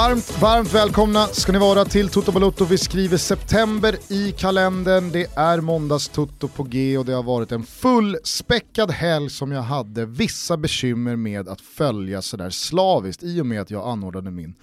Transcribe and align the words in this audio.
Varmt, 0.00 0.42
varmt 0.42 0.74
välkomna 0.74 1.26
ska 1.26 1.52
ni 1.52 1.58
vara 1.58 1.84
till 1.84 2.08
Toto 2.08 2.32
Balotto. 2.32 2.64
Vi 2.64 2.78
skriver 2.78 3.16
september 3.16 3.96
i 4.08 4.32
kalendern. 4.32 5.10
Det 5.12 5.36
är 5.36 5.60
måndags-Toto 5.60 6.48
på 6.48 6.62
G 6.62 6.98
och 6.98 7.04
det 7.04 7.12
har 7.12 7.22
varit 7.22 7.52
en 7.52 7.62
fullspäckad 7.62 8.90
helg 8.90 9.30
som 9.30 9.52
jag 9.52 9.62
hade 9.62 10.06
vissa 10.06 10.56
bekymmer 10.56 11.16
med 11.16 11.48
att 11.48 11.60
följa 11.60 12.22
sådär 12.22 12.50
slaviskt 12.50 13.22
i 13.22 13.40
och 13.40 13.46
med 13.46 13.60
att 13.60 13.70
jag 13.70 13.88
anordnade 13.88 14.30
min 14.30 14.54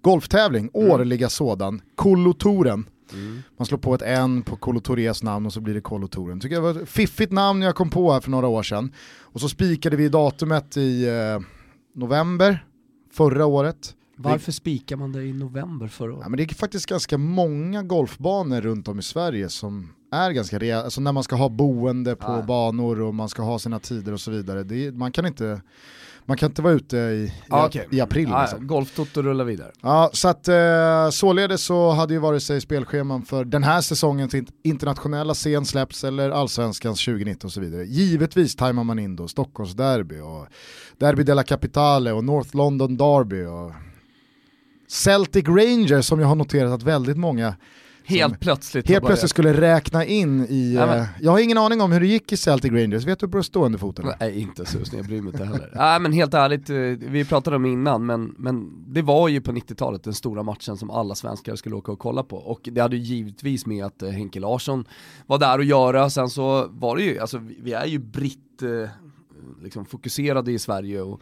golftävling, 0.00 0.70
mm. 0.74 0.90
årliga 0.90 1.28
sådan, 1.28 1.80
Kolotoren. 1.94 2.86
Mm. 3.12 3.42
Man 3.58 3.66
slår 3.66 3.78
på 3.78 3.94
ett 3.94 4.02
N 4.02 4.42
på 4.42 4.56
Kolotorias 4.56 5.22
namn 5.22 5.46
och 5.46 5.52
så 5.52 5.60
blir 5.60 5.74
det 5.74 5.80
Kolotoren. 5.80 6.40
Tycker 6.40 6.54
jag 6.54 6.62
var 6.62 6.82
ett 6.82 6.88
fiffigt 6.88 7.32
namn 7.32 7.62
jag 7.62 7.74
kom 7.74 7.90
på 7.90 8.12
här 8.12 8.20
för 8.20 8.30
några 8.30 8.48
år 8.48 8.62
sedan. 8.62 8.92
Och 9.20 9.40
så 9.40 9.48
spikade 9.48 9.96
vi 9.96 10.08
datumet 10.08 10.76
i 10.76 11.08
eh, 11.08 11.40
november 11.94 12.64
förra 13.12 13.46
året. 13.46 13.94
Varför 14.16 14.52
spikar 14.52 14.96
man 14.96 15.12
det 15.12 15.22
i 15.22 15.32
november 15.32 15.88
förra 15.88 16.12
året? 16.12 16.22
Ja, 16.22 16.28
men 16.28 16.36
det 16.36 16.42
är 16.42 16.54
faktiskt 16.54 16.86
ganska 16.86 17.18
många 17.18 17.82
golfbanor 17.82 18.60
runt 18.60 18.88
om 18.88 18.98
i 18.98 19.02
Sverige 19.02 19.48
som 19.48 19.92
är 20.12 20.30
ganska 20.30 20.58
rejäla, 20.58 20.82
alltså 20.82 21.00
när 21.00 21.12
man 21.12 21.22
ska 21.22 21.36
ha 21.36 21.48
boende 21.48 22.16
på 22.16 22.32
ja. 22.32 22.42
banor 22.42 23.00
och 23.00 23.14
man 23.14 23.28
ska 23.28 23.42
ha 23.42 23.58
sina 23.58 23.78
tider 23.78 24.12
och 24.12 24.20
så 24.20 24.30
vidare. 24.30 24.62
Det, 24.62 24.92
man, 24.92 25.12
kan 25.12 25.26
inte, 25.26 25.60
man 26.24 26.36
kan 26.36 26.50
inte 26.50 26.62
vara 26.62 26.72
ute 26.72 26.96
i, 26.96 27.32
ah, 27.48 27.66
okay. 27.66 27.86
i 27.90 28.00
april. 28.00 28.32
Ah, 28.32 28.42
liksom. 28.42 28.66
Golftoto 28.66 29.22
rullar 29.22 29.44
vidare. 29.44 29.72
Ja, 29.80 30.10
så 30.12 30.28
att 30.28 30.48
eh, 30.48 31.10
således 31.10 31.62
så 31.62 31.90
hade 31.90 32.14
ju 32.14 32.20
vare 32.20 32.40
sig 32.40 32.60
spelscheman 32.60 33.22
för 33.22 33.44
den 33.44 33.64
här 33.64 33.80
säsongens 33.80 34.34
internationella 34.62 35.34
scen 35.34 35.66
släppts 35.66 36.04
eller 36.04 36.30
allsvenskans 36.30 37.04
2019 37.04 37.48
och 37.48 37.52
så 37.52 37.60
vidare. 37.60 37.84
Givetvis 37.84 38.56
tajmar 38.56 38.84
man 38.84 38.98
in 38.98 39.16
då 39.16 39.28
Stockholms 39.28 39.74
derby 39.74 40.20
och 40.20 40.46
Derby 40.98 41.22
della 41.22 41.42
Capitale 41.42 42.12
och 42.12 42.24
North 42.24 42.56
London 42.56 42.96
Derby 42.96 43.44
och 43.44 43.85
Celtic 44.88 45.48
Rangers 45.48 46.06
som 46.06 46.20
jag 46.20 46.26
har 46.26 46.34
noterat 46.34 46.72
att 46.72 46.82
väldigt 46.82 47.16
många 47.16 47.54
Helt 48.08 48.40
plötsligt. 48.40 48.88
Helt 48.88 49.06
plötsligt 49.06 49.30
skulle 49.30 49.60
räkna 49.60 50.04
in 50.04 50.46
i... 50.48 50.74
Ja, 50.74 50.96
uh, 50.96 51.04
jag 51.20 51.30
har 51.30 51.38
ingen 51.38 51.58
aning 51.58 51.80
om 51.80 51.92
hur 51.92 52.00
det 52.00 52.06
gick 52.06 52.32
i 52.32 52.36
Celtic 52.36 52.72
Rangers, 52.72 53.04
vet 53.04 53.18
du 53.18 53.28
på 53.28 53.42
stående 53.42 53.78
foten? 53.78 54.06
Nej 54.20 54.40
inte 54.40 54.66
susning, 54.66 54.98
jag 54.98 55.06
bryr 55.06 55.20
mig 55.20 55.32
inte 55.32 55.44
heller. 55.44 55.70
Nej 55.74 56.00
men 56.00 56.12
helt 56.12 56.34
ärligt, 56.34 56.70
eh, 56.70 56.76
vi 57.10 57.24
pratade 57.24 57.56
om 57.56 57.66
innan, 57.66 58.06
men, 58.06 58.34
men 58.38 58.84
det 58.86 59.02
var 59.02 59.28
ju 59.28 59.40
på 59.40 59.52
90-talet 59.52 60.04
den 60.04 60.14
stora 60.14 60.42
matchen 60.42 60.76
som 60.76 60.90
alla 60.90 61.14
svenskar 61.14 61.56
skulle 61.56 61.74
åka 61.74 61.92
och 61.92 61.98
kolla 61.98 62.22
på. 62.22 62.36
Och 62.36 62.60
det 62.62 62.80
hade 62.80 62.96
ju 62.96 63.02
givetvis 63.02 63.66
med 63.66 63.84
att 63.84 64.02
eh, 64.02 64.10
Henke 64.10 64.40
Larsson 64.40 64.84
var 65.26 65.38
där 65.38 65.58
och 65.58 65.64
göra, 65.64 66.10
sen 66.10 66.28
så 66.28 66.66
var 66.70 66.96
det 66.96 67.02
ju, 67.02 67.18
alltså 67.18 67.40
vi 67.62 67.72
är 67.72 67.86
ju 67.86 67.98
britt, 67.98 68.62
liksom 69.62 69.84
fokuserade 69.84 70.52
i 70.52 70.58
Sverige 70.58 71.02
och 71.02 71.20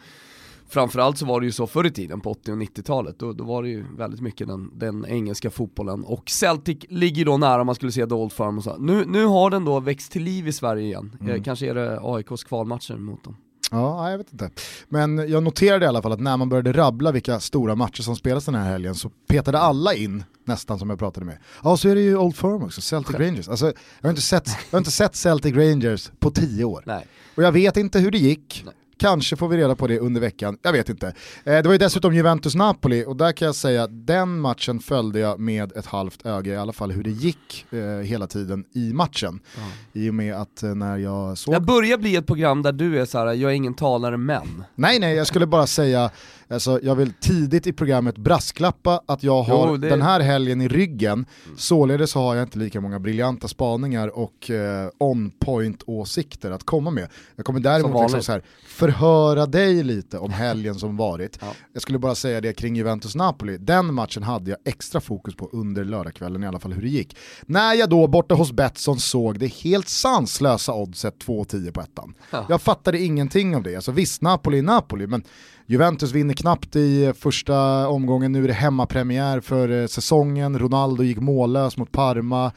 framförallt 0.68 1.18
så 1.18 1.26
var 1.26 1.40
det 1.40 1.46
ju 1.46 1.52
så 1.52 1.66
förr 1.66 1.86
i 1.86 1.90
tiden 1.90 2.20
på 2.20 2.30
80 2.30 2.52
och 2.52 2.58
90-talet, 2.58 3.18
då, 3.18 3.32
då 3.32 3.44
var 3.44 3.62
det 3.62 3.68
ju 3.68 3.84
väldigt 3.96 4.20
mycket 4.20 4.48
den, 4.48 4.70
den 4.74 5.06
engelska 5.06 5.50
fotbollen. 5.50 6.04
Och 6.04 6.30
Celtic 6.30 6.78
ligger 6.88 7.24
då 7.24 7.36
nära, 7.36 7.64
man 7.64 7.74
skulle 7.74 7.92
se 7.92 8.06
The 8.06 8.14
Old 8.14 8.32
Firm 8.32 8.58
och 8.58 8.64
så. 8.64 8.76
Nu, 8.76 9.04
nu 9.06 9.24
har 9.24 9.50
den 9.50 9.64
då 9.64 9.80
växt 9.80 10.12
till 10.12 10.22
liv 10.22 10.48
i 10.48 10.52
Sverige 10.52 10.84
igen. 10.84 11.16
Mm. 11.20 11.34
Eh, 11.34 11.42
kanske 11.42 11.70
är 11.70 11.74
det 11.74 11.98
AIKs 12.02 12.44
kvalmatcher 12.44 12.96
mot 12.96 13.24
dem. 13.24 13.36
Ja, 13.70 14.10
jag 14.10 14.18
vet 14.18 14.32
inte. 14.32 14.50
Men 14.88 15.30
jag 15.30 15.42
noterade 15.42 15.84
i 15.84 15.88
alla 15.88 16.02
fall 16.02 16.12
att 16.12 16.20
när 16.20 16.36
man 16.36 16.48
började 16.48 16.72
rabbla 16.72 17.12
vilka 17.12 17.40
stora 17.40 17.74
matcher 17.74 18.02
som 18.02 18.16
spelas 18.16 18.44
den 18.44 18.54
här 18.54 18.70
helgen 18.70 18.94
så 18.94 19.10
petade 19.26 19.58
alla 19.58 19.94
in, 19.94 20.24
nästan 20.44 20.78
som 20.78 20.90
jag 20.90 20.98
pratade 20.98 21.26
med. 21.26 21.38
Ja, 21.62 21.76
så 21.76 21.88
är 21.88 21.94
det 21.94 22.00
ju 22.00 22.16
Old 22.16 22.36
Firm 22.36 22.62
också, 22.62 22.80
Celtic 22.80 23.16
Rangers. 23.16 23.48
Alltså, 23.48 23.66
jag, 23.66 23.74
har 24.02 24.10
inte 24.10 24.22
sett, 24.22 24.48
jag 24.48 24.76
har 24.76 24.78
inte 24.78 24.90
sett 24.90 25.16
Celtic 25.16 25.54
Rangers 25.54 26.10
på 26.18 26.30
tio 26.30 26.64
år. 26.64 26.82
Nej. 26.86 27.06
Och 27.34 27.42
jag 27.42 27.52
vet 27.52 27.76
inte 27.76 27.98
hur 27.98 28.10
det 28.10 28.18
gick. 28.18 28.62
Nej. 28.64 28.74
Kanske 28.96 29.36
får 29.36 29.48
vi 29.48 29.56
reda 29.56 29.74
på 29.74 29.86
det 29.86 29.98
under 29.98 30.20
veckan, 30.20 30.58
jag 30.62 30.72
vet 30.72 30.88
inte. 30.88 31.06
Eh, 31.06 31.12
det 31.44 31.62
var 31.62 31.72
ju 31.72 31.78
dessutom 31.78 32.14
Juventus-Napoli 32.14 33.04
och 33.04 33.16
där 33.16 33.32
kan 33.32 33.46
jag 33.46 33.54
säga 33.54 33.82
att 33.82 34.06
den 34.06 34.40
matchen 34.40 34.80
följde 34.80 35.18
jag 35.18 35.40
med 35.40 35.72
ett 35.72 35.86
halvt 35.86 36.26
öga, 36.26 36.52
i 36.52 36.56
alla 36.56 36.72
fall 36.72 36.92
hur 36.92 37.02
det 37.02 37.10
gick 37.10 37.66
eh, 37.70 37.78
hela 37.80 38.26
tiden 38.26 38.64
i 38.74 38.92
matchen. 38.92 39.40
Mm. 39.56 39.68
I 39.92 40.10
och 40.10 40.14
med 40.14 40.34
att 40.34 40.62
eh, 40.62 40.74
när 40.74 40.96
jag 40.96 41.38
såg... 41.38 41.54
Jag 41.54 41.62
börjar 41.62 41.98
bli 41.98 42.16
ett 42.16 42.26
program 42.26 42.62
där 42.62 42.72
du 42.72 43.00
är 43.00 43.04
så 43.04 43.18
här, 43.18 43.26
jag 43.26 43.50
är 43.50 43.54
ingen 43.54 43.74
talare 43.74 44.16
men. 44.16 44.64
Nej 44.74 44.98
nej, 44.98 45.16
jag 45.16 45.26
skulle 45.26 45.46
bara 45.46 45.66
säga 45.66 46.10
Alltså, 46.48 46.80
jag 46.82 46.94
vill 46.94 47.12
tidigt 47.20 47.66
i 47.66 47.72
programmet 47.72 48.18
brasklappa 48.18 49.00
att 49.06 49.22
jag 49.22 49.42
har 49.42 49.68
jo, 49.68 49.76
det... 49.76 49.88
den 49.88 50.02
här 50.02 50.20
helgen 50.20 50.60
i 50.60 50.68
ryggen, 50.68 51.12
mm. 51.12 51.26
således 51.56 52.14
har 52.14 52.34
jag 52.34 52.42
inte 52.42 52.58
lika 52.58 52.80
många 52.80 52.98
briljanta 52.98 53.48
spaningar 53.48 54.18
och 54.18 54.50
eh, 54.50 54.88
on-point-åsikter 54.98 56.50
att 56.50 56.64
komma 56.64 56.90
med. 56.90 57.08
Jag 57.36 57.46
kommer 57.46 57.60
däremot 57.60 58.02
liksom 58.02 58.22
så 58.22 58.32
här, 58.32 58.42
förhöra 58.66 59.46
dig 59.46 59.82
lite 59.82 60.18
om 60.18 60.30
helgen 60.30 60.74
som 60.74 60.96
varit. 60.96 61.38
Ja. 61.40 61.52
Jag 61.72 61.82
skulle 61.82 61.98
bara 61.98 62.14
säga 62.14 62.40
det 62.40 62.52
kring 62.52 62.76
Juventus-Napoli, 62.76 63.58
den 63.58 63.94
matchen 63.94 64.22
hade 64.22 64.50
jag 64.50 64.58
extra 64.64 65.00
fokus 65.00 65.36
på 65.36 65.48
under 65.52 65.84
lördagskvällen 65.84 66.44
i 66.44 66.46
alla 66.46 66.58
fall 66.60 66.72
hur 66.72 66.82
det 66.82 66.88
gick. 66.88 67.16
När 67.46 67.74
jag 67.74 67.90
då 67.90 68.06
borta 68.06 68.34
hos 68.34 68.52
Betsson 68.52 68.98
såg 68.98 69.38
det 69.38 69.46
helt 69.46 69.88
sanslösa 69.88 70.74
oddset 70.74 71.14
2-10 71.26 71.72
på 71.72 71.80
ettan. 71.80 72.14
Ja. 72.30 72.46
Jag 72.48 72.62
fattade 72.62 72.98
ingenting 72.98 73.56
av 73.56 73.62
det, 73.62 73.76
alltså 73.76 73.92
visst 73.92 74.22
Napoli 74.22 74.58
är 74.58 74.62
Napoli, 74.62 75.06
men 75.06 75.24
Juventus 75.66 76.12
vinner 76.12 76.34
knappt 76.34 76.76
i 76.76 77.12
första 77.18 77.88
omgången, 77.88 78.32
nu 78.32 78.44
är 78.44 78.48
det 78.48 78.54
hemmapremiär 78.54 79.40
för 79.40 79.68
eh, 79.68 79.86
säsongen, 79.86 80.58
Ronaldo 80.58 81.02
gick 81.02 81.18
mållös 81.18 81.76
mot 81.76 81.92
Parma, 81.92 82.52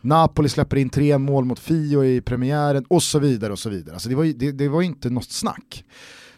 Napoli 0.00 0.48
släpper 0.48 0.76
in 0.76 0.90
tre 0.90 1.18
mål 1.18 1.44
mot 1.44 1.58
Fio 1.58 2.04
i 2.04 2.20
premiären 2.20 2.84
och 2.88 3.02
så 3.02 3.18
vidare 3.18 3.52
och 3.52 3.58
så 3.58 3.70
vidare. 3.70 3.94
Alltså 3.94 4.08
det 4.08 4.14
var 4.14 4.24
det, 4.24 4.52
det 4.52 4.68
var 4.68 4.82
inte 4.82 5.10
något 5.10 5.30
snack. 5.30 5.84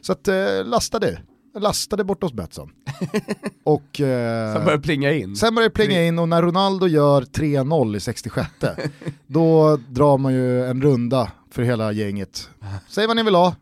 Så 0.01 0.13
att 0.13 0.29
eh, 0.29 0.65
lastade, 0.65 1.21
lastade 1.59 2.05
bort 2.05 2.23
hos 2.23 2.33
Betsson. 2.33 2.71
och, 3.65 4.01
eh, 4.01 4.55
sen 4.55 4.65
började 4.65 4.77
det 4.77 4.83
plinga 4.83 5.13
in. 5.13 5.37
Sen 5.37 5.55
började 5.55 5.69
det 5.69 5.75
plinga 5.75 6.05
in 6.05 6.19
och 6.19 6.29
när 6.29 6.43
Ronaldo 6.43 6.87
gör 6.87 7.23
3-0 7.23 7.97
i 7.97 8.01
66 8.01 8.51
då 9.27 9.77
drar 9.89 10.19
man 10.19 10.35
ju 10.35 10.65
en 10.65 10.83
runda 10.83 11.33
för 11.51 11.63
hela 11.63 11.93
gänget. 11.93 12.49
Säg 12.89 13.07
vad 13.07 13.17
ni 13.17 13.23
vill 13.23 13.35
ha, 13.35 13.55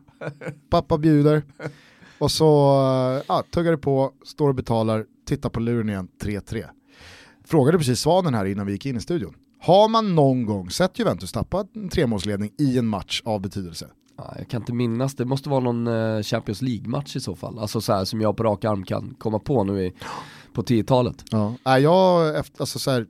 pappa 0.69 0.97
bjuder. 0.97 1.43
Och 2.19 2.31
så 2.31 2.45
ja, 3.27 3.43
tuggar 3.53 3.71
det 3.71 3.77
på, 3.77 4.11
står 4.25 4.49
och 4.49 4.55
betalar, 4.55 5.05
tittar 5.27 5.49
på 5.49 5.59
luren 5.59 5.89
igen, 5.89 6.07
3-3. 6.21 6.65
Frågade 7.45 7.77
precis 7.77 7.99
Svanen 7.99 8.33
här 8.33 8.45
innan 8.45 8.65
vi 8.65 8.71
gick 8.71 8.85
in 8.85 8.97
i 8.97 9.01
studion. 9.01 9.35
Har 9.61 9.87
man 9.87 10.15
någon 10.15 10.45
gång 10.45 10.69
sett 10.69 10.99
Juventus 10.99 11.31
tappa 11.31 11.65
en 11.75 11.89
tremålsledning 11.89 12.51
i 12.57 12.77
en 12.77 12.87
match 12.87 13.21
av 13.25 13.41
betydelse? 13.41 13.87
jag 14.37 14.47
kan 14.47 14.61
inte 14.61 14.73
minnas, 14.73 15.15
det 15.15 15.25
måste 15.25 15.49
vara 15.49 15.59
någon 15.59 15.87
eh, 15.87 16.21
Champions 16.21 16.61
League-match 16.61 17.15
i 17.15 17.19
så 17.19 17.35
fall. 17.35 17.59
Alltså 17.59 17.81
så 17.81 17.93
här, 17.93 18.05
som 18.05 18.21
jag 18.21 18.37
på 18.37 18.43
rak 18.43 18.65
arm 18.65 18.83
kan 18.83 19.15
komma 19.17 19.39
på 19.39 19.63
nu 19.63 19.85
i, 19.85 19.93
på 20.53 20.61
10-talet. 20.61 21.25
Ja, 21.31 21.79
jag, 21.79 22.37
efter, 22.39 22.61
alltså 22.61 22.79
så, 22.79 22.91
här, 22.91 23.05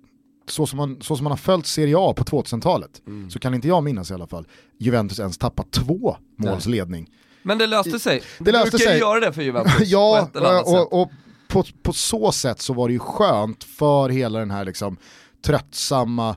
så, 0.47 0.66
som 0.66 0.78
man, 0.78 0.97
så 1.02 1.16
som 1.16 1.24
man 1.24 1.31
har 1.31 1.38
följt 1.38 1.66
Serie 1.66 1.96
A 1.97 2.14
på 2.18 2.24
2000-talet 2.24 3.02
mm. 3.08 3.30
så 3.30 3.40
kan 3.40 3.53
inte 3.53 3.68
jag 3.68 3.84
minnas 3.84 4.12
i 4.12 4.14
alla 4.14 4.28
fall 4.28 4.47
Juventus 4.78 5.20
ens 5.20 5.38
tappa 5.38 5.64
två 5.72 6.18
målsledning 6.36 7.09
men 7.41 7.57
det 7.57 7.67
löste 7.67 8.00
sig. 8.00 8.23
Det 8.38 8.51
löste 8.51 8.77
du 8.77 8.83
sig. 8.83 9.00
göra 9.00 9.19
det 9.19 9.33
för 9.33 9.41
Juventus 9.41 9.73
Ja, 9.85 10.29
och, 10.66 11.01
och 11.01 11.11
på, 11.47 11.63
på, 11.83 11.94
så 11.94 12.31
sätt 12.31 12.61
så 12.61 12.73
var 12.73 12.88
det 12.88 12.94
ju 12.94 13.00
skönt 13.00 13.63
för 13.63 14.09
hela 14.09 14.39
den 14.39 14.51
här 14.51 14.66
liksom 14.66 14.97
tröttsamma 15.45 16.35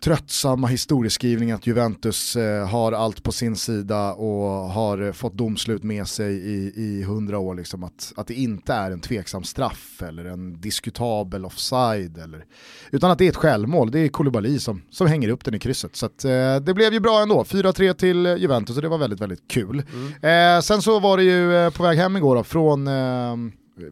tröttsamma 0.00 0.66
historieskrivning 0.66 1.50
att 1.52 1.66
Juventus 1.66 2.36
eh, 2.36 2.68
har 2.68 2.92
allt 2.92 3.22
på 3.22 3.32
sin 3.32 3.56
sida 3.56 4.12
och 4.12 4.48
har 4.48 5.02
eh, 5.02 5.12
fått 5.12 5.34
domslut 5.34 5.82
med 5.82 6.08
sig 6.08 6.34
i 6.76 7.02
hundra 7.02 7.38
år. 7.38 7.54
Liksom, 7.54 7.84
att, 7.84 8.12
att 8.16 8.26
det 8.26 8.34
inte 8.34 8.72
är 8.72 8.90
en 8.90 9.00
tveksam 9.00 9.44
straff 9.44 10.02
eller 10.02 10.24
en 10.24 10.60
diskutabel 10.60 11.44
offside. 11.44 12.18
Eller, 12.18 12.44
utan 12.90 13.10
att 13.10 13.18
det 13.18 13.24
är 13.24 13.28
ett 13.28 13.36
självmål, 13.36 13.90
det 13.90 13.98
är 13.98 14.08
Koulibaly 14.08 14.58
som, 14.58 14.82
som 14.90 15.06
hänger 15.06 15.28
upp 15.28 15.44
den 15.44 15.54
i 15.54 15.58
krysset. 15.58 15.96
Så 15.96 16.06
att, 16.06 16.24
eh, 16.24 16.56
det 16.56 16.74
blev 16.74 16.92
ju 16.92 17.00
bra 17.00 17.22
ändå, 17.22 17.44
4-3 17.44 17.92
till 17.92 18.26
Juventus 18.26 18.76
och 18.76 18.82
det 18.82 18.88
var 18.88 18.98
väldigt, 18.98 19.20
väldigt 19.20 19.48
kul. 19.48 19.82
Mm. 19.92 20.56
Eh, 20.56 20.62
sen 20.62 20.82
så 20.82 21.00
var 21.00 21.16
det 21.16 21.22
ju 21.22 21.56
eh, 21.56 21.70
på 21.70 21.82
väg 21.82 21.98
hem 21.98 22.16
igår 22.16 22.36
då, 22.36 22.44
från, 22.44 22.88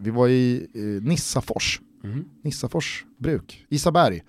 vi 0.00 0.11
var 0.11 0.29
i 0.29 0.69
Nissafors 1.03 1.81
Mm. 2.05 2.25
Nissafors 2.43 3.05
bruk, 3.19 3.67
Isaberg. 3.69 4.23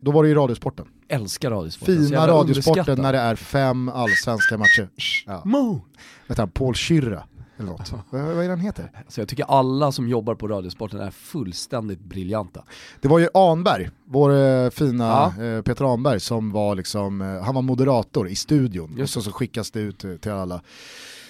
Då 0.00 0.10
var 0.10 0.22
det 0.22 0.28
ju 0.28 0.34
Radiosporten. 0.34 0.86
Älskar 1.08 1.50
Radiosporten. 1.50 2.06
Fina 2.06 2.28
Radiosporten 2.28 3.02
när 3.02 3.12
det 3.12 3.18
är 3.18 3.36
fem 3.36 3.88
allsvenska 3.88 4.58
matcher. 4.58 4.88
Ja. 5.26 5.42
Mo! 5.44 5.80
Vet 6.26 6.38
han, 6.38 6.50
Paul 6.50 6.74
Schürrer. 6.74 7.22
Eller 7.58 7.68
något. 7.68 7.92
Vad 8.10 8.20
är 8.20 8.42
det 8.42 8.48
han 8.48 8.60
heter? 8.60 8.90
Så 9.08 9.20
jag 9.20 9.28
tycker 9.28 9.44
alla 9.44 9.92
som 9.92 10.08
jobbar 10.08 10.34
på 10.34 10.48
Radiosporten 10.48 11.00
är 11.00 11.10
fullständigt 11.10 12.00
briljanta. 12.00 12.64
Det 13.00 13.08
var 13.08 13.18
ju 13.18 13.28
Anberg, 13.34 13.90
vår 14.04 14.32
eh, 14.32 14.70
fina 14.70 15.32
ja. 15.38 15.44
eh, 15.44 15.62
Peter 15.62 15.92
Anberg 15.94 16.20
som 16.20 16.52
var 16.52 16.74
liksom, 16.74 17.20
eh, 17.20 17.42
han 17.42 17.54
var 17.54 17.62
moderator 17.62 18.28
i 18.28 18.34
studion. 18.34 18.94
Just. 18.98 19.16
Och 19.16 19.22
så, 19.22 19.30
så 19.30 19.36
skickas 19.36 19.70
det 19.70 19.80
ut 19.80 20.04
till 20.20 20.32
alla 20.32 20.60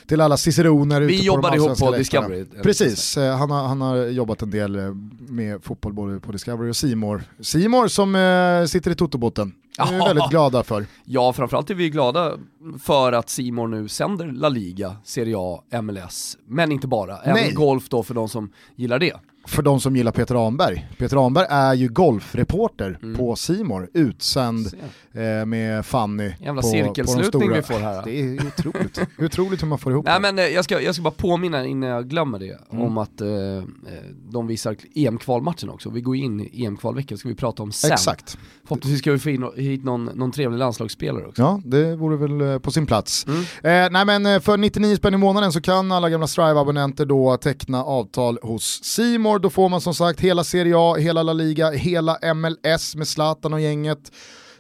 till 0.07 0.21
alla 0.21 0.37
ciceroner 0.37 1.01
Vi 1.01 1.25
jobbar 1.25 1.55
ihop 1.55 1.79
på 1.79 1.91
Discovery. 1.97 2.45
Precis, 2.63 3.17
eh, 3.17 3.37
han 3.37 3.51
har, 3.51 3.69
han 3.69 3.81
har 3.81 3.97
jobbat 3.97 4.43
en 4.43 4.51
del 4.51 4.77
eh, 4.77 4.95
med 5.19 5.65
fotboll 5.65 5.93
både 5.93 6.21
på 6.21 6.33
Discovery 6.33 6.71
och 6.71 6.77
Simor. 6.77 7.23
Simor 7.41 7.89
som 7.89 8.15
eh, 8.15 8.67
sitter 8.67 8.91
i 8.91 8.95
Totobotten. 8.95 9.55
Det 9.77 9.83
är 9.83 9.93
vi 9.93 9.99
väldigt 10.07 10.31
glada 10.31 10.63
för. 10.63 10.87
Ja, 11.05 11.33
framförallt 11.33 11.71
är 11.71 11.75
vi 11.75 11.91
glada 11.91 12.33
för 12.83 13.13
att 13.13 13.29
Simor 13.31 13.69
nu 13.69 13.89
sänder 13.89 14.27
La 14.27 14.49
Liga, 14.49 14.97
Serie 15.05 15.37
A, 15.39 15.63
MLS, 15.83 16.37
men 16.47 16.73
inte 16.73 16.87
bara. 16.87 17.19
Även 17.19 17.35
Nej. 17.35 17.53
golf 17.53 17.89
då 17.89 18.03
för 18.03 18.15
de 18.15 18.29
som 18.29 18.51
gillar 18.77 18.99
det. 18.99 19.15
För 19.47 19.63
de 19.63 19.81
som 19.81 19.97
gillar 19.97 20.13
Peter 20.13 20.47
Anberg. 20.47 20.87
Peter 20.99 21.27
Anberg 21.27 21.47
är 21.49 21.75
ju 21.75 21.89
golfreporter 21.89 22.99
mm. 23.03 23.17
på 23.17 23.37
Simor 23.37 23.89
utsänd 23.95 24.67
eh, 25.13 25.47
med 25.47 25.87
Fanny. 25.87 26.33
Jävla 26.41 26.63
på, 26.63 26.69
cirkelslutning 26.69 27.49
på 27.49 27.55
vi 27.55 27.63
får 27.63 27.75
här. 27.75 28.03
Det 28.05 28.21
är 28.21 28.47
otroligt. 28.47 28.99
otroligt 29.19 29.63
hur 29.63 29.69
man 29.69 29.79
får 29.79 29.93
ihop 29.93 30.05
Nej, 30.05 30.15
det. 30.15 30.21
Men, 30.21 30.39
eh, 30.39 30.45
jag, 30.45 30.65
ska, 30.65 30.81
jag 30.81 30.95
ska 30.95 31.03
bara 31.03 31.11
påminna 31.11 31.67
innan 31.67 31.89
jag 31.89 32.09
glömmer 32.09 32.39
det 32.39 32.59
mm. 32.73 32.85
om 32.85 32.99
att 32.99 33.21
eh, 33.21 33.29
eh 33.29 33.63
de 34.31 34.47
visar 34.47 34.77
EM-kvalmatchen 34.95 35.71
också. 35.71 35.91
Vi 35.91 36.01
går 36.01 36.17
in 36.17 36.41
i 36.41 36.65
EM-kvalveckan, 36.65 37.19
ska 37.19 37.29
vi 37.29 37.35
prata 37.35 37.63
om 37.63 37.73
sen. 37.73 37.93
Exakt. 37.93 38.39
Förhoppningsvis 38.63 38.99
ska 38.99 39.13
vi 39.13 39.19
få 39.19 39.31
in 39.31 39.51
hit 39.57 39.85
någon, 39.85 40.05
någon 40.05 40.33
trevlig 40.33 40.59
landslagsspelare 40.59 41.27
också. 41.27 41.43
Ja, 41.43 41.61
det 41.65 41.97
vore 41.97 42.17
väl 42.17 42.61
på 42.61 42.71
sin 42.71 42.87
plats. 42.87 43.27
Mm. 43.27 43.41
Eh, 43.41 43.91
nej 43.93 44.05
men 44.21 44.41
för 44.41 44.57
99 44.57 44.97
spänn 44.97 45.15
i 45.15 45.17
månaden 45.17 45.53
så 45.53 45.61
kan 45.61 45.93
alla 45.93 46.11
gamla 46.11 46.27
Strive-abonnenter 46.27 47.05
då 47.05 47.37
teckna 47.37 47.85
avtal 47.85 48.39
hos 48.43 48.85
Simor. 48.85 49.36
Då 49.39 49.51
får 49.51 49.69
man 49.69 49.81
som 49.81 49.95
sagt 49.95 50.21
hela 50.21 50.45
Serie 50.45 50.75
A, 50.77 50.95
hela 50.95 51.23
La 51.23 51.33
Liga, 51.33 51.71
hela 51.71 52.35
MLS 52.35 52.97
med 52.97 53.09
Zlatan 53.09 53.53
och 53.53 53.61
gänget. 53.61 54.13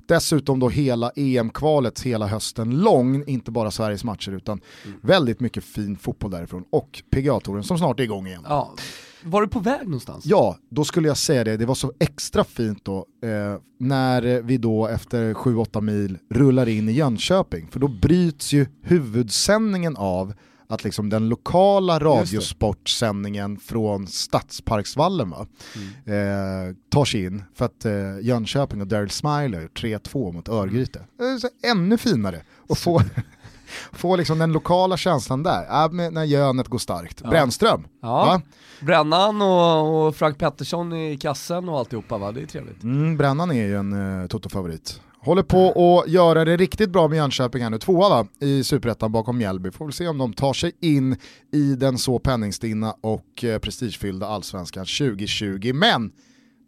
Dessutom 0.08 0.60
då 0.60 0.68
hela 0.68 1.10
EM-kvalet 1.16 2.00
hela 2.00 2.26
hösten 2.26 2.80
lång, 2.80 3.24
inte 3.26 3.50
bara 3.50 3.70
Sveriges 3.70 4.04
matcher 4.04 4.32
utan 4.32 4.60
mm. 4.84 4.98
väldigt 5.02 5.40
mycket 5.40 5.64
fin 5.64 5.96
fotboll 5.96 6.30
därifrån 6.30 6.64
och 6.70 7.02
PGA-touren 7.10 7.62
som 7.62 7.78
snart 7.78 8.00
är 8.00 8.04
igång 8.04 8.26
igen. 8.26 8.42
Ja. 8.48 8.74
Var 9.22 9.42
du 9.42 9.48
på 9.48 9.60
väg 9.60 9.84
någonstans? 9.84 10.26
Ja, 10.26 10.56
då 10.70 10.84
skulle 10.84 11.08
jag 11.08 11.16
säga 11.16 11.44
det. 11.44 11.56
Det 11.56 11.66
var 11.66 11.74
så 11.74 11.92
extra 11.98 12.44
fint 12.44 12.84
då 12.84 13.06
eh, 13.22 13.60
när 13.78 14.42
vi 14.42 14.58
då 14.58 14.86
efter 14.86 15.34
7-8 15.34 15.80
mil 15.80 16.18
rullar 16.30 16.68
in 16.68 16.88
i 16.88 16.92
Jönköping. 16.92 17.68
För 17.70 17.80
då 17.80 17.88
bryts 17.88 18.52
ju 18.52 18.66
huvudsändningen 18.82 19.96
av 19.96 20.34
att 20.68 20.84
liksom 20.84 21.10
den 21.10 21.28
lokala 21.28 21.98
radiosportsändningen 21.98 23.58
från 23.58 24.06
Stadsparksvallen 24.06 25.30
va, 25.30 25.46
mm. 25.76 26.68
eh, 26.68 26.74
tar 26.88 27.04
sig 27.04 27.24
in 27.24 27.42
för 27.54 27.64
att 27.64 27.84
eh, 27.84 27.92
Jönköping 28.20 28.80
och 28.80 28.86
Daryl 28.86 29.10
Smiler 29.10 29.68
3-2 29.74 30.32
mot 30.32 30.48
Örgryte. 30.48 31.04
Mm. 31.20 31.36
Eh, 31.36 31.70
ännu 31.70 31.98
finare 31.98 32.42
att 32.68 32.78
få, 32.78 33.02
få 33.92 34.16
liksom 34.16 34.38
den 34.38 34.52
lokala 34.52 34.96
känslan 34.96 35.42
där, 35.42 35.84
äh, 35.84 36.10
när 36.10 36.24
Jönet 36.24 36.68
går 36.68 36.78
starkt. 36.78 37.20
Ja. 37.24 37.30
Brännström, 37.30 37.86
ja. 38.02 38.40
Brännan 38.80 39.42
och, 39.42 40.06
och, 40.06 40.16
Frank 40.16 40.38
Pettersson 40.38 40.92
i 40.92 41.16
kassen 41.16 41.68
och 41.68 41.78
alltihopa 41.78 42.18
va, 42.18 42.32
det 42.32 42.42
är 42.42 42.46
trevligt. 42.46 42.82
Mm, 42.82 43.16
Brännan 43.16 43.50
är 43.50 43.66
ju 43.66 43.76
en 43.76 43.92
uh, 43.92 44.26
Toto-favorit. 44.26 45.00
Håller 45.26 45.42
på 45.42 45.70
att 45.70 46.10
göra 46.10 46.44
det 46.44 46.56
riktigt 46.56 46.90
bra 46.90 47.08
med 47.08 47.16
Jönköping 47.16 47.62
här 47.62 47.70
nu, 47.70 47.78
tvåa 47.78 48.08
va, 48.08 48.26
i 48.40 48.64
superettan 48.64 49.12
bakom 49.12 49.38
Mjällby. 49.38 49.70
Får 49.70 49.84
väl 49.84 49.92
se 49.92 50.08
om 50.08 50.18
de 50.18 50.32
tar 50.32 50.52
sig 50.52 50.72
in 50.80 51.16
i 51.52 51.74
den 51.74 51.98
så 51.98 52.18
penningstinna 52.18 52.94
och 53.00 53.44
eh, 53.44 53.58
prestigefyllda 53.58 54.26
allsvenskan 54.26 54.84
2020. 54.84 55.72
Men 55.74 56.12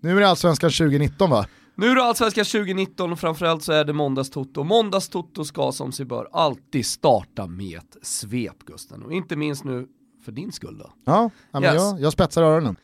nu 0.02 0.16
är 0.16 0.20
det 0.20 0.28
allsvenskan 0.28 0.70
2019 0.70 1.31
va? 1.31 1.46
Nu 1.75 1.87
är 1.87 1.94
det 1.94 2.05
allsvenskan 2.05 2.44
2019 2.44 3.12
och 3.12 3.19
framförallt 3.19 3.62
så 3.62 3.72
är 3.72 3.84
det 3.84 3.93
måndagstoto. 3.93 4.64
Måndagstoto 4.64 5.44
ska 5.44 5.72
som 5.72 5.93
sig 5.93 6.06
bör 6.06 6.28
alltid 6.32 6.87
starta 6.87 7.46
med 7.46 7.78
ett 7.78 7.96
svep 8.06 8.64
Gusten. 8.66 9.02
Och 9.02 9.12
inte 9.12 9.37
minst 9.37 9.64
nu 9.64 9.87
för 10.25 10.32
din 10.32 10.52
skull 10.52 10.78
då. 10.78 10.93
Ja, 11.04 11.31
ja 11.50 11.61
men 11.61 11.75
yes. 11.75 11.82
jag, 11.82 12.00
jag 12.00 12.12
spetsar 12.12 12.43
öronen. 12.43 12.76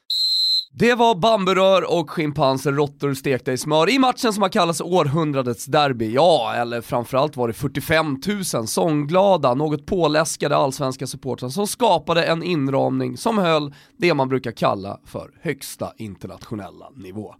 Det 0.76 0.94
var 0.94 1.14
bamburör 1.14 1.92
och 1.98 2.10
schimpanser, 2.10 2.72
råttor 2.72 3.14
stekta 3.14 3.52
i 3.52 3.58
smör 3.58 3.90
i 3.90 3.98
matchen 3.98 4.32
som 4.32 4.42
har 4.42 4.48
kallats 4.48 4.80
århundradets 4.80 5.64
derby. 5.64 6.12
Ja, 6.12 6.54
eller 6.54 6.80
framförallt 6.80 7.36
var 7.36 7.48
det 7.48 7.54
45 7.54 8.20
000 8.54 8.66
sångglada, 8.66 9.54
något 9.54 9.86
påläskade 9.86 10.56
allsvenska 10.56 11.06
supportrar 11.06 11.48
som 11.48 11.66
skapade 11.66 12.24
en 12.24 12.42
inramning 12.42 13.16
som 13.16 13.38
höll 13.38 13.74
det 13.96 14.14
man 14.14 14.28
brukar 14.28 14.52
kalla 14.52 15.00
för 15.04 15.30
högsta 15.42 15.92
internationella 15.96 16.90
nivå. 16.96 17.34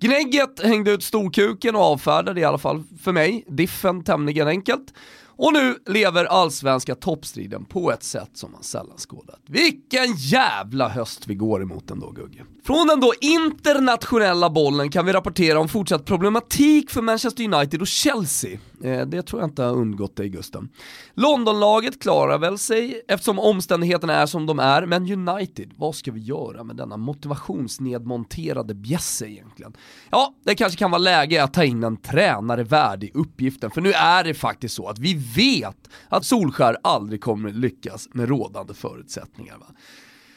Gnägget 0.00 0.60
hängde 0.62 0.90
ut 0.90 1.02
storkuken 1.02 1.76
och 1.76 1.82
avfärdade 1.82 2.40
i 2.40 2.44
alla 2.44 2.58
fall 2.58 2.82
för 3.02 3.12
mig 3.12 3.44
diffen 3.48 4.04
tämligen 4.04 4.48
enkelt. 4.48 4.94
Och 5.42 5.52
nu 5.52 5.78
lever 5.86 6.24
allsvenska 6.24 6.94
toppstriden 6.94 7.64
på 7.64 7.92
ett 7.92 8.02
sätt 8.02 8.30
som 8.34 8.52
man 8.52 8.62
sällan 8.62 8.96
skådat. 8.98 9.40
Vilken 9.46 10.14
jävla 10.16 10.88
höst 10.88 11.26
vi 11.26 11.34
går 11.34 11.62
emot 11.62 11.90
ändå 11.90 12.10
Gugge. 12.10 12.44
Från 12.64 12.86
den 12.86 13.00
då 13.00 13.12
internationella 13.20 14.50
bollen 14.50 14.90
kan 14.90 15.06
vi 15.06 15.12
rapportera 15.12 15.60
om 15.60 15.68
fortsatt 15.68 16.04
problematik 16.04 16.90
för 16.90 17.02
Manchester 17.02 17.54
United 17.54 17.80
och 17.80 17.86
Chelsea. 17.86 18.58
Eh, 18.84 19.06
det 19.06 19.22
tror 19.22 19.42
jag 19.42 19.48
inte 19.48 19.62
har 19.62 19.72
undgått 19.72 20.16
dig 20.16 20.28
Gusten. 20.28 20.68
Londonlaget 21.14 22.02
klarar 22.02 22.38
väl 22.38 22.58
sig 22.58 23.02
eftersom 23.08 23.38
omständigheterna 23.38 24.14
är 24.14 24.26
som 24.26 24.46
de 24.46 24.58
är, 24.58 24.86
men 24.86 25.28
United, 25.28 25.72
vad 25.76 25.94
ska 25.94 26.12
vi 26.12 26.20
göra 26.20 26.64
med 26.64 26.76
denna 26.76 26.96
motivationsnedmonterade 26.96 28.74
bjässe 28.74 29.26
egentligen? 29.26 29.76
Ja, 30.10 30.34
det 30.44 30.54
kanske 30.54 30.78
kan 30.78 30.90
vara 30.90 30.98
läge 30.98 31.44
att 31.44 31.54
ta 31.54 31.64
in 31.64 31.84
en 31.84 31.96
tränare 31.96 32.62
värdig 32.62 33.10
uppgiften, 33.14 33.70
för 33.70 33.80
nu 33.80 33.92
är 33.92 34.24
det 34.24 34.34
faktiskt 34.34 34.74
så 34.74 34.88
att 34.88 34.98
vi 34.98 35.14
vet 35.36 35.90
att 36.08 36.24
Solskär 36.24 36.76
aldrig 36.82 37.20
kommer 37.20 37.50
lyckas 37.50 38.08
med 38.12 38.28
rådande 38.28 38.74
förutsättningar. 38.74 39.58
Va? 39.58 39.66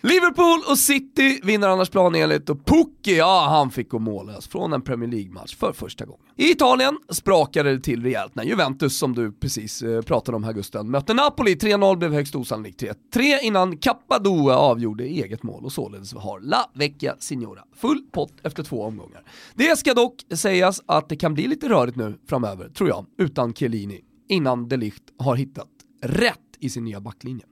Liverpool 0.05 0.61
och 0.69 0.77
City 0.77 1.39
vinner 1.43 1.67
annars 1.67 1.89
planenligt 1.89 2.49
och 2.49 2.65
Pukki, 2.65 3.17
ja 3.17 3.47
han 3.49 3.71
fick 3.71 3.89
gå 3.89 3.99
mållös 3.99 4.47
från 4.47 4.73
en 4.73 4.81
Premier 4.81 5.11
League-match 5.11 5.55
för 5.55 5.73
första 5.73 6.05
gången. 6.05 6.21
I 6.35 6.51
Italien 6.51 6.97
sprakade 7.09 7.75
det 7.75 7.79
till 7.79 8.03
rejält 8.03 8.35
när 8.35 8.43
Juventus, 8.43 8.97
som 8.97 9.15
du 9.15 9.31
precis 9.31 9.81
eh, 9.81 10.01
pratade 10.01 10.35
om 10.35 10.43
här 10.43 10.53
Gusten, 10.53 10.91
mötte 10.91 11.13
Napoli. 11.13 11.55
3-0 11.55 11.97
blev 11.97 12.13
högst 12.13 12.35
osannolikt 12.35 12.81
3-3 13.13 13.39
innan 13.41 13.77
Cappadoa 13.77 14.57
avgjorde 14.57 15.03
eget 15.03 15.43
mål 15.43 15.65
och 15.65 15.71
således 15.71 16.13
har 16.13 16.39
La 16.39 16.69
Vecchia 16.73 17.15
Signora 17.19 17.63
full 17.75 18.01
pott 18.11 18.33
efter 18.43 18.63
två 18.63 18.83
omgångar. 18.83 19.23
Det 19.55 19.77
ska 19.77 19.93
dock 19.93 20.15
sägas 20.35 20.81
att 20.85 21.09
det 21.09 21.15
kan 21.15 21.33
bli 21.33 21.47
lite 21.47 21.69
rörigt 21.69 21.97
nu 21.97 22.17
framöver, 22.27 22.69
tror 22.69 22.89
jag, 22.89 23.05
utan 23.17 23.53
Chiellini, 23.53 24.01
innan 24.29 24.67
De 24.67 24.77
Ligt 24.77 25.13
har 25.17 25.35
hittat 25.35 25.69
rätt 26.01 26.39
i 26.59 26.69
sin 26.69 26.83
nya 26.83 27.01
backlinje. 27.01 27.45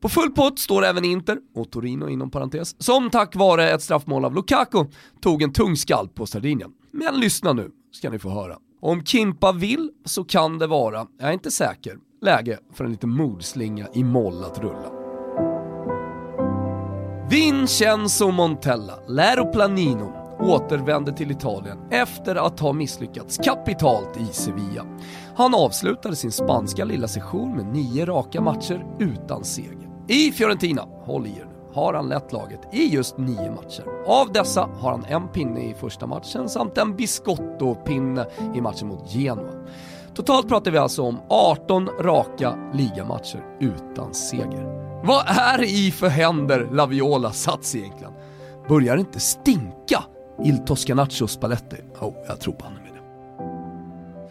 På 0.00 0.08
full 0.08 0.30
pott 0.30 0.58
står 0.58 0.84
även 0.84 1.04
Inter, 1.04 1.38
och 1.54 1.70
Torino 1.70 2.08
inom 2.08 2.30
parentes, 2.30 2.82
som 2.82 3.10
tack 3.10 3.36
vare 3.36 3.70
ett 3.70 3.82
straffmål 3.82 4.24
av 4.24 4.34
Lukaku 4.34 4.84
tog 5.20 5.42
en 5.42 5.52
tung 5.52 5.76
skalp 5.76 6.14
på 6.14 6.26
Sardinien. 6.26 6.70
Men 6.92 7.20
lyssna 7.20 7.52
nu, 7.52 7.70
ska 7.92 8.10
ni 8.10 8.18
få 8.18 8.30
höra. 8.30 8.56
Om 8.80 9.04
Kimpa 9.04 9.52
vill 9.52 9.90
så 10.04 10.24
kan 10.24 10.58
det 10.58 10.66
vara, 10.66 11.06
jag 11.18 11.28
är 11.28 11.32
inte 11.32 11.50
säker, 11.50 11.98
läge 12.22 12.58
för 12.74 12.84
en 12.84 12.90
liten 12.90 13.10
mordslinga 13.10 13.86
i 13.94 14.04
moll 14.04 14.44
att 14.44 14.58
rulla. 14.58 14.92
Vincenzo 17.30 18.30
Montella, 18.30 18.94
Planino, 19.52 20.12
återvände 20.40 21.12
till 21.12 21.30
Italien 21.30 21.78
efter 21.90 22.34
att 22.36 22.60
ha 22.60 22.72
misslyckats 22.72 23.38
kapitalt 23.38 24.16
i 24.16 24.26
Sevilla. 24.26 24.86
Han 25.36 25.54
avslutade 25.54 26.16
sin 26.16 26.32
spanska 26.32 26.84
lilla 26.84 27.08
session 27.08 27.56
med 27.56 27.66
nio 27.66 28.06
raka 28.06 28.40
matcher 28.40 28.86
utan 28.98 29.44
seger. 29.44 29.87
I 30.10 30.32
Fiorentina, 30.32 30.82
håll 31.04 31.26
i 31.26 31.30
er 31.30 31.44
nu, 31.44 31.74
har 31.74 31.94
han 31.94 32.08
lett 32.08 32.32
laget 32.32 32.60
i 32.72 32.86
just 32.86 33.18
nio 33.18 33.50
matcher. 33.50 33.84
Av 34.06 34.32
dessa 34.32 34.68
har 34.80 34.90
han 34.90 35.04
en 35.04 35.28
pinne 35.28 35.60
i 35.60 35.74
första 35.74 36.06
matchen 36.06 36.48
samt 36.48 36.78
en 36.78 36.96
biscotto-pinne 36.96 38.26
i 38.54 38.60
matchen 38.60 38.88
mot 38.88 39.10
Genoa. 39.10 39.66
Totalt 40.14 40.48
pratar 40.48 40.70
vi 40.70 40.78
alltså 40.78 41.02
om 41.02 41.20
18 41.28 41.86
raka 41.86 42.70
ligamatcher 42.74 43.44
utan 43.60 44.14
seger. 44.14 44.64
Vad 45.04 45.24
är 45.26 45.62
i 45.62 45.90
för 45.90 46.08
händer 46.08 46.68
Laviola 46.72 47.32
sats 47.32 47.74
egentligen? 47.74 48.12
Börjar 48.68 48.94
det 48.94 49.00
inte 49.00 49.20
stinka 49.20 50.04
Il 50.44 50.58
Toscanaccio 50.58 51.26
Spalletti? 51.26 51.76
Oh, 52.00 52.14
jag 52.26 52.40
tror 52.40 52.54
på 52.54 52.64
honom. 52.64 52.77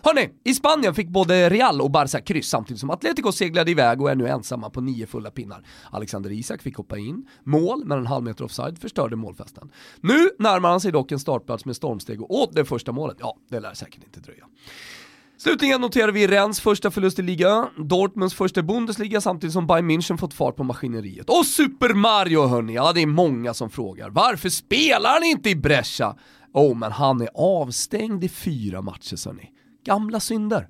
Hörni, 0.07 0.29
i 0.43 0.53
Spanien 0.53 0.95
fick 0.95 1.07
både 1.07 1.49
Real 1.49 1.81
och 1.81 1.91
Barca 1.91 2.21
kryss 2.21 2.49
samtidigt 2.49 2.79
som 2.79 2.89
Atletico 2.89 3.31
seglade 3.31 3.71
iväg 3.71 4.01
och 4.01 4.11
är 4.11 4.15
nu 4.15 4.27
ensamma 4.27 4.69
på 4.69 4.81
nio 4.81 5.07
fulla 5.07 5.31
pinnar. 5.31 5.65
Alexander 5.91 6.31
Isak 6.31 6.61
fick 6.61 6.75
hoppa 6.75 6.97
in, 6.97 7.27
mål 7.43 7.85
men 7.85 7.97
en 7.97 8.07
halv 8.07 8.23
meter 8.23 8.43
offside 8.43 8.79
förstörde 8.79 9.15
målfesten. 9.15 9.71
Nu 10.01 10.29
närmar 10.39 10.69
han 10.69 10.81
sig 10.81 10.91
dock 10.91 11.11
en 11.11 11.19
startplats 11.19 11.65
med 11.65 11.75
stormsteg 11.75 12.21
och 12.21 12.31
åt 12.31 12.55
det 12.55 12.65
första 12.65 12.91
målet, 12.91 13.17
ja 13.19 13.37
det 13.49 13.59
lär 13.59 13.73
säkert 13.73 14.03
inte 14.03 14.19
dröja. 14.19 14.45
Slutligen 15.37 15.81
noterar 15.81 16.11
vi 16.11 16.27
Rennes 16.27 16.59
första 16.59 16.91
förlust 16.91 17.19
i 17.19 17.21
liga, 17.21 17.69
Dortmunds 17.77 18.35
första 18.35 18.63
Bundesliga 18.63 19.21
samtidigt 19.21 19.53
som 19.53 19.67
Bayern 19.67 19.91
München 19.91 20.17
fått 20.17 20.33
fart 20.33 20.55
på 20.55 20.63
maskineriet. 20.63 21.29
Och 21.29 21.45
Super 21.45 21.93
Mario 21.93 22.47
hörni, 22.47 22.73
ja 22.73 22.93
det 22.93 23.01
är 23.01 23.07
många 23.07 23.53
som 23.53 23.69
frågar. 23.69 24.09
Varför 24.09 24.49
spelar 24.49 25.13
han 25.13 25.23
inte 25.23 25.49
i 25.49 25.55
Brescia? 25.55 26.15
Oh, 26.53 26.77
men 26.77 26.91
han 26.91 27.21
är 27.21 27.29
avstängd 27.33 28.23
i 28.23 28.29
fyra 28.29 28.81
matcher 28.81 29.27
hörni 29.27 29.51
gamla 29.87 30.19
synder. 30.19 30.67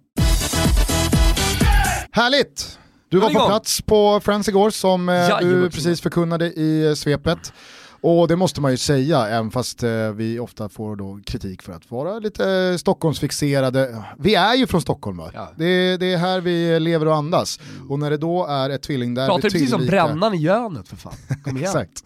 Härligt! 2.11 2.79
Du 3.09 3.19
var 3.19 3.29
på 3.29 3.47
plats 3.47 3.81
på 3.81 4.19
Friends 4.19 4.49
igår 4.49 4.69
som 4.69 5.09
eh, 5.09 5.39
du 5.39 5.69
precis 5.69 6.01
förkunnade 6.01 6.45
i 6.45 6.95
svepet. 6.97 7.53
Och 8.01 8.27
det 8.27 8.35
måste 8.35 8.61
man 8.61 8.71
ju 8.71 8.77
säga, 8.77 9.27
även 9.27 9.51
fast 9.51 9.83
eh, 9.83 10.11
vi 10.11 10.39
ofta 10.39 10.69
får 10.69 10.95
då 10.95 11.19
kritik 11.25 11.61
för 11.61 11.73
att 11.73 11.91
vara 11.91 12.19
lite 12.19 12.77
Stockholmsfixerade. 12.79 14.03
Vi 14.17 14.35
är 14.35 14.55
ju 14.55 14.67
från 14.67 14.81
Stockholm 14.81 15.17
va? 15.17 15.31
Ja. 15.33 15.51
Det, 15.55 15.97
det, 15.97 16.13
är 16.13 16.17
här 16.17 16.41
vi 16.41 16.79
lever 16.79 17.05
och 17.05 17.15
andas. 17.15 17.59
Mm. 17.59 17.91
Och 17.91 17.99
när 17.99 18.09
det 18.09 18.17
då 18.17 18.45
är 18.45 18.69
ett 18.69 18.81
tvillingderby 18.81 19.27
Pratar 19.27 19.41
du 19.41 19.49
precis 19.49 19.69
som 19.69 19.85
brännan 19.85 20.33
i 20.33 20.37
Jönet 20.37 20.87
för 20.87 20.95
fan? 20.95 21.13
Kom 21.43 21.57
igen. 21.57 21.69
Exakt. 21.69 22.03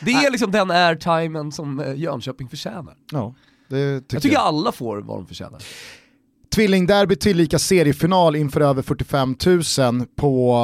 Det 0.00 0.10
är 0.10 0.30
liksom 0.30 0.50
den 0.50 0.70
airtimen 0.70 1.52
som 1.52 1.80
eh, 1.80 1.94
Jönköping 1.94 2.48
förtjänar. 2.48 2.94
Ja, 3.12 3.34
det 3.68 4.00
tycker 4.00 4.16
jag 4.16 4.22
tycker 4.22 4.36
jag. 4.36 4.42
alla 4.42 4.72
får 4.72 4.96
vad 5.00 5.18
de 5.18 5.26
förtjänar. 5.26 5.62
Tvillingderby 6.54 7.16
tillika 7.16 7.58
seriefinal 7.58 8.36
inför 8.36 8.60
över 8.60 8.82
45 8.82 9.36
000 9.78 10.06
på 10.16 10.54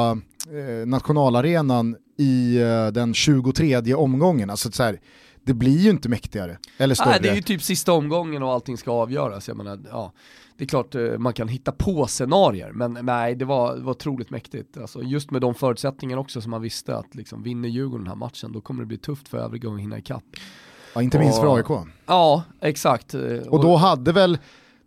eh, 0.51 0.87
nationalarenan 0.87 1.95
i 2.17 2.57
eh, 2.57 2.87
den 2.87 3.13
23 3.13 3.93
omgången. 3.93 4.49
Alltså 4.49 4.71
så 4.71 4.83
här, 4.83 4.99
det 5.43 5.53
blir 5.53 5.77
ju 5.77 5.89
inte 5.89 6.09
mäktigare 6.09 6.57
eller 6.77 6.95
större. 6.95 7.09
Nej, 7.09 7.19
det 7.21 7.29
är 7.29 7.35
ju 7.35 7.41
typ 7.41 7.61
sista 7.61 7.93
omgången 7.93 8.43
och 8.43 8.51
allting 8.51 8.77
ska 8.77 8.91
avgöras. 8.91 9.47
Jag 9.47 9.57
menar, 9.57 9.79
ja, 9.91 10.13
det 10.57 10.63
är 10.63 10.67
klart 10.67 10.95
eh, 10.95 11.17
man 11.17 11.33
kan 11.33 11.47
hitta 11.47 11.71
på 11.71 12.07
scenarier, 12.07 12.71
men 12.71 12.97
nej, 13.01 13.35
det 13.35 13.45
var, 13.45 13.75
det 13.75 13.81
var 13.81 13.91
otroligt 13.91 14.29
mäktigt. 14.29 14.77
Alltså, 14.77 15.03
just 15.03 15.31
med 15.31 15.41
de 15.41 15.55
förutsättningarna 15.55 16.21
också 16.21 16.41
som 16.41 16.51
man 16.51 16.61
visste 16.61 16.97
att 16.97 17.15
liksom, 17.15 17.43
vinner 17.43 17.69
Djurgården 17.69 18.03
den 18.03 18.07
här 18.07 18.15
matchen, 18.15 18.51
då 18.51 18.61
kommer 18.61 18.81
det 18.81 18.87
bli 18.87 18.97
tufft 18.97 19.27
för 19.27 19.37
övriga 19.37 19.69
att 19.69 19.79
hinna 19.79 19.97
ikapp. 19.97 20.23
Ja, 20.95 21.01
inte 21.01 21.19
minst 21.19 21.39
och, 21.39 21.45
för 21.45 21.75
AIK. 21.75 21.87
Ja, 22.05 22.43
exakt. 22.61 23.13
Och 23.49 23.61
då 23.61 23.75
hade 23.75 24.11
väl 24.11 24.37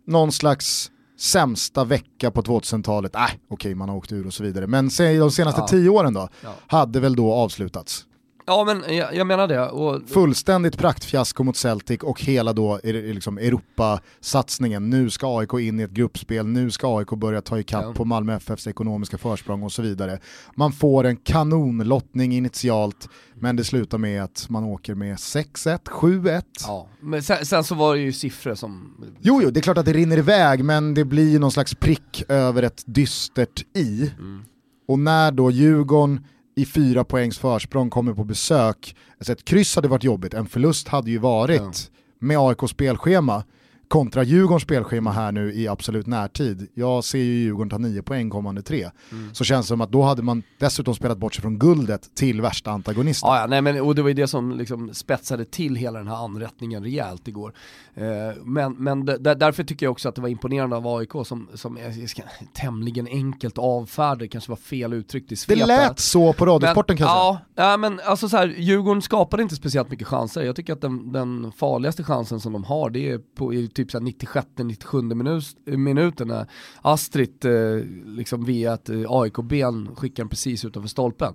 någon 0.05 0.31
slags 0.31 0.91
sämsta 1.17 1.83
vecka 1.83 2.31
på 2.31 2.41
2000-talet, 2.41 3.15
äh, 3.15 3.21
okej 3.23 3.39
okay, 3.49 3.75
man 3.75 3.89
har 3.89 3.95
åkt 3.95 4.11
ur 4.11 4.27
och 4.27 4.33
så 4.33 4.43
vidare, 4.43 4.67
men 4.67 4.85
de 4.85 5.31
senaste 5.31 5.61
ja. 5.61 5.67
tio 5.67 5.89
åren 5.89 6.13
då, 6.13 6.29
ja. 6.43 6.53
hade 6.67 6.99
väl 6.99 7.15
då 7.15 7.33
avslutats. 7.33 8.05
Ja 8.47 8.63
men 8.63 8.95
jag, 8.95 9.15
jag 9.15 9.27
menar 9.27 9.47
det. 9.47 9.69
Och... 9.69 10.09
Fullständigt 10.09 10.77
praktfiasko 10.77 11.43
mot 11.43 11.57
Celtic 11.57 11.99
och 12.01 12.21
hela 12.21 12.53
då 12.53 12.79
liksom 12.83 13.37
Europasatsningen. 13.37 14.89
Nu 14.89 15.09
ska 15.09 15.39
AIK 15.39 15.53
in 15.53 15.79
i 15.79 15.83
ett 15.83 15.91
gruppspel, 15.91 16.47
nu 16.47 16.71
ska 16.71 16.97
AIK 16.97 17.09
börja 17.09 17.41
ta 17.41 17.59
ikapp 17.59 17.83
ja. 17.83 17.93
på 17.93 18.05
Malmö 18.05 18.35
FFs 18.35 18.67
ekonomiska 18.67 19.17
försprång 19.17 19.63
och 19.63 19.71
så 19.71 19.81
vidare. 19.81 20.19
Man 20.55 20.71
får 20.71 21.03
en 21.03 21.17
kanonlottning 21.17 22.33
initialt, 22.33 23.09
men 23.33 23.55
det 23.55 23.63
slutar 23.63 23.97
med 23.97 24.23
att 24.23 24.49
man 24.49 24.63
åker 24.63 24.95
med 24.95 25.15
6-1, 25.15 25.79
7-1. 25.85 26.43
Ja, 26.67 26.87
men 26.99 27.23
sen, 27.23 27.45
sen, 27.45 27.63
så 27.63 27.75
var 27.75 27.95
det 27.95 28.01
ju 28.01 28.13
siffror 28.13 28.55
som... 28.55 28.95
Jo, 29.21 29.39
jo, 29.43 29.49
det 29.49 29.59
är 29.59 29.61
klart 29.61 29.77
att 29.77 29.85
det 29.85 29.93
rinner 29.93 30.17
iväg, 30.17 30.63
men 30.63 30.93
det 30.93 31.05
blir 31.05 31.39
någon 31.39 31.51
slags 31.51 31.75
prick 31.75 32.23
över 32.29 32.63
ett 32.63 32.83
dystert 32.85 33.61
i. 33.75 34.11
Mm. 34.19 34.43
Och 34.87 34.99
när 34.99 35.31
då 35.31 35.51
Djurgården 35.51 36.25
i 36.55 36.65
fyra 36.65 37.03
poängs 37.03 37.37
försprång 37.37 37.89
kommer 37.89 38.13
på 38.13 38.23
besök. 38.23 38.95
Alltså 39.17 39.33
ett 39.33 39.45
kryss 39.45 39.75
hade 39.75 39.87
varit 39.87 40.03
jobbigt, 40.03 40.33
en 40.33 40.47
förlust 40.47 40.87
hade 40.87 41.11
ju 41.11 41.17
varit 41.17 41.61
ja. 41.61 41.71
med 42.19 42.37
AIKs 42.37 42.71
spelschema 42.71 43.43
kontra 43.87 44.23
Djurgårdens 44.23 44.63
spelschema 44.63 45.11
här 45.11 45.31
nu 45.31 45.53
i 45.53 45.67
absolut 45.67 46.07
närtid. 46.07 46.67
Jag 46.73 47.03
ser 47.03 47.19
ju 47.19 47.33
Djurgården 47.33 47.69
ta 47.69 47.77
9 47.77 48.01
poäng 48.01 48.29
kommande 48.29 48.61
tre. 48.61 48.89
Mm. 49.11 49.33
Så 49.33 49.43
känns 49.43 49.65
det 49.65 49.67
som 49.67 49.81
att 49.81 49.91
då 49.91 50.01
hade 50.01 50.21
man 50.21 50.43
dessutom 50.57 50.95
spelat 50.95 51.17
bort 51.17 51.33
sig 51.33 51.41
från 51.41 51.59
guldet 51.59 52.15
till 52.15 52.41
värsta 52.41 52.71
antagonisten. 52.71 53.29
Ja, 53.29 53.39
ja 53.39 53.47
nej, 53.47 53.61
men, 53.61 53.81
och 53.81 53.95
det 53.95 54.01
var 54.01 54.09
ju 54.09 54.13
det 54.13 54.27
som 54.27 54.51
liksom 54.51 54.93
spetsade 54.93 55.45
till 55.45 55.75
hela 55.75 55.99
den 55.99 56.07
här 56.07 56.25
anrättningen 56.25 56.83
rejält 56.83 57.27
igår. 57.27 57.53
Eh, 57.93 58.05
men 58.43 58.73
men 58.73 59.05
därför 59.05 59.63
tycker 59.63 59.85
jag 59.85 59.91
också 59.91 60.09
att 60.09 60.15
det 60.15 60.21
var 60.21 60.29
imponerande 60.29 60.75
av 60.75 60.87
AIK 60.87 61.11
som, 61.25 61.47
som 61.53 61.77
jag 61.77 62.09
ska, 62.09 62.23
tämligen 62.53 63.07
enkelt 63.07 63.57
avfärdade, 63.57 64.27
kanske 64.27 64.51
var 64.51 64.57
fel 64.57 64.93
uttryckt 64.93 65.31
i 65.31 65.35
svepet. 65.35 65.67
Det 65.67 65.67
lät 65.67 65.99
så 65.99 66.33
på 66.33 66.45
Radiosporten 66.45 66.97
kanske? 66.97 67.15
Ja, 67.15 67.39
ja, 67.55 67.77
men 67.77 67.99
alltså 68.05 68.29
så 68.29 68.37
här, 68.37 68.47
Djurgården 68.47 69.01
skapade 69.01 69.43
inte 69.43 69.55
speciellt 69.55 69.91
mycket 69.91 70.07
chanser. 70.07 70.43
Jag 70.43 70.55
tycker 70.55 70.73
att 70.73 70.81
den, 70.81 71.11
den 71.11 71.51
farligaste 71.51 72.03
chansen 72.03 72.39
som 72.39 72.53
de 72.53 72.63
har 72.63 72.89
det 72.89 73.09
är 73.09 73.19
på 73.35 73.53
i 73.53 73.67
typ 73.85 74.01
96-97 74.01 75.13
minut, 75.13 75.57
minuten 75.65 76.27
när 76.27 76.47
Astrid 76.81 77.45
eh, 77.45 77.85
liksom 78.05 78.45
via 78.45 78.73
ett 78.73 78.89
eh, 78.89 79.03
AIK-ben 79.07 79.95
skickar 79.95 80.23
den 80.23 80.29
precis 80.29 80.65
utanför 80.65 80.89
stolpen. 80.89 81.33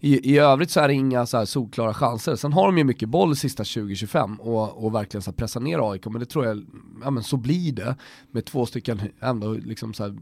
I, 0.00 0.34
I 0.34 0.38
övrigt 0.38 0.70
så 0.70 0.80
är 0.80 0.88
det 0.88 0.94
inga 0.94 1.26
så 1.26 1.38
här 1.38 1.44
solklara 1.44 1.94
chanser. 1.94 2.36
Sen 2.36 2.52
har 2.52 2.66
de 2.66 2.78
ju 2.78 2.84
mycket 2.84 3.08
boll 3.08 3.36
sista 3.36 3.62
20-25 3.62 4.38
och, 4.38 4.84
och 4.84 4.94
verkligen 4.94 5.22
så 5.22 5.32
pressa 5.32 5.60
ner 5.60 5.90
AIK, 5.92 6.06
men 6.06 6.20
det 6.20 6.26
tror 6.26 6.46
jag, 6.46 6.66
ja 7.02 7.10
men 7.10 7.22
så 7.22 7.36
blir 7.36 7.72
det 7.72 7.96
med 8.30 8.44
två 8.44 8.66
stycken 8.66 9.00
ändå 9.20 9.52
liksom 9.52 9.94
så 9.94 10.02
här, 10.02 10.16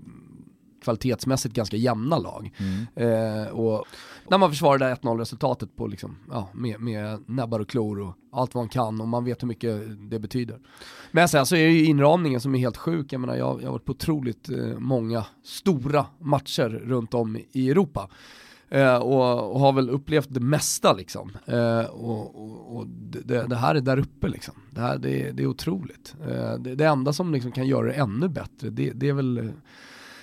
kvalitetsmässigt 0.81 1.55
ganska 1.55 1.77
jämna 1.77 2.19
lag. 2.19 2.53
Mm. 2.57 2.87
Eh, 2.95 3.49
och 3.49 3.85
när 4.31 4.39
man 4.39 4.51
försvarar 4.51 4.79
det 4.79 4.95
1-0 4.95 5.19
resultatet 5.19 5.77
på 5.77 5.87
liksom, 5.87 6.17
ja, 6.31 6.49
med, 6.53 6.81
med 6.81 7.19
näbbar 7.27 7.61
och 7.61 7.69
klor 7.69 8.01
och 8.01 8.15
allt 8.33 8.55
vad 8.55 8.65
man 8.65 8.69
kan 8.69 9.01
och 9.01 9.09
man 9.09 9.25
vet 9.25 9.43
hur 9.43 9.49
mycket 9.49 9.83
det 10.11 10.19
betyder. 10.19 10.59
Men 11.11 11.29
sen 11.29 11.47
så 11.47 11.57
är 11.57 11.65
det 11.65 11.73
ju 11.73 11.85
inramningen 11.85 12.41
som 12.41 12.55
är 12.55 12.59
helt 12.59 12.77
sjuk, 12.77 13.13
jag 13.13 13.21
menar 13.21 13.37
jag, 13.37 13.63
jag 13.63 13.67
har 13.67 13.73
varit 13.73 13.85
på 13.85 13.93
otroligt 13.93 14.51
eh, 14.51 14.79
många 14.79 15.25
stora 15.45 16.07
matcher 16.19 16.69
runt 16.69 17.15
om 17.15 17.39
i 17.53 17.71
Europa. 17.71 18.09
Eh, 18.69 18.97
och, 18.97 19.53
och, 19.53 19.61
har 19.61 19.73
väl 19.73 19.91
upplevt 19.91 20.29
det 20.31 20.41
mesta 20.41 20.93
liksom. 20.93 21.33
Eh, 21.47 21.85
och, 21.85 22.43
och, 22.43 22.77
och 22.77 22.87
det, 22.87 23.47
det, 23.47 23.57
här 23.57 23.75
är 23.75 23.81
där 23.81 23.99
uppe 23.99 24.29
liksom. 24.29 24.55
Det 24.71 24.81
här 24.81 24.99
det, 24.99 25.31
det 25.31 25.43
är 25.43 25.47
otroligt. 25.47 26.15
Eh, 26.29 26.55
det, 26.59 26.75
det, 26.75 26.85
enda 26.85 27.13
som 27.13 27.33
liksom 27.33 27.53
kan 27.53 27.67
göra 27.67 27.87
det 27.87 27.93
ännu 27.93 28.29
bättre, 28.29 28.71
det, 28.71 28.93
det 28.93 29.09
är 29.09 29.13
väl 29.13 29.53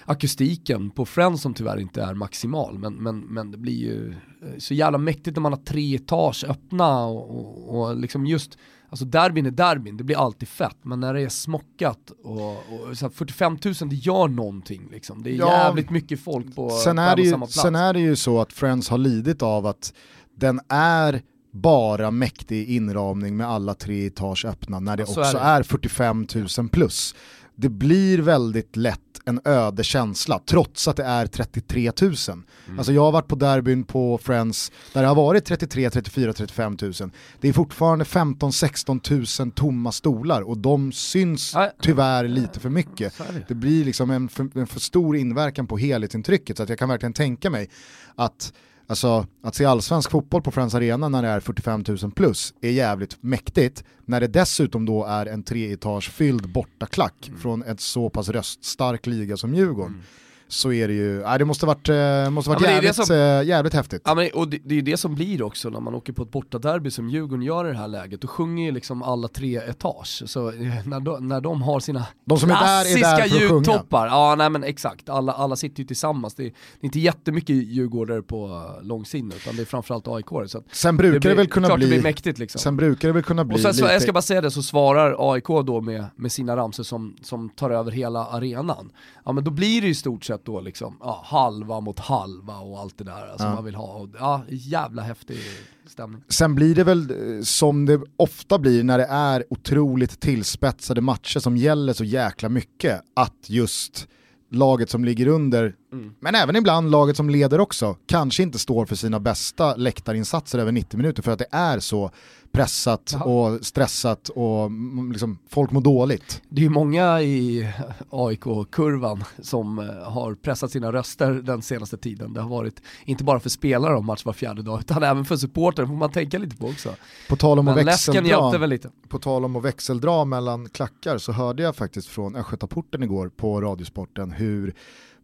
akustiken 0.08 0.90
på 0.90 1.06
Friends 1.06 1.42
som 1.42 1.54
tyvärr 1.54 1.80
inte 1.80 2.02
är 2.02 2.14
maximal. 2.14 2.80
Men, 2.80 2.94
men, 2.94 3.20
men 3.20 3.52
det 3.52 3.58
blir 3.58 3.78
ju 3.78 4.10
eh, 4.10 4.58
så 4.58 4.74
jävla 4.74 4.98
mäktigt 4.98 5.36
när 5.36 5.42
man 5.42 5.54
har 5.54 5.60
tre 5.60 5.96
etage 5.96 6.46
öppna 6.48 7.06
och, 7.06 7.30
och, 7.30 7.80
och 7.80 7.98
liksom 7.98 8.26
just 8.26 8.58
Alltså 8.90 9.06
derbyn 9.06 9.46
är 9.46 9.52
derbyn, 9.52 9.98
det 9.98 10.04
blir 10.04 10.18
alltid 10.18 10.48
fett, 10.48 10.78
men 10.82 11.00
när 11.00 11.14
det 11.14 11.22
är 11.22 11.30
smockat 11.30 12.12
och, 12.24 12.52
och 12.52 12.98
så 12.98 13.10
45 13.10 13.58
000 13.66 13.74
det 13.90 13.96
gör 13.96 14.28
någonting 14.28 14.88
liksom. 14.92 15.24
Det 15.24 15.30
är 15.30 15.36
ja, 15.36 15.52
jävligt 15.52 15.90
mycket 15.90 16.20
folk 16.20 16.56
på, 16.56 16.70
sen 16.70 16.96
på 16.96 17.02
är 17.02 17.16
det 17.16 17.22
ju, 17.22 17.30
samma 17.30 17.46
plats. 17.46 17.62
Sen 17.62 17.76
är 17.76 17.94
det 17.94 18.00
ju 18.00 18.16
så 18.16 18.42
att 18.42 18.54
Friends 18.54 18.90
har 18.90 18.98
lidit 18.98 19.42
av 19.42 19.66
att 19.66 19.94
den 20.36 20.60
är 20.70 21.22
bara 21.54 22.12
mäktig 22.12 22.70
inramning 22.70 23.38
med 23.38 23.48
alla 23.48 23.74
tre 23.74 24.08
etage 24.08 24.46
öppna 24.46 24.80
när 24.80 24.98
det 24.98 25.04
ja, 25.04 25.10
också 25.10 25.22
är, 25.22 25.34
det. 25.34 25.40
är 25.40 25.64
45 25.64 26.28
000 26.58 26.70
plus. 26.70 27.16
Det 27.56 27.70
blir 27.70 28.18
väldigt 28.18 28.76
lätt 28.76 29.07
en 29.28 29.42
öde 29.46 29.84
känsla, 29.84 30.40
trots 30.46 30.88
att 30.88 30.96
det 30.96 31.04
är 31.04 31.28
33 31.28 31.92
000. 32.02 32.14
Mm. 32.28 32.80
Alltså 32.80 32.94
jag 32.94 33.02
har 33.02 33.12
varit 33.12 33.28
på 33.28 33.36
derbyn 33.36 33.84
på 33.84 34.18
Friends 34.18 34.72
där 34.94 35.02
det 35.02 35.08
har 35.08 35.16
varit 35.16 35.46
33, 35.46 35.90
34, 35.90 36.34
35 36.34 36.78
000. 36.82 36.94
Det 37.42 37.50
är 37.50 37.54
fortfarande 37.54 38.06
15, 38.06 38.54
16 38.54 39.02
000 39.40 39.52
tomma 39.52 39.92
stolar 39.92 40.42
och 40.42 40.58
de 40.58 40.92
syns 40.92 41.56
tyvärr 41.82 42.28
lite 42.28 42.60
för 42.60 42.70
mycket. 42.70 43.14
Det 43.48 43.56
blir 43.56 43.86
liksom 43.86 44.12
en 44.12 44.30
för, 44.30 44.60
en 44.60 44.68
för 44.68 44.80
stor 44.80 45.18
inverkan 45.18 45.68
på 45.68 45.78
helhetsintrycket 45.78 46.58
så 46.58 46.64
att 46.64 46.70
jag 46.70 46.80
kan 46.80 46.90
verkligen 46.90 47.14
tänka 47.14 47.50
mig 47.50 47.70
att 48.16 48.54
Alltså 48.90 49.26
att 49.44 49.56
se 49.56 49.66
allsvensk 49.66 50.12
fotboll 50.12 50.42
på 50.42 50.52
Friends 50.52 50.76
Arena 50.76 51.10
när 51.10 51.22
det 51.22 51.28
är 51.28 51.40
45 51.40 51.84
000 51.88 52.12
plus 52.12 52.54
är 52.62 52.70
jävligt 52.70 53.24
mäktigt. 53.24 53.84
När 54.06 54.20
det 54.22 54.28
dessutom 54.28 54.86
då 54.86 55.06
är 55.06 55.26
en 55.26 55.44
treetage 55.44 56.12
fylld 56.12 56.50
bortaklack 56.50 57.28
mm. 57.28 57.40
från 57.40 57.64
ett 57.64 57.80
så 57.80 58.10
pass 58.10 58.30
röststark 58.30 59.06
liga 59.06 59.38
som 59.38 59.56
Djurgården. 59.56 59.94
Mm 59.94 60.04
så 60.48 60.72
är 60.72 60.88
det 60.88 60.94
ju, 60.94 61.24
nej, 61.24 61.40
det 61.40 61.46
måste 61.46 61.66
varit, 61.66 61.90
eh, 61.90 62.30
måste 62.30 62.50
varit 62.50 62.62
ja, 62.62 62.72
jävligt, 62.72 62.96
som, 62.96 63.16
äh, 63.16 63.44
jävligt 63.44 63.74
häftigt. 63.74 64.02
Ja, 64.06 64.16
men, 64.16 64.30
och 64.34 64.48
det, 64.48 64.60
det 64.64 64.74
är 64.74 64.76
ju 64.76 64.82
det 64.82 64.98
som 64.98 65.16
blir 65.16 65.42
också 65.42 65.70
när 65.70 65.80
man 65.80 65.96
åker 65.96 66.14
på 66.14 66.24
ett 66.24 66.32
bortaderby 66.32 66.92
som 66.92 67.10
Djurgården 67.10 67.42
gör 67.42 67.68
i 67.68 67.72
det 67.72 67.78
här 67.78 67.88
läget, 67.88 68.22
då 68.22 68.28
sjunger 68.28 68.66
ju 68.66 68.72
liksom 68.72 69.04
alla 69.04 69.28
tre 69.28 69.58
etage. 69.58 70.24
Så 70.26 70.50
eh, 70.50 70.56
när 70.86 71.00
de, 71.00 71.28
när 71.28 71.42
de 71.42 71.62
har 71.62 71.80
sina 71.80 72.06
de 72.26 72.38
som 72.38 72.50
klassiska 72.50 73.08
är 73.08 73.18
där, 73.18 73.26
är 73.26 73.30
där 73.30 73.40
ljudtoppar, 73.40 74.08
ja 74.08 74.36
nej 74.38 74.50
men 74.50 74.64
exakt, 74.64 75.10
alla, 75.10 75.34
alla 75.34 75.56
sitter 75.56 75.80
ju 75.80 75.88
tillsammans. 75.88 76.36
Det 76.36 76.44
är, 76.44 76.50
det 76.50 76.52
är 76.82 76.86
inte 76.86 77.00
jättemycket 77.00 77.56
djurgårdare 77.56 78.22
på 78.22 78.72
långsidan 78.82 79.32
utan 79.36 79.56
det 79.56 79.62
är 79.62 79.66
framförallt 79.66 80.08
AIK. 80.08 80.30
Så 80.48 80.64
sen 80.72 80.98
brukar 80.98 81.14
det, 81.14 81.20
blir, 81.20 81.30
det 81.30 81.36
väl 81.36 81.48
kunna 81.48 81.76
bli, 81.76 81.90
det 81.90 82.02
mäktigt 82.02 82.40
liksom. 82.40 82.60
Sen 82.60 82.78
brukar 82.78 83.08
det 83.08 83.14
väl 83.14 83.24
kunna 83.24 83.46
bli 83.46 83.56
och 83.56 83.60
sen, 83.60 83.72
lite... 83.72 83.94
Jag 83.94 84.02
ska 84.02 84.14
bara 84.14 84.22
säga 84.22 84.42
det, 84.42 84.52
så 84.52 84.64
svarar 84.64 85.34
AIK 85.34 85.48
då 85.48 85.82
med, 85.82 86.06
med 86.16 86.32
sina 86.32 86.56
ramser 86.56 86.84
som, 86.84 87.16
som 87.22 87.50
tar 87.50 87.70
över 87.70 87.92
hela 87.92 88.26
arenan. 88.26 88.92
Ja 89.26 89.32
men 89.32 89.44
då 89.44 89.52
blir 89.52 89.82
det 89.82 89.88
i 89.88 89.96
stort 89.96 90.26
sett 90.26 90.37
då 90.46 90.62
liksom, 90.62 90.98
ja, 91.00 91.22
halva 91.26 91.80
mot 91.80 92.00
halva 92.00 92.58
och 92.58 92.80
allt 92.80 92.98
det 92.98 93.04
där 93.04 93.28
alltså 93.32 93.48
ja. 93.48 93.56
man 93.56 93.66
vill 93.66 93.76
ha. 93.76 94.08
Ja, 94.20 94.44
jävla 94.50 95.02
häftig 95.02 95.40
stämning. 95.86 96.22
Sen 96.30 96.56
blir 96.56 96.76
det 96.76 96.84
väl 96.84 97.12
eh, 97.12 97.44
som 97.44 97.86
det 97.86 98.02
ofta 98.18 98.60
blir 98.60 98.84
när 98.84 98.98
det 98.98 99.06
är 99.06 99.46
otroligt 99.50 100.20
tillspetsade 100.20 101.02
matcher 101.02 101.40
som 101.40 101.58
gäller 101.58 101.94
så 101.94 102.04
jäkla 102.04 102.50
mycket, 102.50 103.02
att 103.14 103.50
just 103.50 104.08
laget 104.52 104.90
som 104.90 105.06
ligger 105.06 105.28
under 105.28 105.76
Mm. 105.94 106.14
Men 106.20 106.36
även 106.36 106.56
ibland 106.56 106.92
laget 106.92 107.18
som 107.18 107.30
leder 107.30 107.60
också 107.60 107.98
kanske 108.06 108.44
inte 108.44 108.60
står 108.60 108.86
för 108.86 108.96
sina 108.96 109.20
bästa 109.20 109.76
läktarinsatser 109.76 110.60
över 110.60 110.72
90 110.72 110.98
minuter 110.98 111.24
för 111.24 111.32
att 111.32 111.40
det 111.40 111.48
är 111.52 111.80
så 111.80 112.12
pressat 112.58 113.12
Jaha. 113.14 113.24
och 113.24 113.66
stressat 113.66 114.30
och 114.30 114.72
liksom, 115.12 115.40
folk 115.50 115.72
mår 115.72 115.82
dåligt. 115.82 116.42
Det 116.50 116.62
är 116.62 116.64
ju 116.64 116.70
många 116.70 117.22
i 117.22 117.70
AIK-kurvan 118.10 119.24
som 119.40 119.80
eh, 119.80 119.86
har 120.12 120.36
pressat 120.36 120.72
sina 120.72 120.92
röster 120.92 121.32
den 121.34 121.62
senaste 121.62 121.98
tiden. 121.98 122.34
Det 122.34 122.42
har 122.42 122.50
varit 122.50 122.82
inte 123.06 123.24
bara 123.24 123.40
för 123.40 123.50
spelare 123.50 123.96
om 123.96 124.06
match 124.06 124.26
var 124.26 124.34
fjärde 124.34 124.62
dag 124.62 124.80
utan 124.80 125.04
även 125.04 125.26
för 125.26 125.36
supporter, 125.36 125.86
får 125.86 125.94
man 125.94 126.12
tänka 126.12 126.38
lite 126.38 126.58
på 126.58 126.68
också. 126.68 126.96
På 127.30 127.36
tal 127.36 127.60
om, 127.60 127.68
att 127.68 127.78
växeldra, 127.78 128.58
väl 128.58 128.70
lite. 128.70 128.90
på 129.08 129.20
tal 129.20 129.46
om 129.46 129.56
att 129.56 129.64
växeldra 129.64 130.26
mellan 130.26 130.70
klackar 130.70 131.18
så 131.18 131.32
hörde 131.32 131.64
jag 131.64 131.76
faktiskt 131.76 132.08
från 132.08 132.36
Östgötaporten 132.36 133.04
igår 133.04 133.30
på 133.30 133.62
Radiosporten 133.62 134.32
hur 134.32 134.74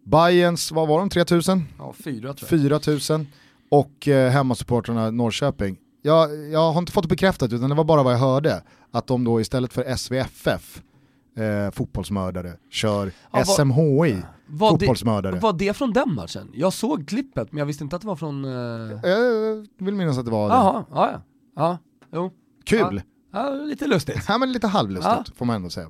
Bayerns, 0.04 0.72
vad 0.72 0.88
var 0.88 1.00
de, 1.00 1.10
3000? 1.10 1.63
Ja, 1.78 1.94
4 2.04 2.34
tror 2.34 2.36
jag. 2.40 2.82
4000 2.82 3.28
och 3.70 4.08
eh, 4.08 4.32
hemmasupportrarna 4.32 5.12
Norrköping 5.12 5.78
jag, 6.05 6.50
jag 6.51 6.72
har 6.72 6.79
inte 6.79 6.91
fått 6.91 7.03
det 7.03 7.07
bekräftat 7.07 7.53
utan 7.53 7.69
det 7.69 7.75
var 7.75 7.83
bara 7.83 8.03
vad 8.03 8.13
jag 8.13 8.19
hörde. 8.19 8.63
Att 8.91 9.07
de 9.07 9.24
då 9.24 9.41
istället 9.41 9.74
för 9.74 9.95
SVFF, 9.95 10.81
eh, 11.38 11.72
fotbollsmördare, 11.72 12.53
kör 12.69 13.12
ja, 13.31 13.45
SMHI, 13.45 14.22
var 14.48 14.69
fotbollsmördare. 14.69 15.36
Det, 15.36 15.39
var 15.39 15.53
det 15.53 15.74
från 15.74 15.93
den 15.93 16.13
matchen? 16.13 16.51
Jag 16.53 16.74
såg 16.74 17.07
klippet 17.07 17.51
men 17.51 17.60
jag 17.60 17.65
visste 17.65 17.83
inte 17.83 17.95
att 17.95 18.01
det 18.01 18.07
var 18.07 18.15
från... 18.15 18.45
Eh... 18.45 18.51
Jag 19.03 19.67
vill 19.77 19.95
minnas 19.95 20.17
att 20.17 20.25
det 20.25 20.31
var 20.31 20.50
det. 20.50 20.55
Jaha, 20.55 20.86
ja 20.91 21.12
ja. 21.12 21.22
ja 21.55 21.77
jo. 22.12 22.31
Kul! 22.65 22.95
Ja. 22.95 23.01
Ja, 23.33 23.50
lite 23.50 23.88
lustigt. 23.88 24.25
Ja 24.27 24.38
men 24.38 24.51
lite 24.51 24.67
halvlustigt 24.67 25.27
ja. 25.27 25.33
får 25.36 25.45
man 25.45 25.55
ändå 25.55 25.69
säga. 25.69 25.89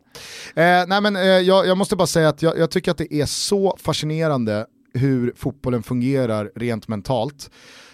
Eh, 0.55 0.87
nej 0.87 1.01
men 1.01 1.15
eh, 1.15 1.21
jag, 1.21 1.67
jag, 1.67 1.77
måste 1.77 1.95
bara 1.95 2.07
säga 2.07 2.29
att 2.29 2.41
jag, 2.41 2.57
jag, 2.57 2.71
tycker 2.71 2.91
att 2.91 2.97
det 2.97 3.13
är 3.13 3.25
så 3.25 3.77
fascinerande 3.79 4.65
hur 4.93 5.33
fotbollen 5.35 5.83
fungerar 5.83 6.51
rent 6.55 6.87
mentalt. 6.87 7.49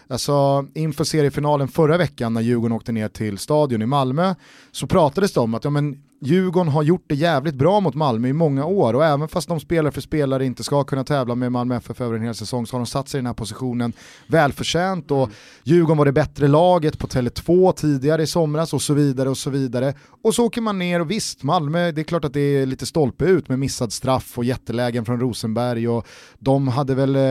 Alltså 0.10 0.66
inför 0.74 1.04
seriefinalen 1.04 1.68
förra 1.68 1.98
veckan 1.98 2.34
när 2.34 2.42
Djurgården 2.42 2.78
åkte 2.78 2.92
ner 2.92 3.08
till 3.08 3.38
stadion 3.38 3.82
i 3.82 3.86
Malmö 3.86 4.36
så 4.72 4.88
pratades 4.88 5.34
det 5.34 5.40
om 5.40 5.54
att 5.54 5.64
ja, 5.64 5.70
men 5.70 6.04
Djurgården 6.22 6.72
har 6.72 6.84
gjort 6.84 7.04
det 7.08 7.16
jävligt 7.16 7.56
bra 7.56 7.80
mot 7.80 7.96
Malmö 7.96 8.28
i 8.28 8.34
många 8.34 8.66
år 8.66 8.94
och 8.94 9.06
även 9.06 9.28
fast 9.28 9.48
de 9.48 9.60
spelare 9.60 9.92
för 9.92 10.02
spelare 10.02 10.46
inte 10.46 10.64
ska 10.64 10.84
kunna 10.84 11.04
tävla 11.04 11.36
med 11.36 11.52
Malmö 11.52 11.76
FF 11.76 12.02
över 12.02 12.16
en 12.16 12.22
hel 12.22 12.36
säsong 12.36 12.68
så 12.68 12.76
har 12.76 12.80
de 12.80 12.86
satt 12.86 13.10
sig 13.10 13.18
i 13.18 13.20
den 13.20 13.26
här 13.26 13.34
positionen 13.34 13.94
välförtjänt. 14.28 15.12
Och 15.12 15.30
Djurgården 15.64 15.98
var 15.98 16.06
det 16.06 16.12
bättre 16.12 16.48
laget 16.48 17.00
på 17.00 17.08
Tele2 17.08 17.74
tidigare 17.74 18.24
i 18.24 18.28
somras 18.28 18.74
och 18.74 18.82
så 18.82 18.94
vidare 18.94 19.30
och 19.30 19.38
så 19.38 19.50
vidare. 19.50 19.94
Och 20.22 20.36
så 20.36 20.46
åker 20.46 20.62
man 20.62 20.80
ner 20.80 21.02
och 21.02 21.12
visst, 21.12 21.44
Malmö, 21.44 21.92
det 21.92 22.02
är 22.02 22.04
klart 22.04 22.26
att 22.26 22.34
det 22.34 22.40
är 22.40 22.66
lite 22.66 22.86
stolpe 22.86 23.26
ut 23.26 23.50
med 23.50 23.60
missad 23.60 23.94
straff 23.94 24.38
och 24.38 24.46
jättelägen 24.46 25.06
från 25.06 25.20
Rosenberg 25.20 25.88
och 25.88 26.08
de 26.40 26.68
hade 26.68 26.96
väl 26.96 27.16
eh, 27.16 27.22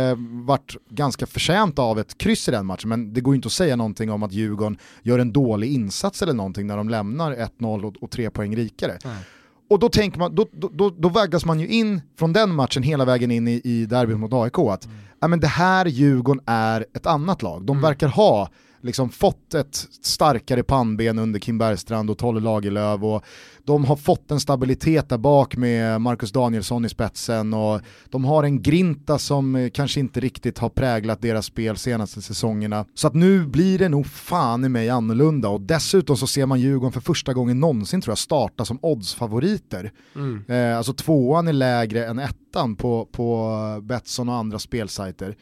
varit 0.46 0.76
ganska 0.90 1.26
förtjänta 1.26 1.82
av 1.82 1.98
ett 1.98 2.18
kryss 2.18 2.48
i 2.48 2.50
den 2.50 2.66
matchen 2.66 2.88
men 2.88 3.12
det 3.12 3.20
går 3.20 3.34
ju 3.34 3.36
inte 3.36 3.46
att 3.46 3.52
säga 3.52 3.76
någonting 3.76 4.10
om 4.10 4.22
att 4.22 4.32
Djurgården 4.32 4.78
gör 5.02 5.18
en 5.18 5.32
dålig 5.32 5.72
insats 5.72 6.22
eller 6.22 6.32
någonting 6.32 6.66
när 6.66 6.76
de 6.76 6.88
lämnar 6.88 7.34
1-0 7.34 7.84
och, 7.84 8.02
och 8.02 8.10
tre 8.10 8.30
poäng 8.30 8.56
rik 8.56 8.77
rikare. 8.78 8.98
Nej. 9.04 9.24
Och 9.70 9.78
då, 9.78 9.88
tänker 9.88 10.18
man, 10.18 10.34
då, 10.34 10.46
då, 10.52 10.90
då, 10.90 11.08
vaggas 11.08 11.44
man 11.44 11.60
ju 11.60 11.66
in 11.66 12.00
från 12.18 12.32
den 12.32 12.54
matchen 12.54 12.82
hela 12.82 13.04
vägen 13.04 13.30
in 13.30 13.48
i, 13.48 13.60
i 13.64 13.86
derbyt 13.86 14.18
mot 14.18 14.32
AIK 14.32 14.58
att 14.58 14.84
mm. 14.84 15.30
men 15.30 15.40
det 15.40 15.46
här 15.46 15.86
Djurgården 15.86 16.42
är 16.46 16.86
ett 16.94 17.06
annat 17.06 17.42
lag. 17.42 17.62
De 17.62 17.76
mm. 17.76 17.82
verkar 17.82 18.08
ha 18.08 18.48
liksom 18.80 19.10
fått 19.10 19.54
ett 19.54 19.76
starkare 20.02 20.62
pannben 20.62 21.18
under 21.18 21.40
Kim 21.40 21.58
Bergstrand 21.58 22.10
och 22.10 22.18
Tolle 22.18 22.40
Lagerlöf 22.40 23.02
och 23.02 23.24
de 23.64 23.84
har 23.84 23.96
fått 23.96 24.30
en 24.30 24.40
stabilitet 24.40 25.08
där 25.08 25.18
bak 25.18 25.56
med 25.56 26.00
Marcus 26.00 26.32
Danielsson 26.32 26.84
i 26.84 26.88
spetsen 26.88 27.54
och 27.54 27.80
de 28.10 28.24
har 28.24 28.42
en 28.42 28.62
grinta 28.62 29.18
som 29.18 29.56
eh, 29.56 29.70
kanske 29.70 30.00
inte 30.00 30.20
riktigt 30.20 30.58
har 30.58 30.68
präglat 30.68 31.22
deras 31.22 31.46
spel 31.46 31.76
senaste 31.76 32.22
säsongerna. 32.22 32.84
Så 32.94 33.06
att 33.06 33.14
nu 33.14 33.46
blir 33.46 33.78
det 33.78 33.88
nog 33.88 34.06
fan 34.06 34.64
i 34.64 34.68
mig 34.68 34.90
annorlunda 34.90 35.48
och 35.48 35.60
dessutom 35.60 36.16
så 36.16 36.26
ser 36.26 36.46
man 36.46 36.60
Djurgården 36.60 36.92
för 36.92 37.00
första 37.00 37.34
gången 37.34 37.60
någonsin 37.60 38.00
tror 38.00 38.10
jag 38.10 38.18
starta 38.18 38.64
som 38.64 38.78
oddsfavoriter. 38.82 39.92
Mm. 40.14 40.44
Eh, 40.48 40.76
alltså 40.76 40.92
tvåan 40.92 41.48
är 41.48 41.52
lägre 41.52 42.06
än 42.06 42.18
ettan 42.18 42.76
på, 42.76 43.08
på 43.12 43.54
Betsson 43.82 44.28
och 44.28 44.34
andra 44.34 44.58
spelsajter. 44.58 45.36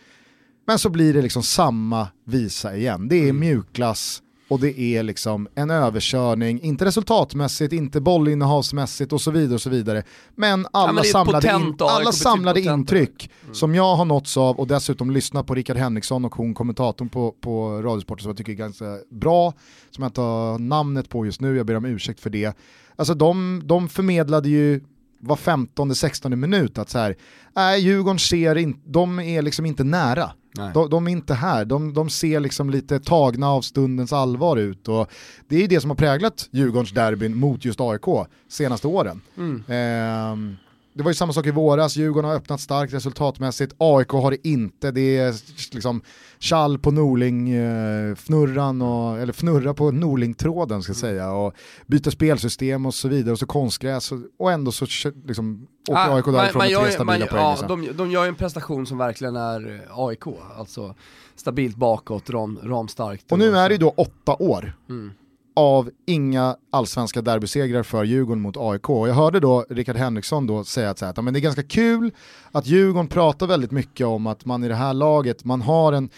Men 0.66 0.78
så 0.78 0.90
blir 0.90 1.14
det 1.14 1.22
liksom 1.22 1.42
samma 1.42 2.08
visa 2.24 2.76
igen. 2.76 3.08
Det 3.08 3.16
är 3.16 3.22
mm. 3.22 3.38
mjukglass 3.38 4.22
och 4.48 4.60
det 4.60 4.80
är 4.80 5.02
liksom 5.02 5.48
en 5.54 5.70
överkörning, 5.70 6.60
inte 6.60 6.84
resultatmässigt, 6.84 7.72
inte 7.72 8.00
bollinnehavsmässigt 8.00 9.12
och 9.12 9.20
så 9.20 9.30
vidare 9.30 9.54
och 9.54 9.62
så 9.62 9.70
vidare. 9.70 10.02
Men 10.34 10.66
alla 10.72 10.88
ja, 10.88 10.92
men 10.92 11.04
samlade, 11.04 11.52
in, 11.56 11.76
alla 11.78 12.12
samlade 12.12 12.60
intryck 12.60 13.30
mm. 13.42 13.54
som 13.54 13.74
jag 13.74 13.96
har 13.96 14.04
nåtts 14.04 14.36
av 14.36 14.60
och 14.60 14.66
dessutom 14.66 15.10
lyssnat 15.10 15.46
på 15.46 15.54
Rickard 15.54 15.76
Henriksson 15.76 16.24
och 16.24 16.34
hon 16.34 16.54
kommentatorn 16.54 17.08
på, 17.08 17.34
på 17.40 17.82
Radiosporten 17.82 18.22
som 18.22 18.30
jag 18.30 18.36
tycker 18.36 18.52
är 18.52 18.56
ganska 18.56 18.98
bra, 19.10 19.52
som 19.90 20.02
jag 20.02 20.08
inte 20.08 20.20
har 20.20 20.58
namnet 20.58 21.08
på 21.08 21.26
just 21.26 21.40
nu, 21.40 21.56
jag 21.56 21.66
ber 21.66 21.76
om 21.76 21.84
ursäkt 21.84 22.20
för 22.20 22.30
det. 22.30 22.56
Alltså 22.96 23.14
de, 23.14 23.62
de 23.64 23.88
förmedlade 23.88 24.48
ju 24.48 24.80
var 25.20 25.36
15-16 25.36 26.36
minut 26.36 26.78
att 26.78 26.90
så 26.90 26.98
här, 26.98 27.16
nej 27.54 27.80
Djurgården 27.80 28.18
ser 28.18 28.56
inte, 28.56 28.80
de 28.84 29.20
är 29.20 29.42
liksom 29.42 29.66
inte 29.66 29.84
nära. 29.84 30.30
De, 30.74 30.90
de, 30.90 31.06
är 31.06 31.12
inte 31.12 31.34
här, 31.34 31.64
de, 31.64 31.94
de, 31.94 32.10
ser 32.10 32.40
liksom 32.40 32.70
lite 32.70 33.00
tagna 33.00 33.50
av 33.50 33.62
stundens 33.62 34.12
allvar 34.12 34.56
ut 34.56 34.88
och 34.88 35.10
det 35.48 35.64
är 35.64 35.68
det 35.68 35.80
som 35.80 35.90
har 35.90 35.96
präglat 35.96 36.48
Djurgårdens 36.50 36.92
derbyn 36.92 37.36
mot 37.36 37.64
just 37.64 37.80
AIK 37.80 38.26
senaste 38.48 38.86
åren. 38.86 39.20
Mm. 39.36 39.64
Eh, 39.68 40.56
det 40.96 41.02
var 41.02 41.10
ju 41.10 41.14
samma 41.14 41.32
sak 41.32 41.46
i 41.46 41.50
våras, 41.50 41.96
Djurgården 41.96 42.30
har 42.30 42.36
öppnat 42.36 42.60
starkt 42.60 42.94
resultatmässigt, 42.94 43.74
AIK 43.78 44.08
har 44.08 44.30
det 44.30 44.48
inte, 44.48 44.90
det 44.90 45.18
är 45.18 45.34
liksom 45.74 46.00
Chall 46.38 46.78
på 46.78 46.90
Norling-fnurran, 46.90 48.82
eh, 48.82 49.22
eller 49.22 49.32
fnurra 49.32 49.74
på 49.74 49.90
Norling-tråden 49.90 50.82
ska 50.82 50.90
jag 50.90 51.02
mm. 51.02 51.16
säga, 51.16 51.32
och 51.32 51.54
byta 51.86 52.10
spelsystem 52.10 52.86
och 52.86 52.94
så 52.94 53.08
vidare, 53.08 53.32
och 53.32 53.38
så 53.38 53.46
konstgräs, 53.46 54.12
och, 54.12 54.18
och 54.38 54.52
ändå 54.52 54.72
så 54.72 54.86
liksom, 55.26 55.66
åker 55.88 56.00
ah, 56.00 56.14
AIK 56.14 56.24
därifrån 56.24 56.58
med 56.58 56.82
tre 56.82 56.90
stabila 56.92 57.18
man, 57.18 57.28
poäng. 57.28 57.56
Ja, 57.60 57.66
de, 57.68 57.88
de 57.96 58.10
gör 58.10 58.24
ju 58.24 58.28
en 58.28 58.34
prestation 58.34 58.86
som 58.86 58.98
verkligen 58.98 59.36
är 59.36 59.74
eh, 59.74 59.98
AIK, 59.98 60.22
alltså 60.56 60.94
stabilt 61.36 61.76
bakåt, 61.76 62.30
ram, 62.30 62.58
ramstarkt. 62.62 63.32
Och 63.32 63.38
nu 63.38 63.50
och 63.50 63.56
är 63.58 63.68
det 63.68 63.74
ju 63.74 63.78
då 63.78 63.94
åtta 63.96 64.36
år. 64.38 64.76
Mm 64.88 65.10
av 65.56 65.90
inga 66.06 66.56
allsvenska 66.70 67.22
derbysegrar 67.22 67.82
för 67.82 68.04
Djurgården 68.04 68.42
mot 68.42 68.56
AIK. 68.56 68.88
Jag 68.88 69.14
hörde 69.14 69.40
då 69.40 69.64
Rickard 69.70 69.96
Henriksson 69.96 70.46
då 70.46 70.64
säga 70.64 70.90
att, 70.90 70.98
så 70.98 71.04
här, 71.04 71.12
att 71.12 71.24
men 71.24 71.34
det 71.34 71.38
är 71.38 71.42
ganska 71.42 71.62
kul 71.62 72.12
att 72.52 72.66
Djurgården 72.66 73.08
pratar 73.08 73.46
väldigt 73.46 73.70
mycket 73.70 74.06
om 74.06 74.26
att 74.26 74.44
man 74.44 74.64
i 74.64 74.68
det 74.68 74.74
här 74.74 74.94
laget, 74.94 75.44
man 75.44 75.62
har 75.62 75.92
en 75.92 76.10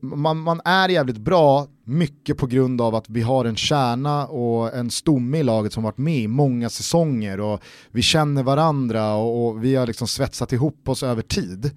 man, 0.00 0.38
man, 0.38 0.60
är 0.64 0.88
jävligt 0.88 1.18
bra, 1.18 1.66
mycket 1.84 2.38
på 2.38 2.46
grund 2.46 2.80
av 2.80 2.94
att 2.94 3.08
vi 3.08 3.22
har 3.22 3.44
en 3.44 3.56
kärna 3.56 4.26
och 4.26 4.74
en 4.74 4.90
stomme 4.90 5.38
i 5.38 5.42
laget 5.42 5.72
som 5.72 5.82
varit 5.82 5.98
med 5.98 6.18
i 6.18 6.28
många 6.28 6.70
säsonger 6.70 7.40
och 7.40 7.60
vi 7.90 8.02
känner 8.02 8.42
varandra 8.42 9.14
och, 9.14 9.46
och 9.46 9.64
vi 9.64 9.76
har 9.76 9.86
liksom 9.86 10.08
svetsat 10.08 10.52
ihop 10.52 10.88
oss 10.88 11.02
över 11.02 11.22
tid 11.22 11.70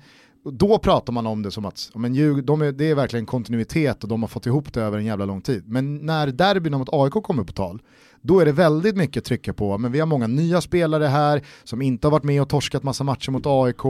då 0.51 0.79
pratar 0.79 1.13
man 1.13 1.27
om 1.27 1.43
det 1.43 1.51
som 1.51 1.65
att 1.65 1.89
men, 1.95 2.45
de 2.45 2.61
är, 2.61 2.71
det 2.71 2.89
är 2.89 2.95
verkligen 2.95 3.25
kontinuitet 3.25 4.03
och 4.03 4.09
de 4.09 4.23
har 4.23 4.27
fått 4.27 4.45
ihop 4.45 4.73
det 4.73 4.81
över 4.81 4.97
en 4.97 5.05
jävla 5.05 5.25
lång 5.25 5.41
tid. 5.41 5.63
Men 5.67 5.95
när 5.95 6.27
derbyna 6.27 6.77
mot 6.77 6.89
AIK 6.91 7.13
kommer 7.13 7.43
på 7.43 7.53
tal, 7.53 7.81
då 8.21 8.39
är 8.39 8.45
det 8.45 8.51
väldigt 8.51 8.95
mycket 8.95 9.23
trycka 9.23 9.53
på, 9.53 9.77
men 9.77 9.91
vi 9.91 9.99
har 9.99 10.07
många 10.07 10.27
nya 10.27 10.61
spelare 10.61 11.05
här 11.05 11.41
som 11.63 11.81
inte 11.81 12.07
har 12.07 12.11
varit 12.11 12.23
med 12.23 12.41
och 12.41 12.49
torskat 12.49 12.83
massa 12.83 13.03
matcher 13.03 13.31
mot 13.31 13.45
AIK, 13.45 13.81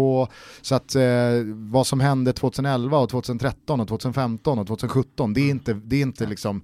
så 0.61 0.75
att 0.75 0.95
eh, 0.95 1.03
vad 1.53 1.87
som 1.87 1.99
hände 1.99 2.33
2011 2.33 2.97
och 2.97 3.09
2013 3.09 3.79
och 3.79 3.87
2015 3.87 4.59
och 4.59 4.67
2017, 4.67 5.33
det 5.33 5.41
är 5.41 5.49
inte, 5.49 5.73
det 5.73 5.95
är 5.95 6.01
inte 6.01 6.25
liksom, 6.25 6.61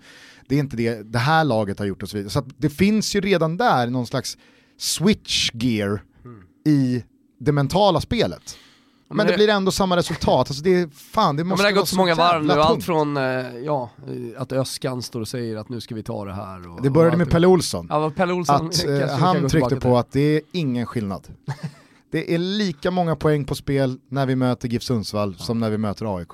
det 0.47 0.55
är 0.55 0.59
inte 0.59 0.77
det 0.77 1.11
det 1.11 1.19
här 1.19 1.43
laget 1.43 1.79
har 1.79 1.85
gjort 1.85 2.03
och 2.03 2.09
så 2.09 2.17
vidare. 2.17 2.31
Så 2.31 2.43
det 2.57 2.69
finns 2.69 3.15
ju 3.15 3.21
redan 3.21 3.57
där 3.57 3.87
någon 3.87 4.07
slags 4.07 4.37
switch 4.77 5.49
gear 5.53 6.03
mm. 6.25 6.41
i 6.65 7.03
det 7.39 7.51
mentala 7.51 8.01
spelet. 8.01 8.57
Men, 9.07 9.27
det, 9.27 9.33
blir 9.33 9.49
ändå 9.49 9.71
samma 9.71 9.97
resultat, 9.97 10.49
alltså 10.49 10.63
det, 10.63 10.75
är, 10.75 10.87
fan, 10.87 11.35
det 11.35 11.43
måste 11.43 11.63
ja, 11.63 11.65
men 11.65 11.73
det 11.73 11.77
har 11.77 11.81
gått 11.81 11.89
så 11.89 11.97
många 11.97 12.15
varv 12.15 12.45
nu, 12.45 12.53
allt 12.53 12.83
från 12.83 13.17
eh, 13.17 13.23
ja, 13.65 13.89
att 14.37 14.51
Öskan 14.51 15.01
står 15.01 15.21
och 15.21 15.27
säger 15.27 15.57
att 15.57 15.69
nu 15.69 15.81
ska 15.81 15.95
vi 15.95 16.03
ta 16.03 16.25
det 16.25 16.33
här. 16.33 16.71
Och, 16.71 16.81
det 16.81 16.89
började 16.89 17.17
med 17.17 17.29
Pelle 17.29 17.47
Olsson, 17.47 17.87
ja, 17.89 18.11
Pelle 18.15 18.33
Olsson 18.33 18.67
att 18.67 18.85
eh, 18.85 19.09
han 19.09 19.49
tryckte 19.49 19.75
på 19.75 19.97
att 19.97 20.11
det 20.11 20.35
är 20.35 20.41
ingen 20.51 20.85
skillnad. 20.85 21.27
det 22.11 22.33
är 22.33 22.37
lika 22.37 22.91
många 22.91 23.15
poäng 23.15 23.45
på 23.45 23.55
spel 23.55 23.99
när 24.09 24.25
vi 24.25 24.35
möter 24.35 24.67
GIF 24.67 24.83
Sundsvall 24.83 25.35
ja. 25.39 25.45
som 25.45 25.59
när 25.59 25.69
vi 25.69 25.77
möter 25.77 26.17
AIK. 26.17 26.33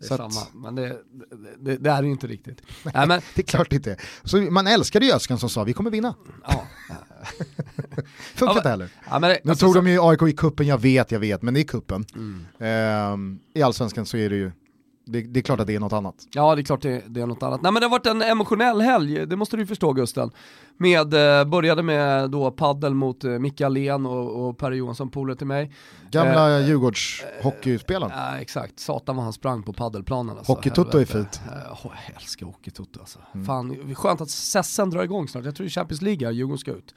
Det 0.00 0.06
är 0.06 0.16
samma, 0.16 0.26
att... 0.26 0.54
men 0.54 0.74
det, 0.74 0.96
det, 1.58 1.76
det, 1.76 1.90
är 1.90 2.02
ju 2.02 2.10
inte 2.10 2.26
riktigt. 2.26 2.62
Nej, 2.94 3.08
men... 3.08 3.20
det 3.34 3.42
är 3.42 3.46
klart 3.46 3.72
inte. 3.72 3.96
Så 4.24 4.36
man 4.36 4.66
älskade 4.66 5.06
ju 5.06 5.12
Öskan 5.12 5.38
som 5.38 5.48
sa 5.48 5.64
vi 5.64 5.72
kommer 5.72 5.90
vinna. 5.90 6.14
Ja. 6.44 6.66
Funkar 8.34 8.56
inte 8.56 8.68
heller. 8.68 8.88
Ja, 9.10 9.18
det, 9.18 9.40
nu 9.44 9.50
alltså, 9.50 9.66
tog 9.66 9.74
de 9.74 9.90
ju 9.90 9.98
AIK 10.02 10.22
i 10.22 10.32
kuppen 10.32 10.66
jag 10.66 10.78
vet, 10.78 11.12
jag 11.12 11.20
vet, 11.20 11.42
men 11.42 11.54
det 11.54 11.60
är 11.60 11.64
kuppen. 11.64 12.04
Mm. 12.14 12.46
Ehm, 12.60 13.38
I 13.54 13.62
allsvenskan 13.62 14.06
så 14.06 14.16
är 14.16 14.30
det 14.30 14.36
ju 14.36 14.52
det, 15.08 15.22
det, 15.22 15.40
är 15.40 15.42
klart 15.42 15.60
att 15.60 15.66
det 15.66 15.74
är 15.74 15.80
något 15.80 15.92
annat. 15.92 16.14
Ja, 16.32 16.54
det 16.54 16.60
är 16.60 16.64
klart 16.64 16.82
det, 16.82 17.02
det, 17.06 17.20
är 17.20 17.26
något 17.26 17.42
annat. 17.42 17.62
Nej 17.62 17.72
men 17.72 17.80
det 17.80 17.86
har 17.86 17.90
varit 17.90 18.06
en 18.06 18.22
emotionell 18.22 18.80
helg, 18.80 19.26
det 19.26 19.36
måste 19.36 19.56
du 19.56 19.66
förstå 19.66 19.92
Gusten. 19.92 20.30
Med, 20.76 21.14
eh, 21.14 21.44
började 21.44 21.82
med 21.82 22.30
då 22.30 22.50
paddel 22.50 22.94
mot 22.94 23.24
eh, 23.24 23.30
Micke 23.30 23.60
Allén 23.60 24.06
och, 24.06 24.48
och 24.48 24.58
Per 24.58 24.72
Johansson, 24.72 25.10
polare 25.10 25.36
till 25.36 25.46
mig. 25.46 25.72
Gamla 26.10 26.58
eh, 26.58 26.66
Djurgårds 26.66 27.24
hockeyspelaren. 27.42 28.12
Ja 28.16 28.34
eh, 28.34 28.40
exakt, 28.40 28.80
satan 28.80 29.16
vad 29.16 29.24
han 29.24 29.32
sprang 29.32 29.62
på 29.62 29.72
paddelplanen 29.72 30.38
alltså. 30.38 30.52
Hockeytutto 30.52 30.98
är 30.98 31.04
fint. 31.04 31.40
Oh, 31.84 31.92
jag 32.06 32.16
älskar 32.16 32.46
hockeytutto 32.46 33.00
alltså. 33.00 33.18
Mm. 33.34 33.46
Fan, 33.46 33.94
skönt 33.94 34.20
att 34.20 34.30
Sessen 34.30 34.90
drar 34.90 35.02
igång 35.02 35.28
snart, 35.28 35.44
jag 35.44 35.54
tror 35.54 35.68
Champions 35.68 36.02
League 36.02 36.26
här, 36.26 36.32
Djurgården 36.32 36.58
ska 36.58 36.70
ut. 36.70 36.94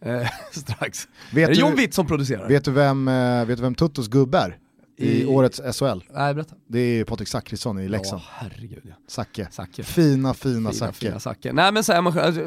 Eh, 0.00 0.28
strax. 0.50 1.08
Vet 1.32 1.48
är 1.48 1.54
det 1.54 1.60
John 1.60 1.76
Witt 1.76 1.94
som 1.94 2.06
producerar? 2.06 2.48
Vet 2.48 2.64
du 2.64 2.70
vem, 2.70 3.04
vet 3.46 3.56
du 3.56 3.62
vem 3.62 3.74
Tuttos 3.74 4.08
gubbe 4.08 4.38
är? 4.38 4.58
I, 4.96 5.22
I 5.22 5.26
årets 5.26 5.60
SHL. 5.78 6.00
Nej, 6.10 6.34
berätta. 6.34 6.54
Det 6.66 6.78
är 6.78 7.04
Patrik 7.04 7.28
Zackrisson 7.28 7.78
i 7.78 7.88
Leksand. 7.88 8.22
Ja, 8.22 8.28
herregud 8.30 8.82
ja. 8.84 8.94
Zacke. 9.08 9.48
Zacke. 9.50 9.82
Fina, 9.82 10.34
fina, 10.34 10.54
fina 10.54 10.72
Zacke. 10.72 11.20
Zacke. 11.20 11.52
Nej 11.52 11.72
men 11.72 11.84
så 11.84 11.92
här, 11.92 12.02
man, 12.02 12.18
alltså, 12.18 12.40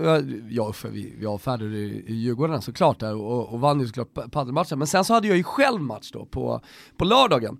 ja, 0.49 0.73
för 0.73 0.89
vi, 0.89 1.13
vi 1.17 1.25
avfärdade 1.25 1.77
i, 1.77 2.03
i 2.07 2.13
Djurgården 2.13 2.61
såklart 2.61 2.99
där 2.99 3.15
och, 3.15 3.53
och 3.53 3.59
vann 3.59 3.79
ju 3.79 3.87
såklart 3.87 4.31
padelmatchen. 4.31 4.79
Men 4.79 4.87
sen 4.87 5.05
så 5.05 5.13
hade 5.13 5.27
jag 5.27 5.37
ju 5.37 5.43
själv 5.43 5.81
match 5.81 6.11
då 6.11 6.25
på, 6.25 6.61
på 6.97 7.05
lördagen. 7.05 7.57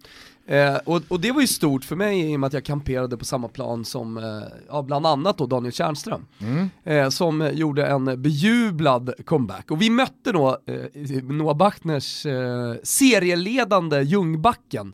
Eh, 0.48 0.76
och, 0.76 1.02
och, 1.08 1.20
det 1.20 1.32
var 1.32 1.42
ju 1.42 1.48
stort 1.48 1.86
för 1.86 1.96
mig 1.96 2.32
i 2.32 2.36
och 2.36 2.40
med 2.40 2.48
att 2.48 2.54
jag 2.54 2.64
kamperade 2.64 3.18
på 3.18 3.26
samma 3.26 3.48
plan 3.48 3.86
som, 3.86 4.18
eh, 4.18 4.24
ja, 4.68 4.82
bland 4.82 5.06
annat 5.06 5.38
då 5.38 5.46
Daniel 5.46 5.74
Tjärnström. 5.74 6.26
Mm. 6.40 6.70
Eh, 6.84 7.10
som 7.10 7.50
gjorde 7.54 7.88
en 7.88 8.22
bejublad 8.22 9.14
comeback. 9.26 9.72
Och 9.72 9.82
vi 9.82 9.90
mötte 9.90 10.32
då 10.32 10.58
eh, 10.66 11.24
Noah 11.24 11.58
Bachners 11.58 12.26
eh, 12.26 12.76
serieledande 12.84 14.02
Ljungbacken 14.02 14.94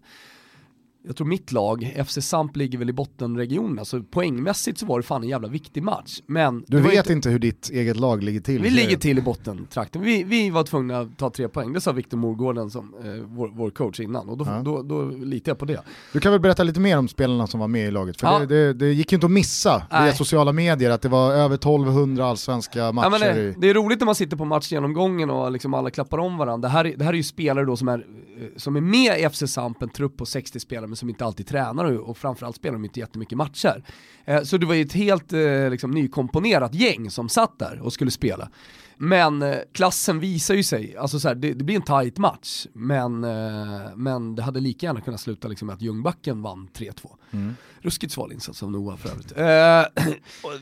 jag 1.06 1.16
tror 1.16 1.28
mitt 1.28 1.52
lag, 1.52 2.04
FC 2.08 2.18
Samp 2.22 2.56
ligger 2.56 2.78
väl 2.78 2.90
i 2.90 2.94
bottenregionen, 2.94 3.86
så 3.86 3.98
alltså 3.98 4.12
poängmässigt 4.12 4.78
så 4.78 4.86
var 4.86 5.00
det 5.00 5.04
fan 5.04 5.24
en 5.24 5.30
jävla 5.30 5.48
viktig 5.48 5.84
match. 5.84 6.20
Men 6.26 6.66
du 6.68 6.80
vet 6.80 6.94
inte... 6.94 7.14
inte 7.14 7.30
hur 7.30 7.40
ditt 7.40 7.70
eget 7.70 7.98
lag 7.98 8.24
ligger 8.24 8.40
till? 8.40 8.62
Vi 8.62 8.70
ligger 8.70 8.98
till 8.98 9.18
i 9.18 9.22
bottentrakten. 9.22 10.02
Vi, 10.02 10.24
vi 10.24 10.50
var 10.50 10.64
tvungna 10.64 11.00
att 11.00 11.18
ta 11.18 11.30
tre 11.30 11.48
poäng, 11.48 11.74
det 11.74 11.82
sa 11.82 11.92
Viktor 11.92 12.18
Morgården 12.18 12.70
som 12.70 12.94
eh, 13.04 13.12
vår, 13.26 13.52
vår, 13.54 13.70
coach 13.70 14.00
innan 14.00 14.30
och 14.30 14.38
då, 14.38 14.46
ja. 14.46 14.62
då, 14.66 14.82
då, 14.82 15.04
då 15.04 15.18
litar 15.18 15.50
jag 15.50 15.58
på 15.60 15.66
det. 15.66 15.80
Du 16.14 16.20
kan 16.20 16.32
väl 16.32 16.42
berätta 16.42 16.64
lite 16.64 16.80
mer 16.80 16.98
om 16.98 17.08
spelarna 17.08 17.48
som 17.48 17.60
var 17.60 17.68
med 17.68 17.88
i 17.88 17.92
laget, 17.92 18.20
för 18.20 18.28
ja. 18.28 18.40
det, 18.40 18.46
det, 18.46 18.74
det, 18.74 18.94
gick 18.94 19.12
ju 19.12 19.16
inte 19.16 19.26
att 19.26 19.32
missa 19.32 19.84
Nej. 19.92 20.04
via 20.04 20.14
sociala 20.14 20.54
medier 20.54 20.90
att 20.90 21.02
det 21.02 21.10
var 21.10 21.34
över 21.34 21.56
1200 21.56 22.26
allsvenska 22.26 22.92
matcher. 22.92 23.26
Ja, 23.26 23.34
det, 23.34 23.56
det, 23.58 23.70
är 23.70 23.74
roligt 23.74 24.00
när 24.00 24.06
man 24.06 24.16
sitter 24.16 24.38
på 24.38 24.46
matchgenomgången 24.46 25.30
och 25.30 25.52
liksom 25.52 25.74
alla 25.74 25.90
klappar 25.90 26.18
om 26.18 26.38
varandra. 26.38 26.68
Det 26.68 26.74
här, 26.74 26.94
det 26.98 27.04
här 27.04 27.14
är 27.14 27.18
ju 27.18 27.24
spelare 27.24 27.66
då 27.66 27.78
som 27.78 27.88
är, 27.88 27.98
eh, 27.98 28.48
som 28.58 28.76
är 28.76 28.82
med 28.82 29.20
i 29.20 29.30
FC 29.30 29.44
Samp, 29.54 29.82
en 29.82 29.90
trupp 29.90 30.18
på 30.18 30.26
60 30.26 30.60
spelare 30.60 30.93
men 30.94 30.98
som 30.98 31.10
inte 31.10 31.26
alltid 31.26 31.48
tränar 31.48 31.86
och, 31.86 32.10
och 32.10 32.18
framförallt 32.18 32.56
spelar 32.56 32.74
de 32.74 32.86
inte 32.86 33.00
jättemycket 33.00 33.38
matcher. 33.38 33.84
Eh, 34.26 34.44
så 34.44 34.58
det 34.58 34.66
var 34.66 34.74
ju 34.74 34.82
ett 34.82 34.94
helt 34.94 35.34
eh, 35.34 35.70
liksom, 35.70 35.92
nykomponerat 35.92 36.74
gäng 36.74 37.10
som 37.10 37.30
satt 37.30 37.60
där 37.60 37.80
och 37.80 37.94
skulle 37.94 38.12
spela. 38.12 38.50
Men 39.04 39.42
eh, 39.42 39.58
klassen 39.74 40.20
visar 40.20 40.54
ju 40.56 40.64
sig, 40.64 40.98
alltså 40.98 41.20
så 41.20 41.28
här, 41.28 41.36
det, 41.36 41.54
det, 41.54 41.64
blir 41.64 41.76
en 41.76 41.82
tight 41.82 42.18
match, 42.18 42.66
men, 42.74 43.24
eh, 43.24 43.96
men 43.96 44.36
det 44.36 44.42
hade 44.42 44.60
lika 44.60 44.86
gärna 44.86 45.02
kunnat 45.02 45.20
sluta 45.20 45.48
liksom 45.48 45.66
med 45.66 45.74
att 45.74 45.82
Ljungbacken 45.82 46.42
vann 46.42 46.70
3-2. 46.74 46.94
Mm. 47.32 47.56
Ruskigt 47.82 48.14
sval 48.14 48.32
insats 48.32 48.64
av 48.64 48.72
Noah 48.72 48.98
för 48.98 49.10
övrigt. 49.10 49.32
Eh, 49.38 50.06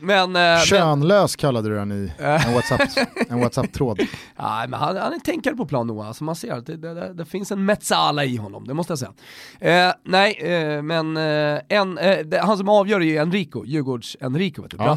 men, 0.00 0.36
eh, 0.36 0.62
Könlös 0.64 1.36
kallade 1.36 1.68
du 1.68 1.74
den 1.74 1.92
i 1.92 2.12
en 2.18 2.54
WhatsApp-tråd. 2.54 3.40
WhatsApp 3.40 4.08
nej, 4.38 4.68
men 4.68 4.80
han, 4.80 4.96
han 4.96 5.12
är 5.12 5.18
tänkare 5.18 5.54
på 5.54 5.66
plan 5.66 5.86
Noah, 5.86 6.08
alltså 6.08 6.24
man 6.24 6.36
ser 6.36 6.52
att 6.52 6.66
det, 6.66 6.76
det, 6.76 7.14
det, 7.14 7.24
finns 7.24 7.52
en 7.52 7.64
Metsala 7.64 8.24
i 8.24 8.36
honom, 8.36 8.66
det 8.66 8.74
måste 8.74 8.90
jag 8.90 8.98
säga. 8.98 9.12
Eh, 9.88 9.94
nej, 10.04 10.32
eh, 10.32 10.82
men 10.82 11.16
eh, 11.16 11.60
en, 11.68 11.94
det, 12.24 12.40
han 12.42 12.58
som 12.58 12.68
avgör 12.68 13.02
är 13.02 13.22
Enrico, 13.22 13.64
Djurgårds-Enrico, 13.64 14.62
vet 14.62 14.70
du, 14.70 14.76
ja. 14.76 14.96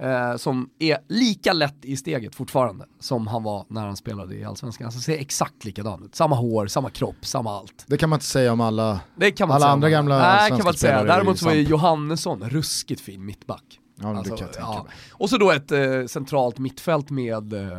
Eh, 0.00 0.36
som 0.36 0.70
är 0.78 0.98
lika 1.08 1.52
lätt 1.52 1.84
i 1.84 1.96
steget 1.96 2.34
fortfarande 2.34 2.67
som 3.00 3.26
han 3.26 3.42
var 3.42 3.66
när 3.68 3.86
han 3.86 3.96
spelade 3.96 4.34
i 4.34 4.44
Allsvenskan. 4.44 4.84
Alltså 4.84 5.00
ser 5.00 5.18
exakt 5.18 5.64
likadan 5.64 6.04
ut. 6.04 6.14
Samma 6.14 6.36
hår, 6.36 6.66
samma 6.66 6.90
kropp, 6.90 7.26
samma 7.26 7.58
allt. 7.58 7.84
Det 7.86 7.96
kan 7.96 8.08
man 8.08 8.16
inte 8.16 8.26
säga 8.26 8.52
om 8.52 8.60
alla, 8.60 9.00
alla 9.40 9.68
andra 9.68 9.90
gamla 9.90 10.18
Nej, 10.18 10.48
kan 10.48 10.58
man 10.58 10.66
inte 10.66 10.78
säga. 10.78 11.04
Däremot 11.04 11.38
så 11.38 11.44
var 11.46 11.54
ju 11.54 11.62
Johannesson 11.62 12.50
ruskigt 12.50 13.00
fin 13.00 13.24
mittback. 13.24 13.77
Ja, 14.02 14.16
alltså, 14.16 14.34
det 14.34 14.38
kan 14.38 14.46
jag 14.46 14.54
tänka 14.54 14.70
ja. 14.72 14.82
mig. 14.82 14.92
Och 15.12 15.30
så 15.30 15.38
då 15.38 15.50
ett 15.50 15.72
eh, 15.72 16.06
centralt 16.06 16.58
mittfält 16.58 17.10
med 17.10 17.52
eh, 17.52 17.78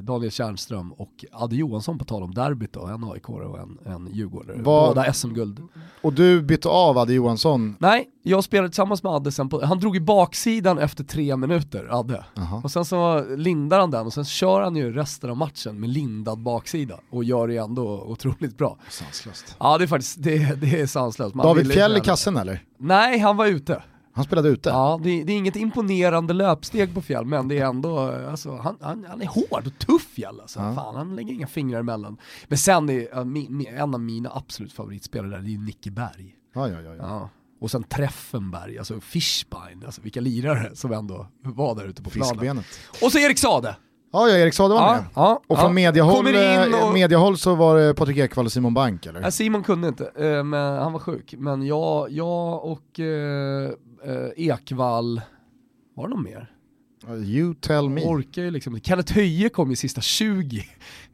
Daniel 0.00 0.30
Tjärnström 0.30 0.92
och 0.92 1.24
Adde 1.32 1.56
Johansson 1.56 1.98
på 1.98 2.04
tal 2.04 2.22
om 2.22 2.34
derbyt 2.34 2.72
då, 2.72 2.86
en 2.86 3.04
aik 3.04 3.28
och 3.28 3.58
en, 3.58 3.78
en 3.86 4.08
Djurgårdare. 4.12 4.58
Båda 4.58 5.12
SM-guld. 5.12 5.60
Och 6.02 6.12
du 6.12 6.42
bytte 6.42 6.68
av 6.68 6.98
Adde 6.98 7.14
Johansson? 7.14 7.76
Nej, 7.78 8.08
jag 8.22 8.44
spelade 8.44 8.68
tillsammans 8.68 9.02
med 9.02 9.12
Adde 9.12 9.32
sen 9.32 9.48
på, 9.48 9.64
han 9.64 9.78
drog 9.78 9.96
i 9.96 10.00
baksidan 10.00 10.78
efter 10.78 11.04
tre 11.04 11.36
minuter, 11.36 11.88
Adde. 11.90 12.24
Aha. 12.38 12.60
Och 12.64 12.70
sen 12.70 12.84
så 12.84 13.24
lindar 13.36 13.80
han 13.80 13.90
den 13.90 14.06
och 14.06 14.12
sen 14.12 14.24
kör 14.24 14.62
han 14.62 14.76
ju 14.76 14.92
resten 14.92 15.30
av 15.30 15.36
matchen 15.36 15.80
med 15.80 15.90
lindad 15.90 16.38
baksida 16.42 16.98
och 17.10 17.24
gör 17.24 17.48
det 17.48 17.56
ändå 17.56 18.02
otroligt 18.02 18.58
bra. 18.58 18.78
Sanslöst. 18.90 19.56
Ja 19.60 19.78
det 19.78 19.84
är 19.84 19.88
faktiskt, 19.88 20.22
det, 20.22 20.60
det 20.60 20.80
är 20.80 20.86
sanslöst. 20.86 21.34
Man 21.34 21.46
David 21.46 21.72
Fjäll 21.72 21.96
i 21.96 22.00
kassen 22.00 22.36
eller? 22.36 22.64
Nej, 22.78 23.18
han 23.18 23.36
var 23.36 23.46
ute. 23.46 23.82
Han 24.14 24.24
spelade 24.24 24.48
ute? 24.48 24.68
Ja, 24.68 25.00
det, 25.02 25.24
det, 25.24 25.32
är 25.32 25.36
inget 25.36 25.56
imponerande 25.56 26.32
löpsteg 26.32 26.94
på 26.94 27.02
Fjäll, 27.02 27.24
men 27.24 27.48
det 27.48 27.58
är 27.58 27.66
ändå, 27.66 27.98
alltså, 27.98 28.56
han, 28.56 28.76
han, 28.80 29.06
han 29.08 29.22
är 29.22 29.26
hård 29.26 29.66
och 29.66 29.78
tuff 29.78 30.08
Fjäll 30.14 30.40
alltså. 30.40 30.60
Ja. 30.60 30.74
Fan, 30.74 30.94
han 30.94 31.16
lägger 31.16 31.34
inga 31.34 31.46
fingrar 31.46 31.80
emellan. 31.80 32.16
Men 32.48 32.58
sen 32.58 32.90
är 32.90 33.78
en 33.78 33.94
av 33.94 34.00
mina 34.00 34.30
absolut 34.34 34.72
favoritspelare 34.72 35.30
där, 35.30 35.38
det 35.38 35.54
är 35.54 35.58
Nicke 35.58 35.90
Berg. 35.90 36.34
Ja, 36.54 36.68
ja, 36.68 36.80
ja, 36.80 36.94
ja. 36.94 37.30
Och 37.60 37.70
sen 37.70 37.82
Treffenberg, 37.82 38.78
alltså 38.78 39.00
Fishbein, 39.00 39.82
alltså 39.84 40.02
vilka 40.02 40.20
lirare 40.20 40.76
som 40.76 40.92
ändå 40.92 41.26
var 41.42 41.74
där 41.74 41.84
ute 41.84 42.02
på 42.02 42.10
planen. 42.10 42.34
Fiskbenet. 42.34 42.66
Och 43.02 43.12
så 43.12 43.18
Erik 43.18 43.38
Sade. 43.38 43.76
Ja, 44.12 44.28
ja 44.28 44.38
Erik 44.38 44.54
Sade 44.54 44.74
var 44.74 44.80
ja, 44.80 44.94
med. 44.94 45.04
Ja, 45.14 45.42
och 45.46 45.58
från 45.58 45.66
ja. 45.66 45.72
mediahåll, 45.72 46.34
eh, 46.34 46.86
och... 46.86 46.92
mediahåll 46.92 47.38
så 47.38 47.54
var 47.54 47.78
det 47.78 47.94
Patrik 47.94 48.18
Ekwall 48.18 48.46
och 48.46 48.52
Simon 48.52 48.74
Bank 48.74 49.06
eller? 49.06 49.20
Nej, 49.20 49.32
Simon 49.32 49.62
kunde 49.62 49.88
inte, 49.88 50.04
eh, 50.04 50.44
men 50.44 50.78
han 50.78 50.92
var 50.92 51.00
sjuk. 51.00 51.34
Men 51.38 51.66
jag, 51.66 52.10
jag 52.10 52.64
och 52.64 53.00
eh, 53.00 53.72
Ekvall, 54.36 55.20
var 55.94 56.08
det 56.08 56.14
någon 56.14 56.24
mer? 56.24 56.50
You 57.24 57.54
tell 57.54 57.88
me. 57.88 58.04
Orkar 58.04 58.42
ju 58.42 58.50
liksom. 58.50 58.80
Kenneth 58.80 59.14
Höje 59.14 59.48
kom 59.48 59.70
i 59.70 59.76
sista 59.76 60.00
20 60.00 60.64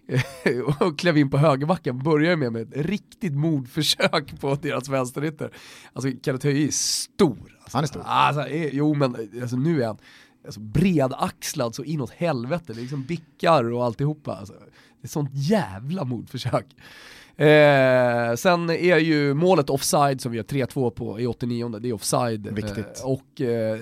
och 0.80 0.98
klev 0.98 1.18
in 1.18 1.30
på 1.30 1.38
högerbacken, 1.38 1.98
började 1.98 2.36
med, 2.36 2.52
med 2.52 2.62
ett 2.62 2.86
riktigt 2.86 3.34
mordförsök 3.34 4.40
på 4.40 4.54
deras 4.54 4.88
vänsterytter. 4.88 5.50
Alltså 5.92 6.10
Kenneth 6.22 6.46
Höje 6.46 6.66
är 6.66 6.70
stor. 6.70 7.58
Alltså, 7.60 7.76
han 7.76 7.84
är 7.84 7.88
stor. 7.88 8.02
Alltså, 8.06 8.48
jo 8.72 8.94
men 8.94 9.16
alltså, 9.42 9.56
nu 9.56 9.82
är 9.82 9.86
han 9.86 9.98
alltså, 10.44 10.60
bredaxlad 10.60 11.74
så 11.74 11.84
inåt 11.84 12.10
helvete, 12.10 12.64
det 12.66 12.72
är 12.72 12.82
liksom 12.82 13.02
bickar 13.02 13.72
och 13.72 13.84
alltihopa. 13.84 14.34
Alltså, 14.34 14.54
det 15.00 15.06
är 15.06 15.08
sånt 15.08 15.30
jävla 15.32 16.04
mordförsök. 16.04 16.66
Eh, 17.38 18.34
sen 18.34 18.70
är 18.70 18.98
ju 18.98 19.34
målet 19.34 19.70
offside 19.70 20.20
som 20.20 20.32
vi 20.32 20.38
har 20.38 20.44
3-2 20.44 20.90
på 20.90 21.20
i 21.20 21.26
89 21.26 21.68
det 21.68 21.88
är 21.88 21.92
offside. 21.92 22.46
Viktigt. 22.54 23.00
Eh, 23.00 23.06
och 23.06 23.40
eh, 23.40 23.78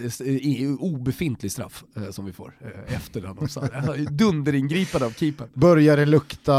obefintlig 0.79 1.53
straff 1.53 1.85
eh, 1.97 2.11
som 2.11 2.25
vi 2.25 2.33
får 2.33 2.53
eh, 2.61 2.97
efter 2.97 3.21
den 3.21 3.39
offside. 3.39 3.71
Alltså, 3.75 3.93
Dunderingripande 4.11 5.07
av 5.07 5.11
keepern. 5.11 5.49
Börjar 5.55 5.97
det 5.97 6.07
lukta 6.07 6.53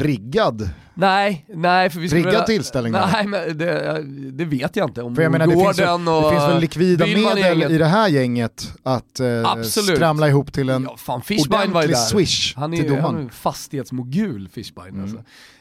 riggad? 0.00 0.70
Nej, 0.94 1.46
nej 1.48 1.90
för 1.90 2.00
vi 2.00 2.08
Riggad 2.08 2.46
tillställning? 2.46 2.92
Nej, 2.92 3.26
men 3.26 3.58
det, 3.58 4.02
det, 4.32 4.44
vet 4.44 4.76
jag 4.76 4.88
inte. 4.88 5.02
Om 5.02 5.16
för 5.16 5.22
jag 5.22 5.32
menar, 5.32 5.46
det, 5.46 5.52
finns 5.52 5.78
väl, 5.78 6.04
det 6.04 6.30
finns 6.30 6.48
väl 6.48 6.60
likvida 6.60 7.06
medel 7.06 7.72
i 7.72 7.78
det 7.78 7.86
här 7.86 8.08
gänget 8.08 8.72
att 8.82 9.20
eh, 9.20 9.62
skramla 9.62 10.28
ihop 10.28 10.52
till 10.52 10.68
en 10.68 10.82
ja, 10.82 10.96
fan, 10.96 11.22
ordentlig 11.48 11.96
swish 11.96 12.54
han 12.56 12.74
är, 12.74 12.76
till 12.76 12.86
domaren. 12.86 13.04
Han 13.04 13.16
är 13.16 13.20
en 13.20 13.30
fastighetsmogul 13.30 14.48
Fishbein. 14.48 14.88
Mm. 14.88 15.02
Alltså. 15.02 15.18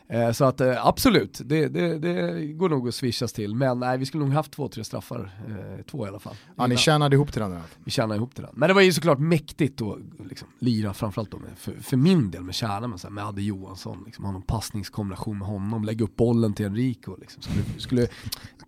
Eh, 0.07 0.31
så 0.31 0.45
att 0.45 0.61
eh, 0.61 0.85
absolut, 0.85 1.41
det, 1.45 1.67
det, 1.67 1.99
det, 1.99 2.45
går 2.45 2.69
nog 2.69 2.87
att 2.87 2.95
swishas 2.95 3.33
till. 3.33 3.55
Men 3.55 3.79
nej, 3.79 3.97
vi 3.97 4.05
skulle 4.05 4.23
nog 4.23 4.33
haft 4.33 4.51
två, 4.51 4.67
tre 4.67 4.83
straffar. 4.83 5.31
Eh, 5.47 5.83
två 5.85 6.05
i 6.05 6.09
alla 6.09 6.19
fall. 6.19 6.35
Ja, 6.55 6.67
ni 6.67 6.77
tjänade 6.77 7.15
ihop 7.15 7.31
till 7.31 7.41
den? 7.41 7.59
Vi 7.83 7.91
tjänade 7.91 8.15
ihop 8.15 8.35
till 8.35 8.43
den. 8.43 8.53
Men 8.55 8.67
det 8.67 8.73
var 8.73 8.81
ju 8.81 8.93
såklart 8.93 9.19
mäktigt 9.19 9.81
att 9.81 9.97
liksom, 10.29 10.47
lira, 10.59 10.93
framförallt 10.93 11.31
då 11.31 11.37
med, 11.37 11.49
för, 11.57 11.73
för 11.73 11.97
min 11.97 12.31
del 12.31 12.43
med 12.43 12.55
Kärna, 12.55 12.87
men 12.87 12.99
så 12.99 13.07
här, 13.07 13.13
med 13.13 13.25
Adde 13.25 13.41
Johansson, 13.41 14.03
liksom, 14.05 14.25
ha 14.25 14.31
någon 14.31 14.41
passningskombination 14.41 15.37
med 15.37 15.47
honom, 15.47 15.83
lägga 15.83 16.05
upp 16.05 16.15
bollen 16.15 16.53
till 16.53 16.65
Enrico. 16.65 17.15
Liksom. 17.21 17.43
Skulle, 17.43 17.63
skulle 17.77 18.07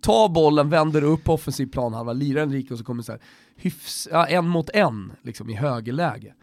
ta 0.00 0.28
bollen, 0.28 0.70
vänder 0.70 1.04
upp 1.04 1.28
offensiv 1.28 1.66
planhalva, 1.66 2.12
lira 2.12 2.42
Enrico 2.42 2.74
och 2.74 2.78
så 2.78 2.84
kommer 2.84 3.02
så 3.02 3.12
här, 3.12 3.20
hyfs, 3.56 4.08
ja, 4.12 4.26
en 4.26 4.48
mot 4.48 4.70
en 4.70 5.12
liksom, 5.22 5.50
i 5.50 5.54
högerläge. 5.54 6.34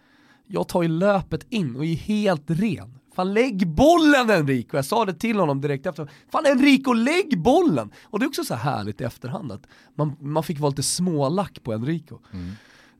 Jag 0.48 0.68
tar 0.68 0.82
ju 0.82 0.90
löpet 0.90 1.46
in 1.50 1.76
och 1.76 1.86
är 1.86 1.96
helt 1.96 2.44
ren 2.48 3.00
Fan 3.16 3.34
lägg 3.34 3.68
bollen 3.68 4.30
Enrico! 4.30 4.78
Jag 4.78 4.86
sa 4.86 5.06
det 5.06 5.14
till 5.14 5.40
honom 5.40 5.62
direkt 5.62 5.86
efter. 5.86 6.12
Fan 6.32 6.46
Enrico, 6.46 6.94
lägg 6.94 7.42
bollen! 7.42 7.92
Och 8.04 8.20
det 8.20 8.26
är 8.26 8.28
också 8.28 8.44
så 8.44 8.56
härligt 8.56 9.02
i 9.02 9.04
efterhand 9.04 9.52
att 9.52 9.62
man, 9.96 10.16
man 10.20 10.44
fick 10.44 10.60
vara 10.60 10.70
lite 10.70 10.84
smålack 10.84 11.64
på 11.64 11.74
Enrico. 11.74 12.20
Mm. 12.34 12.52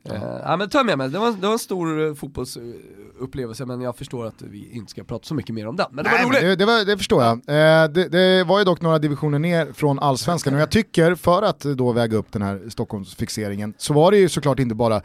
Ja. 0.08 0.14
Uh, 0.14 0.22
ja 0.44 0.56
men 0.56 0.68
ta 0.68 0.82
med 0.82 0.98
mig, 0.98 1.08
det 1.08 1.18
var, 1.18 1.32
det 1.32 1.46
var 1.46 1.52
en 1.52 1.58
stor 1.58 1.98
uh, 1.98 2.14
fotbollsupplevelse 2.14 3.66
men 3.66 3.80
jag 3.80 3.96
förstår 3.96 4.26
att 4.26 4.42
vi 4.42 4.70
inte 4.72 4.90
ska 4.90 5.04
prata 5.04 5.24
så 5.24 5.34
mycket 5.34 5.54
mer 5.54 5.66
om 5.66 5.76
den. 5.76 5.86
Men 5.90 6.04
det 6.04 6.10
Nej, 6.10 6.22
var 6.22 6.30
roligt! 6.30 6.40
Det, 6.40 6.56
det, 6.56 6.64
var, 6.64 6.84
det, 6.84 6.98
förstår 6.98 7.22
jag. 7.22 7.36
Uh, 7.36 7.92
det, 7.92 8.08
det, 8.08 8.44
var 8.44 8.58
ju 8.58 8.64
dock 8.64 8.80
några 8.80 8.98
divisioner 8.98 9.38
ner 9.38 9.72
från 9.72 9.98
allsvenskan 9.98 10.54
och 10.54 10.60
jag 10.60 10.70
tycker, 10.70 11.14
för 11.14 11.42
att 11.42 11.60
då 11.60 11.92
väga 11.92 12.16
upp 12.16 12.32
den 12.32 12.42
här 12.42 12.62
Stockholmsfixeringen, 12.68 13.74
så 13.78 13.94
var 13.94 14.10
det 14.10 14.18
ju 14.18 14.28
såklart 14.28 14.58
inte 14.58 14.74
bara 14.74 15.02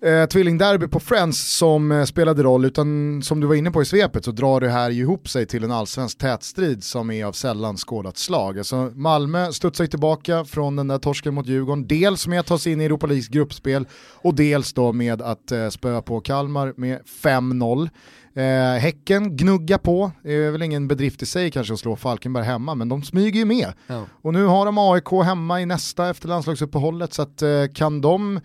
eh, 0.00 0.26
tvillingderby 0.26 0.88
på 0.88 1.00
Friends 1.00 1.56
som 1.56 1.92
eh, 1.92 2.04
spelade 2.04 2.42
roll, 2.42 2.64
utan 2.64 3.22
som 3.22 3.40
du 3.40 3.46
var 3.46 3.54
inne 3.54 3.70
på 3.70 3.82
i 3.82 3.84
svepet 3.84 4.24
så 4.24 4.30
drar 4.30 4.60
det 4.60 4.70
här 4.70 4.90
ihop 4.90 5.28
sig 5.28 5.46
till 5.46 5.64
en 5.64 5.72
allsvensk 5.72 6.18
tätstrid 6.18 6.84
som 6.84 7.10
är 7.10 7.24
av 7.24 7.32
sällan 7.32 7.76
skådat 7.76 8.16
slag. 8.16 8.58
Alltså 8.58 8.92
Malmö 8.94 9.52
studsar 9.52 9.84
ju 9.84 9.88
tillbaka 9.88 10.44
från 10.44 10.76
den 10.76 10.88
där 10.88 10.98
torsken 10.98 11.34
mot 11.34 11.46
Djurgården, 11.46 11.86
dels 11.86 12.26
med 12.26 12.40
att 12.40 12.46
ta 12.46 12.58
sig 12.58 12.72
in 12.72 12.80
i 12.80 12.84
Europa 12.84 13.06
Leagues 13.06 13.28
gruppspel 13.28 13.86
och 14.14 14.34
dels 14.34 14.72
då 14.72 14.92
med 14.92 15.22
att 15.22 15.52
eh, 15.52 15.68
spöa 15.68 16.02
på 16.02 16.20
Kalmar 16.20 16.74
med 16.76 17.00
5-0. 17.22 17.88
Eh, 18.34 18.80
häcken 18.80 19.36
gnuggar 19.36 19.78
på, 19.78 20.10
det 20.22 20.32
är 20.32 20.50
väl 20.50 20.62
ingen 20.62 20.88
bedrift 20.88 21.22
i 21.22 21.26
sig 21.26 21.50
kanske 21.50 21.72
att 21.74 21.80
slå 21.80 21.96
Falkenberg 21.96 22.44
hemma, 22.44 22.74
men 22.74 22.88
de 22.88 23.02
smyger 23.02 23.38
ju 23.38 23.44
med. 23.44 23.72
Ja. 23.86 24.04
Och 24.22 24.32
nu 24.32 24.44
har 24.44 24.66
de 24.66 24.78
AIK 24.78 25.24
hemma 25.24 25.60
i 25.60 25.66
nästa 25.66 26.10
efter 26.10 26.28
landslagsuppehållet, 26.28 27.14
så 27.14 27.22
att, 27.22 27.42
eh, 27.42 27.64
kan 27.74 28.00
de 28.00 28.40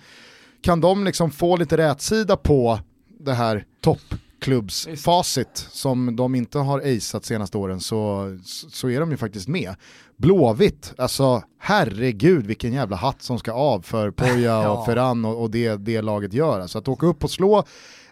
kan 0.62 0.82
de 0.82 1.04
liksom 1.04 1.32
få 1.32 1.58
lite 1.58 1.78
rätsida 1.78 2.38
på 2.38 2.80
det 3.20 3.34
här 3.34 3.66
toppklubbsfacit 3.82 5.68
som 5.72 6.16
de 6.16 6.36
inte 6.36 6.60
har 6.60 6.80
aceat 6.80 7.26
senaste 7.26 7.58
åren 7.58 7.80
så, 7.80 8.38
så 8.46 8.90
är 8.90 9.00
de 9.00 9.12
ju 9.12 9.18
faktiskt 9.18 9.48
med. 9.48 9.76
Blåvitt, 10.18 10.94
alltså 10.98 11.44
herregud 11.60 12.46
vilken 12.46 12.74
jävla 12.74 12.96
hatt 12.96 13.22
som 13.22 13.40
ska 13.40 13.52
av 13.52 13.82
för 13.82 14.12
Poja 14.12 14.42
ja. 14.42 14.70
och 14.70 14.86
Ferran 14.86 15.26
och, 15.26 15.42
och, 15.42 15.52
det, 15.52 15.76
det 15.76 16.02
laget 16.02 16.34
gör. 16.34 16.60
Alltså 16.60 16.78
att 16.78 16.88
åka 16.88 17.06
upp 17.06 17.24
och 17.24 17.32
slå 17.32 17.64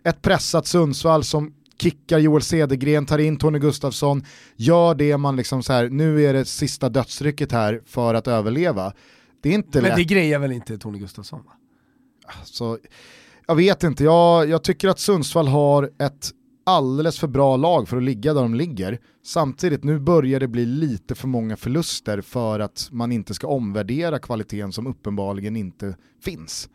ett 0.04 0.22
pressat 0.22 0.68
Sundsvall 0.68 1.24
som 1.24 1.54
kickar 1.82 2.20
Joel 2.20 2.42
Cedergren, 2.42 3.06
tar 3.06 3.18
in 3.18 3.38
Tony 3.38 3.60
Gustafsson, 3.60 4.26
gör 4.56 4.96
det 4.96 5.18
man 5.18 5.36
liksom 5.36 5.64
så 5.64 5.74
här, 5.74 5.90
nu 5.90 6.26
är 6.26 6.34
det 6.34 6.46
sista 6.46 6.90
dödsrycket 6.90 7.52
här 7.52 7.82
för 7.86 8.14
att 8.14 8.28
överleva. 8.28 8.94
Det 9.42 9.50
är 9.50 9.54
inte 9.54 9.82
Men 9.82 9.90
lätt. 9.90 9.98
det 9.98 10.04
grejer 10.04 10.40
väl 10.40 10.52
inte 10.52 10.78
Tony 10.78 11.00
Gustafsson 11.00 11.40
va? 11.46 11.52
Så, 12.44 12.78
jag 13.48 13.56
vet 13.56 13.84
inte, 13.84 14.04
jag, 14.04 14.50
jag 14.50 14.63
tycker 14.63 14.88
att 14.88 15.00
Sundsvall 15.00 15.48
har 15.48 15.92
ett 16.00 16.32
alldeles 16.63 17.20
för 17.20 17.28
bra 17.28 17.58
lag 17.58 17.89
för 17.89 17.98
att 17.98 18.04
ligga 18.04 18.34
där 18.34 18.42
de 18.42 18.56
ligger. 18.56 19.00
Samtidigt, 19.26 19.84
nu 19.84 20.00
börjar 20.00 20.39
det 20.39 20.48
bli 20.48 20.65
lite 20.65 21.15
för 21.15 21.28
många 21.28 21.58
förluster 21.58 22.22
för 22.22 22.60
att 22.60 22.88
man 22.92 23.12
inte 23.12 23.34
ska 23.34 23.48
omvärdera 23.48 24.20
kvaliteten 24.20 24.72
som 24.72 24.88
uppenbarligen 24.88 25.56
inte 25.56 25.96
finns. 26.24 26.70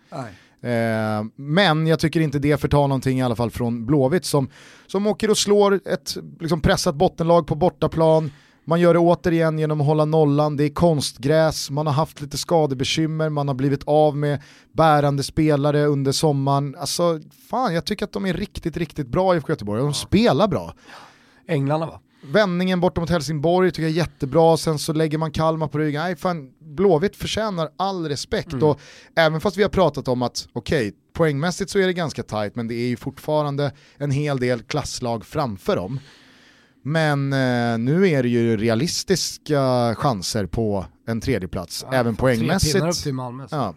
Eh, 0.61 1.25
men 1.37 1.87
jag 1.87 1.99
tycker 1.99 2.21
inte 2.21 2.39
det 2.39 2.61
förtar 2.61 2.89
någonting 2.89 3.19
i 3.19 3.23
alla 3.23 3.37
fall 3.37 3.51
från 3.51 3.87
Blåvitt 3.87 4.25
som, 4.25 4.49
som 4.87 5.07
åker 5.07 5.31
och 5.31 5.39
slår 5.39 5.81
ett 5.85 6.17
liksom 6.41 6.61
pressat 6.61 6.95
bottenlag 6.95 7.47
på 7.47 7.55
bortaplan, 7.55 8.31
man 8.65 8.81
gör 8.81 8.95
det 8.95 9.01
återigen 9.01 9.59
genom 9.59 9.81
att 9.81 9.87
hålla 9.87 10.05
nollan, 10.05 10.57
det 10.57 10.65
är 10.65 10.71
konstgräs, 10.71 11.71
man 11.71 11.87
har 11.87 11.95
haft 11.95 12.21
lite 12.21 12.39
skadebekymmer, 12.39 13.29
man 13.29 13.49
har 13.49 13.55
blivit 13.55 13.85
av 13.85 14.17
med 14.17 14.43
bärande 14.73 15.23
spelare 15.23 15.85
under 15.87 16.13
sommaren. 16.13 16.77
Alltså 16.79 17.21
fan, 17.51 17.75
jag 17.75 17.85
tycker 17.85 18.05
att 18.05 18.13
de 18.13 18.27
är 18.27 18.35
riktigt, 18.35 18.77
riktigt 18.77 19.09
bra 19.09 19.37
i 19.37 19.41
Göteborg, 19.49 19.81
de 19.81 19.95
spelar 19.95 20.49
bra. 20.49 20.75
Änglarna 21.49 21.87
va? 21.87 22.01
Vändningen 22.27 22.81
borta 22.81 23.01
mot 23.01 23.11
Helsingborg 23.11 23.71
tycker 23.71 23.83
jag 23.83 23.91
är 23.91 23.97
jättebra, 23.97 24.57
sen 24.57 24.79
så 24.79 24.93
lägger 24.93 25.19
man 25.19 25.31
Kalmar 25.31 25.69
på 25.69 25.79
ryggen. 25.79 26.03
Nej, 26.03 26.17
fan, 26.17 26.51
Blåvitt 26.61 27.17
förtjänar 27.17 27.71
all 27.77 28.09
respekt 28.09 28.53
mm. 28.53 28.69
och 28.69 28.81
även 29.17 29.41
fast 29.41 29.57
vi 29.57 29.63
har 29.63 29.71
pratat 29.71 30.09
om 30.09 30.23
att 30.23 30.49
okej, 30.53 30.89
okay, 30.89 30.93
poängmässigt 31.13 31.71
så 31.71 31.79
är 31.79 31.87
det 31.87 31.93
ganska 31.93 32.23
tight 32.23 32.57
men 32.57 32.69
det 32.69 32.75
är 32.75 32.87
ju 32.87 32.97
fortfarande 32.97 33.73
en 33.97 34.11
hel 34.11 34.39
del 34.39 34.63
klasslag 34.63 35.27
framför 35.27 35.77
dem. 35.77 36.01
Men 36.87 37.33
eh, 37.33 37.79
nu 37.79 38.09
är 38.09 38.23
det 38.23 38.29
ju 38.29 38.57
realistiska 38.57 39.95
chanser 39.95 40.47
på 40.47 40.87
en 41.07 41.21
tredjeplats, 41.21 41.85
ja, 41.91 41.97
även 41.97 42.17
poängmässigt. 42.17 42.85
Upp 42.85 42.95
till 42.95 43.15
Malmö, 43.15 43.47
ja. 43.51 43.75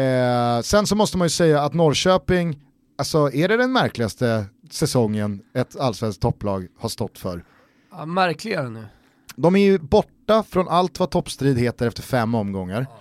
eh, 0.00 0.60
sen 0.62 0.86
så 0.86 0.96
måste 0.96 1.18
man 1.18 1.24
ju 1.24 1.30
säga 1.30 1.62
att 1.62 1.74
Norrköping, 1.74 2.60
alltså 2.98 3.32
är 3.32 3.48
det 3.48 3.56
den 3.56 3.72
märkligaste 3.72 4.46
säsongen 4.70 5.42
ett 5.54 5.76
allsvenskt 5.76 6.22
topplag 6.22 6.66
har 6.78 6.88
stått 6.88 7.18
för? 7.18 7.44
Ja, 7.90 8.06
märkligare 8.06 8.70
nu. 8.70 8.84
De 9.36 9.56
är 9.56 9.64
ju 9.64 9.78
borta 9.78 10.42
från 10.42 10.68
allt 10.68 11.00
vad 11.00 11.10
toppstrid 11.10 11.58
heter 11.58 11.86
efter 11.86 12.02
fem 12.02 12.34
omgångar. 12.34 12.86
Ja. 12.90 12.98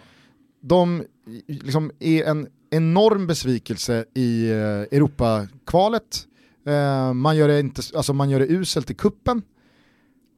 De 0.61 1.03
liksom 1.47 1.91
är 1.99 2.23
en 2.23 2.47
enorm 2.71 3.27
besvikelse 3.27 4.05
i 4.13 4.49
eh, 4.49 4.57
Europakvalet 4.97 6.27
Eh, 6.65 7.13
man, 7.13 7.35
gör 7.35 7.47
det 7.47 7.59
inte, 7.59 7.81
alltså 7.95 8.13
man 8.13 8.29
gör 8.29 8.39
det 8.39 8.45
uselt 8.45 8.91
i 8.91 8.93
kuppen. 8.93 9.41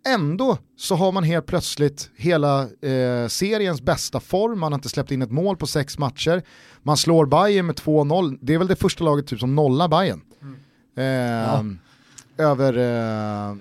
Ändå 0.07 0.57
så 0.77 0.95
har 0.95 1.11
man 1.11 1.23
helt 1.23 1.45
plötsligt 1.45 2.09
hela 2.15 2.61
eh, 2.61 3.27
seriens 3.27 3.81
bästa 3.81 4.19
form, 4.19 4.59
man 4.59 4.71
har 4.71 4.77
inte 4.77 4.89
släppt 4.89 5.11
in 5.11 5.21
ett 5.21 5.31
mål 5.31 5.57
på 5.57 5.67
sex 5.67 5.97
matcher. 5.97 6.43
Man 6.83 6.97
slår 6.97 7.25
Bayern 7.25 7.65
med 7.65 7.75
2-0, 7.75 8.37
det 8.41 8.53
är 8.53 8.57
väl 8.57 8.67
det 8.67 8.75
första 8.75 9.03
laget 9.03 9.27
typ 9.27 9.39
som 9.39 9.55
nollar 9.55 9.87
Bayern. 9.87 10.21
Mm. 10.41 10.55
Eh, 10.95 11.75
ja. 12.37 12.43
Över, 12.43 12.73
eh, 12.73 13.55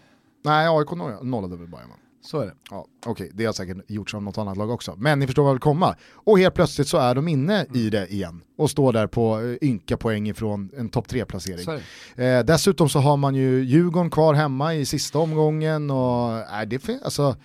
nej 0.44 0.68
AIK 0.68 0.90
nollade 1.22 1.56
väl 1.56 1.68
Bayern 1.68 1.90
så 2.24 2.40
är 2.40 2.46
det. 2.46 2.54
Ja, 2.70 2.86
Okej, 3.06 3.10
okay. 3.10 3.30
det 3.34 3.44
har 3.44 3.52
säkert 3.52 3.90
gjorts 3.90 4.14
av 4.14 4.22
något 4.22 4.38
annat 4.38 4.56
lag 4.56 4.70
också. 4.70 4.94
Men 4.98 5.18
ni 5.18 5.26
förstår 5.26 5.42
vad 5.42 5.48
jag 5.48 5.54
vill 5.54 5.60
komma. 5.60 5.96
Och 6.12 6.38
helt 6.38 6.54
plötsligt 6.54 6.88
så 6.88 6.98
är 6.98 7.14
de 7.14 7.28
inne 7.28 7.64
mm. 7.64 7.76
i 7.76 7.90
det 7.90 8.06
igen 8.12 8.42
och 8.58 8.70
står 8.70 8.92
där 8.92 9.06
på 9.06 9.40
eh, 9.40 9.68
ynka 9.68 9.96
poäng 9.96 10.28
ifrån 10.28 10.70
en 10.76 10.88
topp 10.88 11.06
3-placering. 11.08 11.80
Eh, 12.16 12.44
dessutom 12.44 12.88
så 12.88 12.98
har 12.98 13.16
man 13.16 13.34
ju 13.34 13.64
Djurgården 13.64 14.10
kvar 14.10 14.34
hemma 14.34 14.74
i 14.74 14.86
sista 14.86 15.18
omgången 15.18 15.90
och 15.90 16.38
äh, 16.38 16.62
det, 16.66 16.88
alltså, 17.04 17.36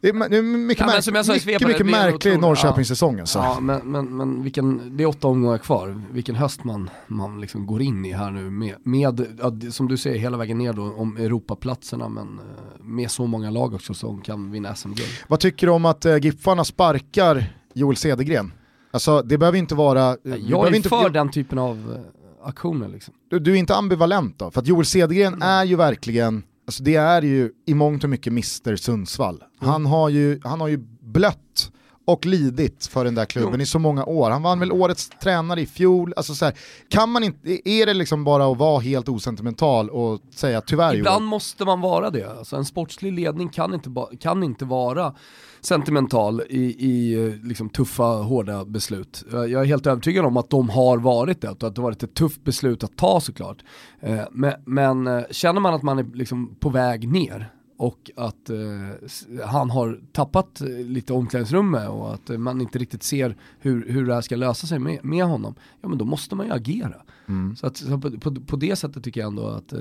det 0.00 0.08
är, 0.08 0.12
mycket, 0.42 0.80
ja, 0.80 0.86
märk 0.86 1.06
mycket, 1.06 1.46
mycket, 1.46 1.68
mycket 1.68 1.86
märklig 1.86 2.40
Norrköpingssäsong 2.40 3.20
alltså. 3.20 3.38
Ja, 3.38 3.60
men, 3.60 3.80
men, 3.92 4.16
men 4.16 4.42
vilken, 4.42 4.96
det 4.96 5.02
är 5.02 5.06
åtta 5.06 5.28
omgångar 5.28 5.58
kvar, 5.58 6.02
vilken 6.10 6.34
höst 6.34 6.64
man, 6.64 6.90
man 7.06 7.40
liksom 7.40 7.66
går 7.66 7.82
in 7.82 8.04
i 8.04 8.12
här 8.12 8.30
nu 8.30 8.50
med, 8.50 8.74
med 8.82 9.26
som 9.70 9.88
du 9.88 9.96
säger, 9.96 10.18
hela 10.18 10.36
vägen 10.36 10.58
ner 10.58 10.72
då 10.72 10.82
om 10.82 11.16
Europaplatserna 11.16 12.08
men 12.08 12.38
eh, 12.38 12.84
med 12.84 13.10
så 13.10 13.26
många 13.26 13.50
lag 13.50 13.74
också 13.74 13.94
som 13.94 14.20
kan 14.20 14.50
vinna 14.50 14.74
SM-guld. 14.74 15.08
Vad 15.28 15.40
tycker 15.40 15.66
du 15.66 15.72
om 15.72 15.84
att 15.84 16.04
äh, 16.04 16.16
Giffarna 16.16 16.64
sparkar 16.64 17.44
Joel 17.74 17.96
Cedergren? 17.96 18.52
Alltså 18.90 19.22
det 19.22 19.38
behöver 19.38 19.58
inte 19.58 19.74
vara... 19.74 20.16
jag 20.22 20.66
är 20.66 20.74
inte, 20.74 20.88
för 20.88 21.02
jag, 21.02 21.12
den 21.12 21.30
typen 21.30 21.58
av 21.58 21.94
äh, 21.96 22.48
aktioner 22.48 22.88
liksom. 22.88 23.14
Du, 23.30 23.38
du, 23.38 23.52
är 23.52 23.56
inte 23.56 23.74
ambivalent 23.74 24.38
då? 24.38 24.50
För 24.50 24.60
att 24.60 24.66
Joel 24.66 24.86
Cedergren 24.86 25.34
mm. 25.34 25.48
är 25.48 25.64
ju 25.64 25.76
verkligen 25.76 26.42
Alltså 26.68 26.82
det 26.82 26.94
är 26.94 27.22
ju 27.22 27.50
i 27.66 27.74
mångt 27.74 28.04
och 28.04 28.10
mycket 28.10 28.30
Mr 28.30 28.76
Sundsvall. 28.76 29.42
Mm. 29.60 29.72
Han, 29.72 29.86
har 29.86 30.08
ju, 30.08 30.40
han 30.44 30.60
har 30.60 30.68
ju 30.68 30.78
blött 31.00 31.72
och 32.04 32.26
lidit 32.26 32.86
för 32.86 33.04
den 33.04 33.14
där 33.14 33.24
klubben 33.24 33.54
jo. 33.54 33.60
i 33.60 33.66
så 33.66 33.78
många 33.78 34.04
år. 34.04 34.30
Han 34.30 34.42
vann 34.42 34.60
väl 34.60 34.72
årets 34.72 35.08
tränare 35.08 35.60
i 35.60 35.66
fjol. 35.66 36.14
Alltså 36.16 36.34
så 36.34 36.44
här, 36.44 36.54
kan 36.88 37.10
man 37.10 37.24
inte, 37.24 37.68
är 37.68 37.86
det 37.86 37.94
liksom 37.94 38.24
bara 38.24 38.46
att 38.52 38.58
vara 38.58 38.80
helt 38.80 39.08
osentimental 39.08 39.90
och 39.90 40.20
säga 40.30 40.60
tyvärr 40.60 40.94
Ibland 40.94 41.24
måste 41.24 41.64
man 41.64 41.80
vara 41.80 42.10
det. 42.10 42.38
Alltså 42.38 42.56
en 42.56 42.64
sportslig 42.64 43.12
ledning 43.12 43.48
kan 43.48 43.74
inte, 43.74 43.90
kan 44.20 44.42
inte 44.42 44.64
vara 44.64 45.14
sentimental 45.60 46.42
i, 46.48 46.86
i 46.88 47.30
liksom 47.42 47.68
tuffa, 47.68 48.02
hårda 48.02 48.64
beslut. 48.64 49.24
Jag 49.32 49.52
är 49.52 49.64
helt 49.64 49.86
övertygad 49.86 50.24
om 50.24 50.36
att 50.36 50.50
de 50.50 50.68
har 50.68 50.98
varit 50.98 51.40
det, 51.40 51.48
och 51.48 51.52
att 51.62 51.74
det 51.74 51.80
har 51.80 51.88
varit 51.88 52.02
ett 52.02 52.14
tufft 52.14 52.44
beslut 52.44 52.84
att 52.84 52.96
ta 52.96 53.20
såklart. 53.20 53.64
Eh, 54.00 54.20
men, 54.32 54.52
men 54.64 55.06
eh, 55.06 55.24
känner 55.30 55.60
man 55.60 55.74
att 55.74 55.82
man 55.82 55.98
är 55.98 56.06
liksom 56.14 56.54
på 56.60 56.68
väg 56.68 57.08
ner, 57.08 57.52
och 57.78 58.10
att 58.16 58.50
eh, 58.50 59.46
han 59.46 59.70
har 59.70 60.00
tappat 60.12 60.60
eh, 60.60 60.66
lite 60.68 61.12
omklädningsrummet 61.12 61.88
och 61.88 62.14
att 62.14 62.28
man 62.28 62.60
inte 62.60 62.78
riktigt 62.78 63.02
ser 63.02 63.36
hur, 63.58 63.88
hur 63.88 64.06
det 64.06 64.14
här 64.14 64.20
ska 64.20 64.36
lösa 64.36 64.66
sig 64.66 64.78
med, 64.78 65.04
med 65.04 65.24
honom, 65.24 65.54
ja 65.80 65.88
men 65.88 65.98
då 65.98 66.04
måste 66.04 66.34
man 66.34 66.46
ju 66.46 66.52
agera. 66.52 66.96
Mm. 67.28 67.56
Så, 67.56 67.66
att, 67.66 67.76
så 67.76 67.98
på, 67.98 68.10
på, 68.10 68.34
på, 68.34 68.56
det 68.56 68.76
sättet 68.76 69.04
tycker 69.04 69.20
jag 69.20 69.28
ändå 69.28 69.46
att 69.46 69.72
eh, 69.72 69.80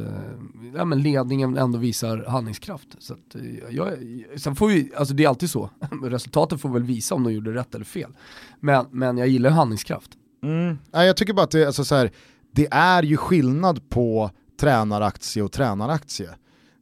ja, 0.75 0.85
men 0.85 1.01
ledningen 1.01 1.57
ändå 1.57 1.79
visar 1.79 2.25
handlingskraft. 2.27 2.87
Så 2.99 3.13
att, 3.13 3.35
eh, 3.35 3.41
jag, 3.69 3.93
sen 4.35 4.55
får 4.55 4.67
vi, 4.67 4.91
alltså 4.95 5.13
det 5.13 5.23
är 5.23 5.27
alltid 5.27 5.49
så, 5.49 5.69
resultatet 6.03 6.61
får 6.61 6.69
väl 6.69 6.83
visa 6.83 7.15
om 7.15 7.23
de 7.23 7.33
gjorde 7.33 7.53
rätt 7.53 7.75
eller 7.75 7.85
fel. 7.85 8.11
Men, 8.59 8.85
men 8.91 9.17
jag 9.17 9.27
gillar 9.27 9.49
handlingskraft. 9.49 10.11
Mm. 10.43 10.77
Ja, 10.91 11.05
jag 11.05 11.17
tycker 11.17 11.33
bara 11.33 11.43
att 11.43 11.51
det, 11.51 11.65
alltså 11.65 11.85
så 11.85 11.95
här, 11.95 12.11
det 12.51 12.67
är 12.71 13.03
ju 13.03 13.17
skillnad 13.17 13.89
på 13.89 14.31
tränaraktie 14.59 15.43
och 15.43 15.51
tränaraktie. 15.51 16.29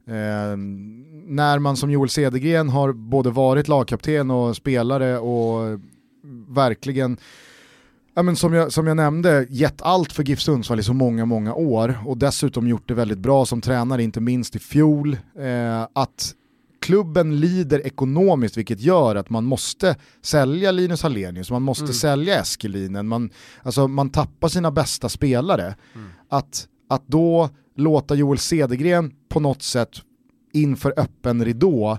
Eh, 0.06 0.56
när 1.26 1.58
man 1.58 1.76
som 1.76 1.90
Joel 1.90 2.08
Cedergren 2.08 2.68
har 2.68 2.92
både 2.92 3.30
varit 3.30 3.68
lagkapten 3.68 4.30
och 4.30 4.56
spelare 4.56 5.18
och 5.18 5.80
verkligen 6.48 7.18
ja, 8.16 8.22
men 8.22 8.36
som, 8.36 8.52
jag, 8.52 8.72
som 8.72 8.86
jag 8.86 8.96
nämnde, 8.96 9.46
gett 9.50 9.82
allt 9.82 10.12
för 10.12 10.22
GIF 10.22 10.40
Sundsvall 10.40 10.80
i 10.80 10.82
så 10.82 10.92
många, 10.92 11.24
många 11.24 11.54
år 11.54 11.98
och 12.06 12.18
dessutom 12.18 12.68
gjort 12.68 12.88
det 12.88 12.94
väldigt 12.94 13.18
bra 13.18 13.46
som 13.46 13.60
tränare, 13.60 14.02
inte 14.02 14.20
minst 14.20 14.56
i 14.56 14.58
fjol. 14.58 15.18
Eh, 15.38 15.82
att 15.92 16.34
klubben 16.80 17.40
lider 17.40 17.86
ekonomiskt 17.86 18.56
vilket 18.56 18.80
gör 18.80 19.16
att 19.16 19.30
man 19.30 19.44
måste 19.44 19.96
sälja 20.22 20.70
Linus 20.70 21.02
Hallenius, 21.02 21.50
man 21.50 21.62
måste 21.62 21.84
mm. 21.84 21.94
sälja 21.94 22.40
Eskelinen, 22.40 23.08
man, 23.08 23.30
alltså, 23.62 23.88
man 23.88 24.10
tappar 24.10 24.48
sina 24.48 24.70
bästa 24.70 25.08
spelare. 25.08 25.74
Mm. 25.94 26.08
Att, 26.28 26.68
att 26.88 27.06
då 27.06 27.50
låta 27.76 28.14
Joel 28.14 28.38
Cedergren 28.38 29.12
på 29.28 29.40
något 29.40 29.62
sätt 29.62 29.90
inför 30.52 30.94
öppen 30.96 31.44
ridå 31.44 31.98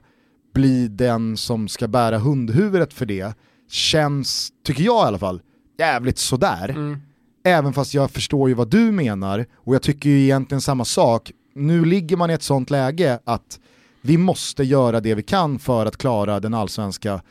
bli 0.53 0.88
den 0.88 1.38
som 1.38 1.67
ska 1.67 1.88
bära 1.88 2.17
hundhuvudet 2.17 2.93
för 2.93 3.06
det 3.06 3.34
känns, 3.69 4.49
tycker 4.63 4.84
jag 4.84 5.06
i 5.06 5.08
alla 5.08 5.19
fall, 5.19 5.41
jävligt 5.78 6.18
sådär. 6.18 6.70
Mm. 6.70 7.02
Även 7.44 7.74
fast 7.74 7.94
jag 7.94 8.12
förstår 8.12 8.50
ju 8.50 8.56
vad 8.56 8.70
du 8.70 8.92
menar 8.92 9.46
och 9.56 9.76
jag 9.76 9.82
tycker 9.82 10.10
ju 10.10 10.24
egentligen 10.24 10.62
samma 10.62 10.86
sak. 10.86 11.32
Nu 11.54 11.86
ligger 11.86 12.18
man 12.18 12.30
i 12.30 12.34
ett 12.34 12.44
sånt 12.44 12.70
läge 12.70 13.20
att 13.24 13.60
vi 14.02 14.18
måste 14.18 14.63
göra 14.63 15.00
det 15.00 15.16
vi 15.16 15.24
kan 15.24 15.60
för 15.60 15.86
att 15.86 15.98
klara 15.98 16.40
den 16.40 16.54
allsvenska 16.54 17.22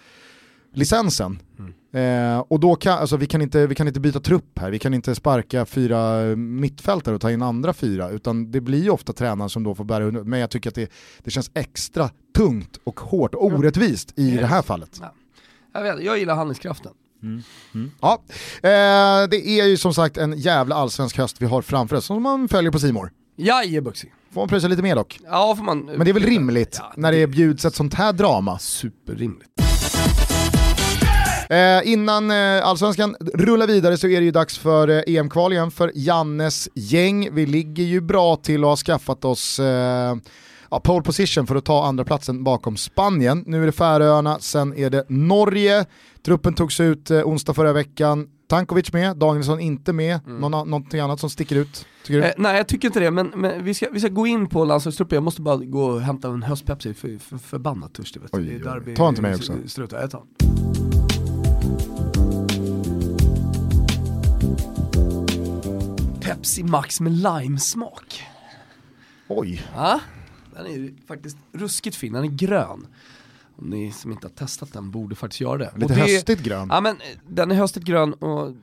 licensen. 0.72 1.38
Mm. 1.58 1.72
Eh, 1.96 2.38
och 2.48 2.60
då 2.60 2.74
kan, 2.74 2.98
alltså, 2.98 3.16
vi, 3.16 3.26
kan 3.26 3.42
inte, 3.42 3.66
vi 3.66 3.74
kan 3.74 3.88
inte 3.88 4.00
byta 4.00 4.20
trupp 4.20 4.58
här, 4.58 4.70
vi 4.70 4.78
kan 4.78 4.94
inte 4.94 5.14
sparka 5.14 5.66
fyra 5.66 6.22
mittfältare 6.36 7.14
och 7.14 7.20
ta 7.20 7.30
in 7.30 7.42
andra 7.42 7.72
fyra, 7.72 8.10
utan 8.10 8.50
det 8.50 8.60
blir 8.60 8.82
ju 8.82 8.90
ofta 8.90 9.12
tränaren 9.12 9.50
som 9.50 9.62
då 9.62 9.74
får 9.74 9.84
bära. 9.84 10.10
Men 10.10 10.40
jag 10.40 10.50
tycker 10.50 10.70
att 10.70 10.74
det, 10.74 10.90
det 11.18 11.30
känns 11.30 11.50
extra 11.54 12.10
tungt 12.36 12.78
och 12.84 13.00
hårt 13.00 13.34
och 13.34 13.44
orättvist 13.44 14.18
i 14.18 14.30
det 14.30 14.46
här 14.46 14.62
fallet. 14.62 14.98
Ja. 15.00 15.14
Jag, 15.72 15.82
vet, 15.82 16.04
jag 16.04 16.18
gillar 16.18 16.34
handlingskraften. 16.34 16.92
Mm. 17.22 17.42
Mm. 17.74 17.90
Ja, 18.00 18.22
eh, 18.56 19.28
det 19.30 19.48
är 19.48 19.66
ju 19.66 19.76
som 19.76 19.94
sagt 19.94 20.16
en 20.16 20.38
jävla 20.38 20.74
allsvensk 20.74 21.18
höst 21.18 21.36
vi 21.42 21.46
har 21.46 21.62
framför 21.62 21.96
oss 21.96 22.04
som 22.04 22.22
man 22.22 22.48
följer 22.48 22.70
på 22.70 22.78
Simor. 22.78 23.10
Jajebussi. 23.36 24.12
Får 24.32 24.40
man 24.40 24.48
pröjsa 24.48 24.68
lite 24.68 24.82
mer 24.82 24.96
dock? 24.96 25.18
Ja, 25.24 25.54
får 25.56 25.64
man. 25.64 25.84
Men 25.84 26.04
det 26.04 26.10
är 26.10 26.12
väl 26.12 26.22
rimligt 26.22 26.76
ja, 26.80 26.92
när 26.96 27.12
det 27.12 27.26
bjuds 27.26 27.64
ett 27.64 27.74
sånt 27.74 27.94
här 27.94 28.12
drama? 28.12 28.58
Superrimligt. 28.58 29.50
Eh, 31.50 31.92
innan 31.92 32.30
eh, 32.30 32.66
allsvenskan 32.66 33.16
rullar 33.34 33.66
vidare 33.66 33.96
så 33.96 34.08
är 34.08 34.20
det 34.20 34.24
ju 34.24 34.30
dags 34.30 34.58
för 34.58 34.88
eh, 34.88 35.02
EM-kval 35.06 35.52
igen 35.52 35.70
för 35.70 35.92
Jannes 35.94 36.68
gäng. 36.74 37.34
Vi 37.34 37.46
ligger 37.46 37.84
ju 37.84 38.00
bra 38.00 38.36
till 38.36 38.64
och 38.64 38.70
har 38.70 38.76
skaffat 38.76 39.24
oss 39.24 39.58
eh, 39.58 40.16
ja, 40.76 40.80
pole 40.80 41.02
position 41.02 41.46
för 41.46 41.56
att 41.56 41.64
ta 41.64 41.84
andra 41.84 42.04
platsen 42.04 42.44
bakom 42.44 42.76
Spanien. 42.76 43.44
Nu 43.46 43.62
är 43.62 43.66
det 43.66 43.72
Färöarna, 43.72 44.38
sen 44.38 44.74
är 44.74 44.90
det 44.90 45.04
Norge. 45.08 45.86
Truppen 46.22 46.54
togs 46.54 46.80
ut 46.80 47.10
eh, 47.10 47.22
onsdag 47.22 47.54
förra 47.54 47.72
veckan. 47.72 48.28
Tankovic 48.48 48.92
med, 48.92 49.16
Danielsson 49.16 49.60
inte 49.60 49.92
med. 49.92 50.20
Mm. 50.26 50.40
Någon, 50.40 50.70
någonting 50.70 51.00
annat 51.00 51.20
som 51.20 51.30
sticker 51.30 51.56
ut? 51.56 51.86
Eh, 52.08 52.26
nej 52.36 52.56
jag 52.56 52.66
tycker 52.66 52.88
inte 52.88 53.00
det, 53.00 53.10
men, 53.10 53.32
men, 53.34 53.64
vi, 53.64 53.74
ska, 53.74 53.86
vi 53.92 54.00
ska 54.00 54.08
gå 54.08 54.26
in 54.26 54.48
på 54.48 54.64
landslagstruppen. 54.64 55.16
Jag 55.16 55.22
måste 55.22 55.42
bara 55.42 55.56
gå 55.56 55.84
och 55.84 56.00
hämta 56.00 56.28
en 56.28 56.42
höstpepsi, 56.42 56.94
för, 56.94 57.18
för, 57.18 57.38
förbannat 57.38 57.94
törstig. 57.94 58.22
Oj, 58.32 58.62
oj. 58.86 58.94
Ta 58.94 59.08
inte 59.08 59.22
mig 59.22 59.34
också. 59.34 59.52
Struta, 59.66 60.00
jag 60.00 60.10
tar. 60.10 60.22
Pepsi 66.20 66.62
Max 66.62 67.00
med 67.00 67.12
limesmak. 67.12 68.22
Oj. 69.28 69.62
Ja, 69.74 70.00
den 70.56 70.66
är 70.66 71.06
faktiskt 71.06 71.36
ruskigt 71.52 71.96
fin, 71.96 72.12
den 72.12 72.24
är 72.24 72.28
grön. 72.28 72.86
Om 73.58 73.70
ni 73.70 73.92
som 73.92 74.12
inte 74.12 74.26
har 74.26 74.32
testat 74.32 74.72
den 74.72 74.90
borde 74.90 75.14
faktiskt 75.14 75.40
göra 75.40 75.58
det. 75.58 75.72
Lite 75.76 75.94
det, 75.94 76.00
höstigt 76.00 76.42
grön. 76.42 76.68
Ja 76.70 76.80
men 76.80 76.96
den 77.28 77.50
är 77.50 77.54
höstigt 77.54 77.84
grön 77.84 78.12
och 78.12 78.54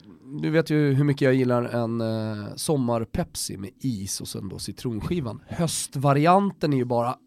du 0.42 0.50
vet 0.50 0.70
ju 0.70 0.94
hur 0.94 1.04
mycket 1.04 1.22
jag 1.22 1.34
gillar 1.34 1.64
en 1.64 2.02
eh, 2.02 2.56
sommar-Pepsi 2.56 3.58
med 3.58 3.70
is 3.80 4.22
och 4.22 4.28
sen 4.28 4.50
då 4.50 4.60
citronskivan. 4.60 5.42
Höstvarianten 5.48 6.74
är 6.74 6.78
ju 6.78 6.86
bara 6.86 7.18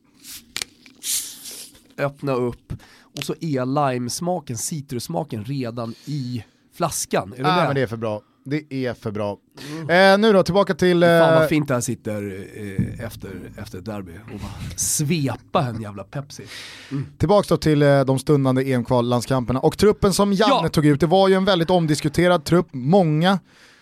öppna 1.98 2.33
upp 2.33 2.72
och 3.02 3.24
så 3.24 3.35
är 3.40 3.90
limesmaken, 3.90 4.57
citrussmaken 4.57 5.44
redan 5.44 5.94
i 6.05 6.44
flaskan. 6.72 7.33
Är 7.33 7.37
du 7.37 7.44
ah, 7.44 7.64
men 7.64 7.74
det 7.74 7.81
är 7.81 7.87
för 7.87 7.96
bra. 7.96 8.22
Det 8.48 8.74
är 8.74 8.94
för 8.94 9.11
bra. 9.11 9.38
Mm. 9.70 10.12
Eh, 10.12 10.18
nu 10.18 10.32
då, 10.32 10.42
tillbaka 10.42 10.74
till... 10.74 11.02
Eh... 11.02 11.09
Fan 11.09 11.35
vad 11.35 11.48
fint 11.48 11.68
det 11.68 11.74
här 11.74 11.80
sitter 11.80 12.46
eh, 12.54 13.06
efter, 13.06 13.30
efter 13.59 13.78
ett 13.78 13.85
derby 13.85 14.12
och 14.12 14.40
bara 14.40 14.76
svepa 14.76 15.62
en 15.62 15.82
jävla 15.82 16.04
Pepsi. 16.04 16.42
Mm. 16.90 17.06
Tillbaka 17.18 17.46
då 17.48 17.56
till 17.56 17.82
eh, 17.82 18.00
de 18.00 18.18
stundande 18.18 18.72
EM-kvallandskamperna 18.72 19.61
och 19.61 19.78
truppen 19.78 20.12
som 20.12 20.32
Janne 20.32 20.61
ja. 20.62 20.68
tog 20.68 20.87
ut, 20.87 21.00
det 21.00 21.06
var 21.06 21.28
ju 21.28 21.35
en 21.35 21.44
väldigt 21.44 21.70
omdiskuterad 21.70 22.44
trupp, 22.44 22.68
många 22.72 23.38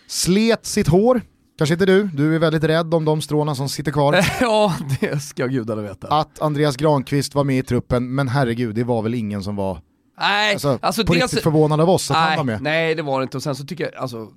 slet 0.06 0.66
sitt 0.66 0.88
hår. 0.88 1.22
Kanske 1.58 1.72
inte 1.72 1.86
du, 1.86 2.04
du 2.04 2.34
är 2.34 2.38
väldigt 2.38 2.64
rädd 2.64 2.94
om 2.94 3.04
de 3.04 3.22
stråna 3.22 3.54
som 3.54 3.68
sitter 3.68 3.92
kvar. 3.92 4.24
ja, 4.40 4.74
det 5.00 5.22
ska 5.22 5.46
gudarna 5.46 5.82
veta. 5.82 6.08
Att 6.08 6.42
Andreas 6.42 6.76
Granqvist 6.76 7.34
var 7.34 7.44
med 7.44 7.58
i 7.58 7.62
truppen, 7.62 8.14
men 8.14 8.28
herregud, 8.28 8.74
det 8.74 8.84
var 8.84 9.02
väl 9.02 9.14
ingen 9.14 9.42
som 9.42 9.56
var 9.56 9.80
Nej, 10.18 10.52
alltså, 10.52 10.78
alltså 10.82 11.04
på 11.04 11.12
dels, 11.12 11.22
riktigt 11.22 11.42
förvånad 11.42 11.80
av 11.80 11.90
oss 11.90 12.10
att 12.10 12.16
nej, 12.16 12.28
han 12.28 12.36
var 12.36 12.44
med. 12.44 12.62
Nej, 12.62 12.94
det 12.94 13.02
var 13.02 13.20
det 13.20 13.22
inte. 13.22 13.36
Och 13.36 13.42
sen 13.42 13.54
så 13.54 13.64
tycker 13.64 13.84
jag, 13.84 13.94
alltså, 13.94 14.28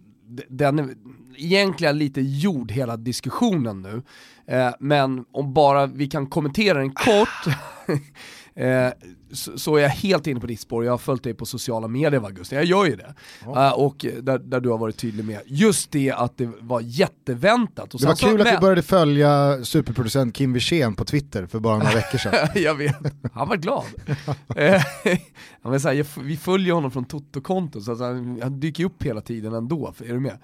den 0.50 0.80
är 0.80 0.96
egentligen 1.38 1.98
lite 1.98 2.22
gjord 2.22 2.72
hela 2.72 2.98
diskussionen 2.98 3.82
nu. 3.82 4.02
Eh, 4.46 4.74
men 4.80 5.26
om 5.32 5.54
bara 5.54 5.86
vi 5.86 6.08
kan 6.08 6.28
kommentera 6.28 6.78
den 6.78 6.94
kort, 6.94 7.56
eh, 8.58 8.92
så, 9.32 9.60
så, 9.60 9.76
är 9.76 9.82
jag 9.82 9.90
helt 9.90 10.28
inne 10.28 10.40
på 10.40 10.48
ditt 10.48 10.60
spår, 10.60 10.86
jag 10.86 10.94
har 10.94 10.98
följt 10.98 11.24
dig 11.24 11.34
på 11.34 11.46
sociala 11.46 11.88
medier 11.88 12.26
Augusti, 12.26 12.56
jag 12.56 12.66
gör 12.66 12.86
ju 12.86 12.96
det. 12.96 13.14
Ja. 13.46 13.68
Uh, 13.68 13.80
och 13.80 14.06
där, 14.22 14.40
där, 14.40 14.60
du 14.60 14.70
har 14.70 14.78
varit 14.78 14.98
tydlig 14.98 15.26
med 15.26 15.42
just 15.46 15.92
det 15.92 16.12
att 16.12 16.38
det 16.38 16.50
var 16.60 16.82
jätteväntat. 16.82 17.94
Och 17.94 18.00
det 18.00 18.08
var 18.08 18.16
kul 18.16 18.30
så, 18.30 18.36
att 18.36 18.44
men... 18.44 18.56
vi 18.56 18.62
började 18.62 18.84
följa 18.84 19.64
superproducent 19.64 20.36
Kim 20.36 20.54
Wirsén 20.54 20.96
på 20.96 21.06
Twitter 21.06 21.46
för 21.46 21.60
bara 21.60 21.78
några 21.78 21.92
veckor 21.92 22.18
sedan. 22.18 22.48
jag 22.56 22.76
vet, 22.76 22.96
han 23.34 23.50
var 23.50 23.58
glad. 23.58 23.86
Eh, 24.56 24.82
ja, 25.64 25.80
så 25.80 25.88
här, 25.88 26.22
vi 26.24 26.38
följer 26.38 26.74
honom 26.74 26.92
från 26.92 27.06
Toto-konto, 27.06 27.82
så 27.82 28.04
han, 28.04 28.40
han 28.42 28.60
dyker 28.60 28.86
upp 28.86 29.04
hela 29.04 29.22
tiden 29.22 29.54
ändå, 29.54 29.94
är 30.00 30.14
du 30.14 30.20
med? 30.20 30.38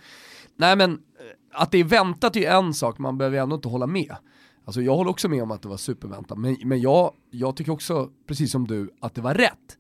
Nej 0.57 0.75
men, 0.75 0.99
att 1.53 1.71
det 1.71 1.77
är 1.77 1.83
väntat 1.83 2.35
är 2.35 2.39
ju 2.39 2.45
en 2.45 2.73
sak, 2.73 2.97
man 2.97 3.17
behöver 3.17 3.37
ändå 3.37 3.55
inte 3.55 3.67
hålla 3.67 3.87
med. 3.87 4.15
Alltså 4.65 4.81
jag 4.81 4.95
håller 4.95 5.11
också 5.11 5.29
med 5.29 5.43
om 5.43 5.51
att 5.51 5.61
det 5.61 5.67
var 5.67 5.77
superväntat, 5.77 6.37
men, 6.37 6.57
men 6.63 6.81
jag, 6.81 7.13
jag 7.31 7.55
tycker 7.55 7.71
också, 7.71 8.09
precis 8.27 8.51
som 8.51 8.67
du, 8.67 8.89
att 8.99 9.15
det 9.15 9.21
var 9.21 9.33
rätt. 9.33 9.77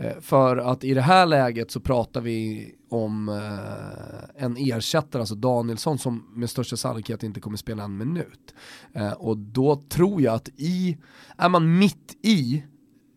Eh, 0.00 0.20
för 0.20 0.56
att 0.56 0.84
i 0.84 0.94
det 0.94 1.00
här 1.00 1.26
läget 1.26 1.70
så 1.70 1.80
pratar 1.80 2.20
vi 2.20 2.70
om 2.90 3.28
eh, 3.28 4.44
en 4.44 4.56
ersättare, 4.56 5.22
alltså 5.22 5.34
Danielsson, 5.34 5.98
som 5.98 6.26
med 6.34 6.50
största 6.50 6.76
sannolikhet 6.76 7.22
inte 7.22 7.40
kommer 7.40 7.56
spela 7.56 7.84
en 7.84 7.96
minut. 7.96 8.54
Eh, 8.92 9.12
och 9.12 9.38
då 9.38 9.76
tror 9.76 10.22
jag 10.22 10.34
att 10.34 10.48
i, 10.56 10.98
är 11.36 11.48
man 11.48 11.78
mitt 11.78 12.16
i 12.22 12.64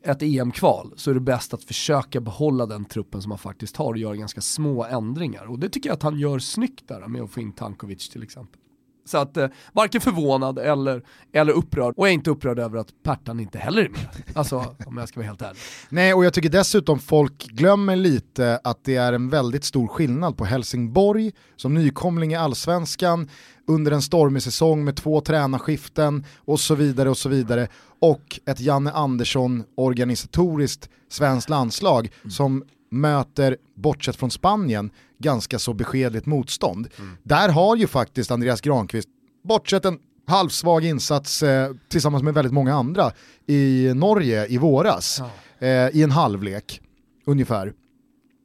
ett 0.05 0.21
EM-kval 0.21 0.93
så 0.95 1.09
är 1.09 1.13
det 1.13 1.19
bäst 1.19 1.53
att 1.53 1.63
försöka 1.63 2.21
behålla 2.21 2.65
den 2.65 2.85
truppen 2.85 3.21
som 3.21 3.29
man 3.29 3.37
faktiskt 3.37 3.77
har 3.77 3.89
och 3.89 3.97
göra 3.97 4.15
ganska 4.15 4.41
små 4.41 4.83
ändringar. 4.85 5.45
Och 5.45 5.59
det 5.59 5.69
tycker 5.69 5.89
jag 5.89 5.95
att 5.95 6.03
han 6.03 6.19
gör 6.19 6.39
snyggt 6.39 6.87
där 6.87 7.07
med 7.07 7.21
att 7.21 7.31
få 7.31 7.39
in 7.39 7.51
Tankovic 7.51 8.09
till 8.09 8.23
exempel. 8.23 8.59
Så 9.05 9.17
att 9.17 9.37
eh, 9.37 9.47
varken 9.73 10.01
förvånad 10.01 10.59
eller, 10.59 11.03
eller 11.33 11.53
upprörd. 11.53 11.93
Och 11.97 12.05
jag 12.05 12.09
är 12.09 12.13
inte 12.13 12.29
upprörd 12.29 12.59
över 12.59 12.77
att 12.77 12.87
Pertan 13.03 13.39
inte 13.39 13.57
heller 13.57 13.81
är 13.81 13.89
med. 13.89 14.07
Alltså 14.33 14.75
om 14.85 14.97
jag 14.97 15.07
ska 15.07 15.19
vara 15.19 15.27
helt 15.27 15.41
ärlig. 15.41 15.59
Nej 15.89 16.13
och 16.13 16.25
jag 16.25 16.33
tycker 16.33 16.49
dessutom 16.49 16.99
folk 16.99 17.47
glömmer 17.47 17.95
lite 17.95 18.59
att 18.63 18.83
det 18.83 18.95
är 18.95 19.13
en 19.13 19.29
väldigt 19.29 19.63
stor 19.63 19.87
skillnad 19.87 20.37
på 20.37 20.45
Helsingborg 20.45 21.31
som 21.55 21.73
nykomling 21.73 22.33
i 22.33 22.35
allsvenskan 22.35 23.29
under 23.67 23.91
en 23.91 24.01
stormig 24.01 24.43
säsong 24.43 24.83
med 24.83 24.95
två 24.95 25.21
tränarskiften 25.21 26.25
och 26.37 26.59
så 26.59 26.75
vidare 26.75 27.09
och 27.09 27.17
så 27.17 27.29
vidare 27.29 27.67
och 27.99 28.39
ett 28.45 28.59
Janne 28.59 28.91
Andersson 28.91 29.63
organisatoriskt 29.75 30.89
svenskt 31.09 31.49
landslag 31.49 32.09
mm. 32.21 32.31
som 32.31 32.63
möter, 32.91 33.57
bortsett 33.75 34.15
från 34.15 34.31
Spanien, 34.31 34.91
ganska 35.23 35.59
så 35.59 35.73
beskedligt 35.73 36.25
motstånd. 36.25 36.87
Mm. 36.99 37.17
Där 37.23 37.49
har 37.49 37.75
ju 37.75 37.87
faktiskt 37.87 38.31
Andreas 38.31 38.61
Granqvist, 38.61 39.09
bortsett 39.43 39.85
en 39.85 39.99
halvsvag 40.27 40.85
insats 40.85 41.43
eh, 41.43 41.71
tillsammans 41.87 42.23
med 42.23 42.33
väldigt 42.33 42.53
många 42.53 42.75
andra 42.75 43.11
i 43.47 43.91
Norge 43.95 44.47
i 44.47 44.57
våras, 44.57 45.21
ja. 45.59 45.67
eh, 45.67 45.95
i 45.95 46.03
en 46.03 46.11
halvlek 46.11 46.81
ungefär, 47.25 47.73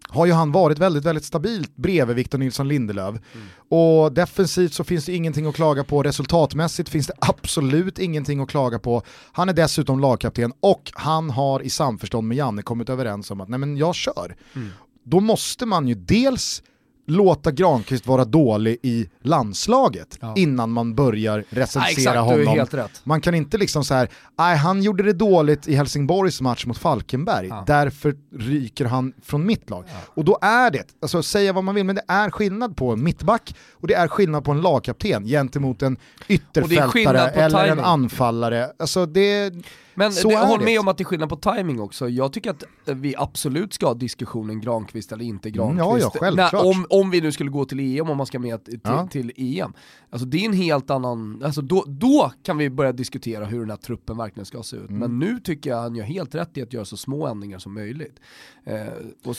har 0.09 0.27
ju 0.27 0.33
han 0.33 0.53
varit 0.53 0.79
väldigt, 0.79 1.05
väldigt 1.05 1.25
stabilt 1.25 1.77
bredvid 1.77 2.17
Victor 2.17 2.39
Nilsson 2.39 2.69
Lindelöf. 2.69 3.09
Mm. 3.09 3.47
Och 3.69 4.13
defensivt 4.13 4.75
så 4.75 4.85
finns 4.85 5.05
det 5.05 5.13
ingenting 5.13 5.47
att 5.47 5.55
klaga 5.55 5.85
på, 5.85 6.03
resultatmässigt 6.03 6.89
finns 6.89 7.07
det 7.07 7.13
absolut 7.19 7.99
ingenting 7.99 8.41
att 8.41 8.49
klaga 8.49 8.79
på. 8.79 9.03
Han 9.33 9.49
är 9.49 9.53
dessutom 9.53 10.01
lagkapten 10.01 10.53
och 10.61 10.93
han 10.95 11.31
har 11.31 11.63
i 11.63 11.71
samförstånd 11.71 12.29
med 12.29 12.37
Janne 12.37 12.63
kommit 12.63 12.89
överens 12.89 13.31
om 13.31 13.41
att 13.41 13.49
nej 13.49 13.59
men 13.59 13.77
jag 13.77 13.95
kör. 13.95 14.37
Mm. 14.55 14.69
Då 15.11 15.21
måste 15.21 15.67
man 15.67 15.89
ju 15.89 15.95
dels 15.95 16.63
låta 17.09 17.51
Granqvist 17.51 18.07
vara 18.07 18.25
dålig 18.25 18.79
i 18.83 19.09
landslaget 19.23 20.19
ja. 20.21 20.35
innan 20.37 20.71
man 20.71 20.95
börjar 20.95 21.45
recensera 21.51 22.15
ja, 22.15 22.21
honom. 22.21 22.67
Man 23.05 23.21
kan 23.21 23.35
inte 23.35 23.59
liksom 23.59 23.85
så 23.85 23.95
här, 23.95 24.09
nej 24.39 24.57
han 24.57 24.83
gjorde 24.83 25.03
det 25.03 25.13
dåligt 25.13 25.69
i 25.69 25.75
Helsingborgs 25.75 26.41
match 26.41 26.67
mot 26.67 26.79
Falkenberg, 26.79 27.49
ja. 27.49 27.65
därför 27.67 28.15
ryker 28.35 28.85
han 28.85 29.13
från 29.23 29.47
mitt 29.47 29.71
lag. 29.71 29.85
Och 30.15 30.25
då 30.25 30.39
är 30.41 30.71
det, 30.71 30.85
alltså 31.03 31.23
säga 31.23 31.53
vad 31.53 31.65
man 31.65 31.75
vill, 31.75 31.85
men 31.85 31.97
det 31.97 32.05
är 32.09 32.31
skillnad 32.31 32.77
på 32.77 32.93
en 32.93 33.05
mittback 33.05 33.55
och 33.73 33.89
det 33.89 33.95
är 33.95 34.09
skillnad 34.09 34.45
på 34.45 34.51
en 34.51 34.61
lagkapten 34.61 35.27
gentemot 35.27 35.83
en 35.83 35.97
ytterfältare 36.29 37.29
eller 37.29 37.65
timing. 37.65 37.79
en 37.79 37.85
anfallare. 37.85 38.71
Alltså 38.79 39.07
det 39.07 39.53
Men 39.99 40.13
så 40.13 40.29
det, 40.29 40.37
håll 40.37 40.61
med 40.61 40.81
om 40.81 40.89
att 40.89 40.99
det 40.99 41.03
är 41.03 41.05
skillnad 41.05 41.29
på 41.29 41.37
timing 41.37 41.81
också. 41.81 42.09
Jag 42.09 42.33
tycker 42.33 42.51
att 42.51 42.65
vi 42.85 43.15
absolut 43.17 43.73
ska 43.73 43.87
ha 43.87 43.95
diskussionen 43.95 44.61
Granqvist 44.61 45.13
eller 45.13 45.25
inte 45.25 45.51
Granqvist. 45.51 45.81
Mm, 45.81 45.99
ja, 46.01 46.11
ja, 46.15 46.21
självklart. 46.21 46.53
När, 46.53 46.67
om, 46.67 46.87
om 46.91 47.11
vi 47.11 47.21
nu 47.21 47.33
skulle 47.33 47.51
gå 47.51 47.65
till 47.65 47.99
EM, 47.99 48.11
om 48.11 48.17
man 48.17 48.27
ska 48.27 48.39
med 48.39 48.65
till, 48.65 48.81
ja. 48.85 49.09
till 49.11 49.33
EM. 49.37 49.73
Alltså 50.11 50.27
det 50.27 50.39
är 50.39 50.45
en 50.45 50.53
helt 50.53 50.91
annan, 50.91 51.43
alltså 51.45 51.63
då, 51.63 51.85
då 51.87 52.33
kan 52.43 52.59
vi 52.59 52.71
börja 52.71 52.93
diskutera 52.93 53.45
hur 53.45 53.61
den 53.61 53.71
här 53.71 53.77
truppen 53.77 54.17
verkligen 54.17 54.47
ska 54.47 54.63
se 54.63 54.77
ut. 54.77 54.91
Mm. 54.91 54.99
Men 54.99 55.19
nu 55.19 55.41
tycker 55.41 55.71
jag 55.71 55.77
han 55.77 55.95
gör 55.95 56.05
helt 56.05 56.35
rätt 56.35 56.57
i 56.57 56.63
att 56.63 56.73
göra 56.73 56.85
så 56.85 56.97
små 56.97 57.27
ändringar 57.27 57.59
som 57.59 57.75
möjligt. 57.75 58.21
Eh, 58.65 58.75
och 59.25 59.37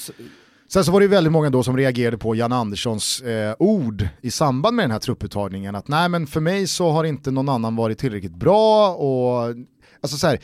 Sen 0.72 0.84
så 0.84 0.92
var 0.92 1.02
det 1.02 1.08
väldigt 1.08 1.34
många 1.34 1.50
då 1.50 1.64
som 1.64 1.78
reagerade 1.78 2.18
på 2.18 2.36
Jan 2.36 2.52
Anderssons 2.52 3.22
eh, 3.22 3.56
ord 3.60 4.08
i 4.22 4.32
samband 4.32 4.76
med 4.76 4.84
den 4.84 4.92
här 4.92 5.00
trupputtagningen. 5.00 5.76
Att 5.76 5.88
nej 5.88 6.10
men 6.10 6.28
för 6.28 6.40
mig 6.40 6.68
så 6.68 6.90
har 6.90 7.04
inte 7.04 7.32
någon 7.32 7.50
annan 7.50 7.76
varit 7.76 7.98
tillräckligt 7.98 8.36
bra 8.36 8.94
och 8.94 9.56
alltså 10.02 10.18
så 10.18 10.28
här, 10.28 10.40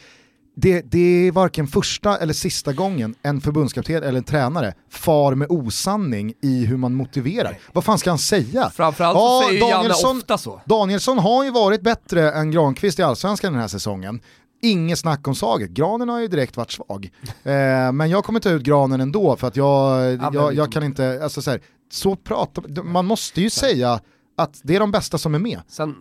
det, 0.55 0.81
det, 0.81 1.27
är 1.27 1.31
varken 1.31 1.67
första 1.67 2.17
eller 2.17 2.33
sista 2.33 2.73
gången 2.73 3.15
en 3.21 3.41
förbundskapten 3.41 4.03
eller 4.03 4.17
en 4.17 4.23
tränare 4.23 4.73
far 4.89 5.35
med 5.35 5.47
osanning 5.51 6.33
i 6.41 6.65
hur 6.65 6.77
man 6.77 6.95
motiverar. 6.95 7.57
Vad 7.73 7.83
fan 7.83 7.99
ska 7.99 8.09
han 8.09 8.19
säga? 8.19 8.69
Framförallt 8.69 9.15
ja, 9.15 9.41
så 9.43 9.47
säger 9.47 9.61
Danielsson, 9.61 10.09
Janne 10.09 10.19
ofta 10.19 10.37
så. 10.37 10.61
Danielsson 10.65 11.19
har 11.19 11.43
ju 11.43 11.51
varit 11.51 11.81
bättre 11.81 12.31
än 12.31 12.51
Granqvist 12.51 12.99
i 12.99 13.03
Allsvenskan 13.03 13.53
den 13.53 13.61
här 13.61 13.67
säsongen. 13.67 14.21
Inget 14.61 14.99
snack 14.99 15.27
om 15.27 15.35
saget, 15.35 15.69
Granen 15.69 16.09
har 16.09 16.19
ju 16.19 16.27
direkt 16.27 16.57
varit 16.57 16.71
svag. 16.71 17.09
Eh, 17.43 17.91
men 17.91 18.09
jag 18.09 18.23
kommer 18.23 18.39
ta 18.39 18.49
ut 18.49 18.63
Granen 18.63 19.01
ändå 19.01 19.35
för 19.35 19.47
att 19.47 19.55
jag, 19.55 20.13
jag, 20.33 20.53
jag 20.53 20.71
kan 20.71 20.83
inte, 20.83 21.19
alltså 21.23 21.41
så, 21.41 21.51
här, 21.51 21.61
så 21.91 22.15
pratar 22.15 22.83
man 22.83 23.05
måste 23.05 23.41
ju 23.41 23.49
säga 23.49 23.99
att 24.35 24.61
det 24.63 24.75
är 24.75 24.79
de 24.79 24.91
bästa 24.91 25.17
som 25.17 25.35
är 25.35 25.39
med. 25.39 25.61
Sen 25.67 25.95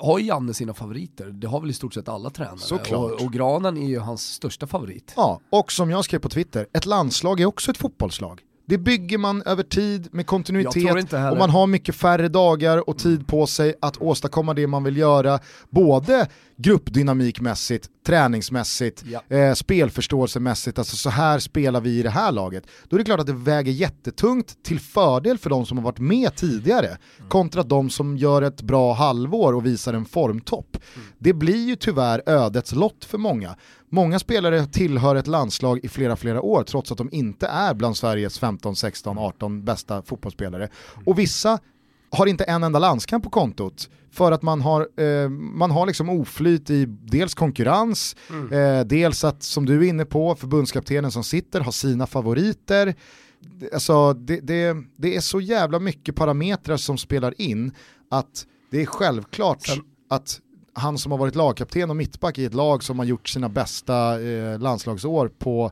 har 0.00 0.18
ju 0.18 0.24
Janne 0.24 0.54
sina 0.54 0.74
favoriter, 0.74 1.26
det 1.26 1.46
har 1.46 1.60
väl 1.60 1.70
i 1.70 1.72
stort 1.72 1.94
sett 1.94 2.08
alla 2.08 2.30
tränare. 2.30 2.58
Såklart. 2.58 3.12
Och, 3.12 3.22
och 3.22 3.32
Granen 3.32 3.76
är 3.76 3.88
ju 3.88 3.98
hans 3.98 4.32
största 4.32 4.66
favorit. 4.66 5.12
Ja, 5.16 5.40
och 5.50 5.72
som 5.72 5.90
jag 5.90 6.04
skrev 6.04 6.18
på 6.18 6.28
Twitter, 6.28 6.66
ett 6.72 6.86
landslag 6.86 7.40
är 7.40 7.46
också 7.46 7.70
ett 7.70 7.76
fotbollslag. 7.76 8.42
Det 8.68 8.78
bygger 8.78 9.18
man 9.18 9.42
över 9.42 9.62
tid 9.62 10.08
med 10.12 10.26
kontinuitet 10.26 11.12
och 11.12 11.36
man 11.38 11.50
har 11.50 11.66
mycket 11.66 11.94
färre 11.94 12.28
dagar 12.28 12.88
och 12.88 12.98
tid 12.98 13.26
på 13.26 13.46
sig 13.46 13.74
att 13.80 13.96
åstadkomma 13.96 14.54
det 14.54 14.66
man 14.66 14.84
vill 14.84 14.96
göra. 14.96 15.38
Både 15.70 16.28
gruppdynamikmässigt, 16.56 17.88
träningsmässigt, 18.06 19.04
ja. 19.06 19.36
eh, 19.36 19.54
spelförståelsemässigt, 19.54 20.78
alltså 20.78 20.96
så 20.96 21.10
här 21.10 21.38
spelar 21.38 21.80
vi 21.80 21.98
i 21.98 22.02
det 22.02 22.10
här 22.10 22.32
laget. 22.32 22.64
Då 22.88 22.96
är 22.96 22.98
det 22.98 23.04
klart 23.04 23.20
att 23.20 23.26
det 23.26 23.32
väger 23.32 23.72
jättetungt 23.72 24.64
till 24.64 24.80
fördel 24.80 25.38
för 25.38 25.50
de 25.50 25.66
som 25.66 25.78
har 25.78 25.84
varit 25.84 25.98
med 25.98 26.36
tidigare 26.36 26.86
mm. 26.86 27.28
kontra 27.28 27.62
de 27.62 27.90
som 27.90 28.16
gör 28.16 28.42
ett 28.42 28.62
bra 28.62 28.92
halvår 28.92 29.52
och 29.52 29.66
visar 29.66 29.94
en 29.94 30.04
formtopp. 30.04 30.76
Mm. 30.94 31.06
Det 31.18 31.32
blir 31.32 31.68
ju 31.68 31.76
tyvärr 31.76 32.22
ödets 32.26 32.72
lott 32.72 33.04
för 33.04 33.18
många. 33.18 33.56
Många 33.88 34.18
spelare 34.18 34.66
tillhör 34.66 35.16
ett 35.16 35.26
landslag 35.26 35.80
i 35.82 35.88
flera, 35.88 36.16
flera 36.16 36.42
år 36.42 36.64
trots 36.64 36.92
att 36.92 36.98
de 36.98 37.08
inte 37.12 37.46
är 37.46 37.74
bland 37.74 37.96
Sveriges 37.96 38.38
15, 38.38 38.76
16, 38.76 39.18
18 39.18 39.64
bästa 39.64 40.02
fotbollsspelare. 40.02 40.68
Och 41.04 41.18
vissa 41.18 41.58
har 42.10 42.26
inte 42.26 42.44
en 42.44 42.62
enda 42.62 42.78
landskamp 42.78 43.24
på 43.24 43.30
kontot 43.30 43.90
för 44.10 44.32
att 44.32 44.42
man 44.42 44.60
har, 44.60 44.88
eh, 45.00 45.28
man 45.28 45.70
har 45.70 45.86
liksom 45.86 46.08
oflyt 46.08 46.70
i 46.70 46.86
dels 46.86 47.34
konkurrens, 47.34 48.16
mm. 48.30 48.52
eh, 48.52 48.84
dels 48.84 49.24
att, 49.24 49.42
som 49.42 49.66
du 49.66 49.78
är 49.84 49.88
inne 49.88 50.04
på, 50.04 50.34
förbundskaptenen 50.34 51.10
som 51.10 51.24
sitter 51.24 51.60
har 51.60 51.72
sina 51.72 52.06
favoriter. 52.06 52.94
Alltså, 53.72 54.12
det, 54.12 54.40
det, 54.40 54.76
det 54.96 55.16
är 55.16 55.20
så 55.20 55.40
jävla 55.40 55.78
mycket 55.78 56.16
parametrar 56.16 56.76
som 56.76 56.98
spelar 56.98 57.40
in 57.40 57.72
att 58.10 58.46
det 58.70 58.82
är 58.82 58.86
självklart 58.86 59.66
Sen. 59.66 59.78
att 60.10 60.40
han 60.76 60.98
som 60.98 61.12
har 61.12 61.18
varit 61.18 61.34
lagkapten 61.34 61.90
och 61.90 61.96
mittback 61.96 62.38
i 62.38 62.44
ett 62.44 62.54
lag 62.54 62.82
som 62.82 62.98
har 62.98 63.06
gjort 63.06 63.28
sina 63.28 63.48
bästa 63.48 64.20
eh, 64.20 64.58
landslagsår 64.58 65.28
på 65.28 65.70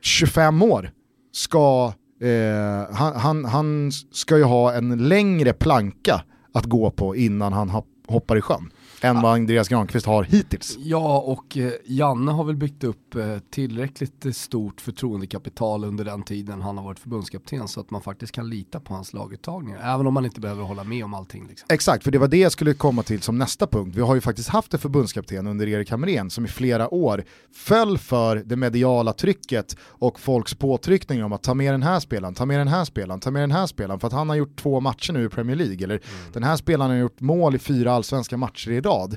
25 0.00 0.62
år 0.62 0.90
ska 1.32 1.92
eh, 2.20 2.94
han, 2.94 3.16
han, 3.16 3.44
han, 3.44 3.92
ska 4.12 4.36
ju 4.36 4.44
ha 4.44 4.72
en 4.72 5.08
längre 5.08 5.52
planka 5.52 6.24
att 6.54 6.64
gå 6.64 6.90
på 6.90 7.16
innan 7.16 7.52
han 7.52 7.82
hoppar 8.06 8.36
i 8.36 8.40
sjön 8.40 8.70
än 9.02 9.22
vad 9.22 9.32
Andreas 9.34 9.68
Granqvist 9.68 10.06
har 10.06 10.22
hittills. 10.22 10.78
Ja, 10.78 11.18
och 11.18 11.56
eh, 11.56 11.72
Janne 11.84 12.32
har 12.32 12.44
väl 12.44 12.56
byggt 12.56 12.84
upp 12.84 13.14
eh, 13.14 13.38
tillräckligt 13.50 14.36
stort 14.36 14.80
förtroendekapital 14.80 15.84
under 15.84 16.04
den 16.04 16.22
tiden 16.22 16.62
han 16.62 16.78
har 16.78 16.84
varit 16.84 16.98
förbundskapten 16.98 17.68
så 17.68 17.80
att 17.80 17.90
man 17.90 18.02
faktiskt 18.02 18.32
kan 18.32 18.50
lita 18.50 18.80
på 18.80 18.94
hans 18.94 19.12
laguttagningar, 19.12 19.94
även 19.94 20.06
om 20.06 20.14
man 20.14 20.24
inte 20.24 20.40
behöver 20.40 20.62
hålla 20.62 20.84
med 20.84 21.04
om 21.04 21.14
allting. 21.14 21.46
Liksom. 21.48 21.66
Exakt, 21.70 22.04
för 22.04 22.10
det 22.10 22.18
var 22.18 22.28
det 22.28 22.36
jag 22.36 22.52
skulle 22.52 22.74
komma 22.74 23.02
till 23.02 23.22
som 23.22 23.38
nästa 23.38 23.66
punkt. 23.66 23.96
Vi 23.96 24.00
har 24.00 24.14
ju 24.14 24.20
faktiskt 24.20 24.48
haft 24.48 24.74
en 24.74 24.80
förbundskapten 24.80 25.46
under 25.46 25.68
Erik 25.68 25.90
Hamrén 25.90 26.30
som 26.30 26.44
i 26.44 26.48
flera 26.48 26.94
år 26.94 27.24
föll 27.54 27.98
för 27.98 28.36
det 28.36 28.56
mediala 28.56 29.12
trycket 29.12 29.76
och 29.82 30.20
folks 30.20 30.54
påtryckningar 30.54 31.24
om 31.24 31.32
att 31.32 31.42
ta 31.42 31.54
med 31.54 31.74
den 31.74 31.82
här 31.82 32.00
spelaren, 32.00 32.34
ta 32.34 32.46
med 32.46 32.58
den 32.58 32.68
här 32.68 32.84
spelaren, 32.84 33.20
ta 33.20 33.30
med 33.30 33.42
den 33.42 33.50
här 33.50 33.66
spelaren, 33.66 34.00
för 34.00 34.06
att 34.06 34.12
han 34.12 34.28
har 34.28 34.36
gjort 34.36 34.56
två 34.56 34.80
matcher 34.80 35.12
nu 35.12 35.24
i 35.24 35.28
Premier 35.28 35.56
League, 35.56 35.84
eller 35.84 35.94
mm. 35.94 36.32
den 36.32 36.42
här 36.42 36.56
spelaren 36.56 36.90
har 36.90 36.98
gjort 36.98 37.20
mål 37.20 37.54
i 37.54 37.58
fyra 37.58 37.92
allsvenska 37.92 38.36
matcher 38.36 38.70
idag 38.70 38.91
rad. 38.92 39.16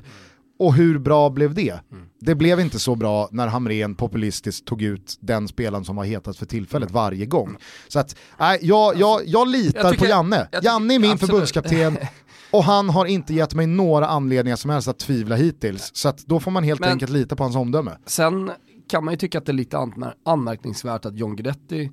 Och 0.58 0.74
hur 0.74 0.98
bra 0.98 1.30
blev 1.30 1.54
det? 1.54 1.80
Mm. 1.92 2.04
Det 2.20 2.34
blev 2.34 2.60
inte 2.60 2.78
så 2.78 2.94
bra 2.94 3.28
när 3.32 3.46
Hamren 3.46 3.94
populistiskt 3.94 4.66
tog 4.66 4.82
ut 4.82 5.18
den 5.20 5.48
spelaren 5.48 5.84
som 5.84 5.96
var 5.96 6.04
hetast 6.04 6.38
för 6.38 6.46
tillfället 6.46 6.90
varje 6.90 7.26
gång. 7.26 7.56
Så 7.88 7.98
att, 7.98 8.16
nej, 8.38 8.58
jag, 8.62 8.96
jag, 8.96 9.20
jag 9.26 9.48
litar 9.48 9.80
jag 9.80 9.90
tycker, 9.90 10.04
på 10.04 10.10
Janne. 10.10 10.48
Janne 10.62 10.94
är 10.94 10.98
min 10.98 11.10
absolut. 11.10 11.30
förbundskapten 11.30 11.96
och 12.50 12.64
han 12.64 12.88
har 12.88 13.06
inte 13.06 13.34
gett 13.34 13.54
mig 13.54 13.66
några 13.66 14.06
anledningar 14.06 14.56
som 14.56 14.70
helst 14.70 14.88
att 14.88 14.98
tvivla 14.98 15.36
hittills. 15.36 15.90
Så 15.94 16.08
att 16.08 16.26
då 16.26 16.40
får 16.40 16.50
man 16.50 16.64
helt 16.64 16.80
Men, 16.80 16.90
enkelt 16.90 17.10
lita 17.10 17.36
på 17.36 17.42
hans 17.42 17.56
omdöme. 17.56 17.90
Sen 18.06 18.50
kan 18.90 19.04
man 19.04 19.14
ju 19.14 19.18
tycka 19.18 19.38
att 19.38 19.46
det 19.46 19.52
är 19.52 19.54
lite 19.54 19.88
anmärkningsvärt 20.24 21.04
att 21.06 21.16
John 21.16 21.36
Guidetti 21.36 21.90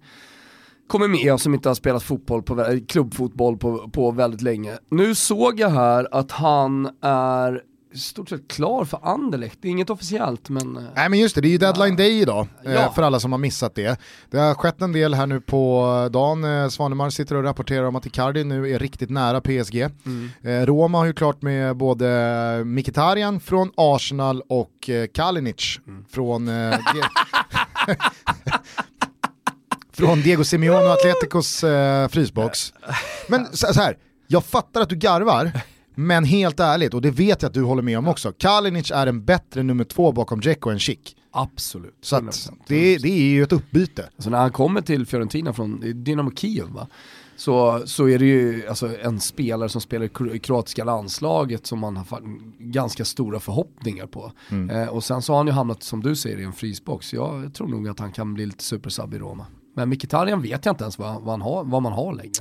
kommer 0.88 1.08
med 1.08 1.40
som 1.40 1.54
inte 1.54 1.70
har 1.70 1.76
spelat 1.76 2.04
fotboll 2.04 2.44
på, 2.44 2.80
klubbfotboll 2.88 3.58
på, 3.58 3.90
på 3.90 4.12
väldigt 4.12 4.42
länge. 4.42 4.78
Nu 4.92 5.16
såg 5.16 5.60
jag 5.60 5.70
här 5.70 6.08
att 6.12 6.32
han 6.32 6.90
är 7.02 7.62
stort 7.96 8.30
sett 8.30 8.48
klar 8.48 8.86
för 8.86 9.00
Anderlecht, 9.04 9.58
det 9.62 9.68
är 9.68 9.70
inget 9.70 9.90
officiellt 9.90 10.50
men... 10.50 10.78
Eh, 10.78 10.84
Nej 10.96 11.10
men 11.10 11.20
just 11.20 11.36
det, 11.36 11.42
det 11.42 11.48
är 11.48 11.52
ju 11.52 11.58
deadline 11.58 11.96
day 11.96 12.22
idag 12.22 12.48
eh, 12.66 12.74
ja. 12.74 12.92
för 12.92 13.02
alla 13.02 13.20
som 13.20 13.32
har 13.32 13.40
missat 13.40 13.76
det. 13.76 14.00
Det 14.30 14.38
har 14.38 14.54
skett 14.54 14.82
en 14.82 14.92
del 14.92 15.14
här 15.14 15.28
nu 15.28 15.42
på 15.42 16.10
dagen, 16.12 16.44
eh, 16.44 16.70
Svanemar 16.70 17.10
sitter 17.10 17.36
och 17.36 17.44
rapporterar 17.44 17.84
om 17.84 17.96
att 17.96 18.06
Icardi 18.06 18.44
nu 18.44 18.70
är 18.70 18.80
riktigt 18.80 19.10
nära 19.10 19.42
PSG. 19.42 19.90
Mm. 20.06 20.30
Roma 20.66 20.98
har 20.98 21.06
ju 21.06 21.14
klart 21.14 21.42
med 21.42 21.78
både 21.78 22.64
Mkhitaryan 22.66 23.40
från 23.40 23.72
Arsenal 23.78 24.42
och 24.50 24.90
Kalinic 25.14 25.80
mm. 25.88 26.06
från... 26.10 26.50
från 29.94 30.22
Diego 30.22 30.44
Simeone 30.44 30.86
och 30.86 30.92
Atleticos 30.92 31.64
frysbox. 32.10 32.74
Men 33.28 33.46
så, 33.46 33.74
så 33.74 33.82
här, 33.82 33.98
jag 34.28 34.46
fattar 34.46 34.82
att 34.82 34.90
du 34.90 34.96
garvar, 34.96 35.52
men 35.96 36.26
helt 36.26 36.60
ärligt, 36.60 36.94
och 36.94 37.02
det 37.02 37.12
vet 37.12 37.42
jag 37.42 37.50
att 37.50 37.54
du 37.54 37.64
håller 37.64 37.82
med 37.82 37.98
om 37.98 38.08
också, 38.08 38.32
Kalinic 38.32 38.92
är 38.92 39.08
en 39.08 39.26
bättre 39.26 39.64
nummer 39.64 39.84
två 39.84 40.12
bakom 40.12 40.40
Dzeko 40.40 40.70
än 40.70 40.80
Schick. 40.80 41.16
Absolut. 41.32 41.98
Så 42.02 42.16
att 42.16 42.50
det, 42.68 42.98
det 42.98 43.10
är 43.10 43.30
ju 43.30 43.44
ett 43.44 43.52
uppbyte. 43.52 44.10
Alltså 44.16 44.30
när 44.30 44.38
han 44.38 44.52
kommer 44.52 44.82
till 44.82 45.06
Fiorentina 45.06 45.54
från 45.54 46.04
Dynamo 46.04 46.32
Kiev 46.36 46.68
va? 46.68 46.88
Så, 47.36 47.82
så 47.86 48.10
är 48.10 48.20
det 48.20 48.26
ju 48.26 48.68
alltså, 48.68 48.98
en 49.02 49.20
spelare 49.20 49.70
som 49.70 49.82
spelar 49.82 50.36
i 50.36 50.40
kroatiska 50.40 50.84
landslaget 50.84 51.68
som 51.68 51.80
man 51.80 51.98
har 51.98 52.22
ganska 52.60 53.06
stora 53.06 53.40
förhoppningar 53.40 54.08
på. 54.08 54.32
Mm. 54.50 54.70
Eh, 54.70 54.88
och 54.88 55.04
sen 55.04 55.22
så 55.22 55.34
har 55.34 55.38
han 55.38 55.48
ju 55.48 55.54
hamnat, 55.54 55.84
som 55.84 56.02
du 56.02 56.16
säger, 56.16 56.38
i 56.38 56.44
en 56.44 56.54
frysbox. 56.54 57.14
Jag 57.14 57.54
tror 57.54 57.68
nog 57.68 57.88
att 57.88 58.00
han 58.00 58.12
kan 58.12 58.34
bli 58.34 58.46
lite 58.46 58.64
supersub 58.64 59.14
i 59.14 59.18
Roma. 59.18 59.46
Men 59.76 59.90
Mkhitaryan 59.90 60.42
vet 60.42 60.66
jag 60.66 60.74
inte 60.74 60.84
ens 60.84 61.00
vad, 61.00 61.22
vad, 61.22 61.42
har, 61.42 61.64
vad 61.64 61.82
man 61.82 61.94
har 61.94 62.14
längre. 62.14 62.32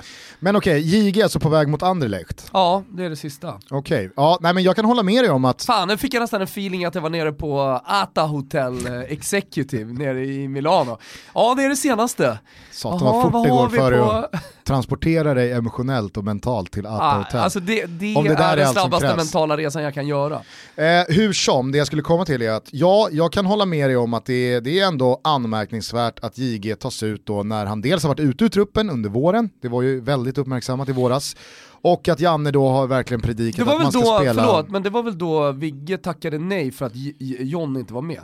Men 0.41 0.57
okej, 0.57 0.81
okay, 0.81 0.99
JG 1.01 1.19
är 1.19 1.23
alltså 1.23 1.41
på 1.41 1.49
väg 1.49 1.69
mot 1.69 1.83
Anderlecht? 1.83 2.51
Ja, 2.53 2.83
det 2.89 3.05
är 3.05 3.11
det 3.11 3.17
sista. 3.17 3.55
Okej, 3.71 3.77
okay. 3.77 4.11
ja, 4.17 4.39
nej 4.41 4.55
men 4.55 4.63
jag 4.63 4.77
kan 4.77 4.85
hålla 4.85 5.03
med 5.03 5.25
dig 5.25 5.31
om 5.31 5.45
att... 5.45 5.63
Fan, 5.65 5.89
nu 5.89 5.97
fick 5.97 6.15
jag 6.15 6.21
nästan 6.21 6.41
en 6.41 6.45
feeling 6.45 6.85
att 6.85 6.95
jag 6.95 7.03
var 7.03 7.11
nere 7.11 7.33
på 7.33 7.61
Ata 7.85 8.23
Hotel 8.23 8.87
eh, 8.87 9.01
Executive 9.01 9.93
nere 9.93 10.25
i 10.25 10.49
Milano. 10.49 10.99
Ja, 11.35 11.55
det 11.55 11.65
är 11.65 11.69
det 11.69 11.77
senaste. 11.77 12.39
Satan 12.71 13.01
vad 13.01 13.23
fort 13.23 13.45
det 13.45 13.51
går 13.51 13.69
för 13.69 13.99
på... 13.99 14.11
att 14.11 14.65
transportera 14.65 15.35
dig 15.35 15.53
emotionellt 15.53 16.17
och 16.17 16.25
mentalt 16.25 16.73
till 16.73 16.87
Ata 16.87 17.05
ah, 17.05 17.19
Hotel. 17.19 17.41
Alltså 17.41 17.61
det, 17.61 17.87
det, 17.87 18.17
Om 18.17 18.25
det 18.25 18.31
är, 18.31 18.53
är 18.53 18.57
den 18.57 18.73
snabbaste 18.73 19.17
mentala 19.17 19.57
resan 19.57 19.83
jag 19.83 19.95
kan 19.95 20.07
göra. 20.07 20.35
Eh, 20.77 20.85
hur 21.09 21.33
som, 21.33 21.73
det 21.73 21.79
jag 21.79 21.87
skulle 21.87 22.03
komma 22.03 22.25
till 22.25 22.43
är 22.43 22.51
att 22.51 22.69
ja, 22.71 23.09
jag 23.13 23.33
kan 23.33 23.47
hålla 23.47 23.67
med 23.67 23.89
dig 23.89 23.97
om 23.97 24.15
att 24.15 24.27
det, 24.27 24.61
det 24.61 24.81
är 24.81 24.87
ändå 24.87 25.21
anmärkningsvärt 25.25 26.19
att 26.25 26.39
JG 26.39 26.75
tas 26.75 27.03
ut 27.03 27.22
då 27.27 27.43
när 27.43 27.67
han 27.67 27.81
dels 27.81 28.03
har 28.03 28.09
varit 28.09 28.21
ute 28.21 28.45
ur 28.45 28.49
truppen 28.49 28.91
under 28.91 29.11
våren, 29.11 29.51
det 29.61 29.69
var 29.69 29.83
ju 29.83 30.01
väldigt 30.01 30.39
uppmärksammat 30.39 30.89
i 30.89 30.93
våras, 30.93 31.37
och 31.83 32.09
att 32.09 32.21
Janne 32.21 32.51
då 32.51 32.69
har 32.69 32.87
verkligen 32.87 33.21
predikat 33.21 33.69
att 33.69 33.83
man 33.83 33.93
ska 33.93 34.01
då, 34.01 34.19
spela... 34.19 34.43
Förlåt, 34.45 34.69
men 34.69 34.83
det 34.83 34.91
var 34.91 35.03
väl 35.03 35.19
då 35.19 35.53
Vigge 35.53 35.99
tackade 35.99 36.39
nej 36.39 36.71
för 36.71 36.87
att 36.87 36.93
John 37.21 37.77
inte 37.77 37.95
var 37.95 38.03
med? 38.03 38.23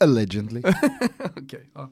Allegedly. 0.00 0.60
okay, 1.36 1.60
ja. 1.74 1.90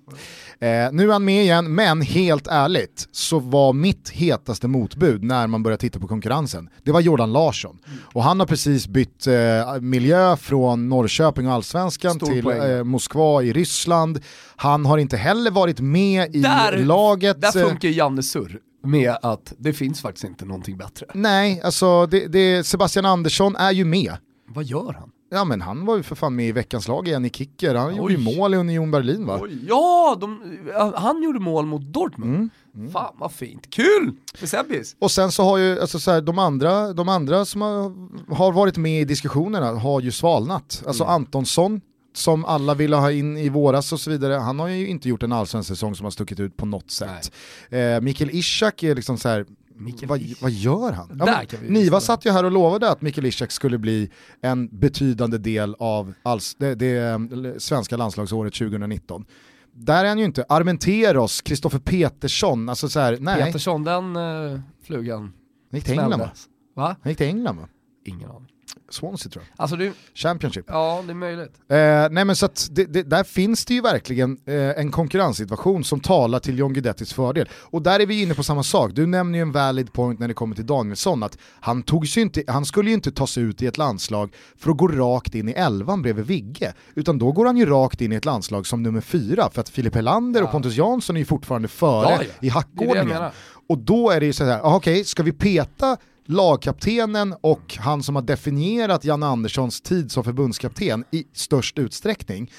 eh, 0.67 0.93
nu 0.93 1.09
är 1.09 1.13
han 1.13 1.25
med 1.25 1.43
igen, 1.43 1.75
men 1.75 2.03
helt 2.03 2.47
ärligt 2.47 3.09
så 3.13 3.39
var 3.39 3.73
mitt 3.73 4.11
hetaste 4.11 4.69
motbud 4.69 5.23
när 5.23 5.47
man 5.47 5.63
började 5.63 5.81
titta 5.81 6.01
på 6.01 6.09
konkurrensen, 6.09 6.71
det 6.83 6.93
var 6.93 7.01
Jordan 7.01 7.33
Larsson. 7.33 7.79
Mm. 7.87 7.99
Och 8.05 8.23
han 8.23 8.41
har 8.41 8.47
precis 8.47 8.89
bytt 8.89 9.27
eh, 9.27 9.81
miljö 9.81 10.37
från 10.37 10.89
Norrköping 10.89 11.47
och 11.47 11.53
Allsvenskan 11.53 12.15
Stor 12.15 12.27
till 12.27 12.47
eh, 12.47 12.85
Moskva 12.85 13.43
i 13.43 13.53
Ryssland. 13.53 14.21
Han 14.57 14.87
har 14.87 14.99
inte 14.99 15.17
heller 15.17 15.51
varit 15.51 15.81
med 15.81 16.37
i 16.37 16.41
där, 16.41 16.79
laget. 16.79 17.41
Där 17.41 17.69
funkar 17.69 17.89
Janne 17.89 18.23
Surr 18.23 18.59
med 18.83 19.17
att 19.23 19.53
det 19.59 19.73
finns 19.73 20.03
faktiskt 20.03 20.25
inte 20.25 20.45
någonting 20.45 20.77
bättre. 20.77 21.07
Nej, 21.15 21.61
alltså 21.65 22.07
det, 22.07 22.27
det, 22.27 22.67
Sebastian 22.67 23.05
Andersson 23.05 23.57
är 23.57 23.73
ju 23.73 23.85
med. 23.85 24.17
Vad 24.49 24.65
gör 24.65 24.93
han? 24.93 25.11
Ja 25.31 25.45
men 25.45 25.61
han 25.61 25.87
var 25.87 25.97
ju 25.97 26.03
för 26.03 26.15
fan 26.15 26.37
med 26.37 26.49
i 26.49 26.53
veckans 26.53 26.89
lag 26.89 27.09
igen 27.09 27.25
i 27.25 27.31
kicker, 27.31 27.75
han 27.75 27.89
Oj. 27.89 27.97
gjorde 27.97 28.15
ju 28.15 28.37
mål 28.37 28.55
i 28.55 28.57
Union 28.57 28.91
Berlin 28.91 29.27
va? 29.27 29.39
Oj. 29.43 29.65
Ja, 29.69 30.17
de, 30.21 30.59
han 30.95 31.23
gjorde 31.23 31.39
mål 31.39 31.67
mot 31.67 31.83
Dortmund. 31.83 32.35
Mm. 32.35 32.51
Mm. 32.77 32.91
Fan 32.91 33.15
vad 33.19 33.33
fint, 33.33 33.71
kul! 33.71 34.13
För 34.35 34.47
Sebbis. 34.47 34.97
Och 34.99 35.11
sen 35.11 35.33
så 35.33 35.43
har 35.43 35.59
ju 35.59 35.81
alltså 35.81 35.99
så 35.99 36.11
här, 36.11 36.21
de, 36.21 36.39
andra, 36.39 36.93
de 36.93 37.09
andra 37.09 37.45
som 37.45 37.63
har, 37.63 37.93
har, 38.35 38.53
varit 38.53 38.77
med 38.77 39.01
i 39.01 39.05
diskussionerna 39.05 39.73
har 39.73 40.01
ju 40.01 40.13
svalnat. 40.13 40.83
Alltså 40.87 41.05
mm. 41.05 41.15
Antonsson, 41.15 41.81
som 42.15 42.45
alla 42.45 42.75
ville 42.75 42.97
ha 42.97 43.13
in 43.13 43.37
i 43.37 43.49
våras 43.49 43.93
och 43.93 44.01
så 44.01 44.11
vidare, 44.11 44.35
han 44.35 44.59
har 44.59 44.69
ju 44.69 44.89
inte 44.89 45.09
gjort 45.09 45.23
en 45.23 45.33
allsvensk 45.33 45.69
säsong 45.69 45.95
som 45.95 46.05
har 46.05 46.11
stuckit 46.11 46.41
ut 46.41 46.57
på 46.57 46.67
något 46.67 46.91
sätt. 46.91 47.33
Eh, 47.71 48.01
Mikael 48.01 48.31
Ishak 48.31 48.83
är 48.83 48.95
liksom 48.95 49.19
så 49.19 49.29
här, 49.29 49.47
vad, 50.07 50.21
vad, 50.41 50.51
gör 50.51 50.93
han? 50.93 51.23
Ja, 51.27 51.43
Niva 51.63 52.01
satt 52.01 52.27
ju 52.27 52.31
här 52.31 52.45
och 52.45 52.51
lovade 52.51 52.91
att 52.91 53.03
Mikael 53.03 53.27
Ishak 53.27 53.53
skulle 53.53 53.79
bli 53.79 54.11
en 54.41 54.69
betydande 54.79 55.39
del 55.39 55.75
av 55.79 56.15
alls, 56.23 56.55
det, 56.59 56.75
det 56.75 56.97
eh, 56.97 57.19
svenska 57.59 57.97
landslagsåret 57.97 58.55
2019 58.55 59.25
där 59.79 60.05
är 60.05 60.09
han 60.09 60.19
ju 60.19 60.25
inte. 60.25 60.45
Armenteros, 60.49 61.41
Kristoffer 61.41 61.79
Petersson, 61.79 62.69
alltså 62.69 62.89
så 62.89 63.01
här, 63.01 63.19
nej. 63.21 63.45
Petersson, 63.45 63.85
den 63.85 64.17
uh, 64.17 64.61
flugan. 64.83 65.21
Han 65.21 65.33
gick 65.71 65.85
till 65.85 65.99
England 65.99 66.21
va? 66.21 66.31
va? 66.75 66.97
Han 67.03 67.11
gick 67.11 67.19
till 67.19 67.27
England 67.27 67.57
va? 67.57 67.69
Ingen 68.05 68.31
aning. 68.31 68.49
Swansea 68.89 69.31
tror 69.31 69.45
jag. 69.49 69.63
Alltså 69.63 69.77
du... 69.77 69.93
Championship. 70.15 70.65
Ja, 70.69 71.03
det 71.07 71.13
är 71.13 71.15
möjligt. 71.15 71.53
Eh, 71.69 71.77
nej 72.11 72.25
men 72.25 72.37
så 72.37 72.47
att 72.47 72.69
det, 72.71 72.85
det, 72.85 73.03
där 73.03 73.25
finns 73.25 73.65
det 73.65 73.75
ju 73.75 73.81
verkligen 73.81 74.39
eh, 74.47 74.55
en 74.55 74.91
konkurrenssituation 74.91 75.85
som 75.85 76.01
talar 76.01 76.39
till 76.39 76.59
John 76.59 76.73
Guidettis 76.73 77.13
fördel. 77.13 77.49
Och 77.53 77.83
där 77.83 78.01
är 78.01 78.07
vi 78.07 78.23
inne 78.23 78.35
på 78.35 78.43
samma 78.43 78.63
sak, 78.63 78.91
du 78.95 79.07
nämner 79.07 79.39
ju 79.39 79.43
en 79.43 79.53
valid 79.53 79.93
point 79.93 80.21
när 80.21 80.29
det 80.29 80.35
kommer 80.35 80.57
till 80.57 80.67
Danielsson, 80.67 81.23
att 81.23 81.39
han, 81.61 81.83
tog 81.83 82.09
sig 82.09 82.23
inte, 82.23 82.43
han 82.47 82.65
skulle 82.65 82.91
ju 82.91 82.95
inte 82.95 83.13
ta 83.13 83.27
sig 83.27 83.43
ut 83.43 83.63
i 83.63 83.67
ett 83.67 83.79
landslag 83.79 84.35
för 84.57 84.71
att 84.71 84.77
gå 84.77 84.89
rakt 84.89 85.35
in 85.35 85.49
i 85.49 85.53
elvan 85.53 86.03
bredvid 86.03 86.27
Vigge, 86.27 86.73
utan 86.95 87.19
då 87.19 87.33
går 87.33 87.47
han 87.47 87.57
ju 87.57 87.67
rakt 87.67 88.01
in 88.01 88.13
i 88.13 88.17
ett 88.17 88.25
landslag 88.25 88.67
som 88.67 88.83
nummer 88.83 89.01
fyra, 89.01 89.51
för 89.51 89.61
att 89.61 89.69
Filip 89.69 89.95
Helander 89.95 90.41
ja. 90.41 90.47
och 90.47 90.53
Pontus 90.53 90.77
Jansson 90.77 91.17
är 91.17 91.21
ju 91.21 91.27
fortfarande 91.27 91.69
före 91.69 92.11
ja, 92.11 92.19
ja. 92.23 92.47
i 92.47 92.49
hackordningen. 92.49 93.23
Och 93.69 93.79
då 93.79 94.11
är 94.11 94.21
det 94.21 94.27
ju 94.27 94.33
såhär, 94.33 94.61
okej, 94.63 94.77
okay, 94.77 95.05
ska 95.05 95.23
vi 95.23 95.33
peta 95.33 95.97
lagkaptenen 96.29 97.35
och 97.41 97.77
han 97.79 98.03
som 98.03 98.15
har 98.15 98.23
definierat 98.23 99.05
Janne 99.05 99.27
Anderssons 99.27 99.81
tid 99.81 100.13
som 100.13 100.25
förbundskapten 100.25 101.05
i 101.11 101.25
störst 101.33 101.79
utsträckning 101.79 102.51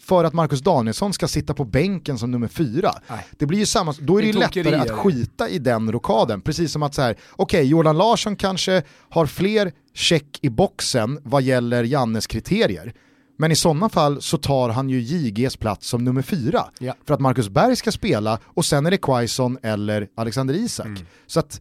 för 0.00 0.24
att 0.24 0.32
Marcus 0.32 0.60
Danielsson 0.60 1.12
ska 1.12 1.28
sitta 1.28 1.54
på 1.54 1.64
bänken 1.64 2.18
som 2.18 2.30
nummer 2.30 2.48
fyra. 2.48 2.92
Nej. 3.08 3.26
Det 3.38 3.46
blir 3.46 3.58
ju 3.58 3.66
samma, 3.66 3.94
då 4.00 4.18
är 4.18 4.22
det, 4.22 4.32
det 4.32 4.38
lättare 4.38 4.74
att 4.74 4.90
skita 4.90 5.48
i 5.48 5.58
den 5.58 5.92
rokaden. 5.92 6.40
Precis 6.40 6.72
som 6.72 6.82
att 6.82 6.94
så 6.94 7.02
här, 7.02 7.12
okej, 7.12 7.58
okay, 7.58 7.70
Jordan 7.70 7.98
Larsson 7.98 8.36
kanske 8.36 8.82
har 9.08 9.26
fler 9.26 9.72
check 9.94 10.38
i 10.42 10.50
boxen 10.50 11.20
vad 11.22 11.42
gäller 11.42 11.84
Jannes 11.84 12.26
kriterier. 12.26 12.94
Men 13.36 13.52
i 13.52 13.56
sådana 13.56 13.88
fall 13.88 14.22
så 14.22 14.38
tar 14.38 14.68
han 14.68 14.88
ju 14.88 15.00
JGs 15.00 15.56
plats 15.56 15.88
som 15.88 16.04
nummer 16.04 16.22
fyra. 16.22 16.64
Ja. 16.78 16.94
För 17.06 17.14
att 17.14 17.20
Marcus 17.20 17.48
Berg 17.48 17.76
ska 17.76 17.92
spela 17.92 18.38
och 18.44 18.64
sen 18.64 18.86
är 18.86 18.90
det 18.90 18.96
Quaison 18.96 19.58
eller 19.62 20.08
Alexander 20.14 20.54
Isak. 20.54 20.86
Mm. 20.86 21.06
Så 21.26 21.40
att 21.40 21.60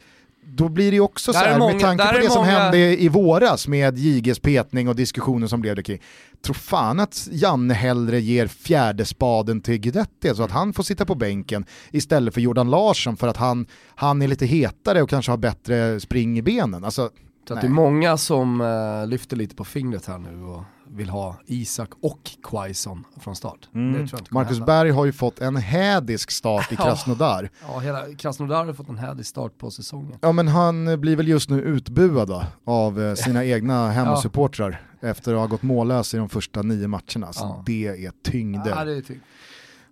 då 0.50 0.70
blir 0.70 0.92
det 0.92 0.96
ju 0.96 1.02
också 1.02 1.34
så 1.34 1.40
här, 1.40 1.60
många, 1.60 1.74
med 1.74 1.82
tanke 1.82 2.06
på 2.06 2.12
det 2.12 2.20
många... 2.20 2.30
som 2.30 2.46
hände 2.46 3.02
i 3.02 3.10
våras 3.10 3.68
med 3.68 3.98
JGs 3.98 4.40
petning 4.40 4.90
och 4.90 4.96
diskussionen 4.96 5.50
som 5.50 5.62
blev 5.62 5.76
det 5.76 5.84
kring. 5.84 6.02
Tror 6.42 6.54
fan 6.54 7.00
att 7.00 7.28
Janne 7.32 7.74
hellre 7.74 8.20
ger 8.20 8.48
fjärde 8.48 9.06
spaden 9.06 9.62
till 9.62 9.78
Guidetti 9.78 10.36
så 10.36 10.44
att 10.44 10.52
han 10.52 10.74
får 10.74 10.84
sitta 10.84 11.06
på 11.06 11.16
bänken 11.16 11.66
istället 11.92 12.34
för 12.34 12.42
Jordan 12.42 12.70
Larsson 12.70 13.18
för 13.18 13.28
att 13.28 13.38
han, 13.38 13.66
han 13.96 14.22
är 14.22 14.28
lite 14.28 14.46
hetare 14.46 15.02
och 15.02 15.10
kanske 15.10 15.32
har 15.32 15.38
bättre 15.38 16.00
spring 16.00 16.38
i 16.38 16.42
benen. 16.42 16.84
Alltså, 16.84 17.10
så 17.48 17.54
att 17.54 17.62
det 17.62 17.68
är 17.68 17.72
många 17.72 18.18
som 18.18 18.62
uh, 18.62 19.08
lyfter 19.08 19.36
lite 19.36 19.56
på 19.56 19.66
fingret 19.66 20.06
här 20.06 20.18
nu 20.18 20.44
och 20.44 20.64
vill 20.92 21.10
ha 21.10 21.38
Isak 21.46 21.90
och 22.02 22.32
Quaison 22.44 23.04
från 23.20 23.36
start. 23.36 23.70
Mm. 23.76 24.08
Marcus 24.30 24.52
hända. 24.52 24.66
Berg 24.66 24.92
har 24.92 25.06
ju 25.06 25.12
fått 25.12 25.40
en 25.40 25.56
hädisk 25.56 26.32
start 26.32 26.72
i 26.72 26.76
Krasnodar. 26.76 27.50
ja, 27.62 27.80
hela 27.80 28.14
Krasnodar 28.14 28.66
har 28.66 28.74
fått 28.74 28.90
en 28.90 28.98
hädisk 28.98 29.30
start 29.30 29.58
på 29.58 29.72
säsongen. 29.72 30.20
Ja 30.22 30.32
men 30.32 30.48
han 30.48 31.02
blir 31.02 31.16
väl 31.16 31.28
just 31.28 31.50
nu 31.50 31.62
utbuad 31.62 32.46
av 32.66 33.02
eh, 33.02 33.14
sina 33.14 33.46
egna 33.46 33.90
hemmasupportrar 33.90 34.82
ja. 35.02 35.08
efter 35.08 35.34
att 35.34 35.40
ha 35.40 35.48
gått 35.48 35.64
mållös 35.64 36.14
i 36.14 36.18
de 36.18 36.30
första 36.30 36.62
nio 36.62 36.88
matcherna. 36.88 37.34
Så 37.34 37.44
ja. 37.44 37.64
det 37.66 37.88
är 37.88 38.12
tyngder. 38.24 38.70
Ja, 38.70 38.86
det 38.86 38.98
är 38.98 39.02
tyngd. 39.02 39.22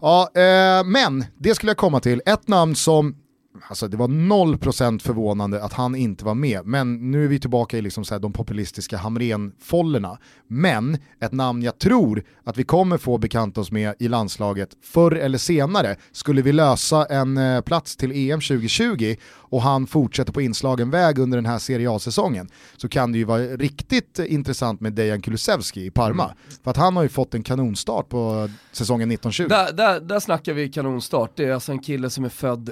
Ja, 0.01 0.29
eh, 0.33 0.83
men 0.85 1.25
det 1.37 1.55
skulle 1.55 1.69
jag 1.69 1.77
komma 1.77 1.99
till. 1.99 2.21
Ett 2.25 2.47
namn 2.47 2.75
som 2.75 3.15
alltså 3.67 3.87
det 3.87 3.97
var 3.97 4.07
0% 4.07 4.99
förvånande 4.99 5.63
att 5.63 5.73
han 5.73 5.95
inte 5.95 6.25
var 6.25 6.35
med. 6.35 6.65
Men 6.65 7.11
nu 7.11 7.23
är 7.23 7.27
vi 7.27 7.39
tillbaka 7.39 7.77
i 7.77 7.81
liksom 7.81 8.05
så 8.05 8.19
de 8.19 8.33
populistiska 8.33 8.97
Hamrén-follerna. 8.97 10.17
Men 10.47 10.97
ett 11.19 11.31
namn 11.31 11.61
jag 11.61 11.79
tror 11.79 12.23
att 12.43 12.57
vi 12.57 12.63
kommer 12.63 12.97
få 12.97 13.17
bekanta 13.17 13.61
oss 13.61 13.71
med 13.71 13.95
i 13.99 14.07
landslaget 14.07 14.69
förr 14.81 15.15
eller 15.15 15.37
senare. 15.37 15.95
Skulle 16.11 16.41
vi 16.41 16.51
lösa 16.51 17.05
en 17.05 17.37
eh, 17.37 17.61
plats 17.61 17.97
till 17.97 18.11
EM 18.11 18.41
2020 18.41 19.15
och 19.33 19.61
han 19.61 19.87
fortsätter 19.87 20.33
på 20.33 20.41
inslagen 20.41 20.91
väg 20.91 21.19
under 21.19 21.37
den 21.37 21.45
här 21.45 21.59
Serie 21.59 21.91
A-säsongen 21.91 22.49
så 22.77 22.89
kan 22.89 23.11
det 23.11 23.17
ju 23.17 23.23
vara 23.23 23.41
riktigt 23.41 24.19
intressant 24.19 24.81
med 24.81 24.93
Dejan 24.93 25.21
Kulusevski 25.21 25.85
i 25.85 25.91
Parma. 25.91 26.23
Mm. 26.23 26.37
För 26.63 26.71
att 26.71 26.77
han 26.77 26.95
har 26.95 27.03
ju 27.03 27.09
fått 27.09 27.33
en 27.33 27.43
kanonstart 27.43 28.09
på 28.09 28.49
säsongen 28.71 29.11
1920. 29.11 29.47
Där, 29.47 29.73
där, 29.73 29.99
där 29.99 30.19
snackar 30.19 30.53
vi 30.53 30.69
kanonstart, 30.69 31.31
det 31.35 31.45
är 31.45 31.53
alltså 31.53 31.71
en 31.71 31.79
kille 31.79 32.09
som 32.09 32.25
är 32.25 32.29
född 32.29 32.69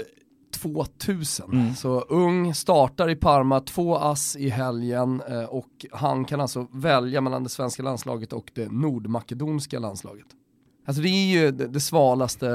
2000. 0.63 1.51
Mm. 1.51 1.75
Så 1.75 1.99
ung, 1.99 2.55
startar 2.55 3.09
i 3.09 3.15
Parma, 3.15 3.59
två 3.59 3.97
ass 3.97 4.35
i 4.35 4.49
helgen 4.49 5.21
eh, 5.29 5.43
och 5.43 5.85
han 5.91 6.25
kan 6.25 6.41
alltså 6.41 6.67
välja 6.71 7.21
mellan 7.21 7.43
det 7.43 7.49
svenska 7.49 7.83
landslaget 7.83 8.33
och 8.33 8.51
det 8.53 8.71
nordmakedonska 8.71 9.79
landslaget. 9.79 10.27
Alltså 10.85 11.01
det 11.01 11.09
är 11.09 11.41
ju 11.41 11.51
det, 11.51 11.67
det 11.67 11.79
svalaste 11.79 12.47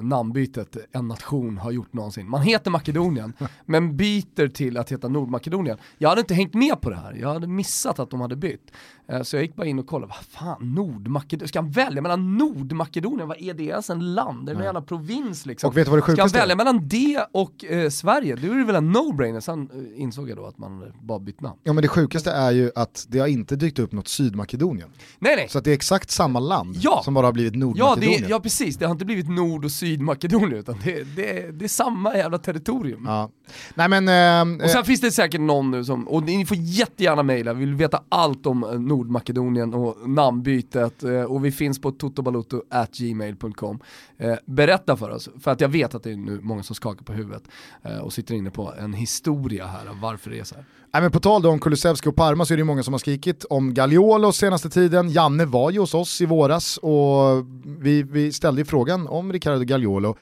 namnbytet 0.00 0.76
en 0.92 1.08
nation 1.08 1.58
har 1.58 1.70
gjort 1.70 1.92
någonsin. 1.92 2.30
Man 2.30 2.42
heter 2.42 2.70
Makedonien, 2.70 3.32
men 3.66 3.96
byter 3.96 4.48
till 4.48 4.76
att 4.76 4.92
heta 4.92 5.08
Nordmakedonien. 5.08 5.78
Jag 5.98 6.08
hade 6.08 6.20
inte 6.20 6.34
hängt 6.34 6.54
med 6.54 6.80
på 6.80 6.90
det 6.90 6.96
här, 6.96 7.14
jag 7.14 7.32
hade 7.32 7.46
missat 7.46 7.98
att 7.98 8.10
de 8.10 8.20
hade 8.20 8.36
bytt. 8.36 8.72
Eh, 9.08 9.22
så 9.22 9.36
jag 9.36 9.42
gick 9.42 9.56
bara 9.56 9.66
in 9.66 9.78
och 9.78 9.86
kollade, 9.86 10.12
vad 10.16 10.26
fan, 10.26 10.74
Nordmakedonien, 10.74 11.48
ska 11.48 11.58
han 11.58 11.70
välja 11.70 12.02
mellan 12.02 12.38
Nordmakedonien, 12.38 13.28
vad 13.28 13.40
är 13.40 13.54
det 13.54 13.64
ens 13.64 13.90
en 13.90 14.14
land? 14.14 14.46
Det 14.46 14.52
är 14.52 14.56
en 14.56 14.62
jävla 14.62 14.82
provins 14.82 15.46
liksom. 15.46 15.68
Och 15.68 15.76
vet 15.76 15.86
du 15.86 15.90
vad 15.90 15.98
det 15.98 16.12
ska 16.12 16.22
han 16.22 16.28
välja 16.28 16.56
mellan 16.56 16.88
det 16.88 17.26
och 17.32 17.64
eh, 17.64 17.90
Sverige? 17.90 18.36
Då 18.36 18.52
är 18.52 18.56
det 18.56 18.64
väl 18.64 18.76
en 18.76 18.96
no-brainer, 18.96 19.40
sen 19.40 19.68
eh, 19.74 20.02
insåg 20.02 20.30
jag 20.30 20.36
då 20.36 20.46
att 20.46 20.58
man 20.58 20.92
bara 21.02 21.18
bytt 21.18 21.40
namn. 21.40 21.58
Ja 21.64 21.72
men 21.72 21.82
det 21.82 21.88
sjukaste 21.88 22.30
är 22.30 22.50
ju 22.50 22.70
att 22.74 23.06
det 23.08 23.18
har 23.18 23.26
inte 23.26 23.56
dykt 23.56 23.78
upp 23.78 23.92
något 23.92 24.08
Sydmakedonien. 24.08 24.88
Nej 25.18 25.36
nej. 25.36 25.48
Så 25.48 25.58
att 25.58 25.64
det 25.64 25.70
är 25.70 25.74
exakt 25.74 26.10
samma 26.10 26.40
land 26.40 26.76
ja. 26.80 27.00
som 27.04 27.14
bara 27.14 27.26
har 27.26 27.32
blivit 27.32 27.54
Nordmakedonien. 27.54 28.22
Ja, 28.22 28.28
ja 28.28 28.40
precis, 28.40 28.76
det 28.76 28.84
har 28.84 28.92
inte 28.92 29.04
blivit 29.04 29.28
Nord 29.28 29.64
och 29.64 29.70
Sydmakedonien 29.70 30.58
utan 30.58 30.76
det, 30.84 31.16
det, 31.16 31.58
det 31.58 31.64
är 31.64 31.68
samma 31.68 32.16
jävla 32.16 32.38
territorium. 32.38 33.04
Ja. 33.06 33.30
Nej, 33.74 33.88
men, 33.88 34.08
eh, 34.08 34.64
och 34.64 34.70
sen 34.70 34.80
eh, 34.80 34.84
finns 34.84 35.00
det 35.00 35.10
säkert 35.10 35.40
någon 35.40 35.70
nu 35.70 35.84
som, 35.84 36.08
och 36.08 36.22
ni 36.22 36.46
får 36.46 36.56
jättegärna 36.56 37.22
mejla, 37.22 37.52
vi 37.52 37.64
vill 37.64 37.74
veta 37.74 38.02
allt 38.08 38.46
om 38.46 38.60
Nord 38.60 38.95
Nordmakedonien 38.96 39.74
och 39.74 40.08
namnbytet 40.08 41.04
eh, 41.04 41.22
och 41.22 41.44
vi 41.44 41.52
finns 41.52 41.80
på 41.80 41.92
totobalotto.gmail.com. 41.92 43.78
Eh, 44.18 44.34
berätta 44.44 44.96
för 44.96 45.10
oss, 45.10 45.28
för 45.40 45.50
att 45.50 45.60
jag 45.60 45.68
vet 45.68 45.94
att 45.94 46.02
det 46.02 46.12
är 46.12 46.16
nu 46.16 46.40
många 46.42 46.62
som 46.62 46.76
skakar 46.76 47.04
på 47.04 47.12
huvudet 47.12 47.42
eh, 47.82 47.98
och 47.98 48.12
sitter 48.12 48.34
inne 48.34 48.50
på 48.50 48.72
en 48.78 48.92
historia 48.92 49.66
här 49.66 49.86
av 49.86 50.00
varför 50.00 50.30
det 50.30 50.38
är 50.38 50.44
så 50.44 50.54
här. 50.54 50.64
Nej, 50.92 51.02
men 51.02 51.10
på 51.10 51.20
tal 51.20 51.46
om 51.46 51.58
Kulusevski 51.58 52.08
och 52.08 52.16
Parma 52.16 52.44
så 52.44 52.52
är 52.54 52.58
det 52.58 52.64
många 52.64 52.82
som 52.82 52.94
har 52.94 52.98
skrikit 52.98 53.44
om 53.44 53.74
Gagliolo 53.74 54.32
senaste 54.32 54.70
tiden. 54.70 55.10
Janne 55.10 55.44
var 55.44 55.70
ju 55.70 55.78
hos 55.78 55.94
oss 55.94 56.20
i 56.20 56.26
våras 56.26 56.76
och 56.76 57.46
vi, 57.78 58.02
vi 58.02 58.32
ställde 58.32 58.60
ju 58.60 58.64
frågan 58.64 59.06
om 59.06 59.32
Riccardo 59.32 59.64
Gagliolo. 59.64 60.16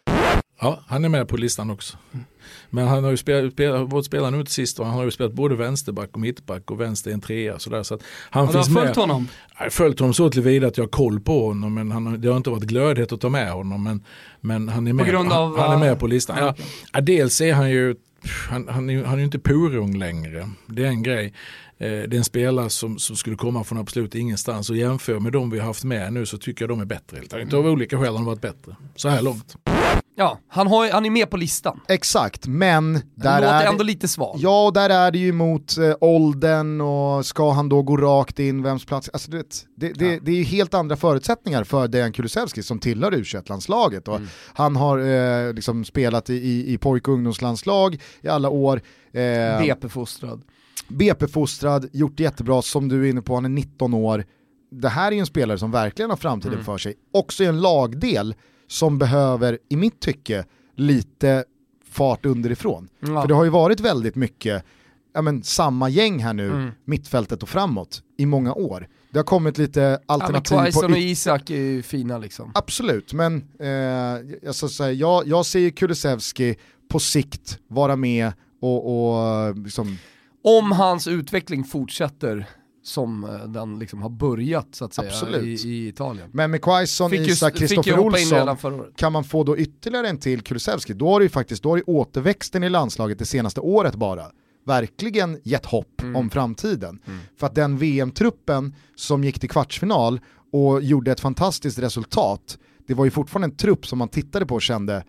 Ja, 0.61 0.80
han 0.86 1.05
är 1.05 1.09
med 1.09 1.28
på 1.28 1.36
listan 1.36 1.70
också. 1.70 1.96
Men 2.70 2.88
han 2.88 3.05
har 3.05 3.11
ju 3.11 3.16
spelat, 3.16 3.52
spelat, 3.52 3.92
vårt 3.92 4.05
spelare 4.05 4.30
nu 4.30 4.44
till 4.44 4.52
sist 4.52 4.80
och 4.80 4.86
han 4.86 4.94
har 4.94 5.05
ju 5.05 5.11
spelat 5.11 5.32
både 5.32 5.55
vänsterback 5.55 6.11
och 6.12 6.20
mittback 6.20 6.70
och 6.70 6.80
vänster 6.80 7.11
en 7.11 7.20
trea. 7.20 7.59
Sådär, 7.59 7.82
så 7.82 7.94
att 7.94 8.02
han 8.30 8.46
har 8.46 8.52
finns 8.52 8.66
du 8.66 8.74
följt 8.74 8.86
med. 8.86 8.96
honom? 8.96 9.28
Jag 9.59 9.64
har 9.64 9.70
följt 9.70 10.00
honom 10.00 10.14
så 10.14 10.30
tillvida 10.30 10.66
att 10.66 10.76
jag 10.76 10.84
har 10.84 10.88
koll 10.88 11.20
på 11.20 11.46
honom 11.46 11.74
men 11.74 11.90
han, 11.90 12.20
det 12.20 12.28
har 12.28 12.36
inte 12.36 12.50
varit 12.50 12.62
glödhet 12.62 13.12
att 13.12 13.20
ta 13.20 13.28
med 13.28 13.52
honom. 13.52 13.84
Men, 13.84 14.05
men 14.40 14.68
han, 14.68 14.86
är 14.86 14.92
med, 14.92 15.07
grund 15.07 15.32
av, 15.32 15.59
han, 15.59 15.70
han 15.70 15.82
är 15.82 15.86
med 15.86 15.98
på 15.98 16.07
listan. 16.07 16.36
Ja, 16.40 16.55
Ja, 16.92 17.00
dels 17.00 17.40
är 17.40 17.55
han 17.55 17.70
ju 17.70 17.94
han, 18.50 18.68
han, 18.68 18.90
är, 18.90 19.05
han 19.05 19.14
är 19.14 19.18
ju 19.18 19.24
inte 19.24 19.38
purung 19.38 19.98
längre. 19.98 20.50
Det 20.66 20.84
är 20.84 20.88
en 20.88 21.02
grej. 21.02 21.32
Eh, 21.78 21.88
det 21.88 21.88
är 21.88 22.14
en 22.14 22.24
spelare 22.24 22.70
som, 22.70 22.98
som 22.98 23.16
skulle 23.16 23.36
komma 23.36 23.64
från 23.64 23.78
absolut 23.78 24.14
ingenstans 24.14 24.70
och 24.70 24.76
jämför 24.76 25.18
med 25.20 25.32
de 25.32 25.50
vi 25.50 25.59
har 25.59 25.66
haft 25.66 25.84
med 25.84 26.12
nu 26.12 26.26
så 26.26 26.38
tycker 26.38 26.62
jag 26.62 26.70
de 26.70 26.80
är 26.80 26.84
bättre. 26.84 27.16
Helt 27.16 27.32
enkelt. 27.32 27.55
Av 27.55 27.66
olika 27.66 27.98
skäl 27.98 28.09
har 28.09 28.14
de 28.14 28.24
varit 28.24 28.40
bättre. 28.40 28.76
Så 28.96 29.09
här 29.09 29.22
långt. 29.22 29.57
Ja, 30.17 30.39
han, 30.49 30.67
har, 30.67 30.91
han 30.91 31.07
är 31.07 31.11
med 31.11 31.31
på 31.31 31.37
listan. 31.37 31.81
Exakt, 31.89 32.47
men 32.47 32.93
Det 32.95 33.01
där 33.15 33.41
låter 33.41 33.55
är 33.55 33.67
ändå 33.67 33.79
det, 33.79 33.85
lite 33.85 34.09
svag. 34.09 34.37
Ja, 34.39 34.67
och 34.67 34.73
där 34.73 34.91
är 34.91 35.11
det 35.11 35.19
ju 35.19 35.33
mot 35.33 35.79
eh, 35.79 35.95
åldern 36.01 36.81
och 36.81 37.27
ska 37.27 37.51
han 37.53 37.69
då 37.69 37.83
gå 37.83 37.97
rakt 37.97 38.39
in, 38.39 38.62
vems 38.62 38.85
plats? 38.87 39.11
Alltså, 39.12 39.31
du 39.31 39.37
vet, 39.37 39.67
det, 39.77 39.93
det, 39.93 40.12
Ja. 40.15 40.21
det 40.23 40.31
är 40.33 40.37
ju 40.37 40.43
helt 40.43 40.75
andra 40.75 40.97
förutsättningar 40.97 41.65
för 41.65 41.89
Dejan 41.89 42.12
Kulusevski 42.12 42.62
som 42.62 42.79
tillhör 42.79 43.15
u 43.15 43.25
landslaget 43.49 44.09
och 44.09 44.17
Mm. 44.17 44.29
Han 44.55 44.77
har 44.77 44.99
eh, 44.99 45.53
liksom 45.53 45.85
spelat 45.85 46.31
i, 46.31 46.35
i, 46.35 46.73
i 46.73 46.79
pojk 46.79 47.09
och 47.09 47.15
ungdomslandslag 47.15 47.99
i 48.21 48.29
alla 48.29 48.49
år. 48.49 48.81
Eh, 49.12 49.61
BP-fostrad. 49.61 50.43
BP-fostrad, 50.89 51.89
gjort 51.93 52.21
jättebra, 52.21 52.62
som 52.62 52.89
du 52.89 53.07
är 53.07 53.11
inne 53.11 53.23
på, 53.23 53.35
han 53.35 53.45
är 53.45 53.49
19 53.49 53.95
år. 53.95 54.25
Det 54.71 54.89
här 54.89 55.07
är 55.09 55.12
ju 55.12 55.19
en 55.21 55.27
spelare 55.27 55.59
som 55.59 55.71
verkligen 55.71 56.11
har 56.11 56.17
framtiden 56.17 56.53
Mm. 56.55 56.65
för 56.65 56.79
sig. 56.79 56.95
Också 57.12 57.45
i 57.45 57.47
en 57.47 57.61
lagdel 57.61 58.35
som 58.69 58.99
behöver, 58.99 59.59
i 59.69 59.77
mitt 59.77 60.01
tycke, 60.01 60.45
lite 60.77 61.45
fart 61.91 62.27
underifrån. 62.27 62.89
Ja. 63.01 63.21
För 63.21 63.29
det 63.29 63.35
har 63.35 63.45
ju 63.45 63.51
varit 63.51 63.81
väldigt 63.81 64.15
mycket 64.17 64.65
ja, 65.15 65.23
men, 65.23 65.43
samma 65.43 65.89
gäng 65.89 66.19
här 66.19 66.33
nu, 66.33 66.47
Mm. 66.51 66.71
mittfältet 66.85 67.43
och 67.43 67.49
framåt, 67.49 68.03
i 68.19 68.27
många 68.27 68.55
år. 68.55 68.89
Det 69.11 69.19
har 69.19 69.25
kommit 69.25 69.59
lite 69.59 69.81
Ja, 69.81 69.99
alternativ 70.07 70.57
Quaison 70.57 70.83
på 70.83 70.89
och 70.89 70.99
Isak 70.99 71.51
är 71.51 71.55
ju 71.57 71.83
fina 71.83 72.19
liksom. 72.19 72.51
Absolut, 72.55 73.12
men 73.12 73.49
eh, 73.61 73.69
jag, 74.43 74.55
ska 74.55 74.69
säga, 74.69 74.93
jag, 74.93 75.27
jag 75.27 75.47
ser 75.47 75.71
Kulusevski 75.71 76.57
på 76.89 76.99
sikt 76.99 77.59
vara 77.69 77.97
med 77.97 78.33
och, 78.61 79.09
och 79.49 79.57
liksom, 79.59 79.99
Om 80.45 80.73
hans 80.73 81.09
utveckling 81.09 81.65
fortsätter 81.65 82.47
som 82.85 83.24
eh, 83.24 83.30
den 83.49 83.78
liksom 83.78 84.03
har 84.03 84.11
börjat 84.11 84.68
så 84.74 84.85
att 84.85 84.95
säga 84.95 85.09
Absolut. 85.09 85.64
i, 85.64 85.68
i 85.68 85.89
Italien. 85.89 86.28
men 86.32 86.51
med 86.51 86.62
Quaison, 86.62 87.14
Isak, 87.14 87.55
Kristoffer 87.57 87.99
Olsson, 87.99 88.85
kan 88.97 89.12
man 89.12 89.24
få 89.24 89.45
då 89.45 89.59
ytterligare 89.59 90.09
en 90.09 90.18
till 90.18 90.41
Kulusevski, 90.43 90.93
då 90.95 91.09
har 91.11 91.20
det 91.20 91.24
ju 91.24 91.28
faktiskt, 91.28 91.62
då 91.62 91.68
har 91.70 91.76
ju 91.76 91.82
återväxten 91.87 92.64
i 92.64 92.68
landslaget 92.68 93.18
det 93.18 93.24
senaste 93.26 93.61
året 93.61 93.95
bara 93.95 94.26
verkligen 94.66 95.39
gett 95.45 95.66
hopp 95.66 96.03
Mm. 96.03 96.16
om 96.16 96.30
framtiden. 96.30 96.99
Mm. 97.07 97.18
För 97.37 97.47
att 97.47 97.55
den 97.55 97.78
VM-truppen 97.78 98.74
som 98.97 99.24
gick 99.24 99.41
till 99.41 99.51
kvartsfinal 99.51 100.20
och 100.53 100.82
gjorde 100.82 101.12
ett 101.12 101.20
fantastiskt 101.20 101.78
resultat, 101.78 102.59
det 102.87 102.95
var 102.95 103.05
ju 103.05 103.11
fortfarande 103.11 103.47
en 103.47 103.57
trupp 103.57 103.87
som 103.87 103.99
man 103.99 104.09
tittade 104.09 104.47
på 104.47 104.55
och 104.55 104.62
kände, 104.62 105.05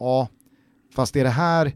ja, 0.00 0.28
fast 0.94 1.16
är 1.16 1.24
det 1.24 1.30
här 1.30 1.72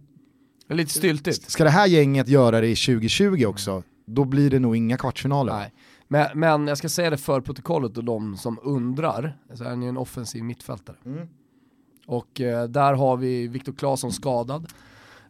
lite 0.69 0.93
styltigt. 0.93 1.51
Ska 1.51 1.65
det 1.65 1.71
här 1.71 1.87
gänget 1.87 2.29
göra 2.29 2.61
det 2.61 2.67
i 2.69 2.77
2020 2.77 3.45
också, 3.47 3.83
då 4.05 4.25
blir 4.25 4.51
det 4.51 4.59
nog 4.59 4.77
inga 4.77 4.97
kvartsfinaler. 4.97 5.53
Nej. 5.53 5.73
Men, 6.09 6.27
men 6.35 6.67
jag 6.67 6.79
ska 6.79 6.89
säga 6.89 7.11
det 7.11 7.17
för 7.17 7.41
protokollet 7.41 7.97
och 7.97 8.05
de 8.05 8.37
som 8.37 8.59
undrar, 8.63 9.37
så 9.55 9.65
är 9.65 9.69
han 9.69 9.83
ju 9.83 9.89
en 9.89 9.97
offensiv 9.97 10.45
mittfältare. 10.45 10.97
Mm. 11.07 11.29
Och 12.07 12.41
eh, 12.41 12.65
där 12.65 12.93
har 12.95 13.17
vi 13.17 13.49
Viktor 13.49 13.73
Claesson 13.73 14.13
skadad. 14.13 14.67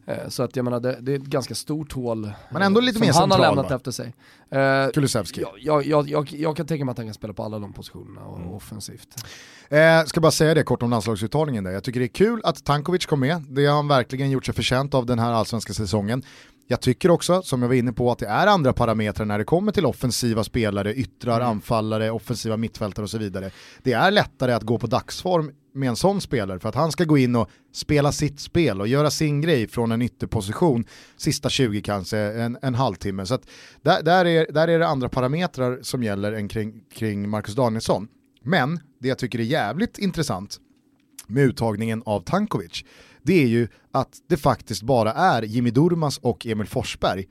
Eh, 0.05 0.27
så 0.27 0.43
att 0.43 0.55
jag 0.55 0.63
menar 0.65 0.79
det, 0.79 0.97
det 1.01 1.11
är 1.11 1.15
ett 1.15 1.25
ganska 1.25 1.55
stort 1.55 1.93
hål 1.93 2.31
Men 2.51 2.61
ändå 2.61 2.79
eh, 2.79 2.85
lite 2.85 2.97
som 2.99 3.07
mer 3.07 3.13
han 3.13 3.31
har 3.31 3.39
lämnat 3.39 3.69
va? 3.69 3.75
efter 3.75 3.91
sig. 3.91 4.13
Eh, 4.49 4.87
Kulusevski. 4.93 5.43
jag, 5.61 5.85
jag, 5.85 6.09
jag, 6.09 6.31
jag 6.31 6.57
kan 6.57 6.65
tänka 6.67 6.85
mig 6.85 6.91
att 6.91 6.97
han 6.97 7.07
kan 7.07 7.13
spela 7.13 7.33
på 7.33 7.43
alla 7.43 7.59
de 7.59 7.73
positionerna 7.73 8.21
och 8.25 8.37
Mm. 8.37 8.51
offensivt. 8.51 9.25
Eh, 9.69 10.03
ska 10.05 10.21
bara 10.21 10.31
säga 10.31 10.53
det 10.53 10.63
kort 10.63 10.83
om 10.83 10.89
landslagsuttagningen 10.89 11.63
där. 11.63 11.71
Jag 11.71 11.83
tycker 11.83 11.99
det 11.99 12.05
är 12.05 12.07
kul 12.07 12.41
att 12.43 12.63
Tankovic 12.63 13.05
kom 13.05 13.19
med. 13.19 13.41
Det 13.49 13.65
har 13.65 13.75
han 13.75 13.87
verkligen 13.87 14.31
gjort 14.31 14.45
sig 14.45 14.55
förtjänt 14.55 14.93
av 14.93 15.05
den 15.05 15.19
här 15.19 15.31
allsvenska 15.31 15.73
säsongen. 15.73 16.23
Jag 16.67 16.81
tycker 16.81 17.11
också, 17.11 17.41
som 17.41 17.61
jag 17.61 17.69
var 17.69 17.75
inne 17.75 17.93
på, 17.93 18.11
att 18.11 18.19
det 18.19 18.27
är 18.27 18.47
andra 18.47 18.73
parametrar 18.73 19.25
när 19.25 19.37
det 19.37 19.43
kommer 19.43 19.71
till 19.71 19.85
offensiva 19.85 20.43
spelare, 20.43 20.93
yttrar, 20.93 21.35
Mm. 21.35 21.47
anfallare, 21.49 22.11
offensiva 22.11 22.57
mittfältare 22.57 23.03
och 23.03 23.09
så 23.09 23.17
vidare. 23.17 23.51
Det 23.83 23.93
är 23.93 24.11
lättare 24.11 24.53
att 24.53 24.63
gå 24.63 24.79
på 24.79 24.87
dagsform 24.87 25.51
med 25.73 25.89
en 25.89 25.95
sån 25.95 26.21
spelare 26.21 26.59
för 26.59 26.69
att 26.69 26.75
han 26.75 26.91
ska 26.91 27.03
gå 27.03 27.17
in 27.17 27.35
och 27.35 27.49
spela 27.73 28.11
sitt 28.11 28.39
spel 28.39 28.81
och 28.81 28.87
göra 28.87 29.11
sin 29.11 29.41
grej 29.41 29.67
från 29.67 29.91
en 29.91 30.01
ytterposition, 30.01 30.85
sista 31.17 31.49
20 31.49 31.81
kanske, 31.81 32.17
en, 32.17 32.57
en 32.61 32.75
halvtimme. 32.75 33.25
Så 33.25 33.39
där, 33.81 34.03
där, 34.03 34.25
är, 34.25 34.47
där 34.51 34.67
är 34.67 34.79
det 34.79 34.87
andra 34.87 35.09
parametrar 35.09 35.79
som 35.81 36.03
gäller 36.03 36.33
än 36.33 36.47
kring, 36.47 36.83
kring 36.93 37.29
Marcus 37.29 37.55
Danielsson. 37.55 38.07
Men 38.43 38.79
det 38.99 39.07
jag 39.07 39.17
tycker 39.17 39.39
är 39.39 39.43
jävligt 39.43 39.97
intressant 39.97 40.59
med 41.27 41.43
uttagningen 41.43 42.03
av 42.05 42.21
Tankovic, 42.21 42.83
det 43.23 43.43
är 43.43 43.47
ju 43.47 43.67
att 43.91 44.09
det 44.29 44.37
faktiskt 44.37 44.81
bara 44.81 45.11
är 45.13 45.41
Jimmy 45.41 45.71
Durmas 45.71 46.17
och 46.17 46.45
Emil 46.45 46.67
Forsberg 46.67 47.25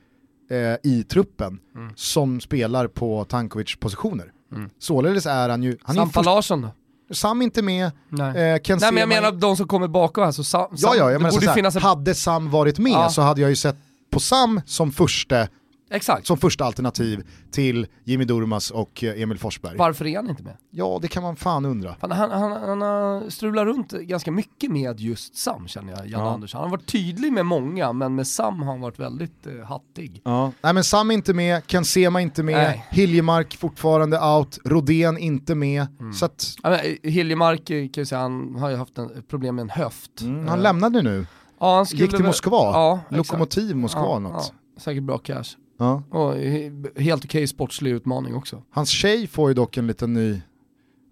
eh, 0.50 0.90
i 0.92 1.04
truppen 1.08 1.58
Mm. 1.76 1.92
som 1.96 2.40
spelar 2.40 2.86
på 2.88 3.24
Tankovics 3.24 3.76
positioner. 3.76 4.32
Mm. 4.52 4.70
Således 4.78 5.26
är 5.26 5.48
han 5.48 5.62
ju, 5.62 5.76
han 5.82 5.96
Sampa 5.96 6.22
Larsson 6.22 6.62
då? 6.62 6.68
Sam 7.14 7.42
inte 7.42 7.62
med, 7.62 7.90
Nej. 8.08 8.52
eh, 8.52 8.58
Ken 8.60 8.78
Nej 8.80 8.92
men 8.92 9.00
jag 9.00 9.08
menar 9.08 9.32
de 9.32 9.56
som 9.56 9.68
kommer 9.68 9.88
bakom 9.88 10.24
här, 10.24 10.32
så 10.32 10.44
Sam, 10.44 10.66
Ja, 10.70 10.76
Sam, 10.76 10.90
ja, 10.98 11.10
jag 11.12 11.20
menar 11.22 11.30
borde 11.32 11.42
så 11.44 11.50
här, 11.50 11.54
finnas 11.56 11.76
en... 11.76 11.82
hade 11.82 12.14
Sam 12.14 12.50
varit 12.50 12.78
med 12.78 12.92
Ja. 12.92 13.08
så 13.10 13.22
hade 13.22 13.40
jag 13.40 13.50
ju 13.50 13.56
sett 13.56 13.76
på 14.10 14.20
Sam 14.20 14.60
som 14.66 14.92
första, 14.92 15.48
Exakt. 15.92 16.26
som 16.26 16.36
första 16.38 16.64
alternativ 16.64 17.22
till 17.50 17.86
Jimmy 18.04 18.24
Durmas 18.24 18.70
och 18.70 19.04
eh, 19.04 19.22
Emil 19.22 19.38
Forsberg. 19.38 19.76
Varför 19.76 20.06
är 20.06 20.16
han 20.16 20.30
inte 20.30 20.42
med? 20.42 20.56
Ja, 20.70 20.98
det 21.02 21.08
kan 21.08 21.22
man 21.22 21.36
fan 21.36 21.64
undra. 21.64 21.94
Fan, 22.00 22.10
han, 22.10 22.30
han, 22.30 22.52
han 22.52 22.80
har 22.82 23.30
strulat 23.30 23.64
runt 23.64 23.92
ganska 23.92 24.30
mycket 24.30 24.70
med 24.70 25.00
just 25.00 25.36
Sam 25.36 25.68
känner 25.68 25.92
jag, 25.92 26.06
Janne 26.06 26.24
Ja. 26.24 26.30
Andersson. 26.34 26.60
Han 26.60 26.70
har 26.70 26.76
varit 26.76 26.86
tydlig 26.92 27.32
med 27.32 27.46
många, 27.46 27.92
men 27.92 28.14
med 28.14 28.26
Sam 28.26 28.58
har 28.62 28.66
han 28.72 28.80
varit 28.80 28.98
väldigt 28.98 29.46
eh, 29.46 29.66
hattig. 29.66 30.20
Ja. 30.24 30.52
Nej 30.62 30.74
men 30.74 30.84
Sam 30.84 31.10
är 31.10 31.14
inte 31.14 31.34
med, 31.34 31.66
Ken 31.66 31.84
Sema 31.84 32.20
inte 32.20 32.42
med, 32.42 32.54
Nej. 32.54 32.86
Hiljemark 32.90 33.56
fortfarande 33.56 34.20
out, 34.20 34.58
Rodén 34.64 35.18
inte 35.18 35.54
med. 35.54 35.86
Mm. 36.00 36.12
Så 36.12 36.24
att, 36.24 36.54
Ja, 36.62 36.70
men, 36.70 36.78
eh, 37.02 37.10
Hiljemark 37.12 37.70
eh, 37.70 37.88
kan 37.88 38.00
jag 38.00 38.08
säga, 38.08 38.20
han 38.20 38.54
har 38.54 38.70
ju 38.70 38.76
haft 38.76 38.98
en, 38.98 39.10
ett 39.18 39.28
problem 39.28 39.54
med 39.54 39.62
en 39.62 39.70
höft. 39.70 40.20
mm, 40.20 40.48
han 40.48 40.62
lämnade 40.62 41.02
nu, 41.02 41.26
ja, 41.60 41.76
han 41.76 41.86
skulle 41.86 42.02
gick 42.02 42.14
till 42.16 42.24
Moskva, 42.24 42.56
Ja. 42.56 43.00
Lokomotiv 43.08 43.76
Moskva 43.76 44.02
ja, 44.02 44.18
något. 44.18 44.52
Ja, 44.76 44.80
säkert 44.80 45.02
bra 45.02 45.18
cash. 45.18 45.44
Ja. 45.78 46.02
Och 46.10 46.34
he- 46.34 47.00
helt 47.00 47.24
okej 47.24 47.46
sportslig 47.46 47.90
utmaning 47.90 48.34
också. 48.34 48.62
Hans 48.70 48.88
tjej 48.90 49.26
får 49.26 49.50
ju 49.50 49.54
dock 49.54 49.76
en 49.76 49.86
liten 49.86 50.12
ny 50.12 50.40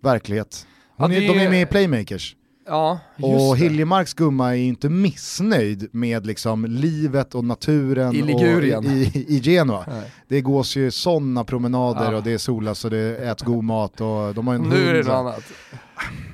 verklighet. 0.02 0.66
Hon 0.96 1.10
Ja, 1.10 1.16
är, 1.16 1.20
det 1.20 1.26
de 1.26 1.38
är 1.38 1.46
är- 1.46 1.50
med 1.50 1.62
i 1.62 1.66
Playmakers. 1.66 2.36
Ja, 2.66 2.98
Och. 3.22 3.56
Hiljemarks 3.56 4.14
gumma 4.14 4.50
är 4.50 4.54
ju 4.54 4.64
inte 4.64 4.88
missnöjd 4.88 5.88
med 5.92 6.26
liksom 6.26 6.64
livet 6.64 7.34
och 7.34 7.44
naturen 7.44 8.14
I 8.16 8.22
Ligurien. 8.22 8.78
Och 8.78 8.92
i, 8.92 9.24
i 9.28 9.40
Genua. 9.42 9.84
Nej. 9.88 10.10
Det 10.28 10.40
gås 10.40 10.76
ju 10.76 10.90
sådana 10.90 11.44
promenader 11.44 12.10
Ja. 12.12 12.16
och 12.18 12.22
det 12.22 12.32
är 12.32 12.38
solas 12.38 12.84
och 12.84 12.90
det 12.90 13.16
äts 13.16 13.42
god 13.42 13.64
mat 13.64 14.00
och 14.00 14.34
de 14.34 14.46
har 14.46 14.54
en 14.54 14.60
Nu 14.62 14.76
är 14.88 14.92
det 14.92 14.98
hund. 14.98 15.06
något 15.08 15.14
annat. 15.16 15.42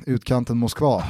Utkanten 0.07 0.57
Moskva. 0.59 1.05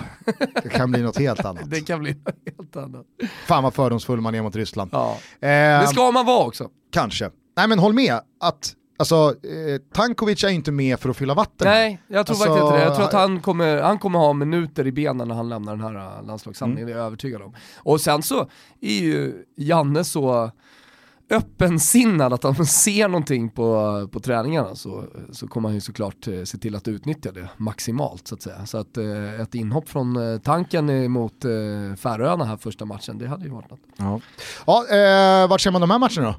Det 0.62 0.69
kan 0.69 0.91
bli 0.91 1.03
något 1.03 1.19
helt 1.19 1.45
annat. 1.45 1.62
Det 1.71 1.81
kan 1.81 2.01
bli 2.01 2.12
något 2.12 2.35
helt 2.57 2.77
annat. 2.77 3.07
Fan 3.47 3.62
vad 3.62 3.75
fördomsfull 3.75 4.21
man 4.21 4.35
är 4.35 4.43
mot 4.43 4.57
Ryssland. 4.57 4.91
Ja. 4.93 5.17
Eh, 5.41 5.49
Det 5.81 5.87
ska 5.87 6.11
man 6.11 6.27
vara 6.27 6.45
också. 6.47 6.69
Kanske. 6.93 7.31
Nej 7.57 7.69
men 7.69 7.79
håll 7.79 7.93
med 7.93 8.14
att 8.41 8.73
alltså, 8.97 9.14
eh, 9.42 9.80
Tankovic 9.92 10.44
är 10.44 10.49
inte 10.49 10.72
med 10.72 11.01
för 11.01 11.09
att 11.11 11.16
fylla 11.16 11.34
vatten. 11.34 11.68
Nej, 11.68 12.01
jag 12.09 12.26
tror 12.26 12.34
Alltså, 12.34 12.49
faktiskt 12.49 12.64
inte 12.66 12.78
det. 12.78 12.84
Jag 12.84 12.94
tror 12.94 13.05
att 13.07 13.12
han 13.12 13.40
kommer, 13.40 13.82
han 13.82 13.99
kommer 13.99 14.18
ha 14.18 14.32
minuter 14.32 14.86
i 14.86 14.92
benen 14.92 15.28
när 15.28 15.34
han 15.34 15.49
lämnar 15.49 15.76
den 15.76 15.84
här 15.84 16.18
äh, 16.18 16.26
landslagssamlingen, 16.26 16.82
Mm. 16.82 16.86
det 16.92 16.92
är 16.94 16.99
jag 16.99 17.07
övertygad 17.07 17.42
om. 17.42 17.55
Och 17.76 18.01
sen 18.01 18.22
så 18.22 18.49
är 18.80 19.01
ju 19.03 19.44
Janne 19.57 20.05
så 20.05 20.51
öppensinnad 21.30 22.32
att 22.32 22.42
han 22.42 22.55
ser 22.66 23.09
någonting 23.09 23.51
på, 23.51 24.09
på 24.12 24.20
träningarna 24.20 24.74
så, 24.74 25.05
så 25.32 25.49
kommer 25.49 25.68
han 25.68 25.74
ju 25.74 25.80
såklart 25.80 26.28
eh, 26.28 26.42
se 26.44 26.59
till 26.59 26.76
att 26.76 26.88
utnyttja 26.88 27.32
det 27.32 27.49
maximalt 27.57 28.28
så 28.28 28.34
att 28.34 28.42
säga. 28.42 28.66
Så 28.66 28.78
att 28.78 28.97
eh, 28.97 29.40
ett 29.40 29.55
inhopp 29.55 29.88
från 29.88 30.32
eh, 30.32 30.38
tanken 30.38 31.11
mot 31.12 31.44
eh, 31.44 31.51
Färöarna 31.97 32.44
här 32.44 32.57
första 32.57 32.84
matchen, 32.84 33.18
det 33.18 33.26
hade 33.28 33.44
ju 33.44 33.51
varit 33.51 33.70
något. 33.70 33.80
Ja, 33.97 34.20
ja 34.66 34.97
eh, 34.97 35.49
vart 35.49 35.61
ser 35.61 35.70
man 35.70 35.80
de 35.80 35.90
här 35.90 35.99
matcherna 35.99 36.26
då? 36.26 36.34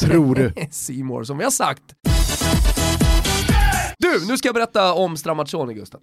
Tror 0.00 0.34
du? 0.34 0.52
Simor 0.70 1.24
som 1.24 1.38
vi 1.38 1.44
har 1.44 1.50
sagt. 1.50 1.82
Du, 3.98 4.26
nu 4.28 4.36
ska 4.38 4.48
jag 4.48 4.54
berätta 4.54 4.92
om 4.92 5.16
Stramaccioni 5.16 5.74
Gustav. 5.74 6.00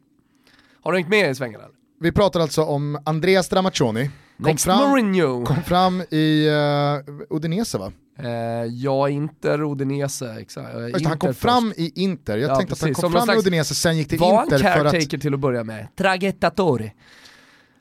Har 0.82 0.92
du 0.92 0.98
hängt 0.98 1.10
med 1.10 1.32
i 1.32 1.36
svängarna? 1.36 1.64
Vi 2.02 2.12
pratar 2.12 2.40
alltså 2.40 2.64
om 2.64 3.00
Andreas 3.06 3.46
Stramaccioni. 3.46 4.06
Kom 4.38 4.46
Next 4.46 4.66
fram, 4.66 4.90
Mourinho. 4.90 5.46
kom 5.46 5.64
fram 5.64 6.02
i 6.02 6.50
uh, 6.50 7.36
Udinese 7.38 7.78
va? 7.78 7.92
Eh, 8.20 8.30
ja, 8.66 9.10
Inter, 9.10 9.62
Udinese, 9.72 10.36
exakt. 10.40 10.76
Eh, 10.76 10.82
Just, 10.82 10.96
Inter 10.98 11.10
han 11.10 11.18
kom 11.20 11.30
först. 11.30 11.40
fram 11.42 11.74
i 11.78 11.92
Inter, 11.96 12.38
jag 12.38 12.50
Ja, 12.52 12.56
tänkte 12.56 12.74
att 12.74 12.80
han 12.82 12.88
precis. 12.90 13.02
kom 13.04 13.12
Som 13.12 13.26
fram 13.28 13.36
i 13.36 13.40
Udinese, 13.40 13.76
sen 13.76 13.98
gick 13.98 14.10
till 14.10 14.20
Var 14.20 14.36
han 14.36 14.44
Inter 14.46 14.58
för 14.58 14.64
caretaker 14.64 15.18
att... 15.18 15.22
till 15.22 15.34
att 15.34 15.40
börja 15.40 15.64
med? 15.64 15.88
Traghettatore. 15.96 16.92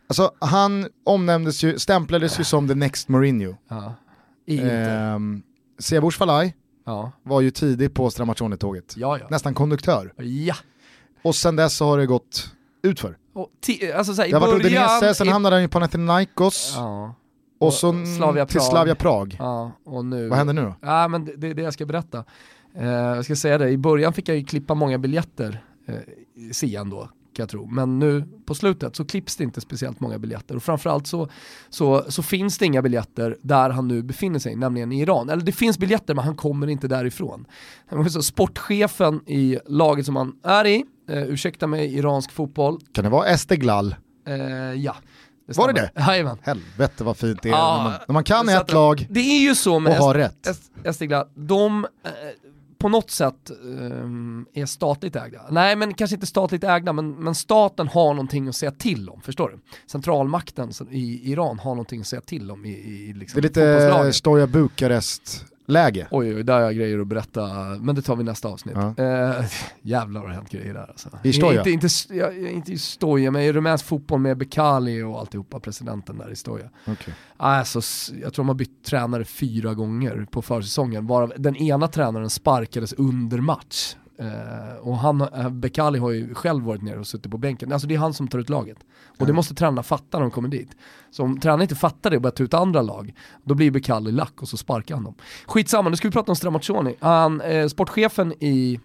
Alltså 0.09 0.33
han 0.41 0.87
omnämndes 1.05 1.63
ju, 1.65 1.79
stämplades 1.79 2.41
ju 2.41 2.45
som 2.45 2.69
the 2.69 2.75
next 2.75 3.09
Mourinho. 3.09 3.55
Ja. 3.69 3.95
Eh, 4.47 5.19
Sebush 5.79 6.19
Falai 6.19 6.55
ja. 6.87 7.13
var 7.23 7.41
ju 7.41 7.51
tidig 7.51 7.95
på 7.95 8.11
Stramaccioni-tåget. 8.11 8.95
Ja, 8.97 9.19
ja. 9.19 9.27
Nästan 9.31 9.55
konduktör. 9.55 10.13
Ja. 10.23 10.55
Och 11.23 11.35
sen 11.35 11.57
dess 11.57 11.77
så 11.77 11.87
har 11.87 11.99
det 11.99 12.07
gått 12.07 12.51
utför. 12.83 13.17
alltså, 13.95 14.15
såhär, 14.15 14.29
det 14.29 14.35
har 14.35 14.47
varit 14.47 14.65
Udinese, 14.65 15.15
sen 15.15 15.27
i... 15.27 15.31
hamnade 15.31 15.57
han 15.57 15.65
i 15.65 15.69
Panathinaikos. 15.69 16.73
Ja. 16.77 17.15
Och 17.61 17.73
så 17.73 18.05
Slavia 18.17 18.47
till 18.47 18.61
Slavia 18.61 18.95
Prag. 18.95 19.37
Ja, 19.39 19.73
och 19.85 20.05
nu... 20.05 20.29
Vad 20.29 20.39
händer 20.39 20.55
nu 20.55 20.63
då? 20.63 20.75
Ja, 20.81 21.09
men 21.09 21.25
det 21.37 21.49
är 21.49 21.55
det 21.55 21.63
jag 21.63 21.73
ska 21.73 21.87
berätta. 21.87 22.25
Uh, 22.81 22.87
jag 22.89 23.25
ska 23.25 23.37
säga 23.37 23.59
det, 23.59 23.71
i 23.71 23.79
början 23.79 24.13
fick 24.13 24.29
jag 24.29 24.37
ju 24.37 24.45
klippa 24.45 24.75
många 24.75 24.99
biljetter, 24.99 25.65
uh, 25.89 25.95
Sian 26.53 26.91
då, 26.91 27.09
kan 27.39 27.43
jag 27.43 27.51
tro. 27.51 27.67
Men 27.67 27.99
nu 27.99 28.25
på 28.47 28.55
slutet 28.55 28.97
så 28.97 29.05
klipps 29.05 29.37
det 29.37 29.45
inte 29.45 29.61
speciellt 29.61 30.01
många 30.01 30.19
biljetter 30.19 30.57
och 30.57 30.63
framförallt 30.63 31.07
så, 31.07 31.29
så, 31.69 32.05
så 32.09 32.23
finns 32.23 32.59
det 32.59 32.67
inga 32.67 32.83
biljetter 32.83 33.37
där 33.43 33.71
han 33.71 33.89
nu 33.89 34.03
befinner 34.03 34.39
sig, 34.39 34.57
nämligen 34.57 34.93
i 34.93 35.01
Iran. 35.01 35.29
Eller 35.29 35.43
det 35.43 35.53
finns 35.53 35.79
biljetter 35.79 36.15
men 36.15 36.25
han 36.25 36.37
kommer 36.37 36.67
inte 36.67 36.89
därifrån. 36.89 37.47
Sportchefen 38.23 39.21
i 39.27 39.59
laget 39.67 40.07
som 40.07 40.17
han 40.17 40.33
är 40.43 40.67
i, 40.67 40.85
uh, 41.11 41.23
ursäkta 41.23 41.67
mig, 41.67 41.95
iransk 41.95 42.33
fotboll. 42.33 42.81
Kan 42.93 43.05
det 43.05 43.11
vara 43.11 43.27
Esteglal? 43.27 43.95
Uh, 44.29 44.75
ja. 44.75 44.97
Det 45.47 45.57
var 45.57 45.73
det 45.73 45.91
det? 45.95 46.01
Jajamän. 46.01 46.39
Helvete 46.43 47.05
vad 47.05 47.17
fint 47.17 47.43
det 47.43 47.49
är 47.49 47.53
ja, 47.53 47.77
när, 47.77 47.85
man, 47.85 47.93
när 48.09 48.13
man 48.13 48.25
kan 48.25 48.49
ett 48.49 48.73
lag 48.73 49.07
det 49.11 49.21
är 49.21 49.41
ju 49.41 49.55
så 49.55 49.79
med 49.79 49.99
och 49.99 50.05
har 50.05 50.15
rätt. 50.15 50.49
Estegla, 50.85 51.29
de 51.35 51.85
eh, 51.85 52.11
på 52.79 52.89
något 52.89 53.11
sätt 53.11 53.51
eh, 53.51 54.63
är 54.63 54.67
statligt 54.67 55.17
ägda. 55.17 55.41
Nej 55.51 55.77
men 55.77 55.95
kanske 55.95 56.17
inte 56.17 56.27
statligt 56.27 56.65
ägda 56.65 56.93
men, 56.93 57.11
men 57.11 57.35
staten 57.35 57.89
har 57.89 58.15
någonting 58.15 58.49
att 58.49 58.57
säga 58.57 58.71
till 58.71 59.09
om, 59.09 59.21
förstår 59.21 59.49
du? 59.49 59.59
Centralmakten 59.87 60.73
i 60.91 61.33
Iran 61.33 61.59
har 61.59 61.71
någonting 61.71 62.01
att 62.01 62.07
säga 62.07 62.23
till 62.23 62.51
om 62.51 62.65
i, 62.65 62.71
i 62.71 63.13
liksom, 63.13 63.41
Det 63.41 63.59
är 63.59 64.03
lite 64.03 64.13
Stoja 64.13 64.47
Bukarest 64.47 65.45
läge. 65.69 66.09
Oj, 66.11 66.35
oj, 66.35 66.43
där 66.43 66.55
har 66.55 66.61
jag 66.61 66.77
grejer 66.77 66.99
att 66.99 67.07
berätta, 67.07 67.47
men 67.81 67.95
det 67.95 68.03
tar 68.03 68.17
vi 68.17 68.25
nästa 68.25 68.49
avsnitt. 68.49 68.77
Ja. 68.77 69.05
Eh, 69.05 69.45
jävlar 69.83 70.21
har 70.21 70.29
det 70.29 70.35
hänt 70.35 70.51
grejer 70.51 70.75
där 70.75 70.87
alltså. 70.89 71.09
I 71.23 71.33
Stoja? 71.33 71.59
Inte, 71.59 71.71
inte, 71.71 71.89
jag, 72.11 72.39
inte 72.39 72.73
i 72.73 72.79
Stoja, 72.79 73.31
men 73.31 73.43
i 73.43 73.53
rumänsk 73.53 73.85
fotboll 73.85 74.21
med 74.21 74.37
Bekali 74.37 75.03
och 75.03 75.19
alltihopa, 75.19 75.61
presidenten 75.61 76.19
där 76.19 76.31
i 76.31 76.37
Stoja. 76.37 76.71
Okay. 76.87 77.15
Alltså, 77.37 77.81
jag 78.23 78.35
tror 78.35 78.45
de 78.45 78.49
har 78.49 78.55
bytt 78.55 78.85
tränare 78.85 79.25
fyra 79.25 79.75
gånger 79.75 80.27
på 80.31 80.43
försäsongen, 80.43 81.07
varav 81.07 81.33
den 81.37 81.57
ena 81.57 81.89
tränaren 81.89 82.31
sparkades 82.31 82.93
under 82.93 83.39
match. 83.39 83.97
Uh, 84.23 84.89
och 84.89 84.99
han, 84.99 85.21
uh, 85.21 85.49
Bekali 85.49 85.99
har 85.99 86.11
ju 86.11 86.35
själv 86.35 86.65
varit 86.65 86.83
nere 86.83 86.99
och 86.99 87.07
suttit 87.07 87.31
på 87.31 87.39
bänken. 87.39 87.73
Alltså 87.73 87.89
det 87.89 87.95
är 87.95 87.99
han 87.99 88.15
som 88.15 88.29
tar 88.29 88.39
ut 88.39 88.49
laget. 88.49 88.79
Och 89.19 89.27
det 89.27 89.33
måste 89.33 89.55
tränarna 89.55 89.83
fatta 89.83 90.19
när 90.19 90.21
de 90.21 90.31
kommer 90.31 90.49
dit. 90.49 90.77
Så 91.11 91.23
om 91.23 91.41
tränarna 91.41 91.63
inte 91.63 91.75
fattar 91.75 92.11
det 92.11 92.17
och 92.17 92.23
börjar 92.23 92.35
ta 92.35 92.43
ut 92.43 92.55
andra 92.55 92.83
lag, 92.83 93.15
då 93.45 93.55
blir 93.55 93.71
Bekali 93.71 94.13
lack 94.13 94.43
och 94.43 94.49
så 94.49 94.57
sparkar 94.57 94.95
han 94.95 95.05
dem. 95.05 95.15
Skitsamma, 95.47 95.91
nu 95.91 95.97
ska 95.97 96.09
vi 96.09 96.13
prata 96.13 96.33
om 96.33 96.37
Stramaccioni. 96.37 96.97
Han, 97.01 97.41
uh, 97.41 97.69
sportchefen 97.69 98.33
i 98.41 98.81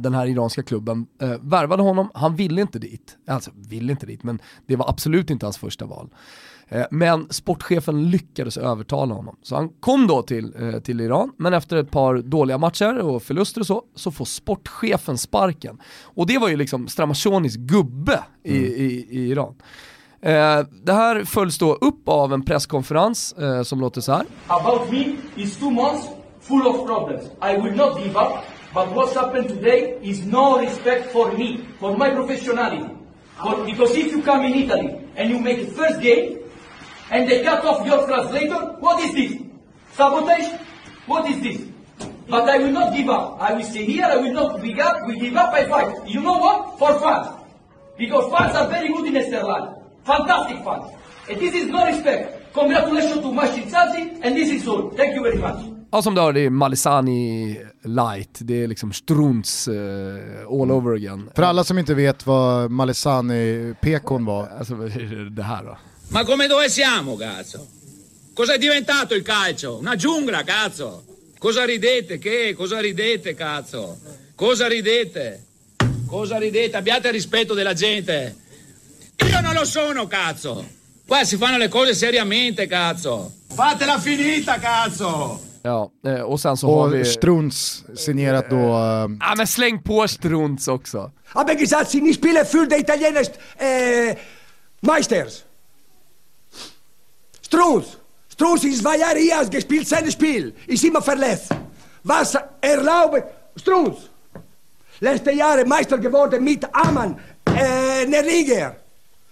den 0.00 0.14
här 0.14 0.26
iranska 0.26 0.62
klubben 0.62 1.06
eh, 1.22 1.34
värvade 1.40 1.82
honom, 1.82 2.10
han 2.14 2.36
ville 2.36 2.60
inte 2.60 2.78
dit. 2.78 3.16
Alltså 3.26 3.50
ville 3.54 3.92
inte 3.92 4.06
dit, 4.06 4.22
men 4.22 4.38
det 4.66 4.76
var 4.76 4.88
absolut 4.88 5.30
inte 5.30 5.46
hans 5.46 5.58
första 5.58 5.86
val. 5.86 6.08
Eh, 6.68 6.84
men 6.90 7.26
sportchefen 7.30 8.10
lyckades 8.10 8.56
övertala 8.56 9.14
honom. 9.14 9.36
Så 9.42 9.56
han 9.56 9.68
kom 9.68 10.06
då 10.06 10.22
till, 10.22 10.54
eh, 10.58 10.80
till 10.80 11.00
Iran, 11.00 11.32
men 11.36 11.54
efter 11.54 11.76
ett 11.76 11.90
par 11.90 12.18
dåliga 12.18 12.58
matcher 12.58 12.98
och 12.98 13.22
förluster 13.22 13.60
och 13.60 13.66
så, 13.66 13.82
så 13.94 14.10
får 14.10 14.24
sportchefen 14.24 15.18
sparken. 15.18 15.78
Och 16.02 16.26
det 16.26 16.38
var 16.38 16.48
ju 16.48 16.56
liksom 16.56 16.88
Stramachonis 16.88 17.56
gubbe 17.56 18.20
i, 18.44 18.58
mm. 18.58 18.72
i, 18.72 19.06
i 19.10 19.28
Iran. 19.30 19.54
Eh, 20.20 20.66
det 20.82 20.92
här 20.92 21.24
följs 21.24 21.58
då 21.58 21.74
upp 21.74 22.08
av 22.08 22.32
en 22.32 22.44
presskonferens 22.44 23.32
eh, 23.32 23.62
som 23.62 23.80
låter 23.80 24.00
så 24.00 24.12
här. 24.12 24.24
About 24.46 24.90
me 24.90 25.16
is 25.36 25.56
two 25.56 25.70
months 25.70 26.08
full 26.40 26.66
of 26.66 26.86
problems. 26.86 27.24
I 27.24 27.62
will 27.62 27.76
not 27.76 28.00
give 28.00 28.20
up, 28.20 28.32
but 28.74 28.92
what's 28.92 29.14
happened 29.14 29.48
today 29.48 29.98
is 30.02 30.24
no 30.24 30.58
respect 30.60 31.12
for 31.12 31.32
me, 31.32 31.66
for 31.78 31.96
my 31.96 32.10
professionality. 32.10 32.98
But 33.42 33.66
because 33.66 33.96
if 33.96 34.12
you 34.12 34.22
come 34.22 34.44
in 34.44 34.54
Italy 34.54 34.98
and 35.16 35.30
you 35.30 35.38
make 35.38 35.58
a 35.58 35.66
first 35.66 36.00
game 36.00 36.42
and 37.12 37.28
they 37.28 37.42
cut 37.44 37.64
off 37.64 37.86
your 37.86 38.06
translator. 38.06 38.76
What 38.80 38.98
is 39.04 39.14
this? 39.14 39.42
Sabotage? 39.92 40.48
What 41.06 41.28
is 41.28 41.42
this? 41.42 41.60
But 42.28 42.48
I 42.48 42.56
will 42.58 42.72
not 42.72 42.94
give 42.94 43.08
up. 43.10 43.40
I 43.40 43.52
will 43.52 43.64
stay 43.64 43.84
here. 43.84 44.04
I 44.04 44.16
will 44.16 44.32
not 44.32 44.62
give 44.62 44.78
up. 44.78 45.06
We 45.06 45.18
give 45.18 45.36
up. 45.36 45.52
I 45.52 45.68
fight. 45.68 46.08
You 46.08 46.22
know 46.22 46.38
what? 46.38 46.78
For 46.78 46.98
fans. 47.00 47.28
Because 47.98 48.32
fans 48.32 48.56
are 48.56 48.68
very 48.68 48.88
good 48.88 49.06
in 49.06 49.14
Esterland. 49.14 49.82
Fantastic 50.04 50.64
fans. 50.64 50.90
And 51.28 51.38
this 51.38 51.54
is 51.54 51.66
no 51.66 51.84
respect. 51.84 52.54
Congratulations 52.54 53.20
to 53.20 53.28
Mashin 53.28 53.68
Sazi 53.68 54.18
and 54.22 54.34
this 54.34 54.50
is 54.50 54.66
all. 54.66 54.90
Thank 54.90 55.14
you 55.14 55.22
very 55.22 55.36
much. 55.36 55.71
Ja, 55.94 56.02
som 56.02 56.14
du 56.14 56.20
hör, 56.20 56.32
det 56.32 56.40
är 56.40 56.50
Malisani 56.50 57.60
light, 57.84 58.38
det 58.38 58.62
är 58.62 58.68
liksom 58.68 58.92
strunts 58.92 59.68
uh, 59.68 59.74
all 60.48 60.62
mm. 60.62 60.70
over 60.70 60.94
again. 60.94 61.30
För 61.34 61.42
alla 61.42 61.64
som 61.64 61.78
inte 61.78 61.94
vet 61.94 62.26
vad 62.26 62.70
Malisani 62.70 63.74
pekon 63.80 64.24
var. 64.24 64.48
Alltså 64.58 64.74
det 65.30 65.42
här 65.42 65.64
då. 65.64 65.78
Ma 66.08 66.24
come 66.24 66.48
dove 66.48 66.68
siamo, 66.70 67.16
cazzo? 67.16 67.58
Cosa 68.34 68.54
è 68.54 68.58
diventato 68.58 69.14
il 69.14 69.22
calcio? 69.22 69.78
Una 69.78 69.96
giungla, 69.96 70.42
cazzo! 70.44 71.02
Cosa 71.38 71.64
ridete? 71.64 72.18
Che? 72.18 72.54
Cosa 72.56 72.80
ridete, 72.80 73.34
cazzo? 73.34 73.98
Cosa 74.34 74.68
ridete? 74.68 75.40
Cosa 76.06 76.38
ridete? 76.38 76.76
Abbiate 76.76 77.10
rispetto 77.10 77.54
della 77.54 77.74
gente. 77.74 78.36
Io 79.16 79.40
non 79.40 79.52
lo 79.52 79.64
sono, 79.64 80.06
cazzo! 80.06 80.64
Qua 81.06 81.24
si 81.24 81.36
fanno 81.36 81.58
le 81.58 81.68
cose 81.68 81.94
seriamente, 81.94 82.66
cazzo! 82.66 83.32
Fatela 83.54 83.98
finita, 83.98 84.58
cazzo! 84.58 85.50
Ja, 85.62 85.90
eh, 86.06 86.20
och 86.20 86.40
sen 86.40 86.56
så 86.56 86.68
och 86.68 86.82
har 86.82 86.88
vi... 86.88 87.04
Struns 87.04 87.84
signerat 87.94 88.50
då... 88.50 88.56
Uh... 88.56 89.16
Ja 89.20 89.34
men 89.36 89.46
släng 89.46 89.82
på 89.82 90.08
Struns 90.08 90.68
också. 90.68 91.10
Aber 91.34 91.54
gesagt, 91.54 91.90
sie 91.90 92.00
nicht 92.00 92.18
spielen 92.18 92.46
für 92.46 92.66
die 92.66 92.76
italieners 92.76 93.30
äh, 93.58 94.16
Meisters. 94.80 95.44
Strunz! 97.40 97.96
Strunz 98.28 98.64
ist 98.64 98.82
zwei 98.82 98.98
Jahre 98.98 99.18
hier 99.18 99.44
gespielt, 99.50 99.88
sein 99.88 100.10
Spiel. 100.10 100.54
Ist 100.66 100.84
immer 100.84 101.02
verletzt. 101.02 101.54
Was 102.02 102.36
erlaubt 102.60 103.24
Strunz? 103.56 103.96
Letzte 105.00 105.32
Jahre 105.32 105.64
Meister 105.64 105.98
geworden 105.98 106.44
mit 106.44 106.64
Amann, 106.72 107.18
äh, 107.46 108.06
Nerliger. 108.06 108.76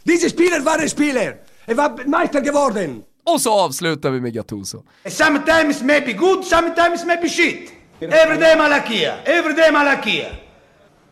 Diese 0.05 0.29
Spieler 0.29 0.65
waren 0.65 0.89
Spieler. 0.89 1.39
Er 1.67 1.77
war 1.77 1.97
Meister 2.07 2.41
geworden. 2.41 3.05
Och 3.25 3.41
så 3.41 3.61
avslutar 3.61 4.11
vi 4.11 4.21
med 4.21 4.33
Gattuso. 4.33 4.83
Sometimes 5.09 5.83
maybe 5.83 6.13
good, 6.13 6.45
sometimes 6.45 7.07
maybe 7.07 7.29
shit. 7.29 7.73
Every 8.01 8.39
day 8.39 8.57
Malakia, 8.57 9.17
every 9.25 9.55
day 9.55 9.73
Malakia. 9.73 10.29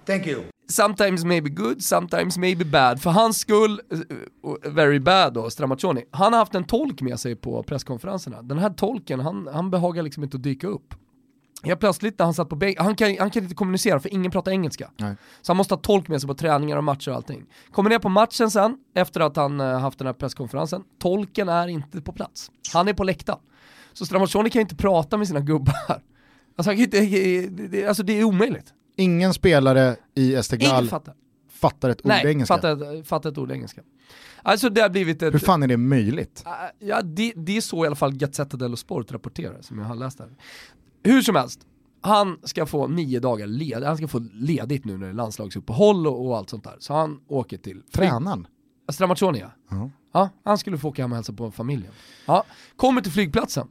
Thank 0.06 0.26
you 0.26 0.44
sometimes 0.68 1.24
maybe 1.24 1.50
good, 1.50 1.82
sometimes 1.82 2.38
maybe 2.38 2.64
bad. 2.64 3.02
För 3.02 3.10
hans 3.10 3.38
skull, 3.38 3.80
uh, 3.92 4.70
very 4.70 4.98
bad 4.98 5.34
då, 5.34 5.50
Stramaccioni, 5.50 6.04
han 6.10 6.32
har 6.32 6.40
haft 6.40 6.54
en 6.54 6.64
tolk 6.64 7.00
med 7.00 7.20
sig 7.20 7.36
på 7.36 7.62
presskonferenserna. 7.62 8.42
Den 8.42 8.58
här 8.58 8.70
tolken, 8.70 9.20
han, 9.20 9.48
han 9.52 9.70
behagar 9.70 10.02
liksom 10.02 10.24
inte 10.24 10.36
att 10.36 10.42
dyka 10.42 10.66
upp. 10.66 10.94
Helt 11.62 11.80
plötsligt 11.80 12.18
när 12.18 12.24
han 12.24 12.34
satt 12.34 12.48
på 12.48 12.56
bänken, 12.56 12.84
han 12.84 12.96
kan, 12.96 13.16
han 13.18 13.30
kan 13.30 13.42
inte 13.42 13.54
kommunicera 13.54 14.00
för 14.00 14.14
ingen 14.14 14.30
pratar 14.30 14.52
engelska. 14.52 14.90
Nej. 14.96 15.16
Så 15.42 15.52
han 15.52 15.56
måste 15.56 15.74
ha 15.74 15.80
tolk 15.80 16.08
med 16.08 16.20
sig 16.20 16.28
på 16.28 16.34
träningar 16.34 16.76
och 16.76 16.84
matcher 16.84 17.10
och 17.10 17.16
allting. 17.16 17.46
Kommer 17.72 17.90
ner 17.90 17.98
på 17.98 18.08
matchen 18.08 18.50
sen, 18.50 18.78
efter 18.94 19.20
att 19.20 19.36
han 19.36 19.60
uh, 19.60 19.78
haft 19.78 19.98
den 19.98 20.06
här 20.06 20.14
presskonferensen, 20.14 20.84
tolken 20.98 21.48
är 21.48 21.68
inte 21.68 22.00
på 22.00 22.12
plats. 22.12 22.50
Han 22.72 22.88
är 22.88 22.92
på 22.92 23.04
läktaren. 23.04 23.40
Så 23.92 24.06
Stramaccioni 24.06 24.50
kan 24.50 24.60
inte 24.60 24.76
prata 24.76 25.16
med 25.16 25.28
sina 25.28 25.40
gubbar. 25.40 25.74
Alltså, 26.56 26.70
alltså 27.88 28.02
det 28.02 28.12
är 28.12 28.24
omöjligt. 28.24 28.74
Ingen 28.96 29.34
spelare 29.34 29.96
i 30.14 30.34
Esteghlal 30.34 30.88
fattar. 30.88 31.14
fattar 31.50 31.90
ett 31.90 32.00
ord 32.00 32.08
Nej, 32.08 32.26
engelska. 32.26 32.54
Fattar, 32.54 33.04
fattar 33.04 33.30
ett 33.30 33.38
ord 33.38 33.52
engelska. 33.52 33.80
Alltså 34.42 34.68
det 34.68 34.80
har 34.80 34.88
blivit 34.88 35.22
ett... 35.22 35.34
Hur 35.34 35.38
fan 35.38 35.62
är 35.62 35.66
det 35.66 35.76
möjligt? 35.76 36.44
Uh, 36.46 36.88
ja, 36.88 37.02
det, 37.02 37.32
det, 37.36 37.56
är 37.56 37.60
så 37.60 37.84
i 37.84 37.86
alla 37.86 37.96
fall 37.96 38.12
Gazzetta 38.16 38.56
dello 38.56 38.76
Sport 38.76 39.12
rapporterar, 39.12 39.58
som 39.60 39.78
jag 39.78 39.86
har 39.86 39.94
läst 39.94 40.18
här. 40.18 40.28
Hur 41.02 41.22
som 41.22 41.36
helst, 41.36 41.66
han 42.00 42.38
ska 42.44 42.66
få 42.66 42.86
nio 42.86 43.20
dagar 43.20 43.46
led, 43.46 43.82
han 43.82 43.96
ska 43.96 44.08
få 44.08 44.18
ledigt 44.32 44.84
nu 44.84 44.96
när 44.96 45.06
det 45.06 45.12
är 45.12 45.14
landslagsuppehåll 45.14 46.06
och, 46.06 46.26
och 46.26 46.36
allt 46.36 46.50
sånt 46.50 46.64
där. 46.64 46.76
Så 46.78 46.94
han 46.94 47.20
åker 47.28 47.58
till... 47.58 47.82
Tränaren? 47.82 48.46
Ja. 49.68 49.76
Uh-huh. 49.76 49.90
ja. 50.12 50.28
Han 50.44 50.58
skulle 50.58 50.78
få 50.78 50.88
åka 50.88 51.02
hem 51.02 51.12
och 51.12 51.16
hälsa 51.16 51.32
på 51.32 51.50
familjen. 51.50 51.92
Ja, 52.26 52.44
kommer 52.76 53.00
till 53.00 53.12
flygplatsen. 53.12 53.68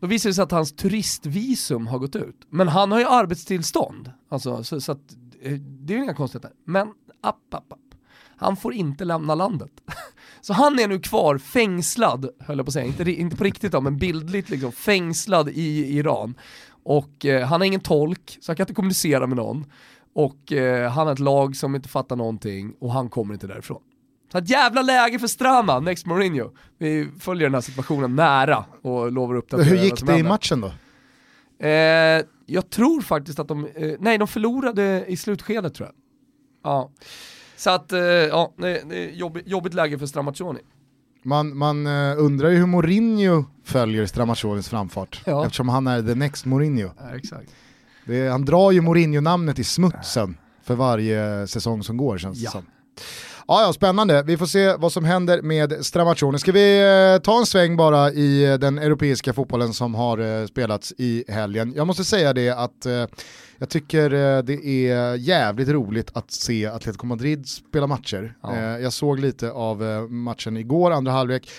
Då 0.00 0.06
visar 0.06 0.30
det 0.30 0.34
sig 0.34 0.42
att 0.42 0.50
hans 0.50 0.72
turistvisum 0.72 1.86
har 1.86 1.98
gått 1.98 2.16
ut. 2.16 2.46
Men 2.50 2.68
han 2.68 2.92
har 2.92 2.98
ju 2.98 3.06
arbetstillstånd. 3.06 4.12
Alltså, 4.28 4.64
så, 4.64 4.80
så 4.80 4.92
att, 4.92 5.16
eh, 5.42 5.52
det 5.52 5.94
är 5.94 5.98
ju 5.98 6.04
inga 6.04 6.14
konstigheter. 6.14 6.50
Men 6.64 6.88
app, 7.20 7.54
app, 7.54 7.72
app. 7.72 7.78
Han 8.42 8.56
får 8.56 8.74
inte 8.74 9.04
lämna 9.04 9.34
landet. 9.34 9.70
Så 10.40 10.52
han 10.52 10.78
är 10.78 10.88
nu 10.88 11.00
kvar 11.00 11.38
fängslad, 11.38 12.28
höll 12.40 12.56
jag 12.56 12.66
på 12.66 12.70
att 12.70 12.72
säga, 12.72 12.86
inte, 12.86 13.10
inte 13.10 13.36
på 13.36 13.44
riktigt 13.44 13.72
då, 13.72 13.80
men 13.80 13.96
bildligt 13.96 14.50
liksom, 14.50 14.72
fängslad 14.72 15.48
i 15.48 15.96
Iran. 15.96 16.34
Och 16.84 17.26
eh, 17.26 17.46
han 17.46 17.60
har 17.60 17.66
ingen 17.66 17.80
tolk, 17.80 18.38
så 18.40 18.52
han 18.52 18.56
kan 18.56 18.64
inte 18.64 18.74
kommunicera 18.74 19.26
med 19.26 19.36
någon. 19.36 19.66
Och 20.14 20.52
eh, 20.52 20.90
han 20.90 21.06
har 21.06 21.12
ett 21.12 21.18
lag 21.18 21.56
som 21.56 21.74
inte 21.74 21.88
fattar 21.88 22.16
någonting 22.16 22.74
och 22.80 22.92
han 22.92 23.08
kommer 23.08 23.34
inte 23.34 23.46
därifrån. 23.46 23.82
Så 24.32 24.38
ett 24.38 24.50
jävla 24.50 24.82
läge 24.82 25.18
för 25.18 25.26
Strama, 25.26 25.80
next 25.80 26.06
Mourinho. 26.06 26.50
Vi 26.78 27.08
följer 27.20 27.46
den 27.48 27.54
här 27.54 27.60
situationen 27.60 28.16
nära 28.16 28.64
och 28.82 29.12
lovar 29.12 29.34
upp 29.34 29.52
Hur 29.52 29.76
gick 29.76 30.06
det 30.06 30.18
i 30.18 30.22
matchen 30.22 30.60
då? 30.60 30.72
Eh, 31.66 32.24
jag 32.46 32.70
tror 32.70 33.00
faktiskt 33.00 33.38
att 33.38 33.48
de, 33.48 33.66
eh, 33.74 33.92
nej 34.00 34.18
de 34.18 34.28
förlorade 34.28 35.04
i 35.08 35.16
slutskedet 35.16 35.74
tror 35.74 35.88
jag. 35.88 35.94
Ja. 36.72 36.90
Så 37.62 37.70
att, 37.70 37.92
eh, 37.92 38.00
ja, 38.00 38.52
det, 38.56 38.78
är 38.78 39.10
jobbigt, 39.10 39.48
jobbigt 39.48 39.74
läge 39.74 39.98
för 39.98 40.06
Stramaccioni. 40.06 40.60
Man, 41.22 41.56
man 41.56 41.86
uh, 41.86 42.24
undrar 42.24 42.48
ju 42.48 42.56
hur 42.56 42.66
Mourinho 42.66 43.44
följer 43.64 44.06
Stramaccionis 44.06 44.68
framfart, 44.68 45.22
ja. 45.24 45.44
eftersom 45.44 45.68
han 45.68 45.86
är 45.86 46.02
the 46.02 46.14
next 46.14 46.44
Mourinho. 46.44 46.90
Ja, 46.98 47.16
exakt. 47.16 47.50
Det, 48.06 48.28
han 48.28 48.44
drar 48.44 48.70
ju 48.70 48.80
Mourinho-namnet 48.80 49.58
i 49.58 49.64
smutsen 49.64 50.36
för 50.64 50.74
varje 50.74 51.46
säsong 51.46 51.82
som 51.82 51.96
går 51.96 52.18
känns 52.18 52.38
det 52.38 52.44
ja. 52.44 52.50
som. 52.50 52.64
Ja, 53.48 53.62
ja, 53.62 53.72
spännande. 53.72 54.22
Vi 54.22 54.36
får 54.36 54.46
se 54.46 54.76
vad 54.76 54.92
som 54.92 55.04
händer 55.04 55.42
med 55.42 55.86
Stramaccioni. 55.86 56.38
Ska 56.38 56.52
vi 56.52 56.80
eh, 57.14 57.22
ta 57.22 57.38
en 57.38 57.46
sväng 57.46 57.76
bara 57.76 58.10
i 58.10 58.44
eh, 58.44 58.54
den 58.54 58.78
europeiska 58.78 59.32
fotbollen 59.32 59.72
som 59.72 59.94
har 59.94 60.18
eh, 60.18 60.46
spelats 60.46 60.92
i 60.98 61.24
helgen. 61.28 61.72
Jag 61.76 61.86
måste 61.86 62.04
säga 62.04 62.32
det 62.32 62.50
att 62.50 62.86
eh, 62.86 63.04
jag 63.62 63.68
tycker 63.68 64.12
eh, 64.12 64.42
det 64.42 64.66
är 64.66 65.14
jävligt 65.14 65.68
roligt 65.68 66.10
att 66.16 66.30
se 66.30 66.66
Atletico 66.66 67.06
Madrid 67.06 67.48
spela 67.48 67.86
matcher. 67.86 68.36
Ja. 68.42 68.56
Eh, 68.56 68.62
jag 68.62 68.92
såg 68.92 69.18
lite 69.18 69.50
av 69.50 69.82
matchen 70.10 70.56
igår, 70.56 70.90
andra 70.90 71.12
halvlek. 71.12 71.50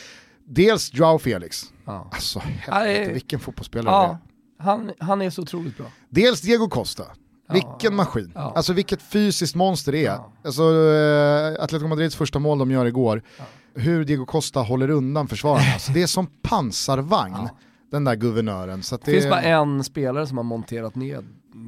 Dels 0.46 0.94
Joao 0.94 1.20
Felix, 1.20 1.64
ja. 1.86 2.10
alltså 2.12 2.40
helvete 2.40 3.14
vilken 3.14 3.40
fotbollsspelare 3.40 3.96
ja. 3.96 4.02
det 4.02 4.64
är. 4.64 4.70
Han, 4.70 4.92
han 5.00 5.22
är 5.22 5.30
så 5.30 5.42
otroligt 5.42 5.78
bra. 5.78 5.86
Dels 6.10 6.42
Diego 6.42 6.70
Costa, 6.70 7.04
vilken 7.50 7.96
maskin. 7.96 8.32
Ja. 8.36 8.54
Alltså 8.56 8.74
vilket 8.74 9.02
fysiskt 9.02 9.56
monster 9.56 9.92
det 9.92 10.06
är. 10.06 10.12
Ja. 10.12 10.32
Alltså, 10.46 10.64
äh, 10.64 11.64
Atletico 11.64 11.88
Madrids 11.88 12.16
första 12.16 12.40
mål 12.40 12.58
de 12.58 12.72
gör 12.72 12.86
igår, 12.86 13.24
ja. 13.38 13.44
hur 13.76 14.06
Diego 14.06 14.26
Costa 14.26 14.60
håller 14.60 14.90
undan 14.90 15.28
försvararna. 15.28 15.74
alltså, 15.74 15.92
det 15.92 16.02
är 16.02 16.08
som 16.08 16.28
pansarvagn, 16.42 17.50
den 17.92 18.04
där 18.04 18.16
guvernören. 18.16 18.84
Så 18.84 18.96
det, 18.96 19.02
det 19.06 19.12
finns 19.12 19.30
bara 19.30 19.42
en 19.42 19.84
spelare 19.84 20.28
som 20.28 20.38
har 20.38 20.44
monterat 20.44 20.96
ned 20.96 21.26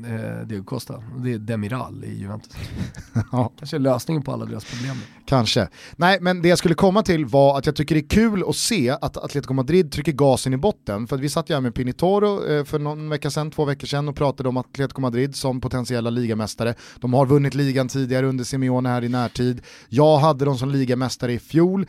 eh, 0.07 0.47
Diego 0.47 0.63
Costa. 0.63 1.03
Det 1.17 1.33
är 1.33 1.37
Demiral 1.37 2.03
i 2.03 2.19
Juventus. 2.19 2.53
ja. 3.31 3.51
Kanske 3.57 3.77
lösningen 3.77 4.23
på 4.23 4.31
alla 4.31 4.45
deras 4.45 4.65
problem. 4.65 4.95
Kanske. 5.25 5.67
Nej, 5.95 6.17
men 6.21 6.41
det 6.41 6.49
jag 6.49 6.57
skulle 6.57 6.75
komma 6.75 7.03
till 7.03 7.25
var 7.25 7.57
att 7.57 7.65
jag 7.65 7.75
tycker 7.75 7.95
det 7.95 8.01
är 8.01 8.09
kul 8.09 8.43
att 8.47 8.55
se 8.55 8.89
att 8.89 9.17
Atletico 9.17 9.53
Madrid 9.53 9.91
trycker 9.91 10.11
gasen 10.11 10.53
i 10.53 10.57
botten. 10.57 11.07
För 11.07 11.15
att 11.15 11.21
vi 11.21 11.29
satt 11.29 11.49
ju 11.49 11.53
här 11.53 11.61
med 11.61 11.75
Pinitoro 11.75 12.47
eh, 12.47 12.63
för 12.63 12.79
någon 12.79 13.09
vecka 13.09 13.29
sedan, 13.31 13.51
två 13.51 13.65
veckor 13.65 13.87
sedan 13.87 14.07
och 14.07 14.15
pratade 14.15 14.49
om 14.49 14.57
Atletico 14.57 15.01
Madrid 15.01 15.35
som 15.35 15.61
potentiella 15.61 16.09
ligamästare. 16.09 16.75
De 16.99 17.13
har 17.13 17.25
vunnit 17.25 17.53
ligan 17.53 17.87
tidigare 17.87 18.25
under 18.25 18.43
Simeone 18.43 18.89
här 18.89 19.03
i 19.03 19.09
närtid. 19.09 19.61
Jag 19.89 20.17
hade 20.17 20.45
dem 20.45 20.57
som 20.57 20.69
ligamästare 20.69 21.33
i 21.33 21.39
fjol. 21.39 21.87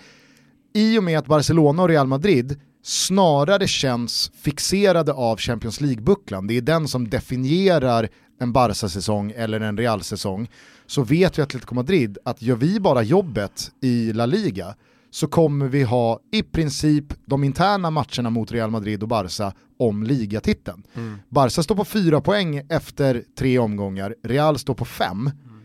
I 0.74 0.98
och 0.98 1.04
med 1.04 1.18
att 1.18 1.26
Barcelona 1.26 1.82
och 1.82 1.88
Real 1.88 2.06
Madrid 2.06 2.60
snarare 2.86 3.68
känns 3.68 4.30
fixerade 4.34 5.12
av 5.12 5.38
Champions 5.38 5.80
League-bucklan. 5.80 6.46
Det 6.46 6.56
är 6.56 6.60
den 6.60 6.88
som 6.88 7.10
definierar 7.10 8.08
en 8.40 8.52
Barca-säsong 8.52 9.32
eller 9.36 9.60
en 9.60 9.76
Real-säsong. 9.76 10.50
Så 10.86 11.02
vet 11.02 11.38
vi 11.38 11.42
Atletico 11.42 11.74
Madrid 11.74 12.18
att 12.24 12.42
gör 12.42 12.56
vi 12.56 12.80
bara 12.80 13.02
jobbet 13.02 13.70
i 13.82 14.12
La 14.12 14.26
Liga 14.26 14.74
så 15.10 15.26
kommer 15.26 15.68
vi 15.68 15.82
ha 15.82 16.20
i 16.32 16.42
princip 16.42 17.04
de 17.24 17.44
interna 17.44 17.90
matcherna 17.90 18.30
mot 18.30 18.52
Real 18.52 18.70
Madrid 18.70 19.02
och 19.02 19.08
Barca 19.08 19.52
om 19.78 20.02
ligatiteln. 20.02 20.82
Mm. 20.94 21.18
Barca 21.28 21.62
står 21.62 21.74
på 21.74 21.84
fyra 21.84 22.20
poäng 22.20 22.62
efter 22.68 23.24
tre 23.38 23.58
omgångar, 23.58 24.14
Real 24.22 24.58
står 24.58 24.74
på 24.74 24.84
fem. 24.84 25.20
Mm. 25.20 25.60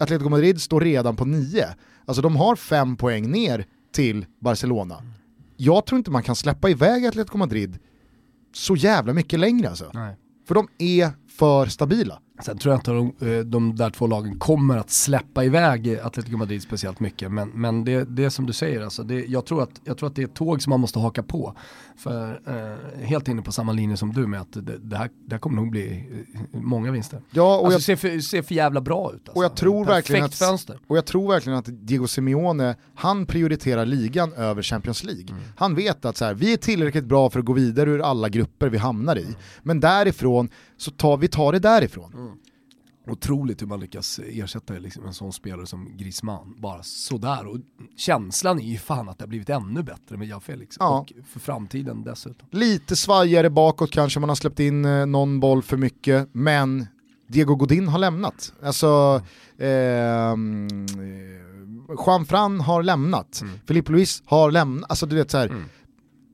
Atletico 0.00 0.28
Madrid 0.28 0.60
står 0.60 0.80
redan 0.80 1.16
på 1.16 1.24
nio. 1.24 1.66
Alltså 2.06 2.22
de 2.22 2.36
har 2.36 2.56
fem 2.56 2.96
poäng 2.96 3.30
ner 3.30 3.66
till 3.92 4.26
Barcelona. 4.40 4.98
Mm 4.98 5.10
jag 5.56 5.86
tror 5.86 5.98
inte 5.98 6.10
man 6.10 6.22
kan 6.22 6.36
släppa 6.36 6.70
iväg 6.70 7.06
Atletico 7.06 7.38
Madrid 7.38 7.78
så 8.52 8.76
jävla 8.76 9.12
mycket 9.12 9.40
längre 9.40 9.68
alltså. 9.68 9.90
Nej. 9.94 10.16
För 10.48 10.54
de 10.54 10.68
är 10.78 11.10
för 11.28 11.66
stabila. 11.66 12.20
Sen 12.42 12.58
tror 12.58 12.72
jag 12.72 12.78
inte 12.78 12.90
de, 12.90 13.32
eh, 13.32 13.44
de 13.44 13.76
där 13.76 13.90
två 13.90 14.06
lagen 14.06 14.38
kommer 14.38 14.78
att 14.78 14.90
släppa 14.90 15.44
iväg 15.44 15.98
Atletico 16.02 16.36
Madrid 16.36 16.62
speciellt 16.62 17.00
mycket. 17.00 17.32
Men, 17.32 17.48
men 17.48 17.84
det, 17.84 18.04
det 18.04 18.24
är 18.24 18.30
som 18.30 18.46
du 18.46 18.52
säger, 18.52 18.82
alltså, 18.82 19.02
det, 19.02 19.24
jag, 19.24 19.46
tror 19.46 19.62
att, 19.62 19.70
jag 19.84 19.98
tror 19.98 20.08
att 20.08 20.16
det 20.16 20.22
är 20.22 20.26
ett 20.26 20.34
tåg 20.34 20.62
som 20.62 20.70
man 20.70 20.80
måste 20.80 20.98
haka 20.98 21.22
på. 21.22 21.54
För 21.96 22.40
eh, 22.46 23.06
helt 23.06 23.28
inne 23.28 23.42
på 23.42 23.52
samma 23.52 23.72
linje 23.72 23.96
som 23.96 24.12
du 24.12 24.26
med 24.26 24.40
att 24.40 24.52
det, 24.52 24.78
det, 24.78 24.96
här, 24.96 25.10
det 25.26 25.34
här 25.34 25.38
kommer 25.38 25.56
nog 25.56 25.70
bli 25.70 26.08
eh, 26.34 26.60
många 26.60 26.90
vinster. 26.90 27.20
Ja, 27.30 27.58
och 27.58 27.66
alltså, 27.72 27.92
jag, 27.92 27.98
ser, 27.98 28.08
för, 28.10 28.20
ser 28.20 28.42
för 28.42 28.54
jävla 28.54 28.80
bra 28.80 29.12
ut. 29.14 29.14
Alltså. 29.14 29.32
Och, 29.38 29.44
jag 29.44 29.56
tror 29.56 29.84
verkligen 29.84 30.24
att, 30.24 30.34
fönster. 30.34 30.78
och 30.86 30.96
jag 30.96 31.04
tror 31.04 31.28
verkligen 31.28 31.58
att 31.58 31.68
Diego 31.68 32.06
Simeone, 32.06 32.76
han 32.94 33.26
prioriterar 33.26 33.86
ligan 33.86 34.32
över 34.32 34.62
Champions 34.62 35.04
League. 35.04 35.28
Mm. 35.28 35.42
Han 35.56 35.74
vet 35.74 36.04
att 36.04 36.16
så 36.16 36.24
här, 36.24 36.34
vi 36.34 36.52
är 36.52 36.56
tillräckligt 36.56 37.04
bra 37.04 37.30
för 37.30 37.38
att 37.38 37.46
gå 37.46 37.52
vidare 37.52 37.90
ur 37.90 38.00
alla 38.00 38.28
grupper 38.28 38.68
vi 38.68 38.78
hamnar 38.78 39.18
i. 39.18 39.26
Men 39.62 39.80
därifrån, 39.80 40.48
så 40.84 40.90
tar 40.90 41.16
vi 41.16 41.28
tar 41.28 41.52
det 41.52 41.58
därifrån. 41.58 42.12
Mm. 42.14 42.36
Otroligt 43.06 43.62
hur 43.62 43.66
man 43.66 43.80
lyckas 43.80 44.20
ersätta 44.24 44.74
liksom 44.74 45.06
en 45.06 45.14
sån 45.14 45.32
spelare 45.32 45.66
som 45.66 45.96
Griezmann, 45.96 46.56
bara 46.58 46.82
sådär. 46.82 47.46
Och 47.46 47.58
känslan 47.96 48.60
är 48.60 48.64
ju 48.64 48.78
fan 48.78 49.08
att 49.08 49.18
det 49.18 49.22
har 49.22 49.28
blivit 49.28 49.50
ännu 49.50 49.82
bättre 49.82 50.16
med 50.16 50.28
Jao 50.28 50.40
Felix. 50.40 50.76
Ja. 50.80 50.98
Och 50.98 51.12
för 51.28 51.40
framtiden 51.40 52.02
dessutom. 52.02 52.48
Lite 52.50 52.96
svajigare 52.96 53.50
bakåt 53.50 53.90
kanske, 53.90 54.20
man 54.20 54.28
har 54.28 54.36
släppt 54.36 54.60
in 54.60 54.84
eh, 54.84 55.06
någon 55.06 55.40
boll 55.40 55.62
för 55.62 55.76
mycket, 55.76 56.28
men 56.32 56.86
Diego 57.26 57.54
Godin 57.54 57.88
har 57.88 57.98
lämnat. 57.98 58.52
Alltså, 58.62 59.22
eh, 59.58 60.34
Juan 62.06 62.26
Fran 62.26 62.60
har 62.60 62.82
lämnat, 62.82 63.40
mm. 63.42 63.54
Filipe 63.66 63.92
Luis 63.92 64.22
har 64.26 64.50
lämnat, 64.50 64.90
alltså 64.90 65.06
du 65.06 65.16
vet 65.16 65.30
så 65.30 65.38
här, 65.38 65.46
mm. 65.46 65.64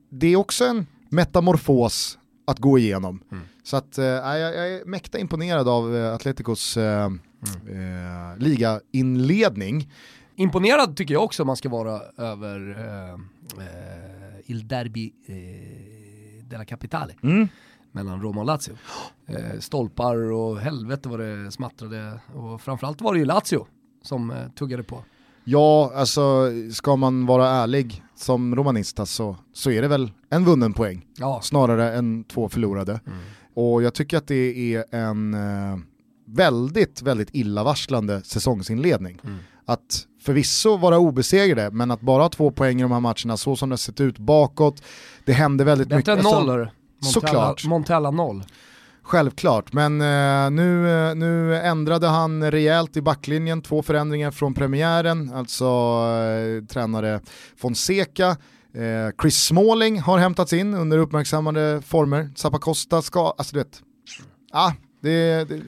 det 0.09 0.27
är 0.27 0.35
också 0.35 0.65
en 0.65 0.87
metamorfos 1.09 2.17
att 2.47 2.59
gå 2.59 2.79
igenom. 2.79 3.21
Mm. 3.31 3.43
Så 3.63 3.77
att, 3.77 3.97
eh, 3.97 4.05
jag, 4.05 4.39
jag 4.39 4.69
är 4.69 4.85
mäkta 4.85 5.19
imponerad 5.19 5.67
av 5.67 5.95
eh, 5.95 6.13
Atleticos 6.13 6.77
eh, 6.77 7.05
mm. 7.05 7.21
eh, 7.67 8.37
ligainledning. 8.37 9.91
Imponerad 10.35 10.97
tycker 10.97 11.13
jag 11.13 11.23
också 11.23 11.45
man 11.45 11.55
ska 11.55 11.69
vara 11.69 12.01
över 12.17 12.77
eh, 12.79 13.13
eh, 13.65 14.51
Il 14.51 14.67
Derby 14.67 15.13
eh, 15.25 16.45
della 16.45 16.65
Capitale. 16.65 17.13
Mm. 17.23 17.47
mellan 17.91 18.21
Roma 18.21 18.41
och 18.41 18.47
Lazio. 18.47 18.73
Eh, 19.27 19.59
stolpar 19.59 20.31
och 20.31 20.59
helvete 20.59 21.09
vad 21.09 21.19
det 21.19 21.51
smattrade 21.51 22.19
och 22.35 22.61
framförallt 22.61 23.01
var 23.01 23.13
det 23.13 23.19
ju 23.19 23.25
Lazio 23.25 23.67
som 24.03 24.33
tuggade 24.55 24.83
på. 24.83 25.03
Ja, 25.43 25.91
alltså 25.95 26.49
ska 26.73 26.95
man 26.95 27.25
vara 27.25 27.49
ärlig 27.49 28.03
som 28.15 28.55
romanista 28.55 29.05
så, 29.05 29.35
så 29.53 29.71
är 29.71 29.81
det 29.81 29.87
väl 29.87 30.11
en 30.29 30.45
vunnen 30.45 30.73
poäng. 30.73 31.05
Ja. 31.17 31.39
Snarare 31.43 31.93
än 31.93 32.23
två 32.23 32.49
förlorade. 32.49 32.99
Mm. 33.07 33.19
Och 33.53 33.83
jag 33.83 33.93
tycker 33.93 34.17
att 34.17 34.27
det 34.27 34.75
är 34.75 34.85
en 34.91 35.33
eh, 35.33 35.77
väldigt, 36.25 37.01
väldigt 37.01 37.29
illavarslande 37.31 38.21
säsongsinledning. 38.23 39.19
Mm. 39.23 39.37
Att 39.65 40.07
förvisso 40.21 40.77
vara 40.77 40.99
obesegrade, 40.99 41.71
men 41.71 41.91
att 41.91 42.01
bara 42.01 42.23
ha 42.23 42.29
två 42.29 42.51
poäng 42.51 42.79
i 42.79 42.81
de 42.81 42.91
här 42.91 42.99
matcherna, 42.99 43.37
så 43.37 43.55
som 43.55 43.69
det 43.69 43.73
har 43.73 43.77
sett 43.77 44.01
ut 44.01 44.17
bakåt, 44.17 44.83
det 45.25 45.33
händer 45.33 45.65
väldigt 45.65 45.87
Bättre 45.87 45.97
mycket. 45.97 46.25
Bättre 46.25 46.39
än 46.39 46.45
noll, 46.47 46.57
Montella, 46.57 47.11
Såklart. 47.11 47.65
Montella 47.65 48.11
noll. 48.11 48.43
Självklart, 49.03 49.73
men 49.73 50.01
eh, 50.01 50.51
nu, 50.51 50.89
eh, 51.09 51.15
nu 51.15 51.55
ändrade 51.55 52.07
han 52.07 52.51
rejält 52.51 52.97
i 52.97 53.01
backlinjen, 53.01 53.61
två 53.61 53.81
förändringar 53.83 54.31
från 54.31 54.53
premiären, 54.53 55.33
alltså 55.33 55.65
eh, 55.65 56.65
tränare 56.65 57.19
Fonseca, 57.57 58.37
Chris 59.21 59.43
Smalling 59.43 59.99
har 59.99 60.19
hämtats 60.19 60.53
in 60.53 60.73
under 60.73 60.97
uppmärksammade 60.97 61.81
former. 61.81 62.29
Zappacosta 62.35 63.01
ska, 63.01 63.33
alltså 63.37 63.53
du 63.53 63.59
vet, 63.59 63.81
ah, 64.51 64.71
det, 65.01 65.49
det 65.49 65.61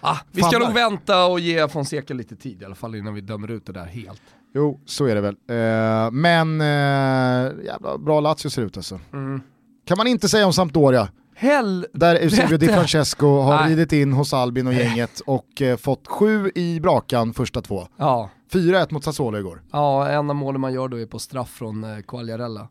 ah, 0.00 0.16
Vi 0.32 0.42
ska 0.42 0.58
nog 0.58 0.74
vänta 0.74 1.26
och 1.26 1.40
ge 1.40 1.68
Fonseca 1.68 2.14
lite 2.14 2.36
tid 2.36 2.62
i 2.62 2.64
alla 2.64 2.74
fall 2.74 2.94
innan 2.94 3.14
vi 3.14 3.20
dömer 3.20 3.50
ut 3.50 3.66
det 3.66 3.72
där 3.72 3.86
helt. 3.86 4.22
Jo, 4.54 4.80
så 4.86 5.06
är 5.06 5.14
det 5.14 5.20
väl. 5.20 5.36
Eh, 5.48 6.10
men 6.10 6.60
eh, 6.60 7.64
jävla 7.64 7.98
bra 7.98 8.20
Lazio 8.20 8.50
ser 8.50 8.62
ut 8.62 8.76
alltså. 8.76 9.00
Mm. 9.12 9.40
Kan 9.86 9.98
man 9.98 10.06
inte 10.06 10.28
säga 10.28 10.46
om 10.46 10.52
Sampdoria. 10.52 11.08
Hell 11.34 11.86
Där 11.92 12.14
Eusebio 12.14 12.56
Di 12.58 12.68
Francesco 12.68 13.40
har 13.40 13.56
Nej. 13.56 13.70
ridit 13.70 13.92
in 13.92 14.12
hos 14.12 14.32
Albin 14.32 14.66
och 14.66 14.74
gänget 14.74 15.20
och 15.20 15.62
eh, 15.62 15.76
fått 15.76 16.06
sju 16.06 16.50
i 16.54 16.80
brakan 16.80 17.34
första 17.34 17.62
två. 17.62 17.88
Ja. 17.96 18.30
4-1 18.50 18.92
mot 18.92 19.04
Sassuolo 19.04 19.38
igår. 19.38 19.62
Ja, 19.72 20.08
en 20.08 20.30
av 20.30 20.36
målen 20.36 20.60
man 20.60 20.72
gör 20.72 20.88
då 20.88 21.00
är 21.00 21.06
på 21.06 21.18
straff 21.18 21.50
från 21.50 21.84
eh, 21.84 22.00
Quagliarella. 22.00 22.68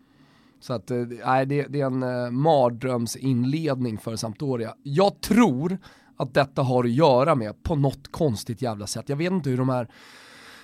Så 0.60 0.74
att, 0.74 0.92
eh, 0.92 1.02
det, 1.48 1.66
det, 1.70 1.82
är 1.82 1.86
en 1.86 2.04
eh, 2.04 2.32
mardrömsinledning 2.32 3.98
för 3.98 4.16
Sampdoria. 4.16 4.76
Jag 4.84 5.22
tror 5.22 5.78
att 6.18 6.34
detta 6.34 6.62
har 6.62 6.84
att 6.84 6.92
göra 6.92 7.36
med, 7.36 7.64
på 7.64 7.76
något 7.76 8.12
konstigt 8.12 8.62
jävla 8.62 8.88
sätt, 8.88 9.10
jag 9.10 9.16
vet 9.16 9.32
inte 9.32 9.50
hur 9.50 9.58
de 9.58 9.70
här 9.70 9.90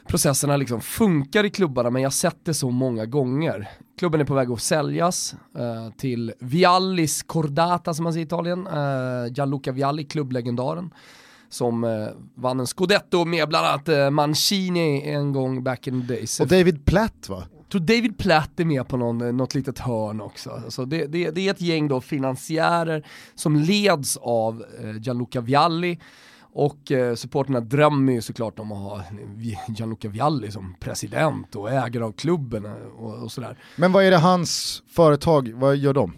processerna 0.07 0.57
liksom 0.57 0.81
funkar 0.81 1.43
i 1.43 1.49
klubbarna 1.49 1.89
men 1.89 2.01
jag 2.01 2.09
har 2.09 2.11
sett 2.11 2.45
det 2.45 2.53
så 2.53 2.69
många 2.69 3.05
gånger. 3.05 3.69
Klubben 3.97 4.21
är 4.21 4.25
på 4.25 4.33
väg 4.33 4.51
att 4.51 4.61
säljas 4.61 5.35
eh, 5.57 5.95
till 5.97 6.33
Viallis 6.39 7.23
Cordata 7.23 7.93
som 7.93 8.03
man 8.03 8.13
säger 8.13 8.25
i 8.25 8.27
Italien, 8.27 8.67
eh, 8.67 9.33
Gianluca 9.33 9.71
Vialli, 9.71 10.03
klubblegendaren 10.03 10.93
som 11.51 11.83
eh, 11.83 12.07
vann 12.35 12.59
en 12.59 12.67
scudetto 12.67 13.25
med 13.25 13.49
bland 13.49 13.67
annat 13.67 13.89
eh, 13.89 14.09
Mancini 14.09 15.09
en 15.09 15.33
gång 15.33 15.63
back 15.63 15.87
in 15.87 16.07
the 16.07 16.13
days. 16.13 16.39
Och 16.39 16.47
David 16.47 16.85
Platt 16.85 17.29
va? 17.29 17.43
Jag 17.57 17.69
tror 17.69 17.81
David 17.81 18.17
Platt 18.17 18.59
är 18.59 18.65
med 18.65 18.87
på 18.87 18.97
någon, 18.97 19.21
eh, 19.21 19.33
något 19.33 19.55
litet 19.55 19.79
hörn 19.79 20.21
också. 20.21 20.49
Alltså 20.49 20.85
det, 20.85 21.05
det, 21.05 21.31
det 21.31 21.47
är 21.47 21.51
ett 21.51 21.61
gäng 21.61 21.87
då 21.87 22.01
finansiärer 22.01 23.05
som 23.35 23.55
leds 23.55 24.17
av 24.17 24.65
eh, 24.83 24.97
Gianluca 25.01 25.41
Vialli 25.41 25.99
och 26.53 26.91
eh, 26.91 27.15
supporterna 27.15 27.59
drömmer 27.59 28.13
ju 28.13 28.21
såklart 28.21 28.59
om 28.59 28.71
att 28.71 28.77
ha 28.77 29.03
Gianluca 29.67 30.09
Vialli 30.09 30.51
som 30.51 30.75
president 30.79 31.55
och 31.55 31.71
ägare 31.71 32.03
av 32.03 32.11
klubben 32.11 32.65
eh, 32.65 32.71
och, 32.71 33.23
och 33.23 33.31
sådär. 33.31 33.57
Men 33.75 33.91
vad 33.91 34.03
är 34.03 34.11
det 34.11 34.17
hans 34.17 34.83
företag, 34.87 35.51
vad 35.55 35.77
gör 35.77 35.93
de? 35.93 36.13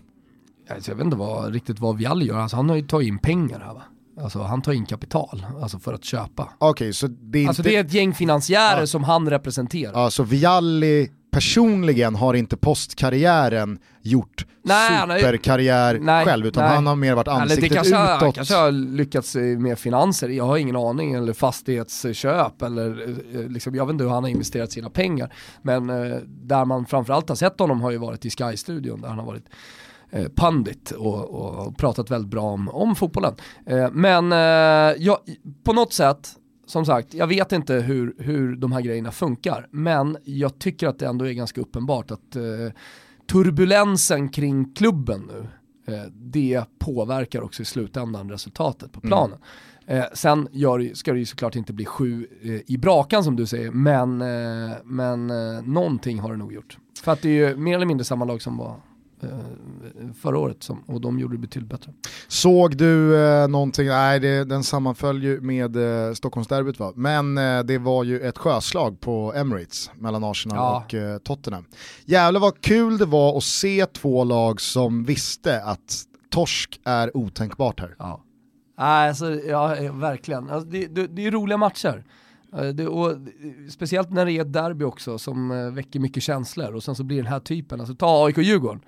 Alltså, 0.69 0.91
jag 0.91 0.95
vet 0.95 1.05
inte 1.05 1.17
vad, 1.17 1.53
riktigt 1.53 1.79
vad 1.79 1.97
Vialli 1.97 2.25
gör, 2.25 2.37
alltså, 2.37 2.57
han 2.57 2.69
har 2.69 2.75
ju 2.75 2.87
tagit 2.87 3.07
in 3.07 3.19
pengar 3.19 3.59
här 3.59 3.73
va? 3.73 3.83
Alltså 4.21 4.41
han 4.41 4.61
tar 4.61 4.73
in 4.73 4.85
kapital, 4.85 5.45
alltså 5.61 5.79
för 5.79 5.93
att 5.93 6.03
köpa. 6.03 6.43
Okej, 6.57 6.69
okay, 6.69 6.93
så 6.93 7.07
det 7.07 7.37
är 7.37 7.41
inte... 7.41 7.49
Alltså 7.49 7.63
det 7.63 7.75
är 7.75 7.81
ett 7.81 7.93
gäng 7.93 8.13
finansiärer 8.13 8.79
ja. 8.79 8.87
som 8.87 9.03
han 9.03 9.29
representerar. 9.29 9.91
Ja, 9.93 10.11
så 10.11 10.23
Vialli 10.23 11.09
personligen 11.31 12.15
har 12.15 12.33
inte 12.33 12.57
postkarriären 12.57 13.79
gjort 14.01 14.45
nej, 14.63 15.21
superkarriär 15.21 15.99
nej, 15.99 16.25
själv, 16.25 16.45
utan 16.45 16.63
nej. 16.63 16.75
han 16.75 16.87
har 16.87 16.95
mer 16.95 17.15
varit 17.15 17.27
ansiktet 17.27 17.69
det 17.69 17.75
kanske, 17.75 17.95
utåt. 17.95 18.21
Han 18.21 18.31
kanske 18.31 18.55
har 18.55 18.71
lyckats 18.71 19.35
med 19.35 19.79
finanser, 19.79 20.29
jag 20.29 20.43
har 20.43 20.57
ingen 20.57 20.75
aning, 20.75 21.13
eller 21.13 21.33
fastighetsköp, 21.33 22.61
eller 22.61 23.01
eh, 23.33 23.47
liksom, 23.47 23.75
jag 23.75 23.85
vet 23.85 23.93
inte 23.93 24.03
hur 24.03 24.11
han 24.11 24.23
har 24.23 24.29
investerat 24.29 24.71
sina 24.71 24.89
pengar. 24.89 25.33
Men 25.61 25.89
eh, 25.89 26.17
där 26.25 26.65
man 26.65 26.85
framförallt 26.85 27.29
har 27.29 27.35
sett 27.35 27.59
honom 27.59 27.81
har 27.81 27.91
ju 27.91 27.97
varit 27.97 28.25
i 28.25 28.29
Sky-studion, 28.29 29.01
där 29.01 29.07
han 29.07 29.19
har 29.19 29.25
varit 29.25 29.45
eh, 30.13 30.27
pandit 30.27 30.91
och, 30.91 31.29
och, 31.29 31.77
pratat 31.77 32.11
väldigt 32.11 32.31
bra 32.31 32.41
om, 32.41 32.69
om 32.69 32.95
fotbollen. 32.95 33.35
Eh, 33.65 33.91
men 33.91 34.31
eh, 34.31 35.03
ja, 35.03 35.23
på 35.63 35.73
något 35.73 35.93
sätt 35.93 36.29
som 36.65 36.85
sagt, 36.85 37.13
jag 37.13 37.27
vet 37.27 37.51
inte 37.51 37.73
hur, 37.73 38.15
hur 38.17 38.55
de 38.55 38.71
här 38.71 38.81
grejerna 38.81 39.11
funkar, 39.11 39.67
men 39.71 40.17
jag 40.23 40.59
tycker 40.59 40.87
att 40.87 40.99
det 40.99 41.07
ändå 41.07 41.25
är 41.27 41.31
ganska 41.31 41.61
uppenbart 41.61 42.11
att 42.11 42.35
eh, 42.35 42.43
turbulensen 43.31 44.29
kring 44.29 44.73
klubben 44.73 45.29
nu, 45.33 45.47
det 46.11 46.63
påverkar 46.79 47.41
också 47.41 47.61
i 47.61 47.65
slutändan 47.65 48.31
resultatet 48.31 48.91
på 48.91 49.01
planen. 49.01 49.37
Mm. 49.85 50.05
Sen 50.13 50.47
gör, 50.51 50.91
ska 50.93 51.13
det 51.13 51.19
ju 51.19 51.25
såklart 51.25 51.55
inte 51.55 51.73
bli 51.73 51.85
sju 51.85 52.27
i 52.65 52.77
brakan 52.77 53.23
som 53.23 53.35
du 53.35 53.45
säger, 53.45 53.71
men, 53.71 54.17
men 54.83 55.27
någonting 55.73 56.19
har 56.19 56.31
det 56.31 56.37
nog 56.37 56.53
gjort. 56.53 56.77
För 57.03 57.11
att 57.11 57.21
det 57.21 57.29
är 57.29 57.49
ju 57.49 57.55
mer 57.55 57.75
eller 57.75 57.85
mindre 57.85 58.05
samma 58.05 58.25
lag 58.25 58.41
som 58.41 58.57
var 58.57 58.75
förra 60.21 60.37
året 60.37 60.63
som, 60.63 60.83
och 60.87 61.01
de 61.01 61.19
gjorde 61.19 61.33
det 61.33 61.39
betydligt 61.39 61.69
bättre. 61.69 61.93
Såg 62.27 62.77
du 62.77 63.25
eh, 63.25 63.47
någonting, 63.47 63.87
nej 63.87 64.19
det, 64.19 64.43
den 64.43 64.63
sammanföll 64.63 65.23
ju 65.23 65.41
med 65.41 65.75
eh, 65.75 66.13
Stockholmsderbyt 66.13 66.79
va, 66.79 66.93
men 66.95 67.37
eh, 67.37 67.59
det 67.59 67.77
var 67.77 68.03
ju 68.03 68.19
ett 68.19 68.37
sjöslag 68.37 68.99
på 68.99 69.33
Emirates 69.35 69.91
mellan 69.95 70.23
Arsenal 70.23 70.57
ja. 70.57 70.83
och 70.85 70.93
eh, 70.93 71.17
Tottenham. 71.17 71.65
Jävlar 72.05 72.39
vad 72.39 72.61
kul 72.61 72.97
det 72.97 73.05
var 73.05 73.37
att 73.37 73.43
se 73.43 73.85
två 73.85 74.23
lag 74.23 74.61
som 74.61 75.03
visste 75.03 75.63
att 75.63 76.03
torsk 76.29 76.79
är 76.83 77.17
otänkbart 77.17 77.79
här. 77.79 77.95
Ja, 77.99 78.21
alltså, 78.75 79.35
ja 79.35 79.67
verkligen. 79.93 80.49
Alltså, 80.49 80.69
det, 80.69 80.87
det, 80.87 81.07
det 81.07 81.27
är 81.27 81.31
roliga 81.31 81.57
matcher. 81.57 82.03
Eh, 82.57 82.67
det, 82.67 82.87
och, 82.87 83.17
speciellt 83.69 84.11
när 84.11 84.25
det 84.25 84.31
är 84.31 84.41
ett 84.41 84.53
derby 84.53 84.85
också 84.85 85.17
som 85.17 85.73
väcker 85.75 85.99
mycket 85.99 86.23
känslor 86.23 86.75
och 86.75 86.83
sen 86.83 86.95
så 86.95 87.03
blir 87.03 87.17
den 87.17 87.31
här 87.31 87.39
typen, 87.39 87.79
alltså 87.79 87.95
ta 87.95 88.25
AIK 88.25 88.37
Djurgården 88.37 88.81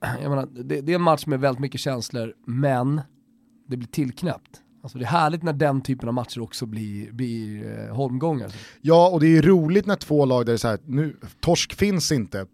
jag 0.00 0.30
menar, 0.30 0.48
det, 0.52 0.80
det, 0.80 0.92
är 0.92 0.96
en 0.96 1.02
match 1.02 1.26
med 1.26 1.40
väldigt 1.40 1.60
mycket 1.60 1.80
känslor, 1.80 2.34
men 2.46 3.00
det 3.68 3.76
blir 3.76 3.88
tillknäppt. 3.88 4.62
Alltså 4.82 4.98
det 4.98 5.04
är 5.04 5.08
härligt 5.08 5.42
när 5.42 5.52
den 5.52 5.80
typen 5.80 6.08
av 6.08 6.14
matcher 6.14 6.40
också 6.40 6.66
blir, 6.66 7.12
blir 7.12 7.72
eh, 7.78 7.94
holmgångar. 7.94 8.52
Ja, 8.80 9.08
och 9.08 9.20
det 9.20 9.36
är 9.38 9.42
roligt 9.42 9.86
när 9.86 9.96
två 9.96 10.24
lag 10.24 10.46
där 10.46 10.52
det 10.52 10.56
är 10.56 10.56
så 10.56 10.68
här, 10.68 10.78
nu, 10.84 11.16
torsk 11.40 11.72
finns 11.72 12.12
inte, 12.12 12.46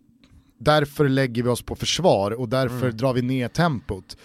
därför 0.59 1.09
lägger 1.09 1.43
vi 1.43 1.49
oss 1.49 1.63
på 1.63 1.77
försvar 1.77 2.31
och 2.31 2.49
därför 2.49 2.87
mm. 2.87 2.97
drar 2.97 3.13
vi 3.13 3.23
ner 3.23 3.49
tempot. 3.49 4.17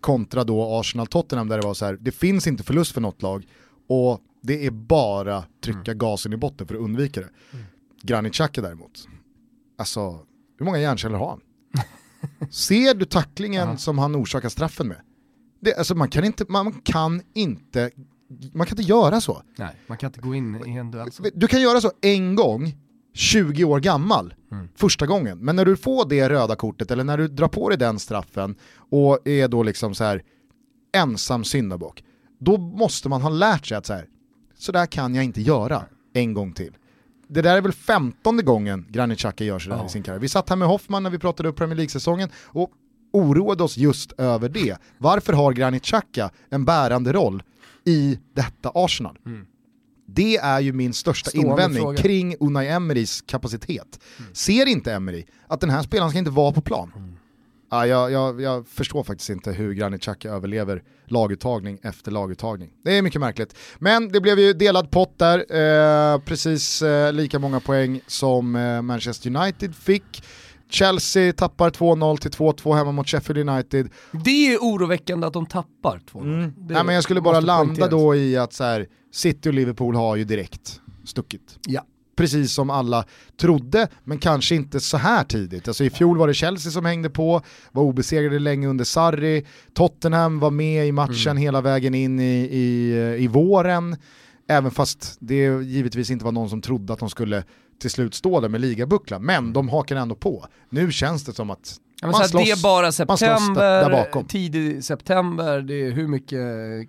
Kontra 0.00 0.44
då 0.44 0.80
Arsenal-Tottenham 0.80 1.48
där 1.48 1.58
det 1.58 1.66
var 1.66 1.74
så 1.74 1.84
här, 1.84 1.98
det 2.00 2.12
finns 2.12 2.46
inte 2.46 2.62
förlust 2.62 2.92
för 2.92 3.00
något 3.00 3.22
lag 3.22 3.46
och 3.88 4.20
det 4.42 4.66
är 4.66 4.70
bara 4.70 5.44
trycka 5.64 5.90
mm. 5.90 5.98
gasen 5.98 6.32
i 6.32 6.36
botten 6.36 6.66
för 6.66 6.74
att 6.74 6.80
undvika 6.80 7.20
det. 7.20 7.28
Mm. 7.52 7.64
Granit 8.02 8.34
Xhaka 8.34 8.60
däremot, 8.60 9.08
alltså 9.78 10.20
hur 10.58 10.64
många 10.64 10.78
hjärnceller 10.78 11.18
har 11.18 11.28
han? 11.28 11.40
Ser 12.50 12.94
du 12.94 13.04
tacklingen 13.04 13.68
Aha. 13.68 13.76
som 13.76 13.98
han 13.98 14.16
orsakar 14.16 14.48
straffen 14.48 14.88
med? 14.88 15.00
Det, 15.60 15.74
alltså 15.74 15.94
man 15.94 16.08
kan 16.08 16.24
inte, 16.24 16.44
man 16.48 16.72
kan 16.72 17.22
inte, 17.34 17.90
man 18.52 18.66
kan 18.66 18.78
inte 18.78 18.90
göra 18.90 19.20
så. 19.20 19.42
Nej, 19.56 19.76
man 19.86 19.98
kan 19.98 20.08
inte 20.08 20.20
gå 20.20 20.34
in 20.34 20.62
i 20.66 20.70
en 20.70 20.90
duell. 20.90 21.10
Du 21.34 21.46
kan 21.46 21.60
göra 21.60 21.80
så 21.80 21.92
en 22.00 22.34
gång, 22.34 22.76
20 23.14 23.64
år 23.64 23.80
gammal, 23.80 24.34
mm. 24.52 24.68
första 24.76 25.06
gången. 25.06 25.38
Men 25.38 25.56
när 25.56 25.64
du 25.64 25.76
får 25.76 26.08
det 26.08 26.28
röda 26.28 26.56
kortet 26.56 26.90
eller 26.90 27.04
när 27.04 27.18
du 27.18 27.28
drar 27.28 27.48
på 27.48 27.68
dig 27.68 27.78
den 27.78 27.98
straffen 27.98 28.54
och 28.90 29.28
är 29.28 29.48
då 29.48 29.62
liksom 29.62 29.94
så 29.94 30.04
här 30.04 30.22
ensam 30.92 31.44
syndabock, 31.44 32.04
då 32.40 32.58
måste 32.58 33.08
man 33.08 33.22
ha 33.22 33.30
lärt 33.30 33.66
sig 33.66 33.76
att 33.76 33.86
så 33.86 33.92
här, 33.92 34.06
så 34.58 34.72
där 34.72 34.86
kan 34.86 35.14
jag 35.14 35.24
inte 35.24 35.40
göra 35.40 35.84
en 36.12 36.34
gång 36.34 36.52
till 36.52 36.76
det 37.28 37.42
där 37.42 37.56
är 37.56 37.60
väl 37.60 37.72
femtonde 37.72 38.42
gången 38.42 38.86
Granit 38.88 39.18
Xhaka 39.18 39.44
gör 39.44 39.58
sådär 39.58 39.76
ja. 39.76 39.86
i 39.86 39.88
sin 39.88 40.02
karriär. 40.02 40.20
Vi 40.20 40.28
satt 40.28 40.48
här 40.48 40.56
med 40.56 40.68
Hoffman 40.68 41.02
när 41.02 41.10
vi 41.10 41.18
pratade 41.18 41.48
upp 41.48 41.56
Premier 41.56 41.76
League-säsongen 41.76 42.28
och 42.44 42.70
oroade 43.12 43.64
oss 43.64 43.76
just 43.76 44.12
över 44.12 44.48
det. 44.48 44.76
Varför 44.98 45.32
har 45.32 45.52
Granit 45.52 45.84
Xhaka 45.84 46.30
en 46.50 46.64
bärande 46.64 47.12
roll 47.12 47.42
i 47.84 48.18
detta 48.34 48.72
Arsenal? 48.74 49.18
Mm. 49.26 49.46
Det 50.06 50.36
är 50.36 50.60
ju 50.60 50.72
min 50.72 50.92
största 50.92 51.30
Stående 51.30 51.50
invändning 51.50 51.82
fråga. 51.82 51.96
kring 51.96 52.36
Unai 52.40 52.68
Emerys 52.68 53.22
kapacitet. 53.26 54.00
Mm. 54.18 54.34
Ser 54.34 54.66
inte 54.66 54.92
Emery 54.92 55.24
att 55.46 55.60
den 55.60 55.70
här 55.70 55.82
spelaren 55.82 56.10
ska 56.10 56.18
inte 56.18 56.30
vara 56.30 56.52
på 56.52 56.60
plan? 56.60 56.92
Mm. 56.96 57.17
Ja, 57.70 57.86
jag, 57.86 58.12
jag, 58.12 58.40
jag, 58.40 58.68
förstår 58.68 59.02
faktiskt 59.04 59.30
inte 59.30 59.52
hur 59.52 59.72
Granit 59.72 60.02
Xhaka 60.02 60.30
överlever 60.30 60.82
laguttagning 61.06 61.78
efter 61.82 62.10
laguttagning. 62.10 62.70
Det 62.84 62.98
är 62.98 63.02
mycket 63.02 63.20
märkligt. 63.20 63.54
Men 63.78 64.08
det 64.08 64.20
blev 64.20 64.38
ju 64.38 64.52
delad 64.52 64.90
pott 64.90 65.18
där, 65.18 65.38
eh, 65.38 66.20
precis 66.20 66.82
eh, 66.82 67.12
lika 67.12 67.38
många 67.38 67.60
poäng 67.60 68.00
som 68.06 68.56
eh, 68.56 68.82
Manchester 68.82 69.36
United 69.36 69.74
fick. 69.74 70.22
Chelsea 70.70 71.32
tappar 71.32 71.70
2-0 71.70 72.16
till 72.16 72.30
2-2 72.30 72.74
hemma 72.74 72.92
mot 72.92 73.08
Sheffield 73.08 73.48
United. 73.48 73.88
Det 74.12 74.54
är 74.54 74.58
oroväckande 74.58 75.26
att 75.26 75.32
de 75.32 75.46
tappar 75.46 76.00
2-0. 76.12 76.22
Mm. 76.22 76.54
Nej, 76.58 76.84
men 76.84 76.94
jag 76.94 77.04
skulle 77.04 77.20
bara 77.20 77.40
landa 77.40 77.88
då 77.88 78.14
i 78.16 78.36
att 78.36 78.52
så 78.52 78.64
här, 78.64 78.86
City 79.12 79.48
och 79.48 79.54
Liverpool 79.54 79.94
har 79.94 80.16
ju 80.16 80.24
direkt 80.24 80.80
stuckit. 81.04 81.58
Ja 81.66 81.84
precis 82.18 82.52
som 82.52 82.70
alla 82.70 83.04
trodde, 83.36 83.88
men 84.04 84.18
kanske 84.18 84.54
inte 84.54 84.80
så 84.80 84.96
här 84.96 85.24
tidigt. 85.24 85.68
Alltså 85.68 85.84
i 85.84 85.90
fjol 85.90 86.18
var 86.18 86.28
det 86.28 86.34
Chelsea 86.34 86.72
som 86.72 86.84
hängde 86.84 87.10
på, 87.10 87.42
var 87.72 87.82
obesegrade 87.82 88.38
länge 88.38 88.68
under 88.68 88.84
Sarri, 88.84 89.46
Tottenham 89.74 90.38
var 90.38 90.50
med 90.50 90.86
i 90.86 90.92
matchen 90.92 91.30
mm. 91.30 91.42
hela 91.42 91.60
vägen 91.60 91.94
in 91.94 92.20
i, 92.20 92.48
i, 92.52 92.94
i 93.18 93.26
våren, 93.26 93.96
även 94.48 94.70
fast 94.70 95.16
det 95.20 95.62
givetvis 95.62 96.10
inte 96.10 96.24
var 96.24 96.32
någon 96.32 96.50
som 96.50 96.62
trodde 96.62 96.92
att 96.92 96.98
de 96.98 97.10
skulle 97.10 97.44
till 97.80 97.90
slut 97.90 98.14
stå 98.14 98.40
där 98.40 98.48
med 98.48 98.60
ligabucklan, 98.60 99.22
men 99.22 99.52
de 99.52 99.68
hakar 99.68 99.96
ändå 99.96 100.14
på. 100.14 100.46
Nu 100.70 100.92
känns 100.92 101.24
det 101.24 101.32
som 101.32 101.50
att 101.50 101.76
Ja, 102.00 102.10
man 102.10 102.28
slåss, 102.28 102.44
det 102.44 102.50
är 102.50 102.62
bara 102.62 102.92
september, 102.92 104.22
tidig 104.28 104.84
september, 104.84 105.60
det 105.60 105.74
är 105.74 105.90
hur 105.90 106.08
mycket 106.08 106.40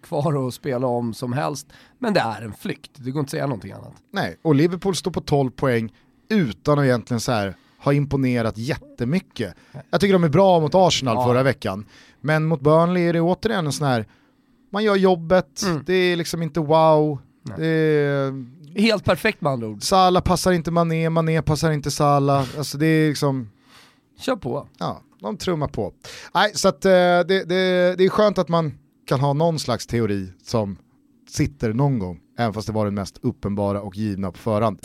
kvar 0.02 0.48
att 0.48 0.54
spela 0.54 0.88
om 0.88 1.14
som 1.14 1.34
helst. 1.34 1.68
Men 2.00 2.14
det 2.14 2.20
är 2.20 2.42
en 2.42 2.54
flykt, 2.54 2.92
det 2.96 3.12
går 3.12 3.20
inte 3.20 3.28
att 3.28 3.32
säga 3.32 3.48
någonting 3.48 3.72
annat. 3.72 3.94
Nej, 4.14 4.38
och 4.42 4.56
Liverpool 4.56 4.96
står 4.96 5.12
på 5.12 5.22
12 5.22 5.52
poäng 5.52 5.94
utan 6.30 6.80
att 6.80 6.86
egentligen 6.86 7.20
så 7.20 7.32
här 7.32 7.56
ha 7.80 7.94
imponerat 7.94 8.58
jättemycket. 8.58 9.54
Jag 9.90 10.02
tycker 10.02 10.14
de 10.14 10.24
är 10.24 10.30
bra 10.30 10.60
mot 10.60 10.76
Arsenal 10.76 11.16
ja. 11.16 11.26
förra 11.26 11.44
veckan, 11.44 11.86
men 12.22 12.46
mot 12.46 12.62
Burnley 12.62 13.04
är 13.04 13.14
det 13.14 13.22
återigen 13.22 13.66
en 13.66 13.72
sån 13.72 13.88
här, 13.88 14.06
man 14.72 14.84
gör 14.84 14.96
jobbet, 14.96 15.62
mm. 15.64 15.84
det 15.86 15.94
är 15.94 16.16
liksom 16.16 16.42
inte 16.42 16.60
wow, 16.60 17.20
det 17.58 17.68
är... 17.68 18.60
Helt 18.76 19.04
perfekt 19.04 19.42
med 19.42 19.52
andra 19.52 19.68
ord. 19.68 19.84
Salah 19.84 20.24
passar 20.24 20.52
inte 20.52 20.72
Mané, 20.72 21.10
Mané 21.10 21.42
passar 21.42 21.72
inte 21.72 21.92
Salah, 21.92 22.48
alltså 22.58 22.78
det 22.78 22.86
är 22.86 23.10
liksom 23.10 23.50
Kör 24.20 24.36
på. 24.36 24.68
Ja, 24.80 25.02
de 25.22 25.38
trummar 25.38 25.68
på. 25.68 25.94
Nej, 26.34 26.52
så 26.56 26.68
att, 26.68 26.86
eh, 26.86 26.92
det, 26.92 27.24
det, 27.26 27.96
det 27.98 28.06
är 28.06 28.10
skönt 28.10 28.38
att 28.38 28.50
man 28.50 28.74
kan 29.08 29.20
ha 29.20 29.34
någon 29.34 29.60
slags 29.60 29.88
teori 29.88 30.34
som 30.44 30.78
sitter 31.30 31.74
någon 31.74 32.00
gång, 32.00 32.20
även 32.38 32.54
fast 32.54 32.68
det 32.68 32.74
var 32.74 32.86
den 32.86 32.94
mest 32.94 33.20
uppenbara 33.22 33.82
och 33.82 33.96
givna 33.96 34.32
på 34.32 34.38
förhand. 34.38 34.80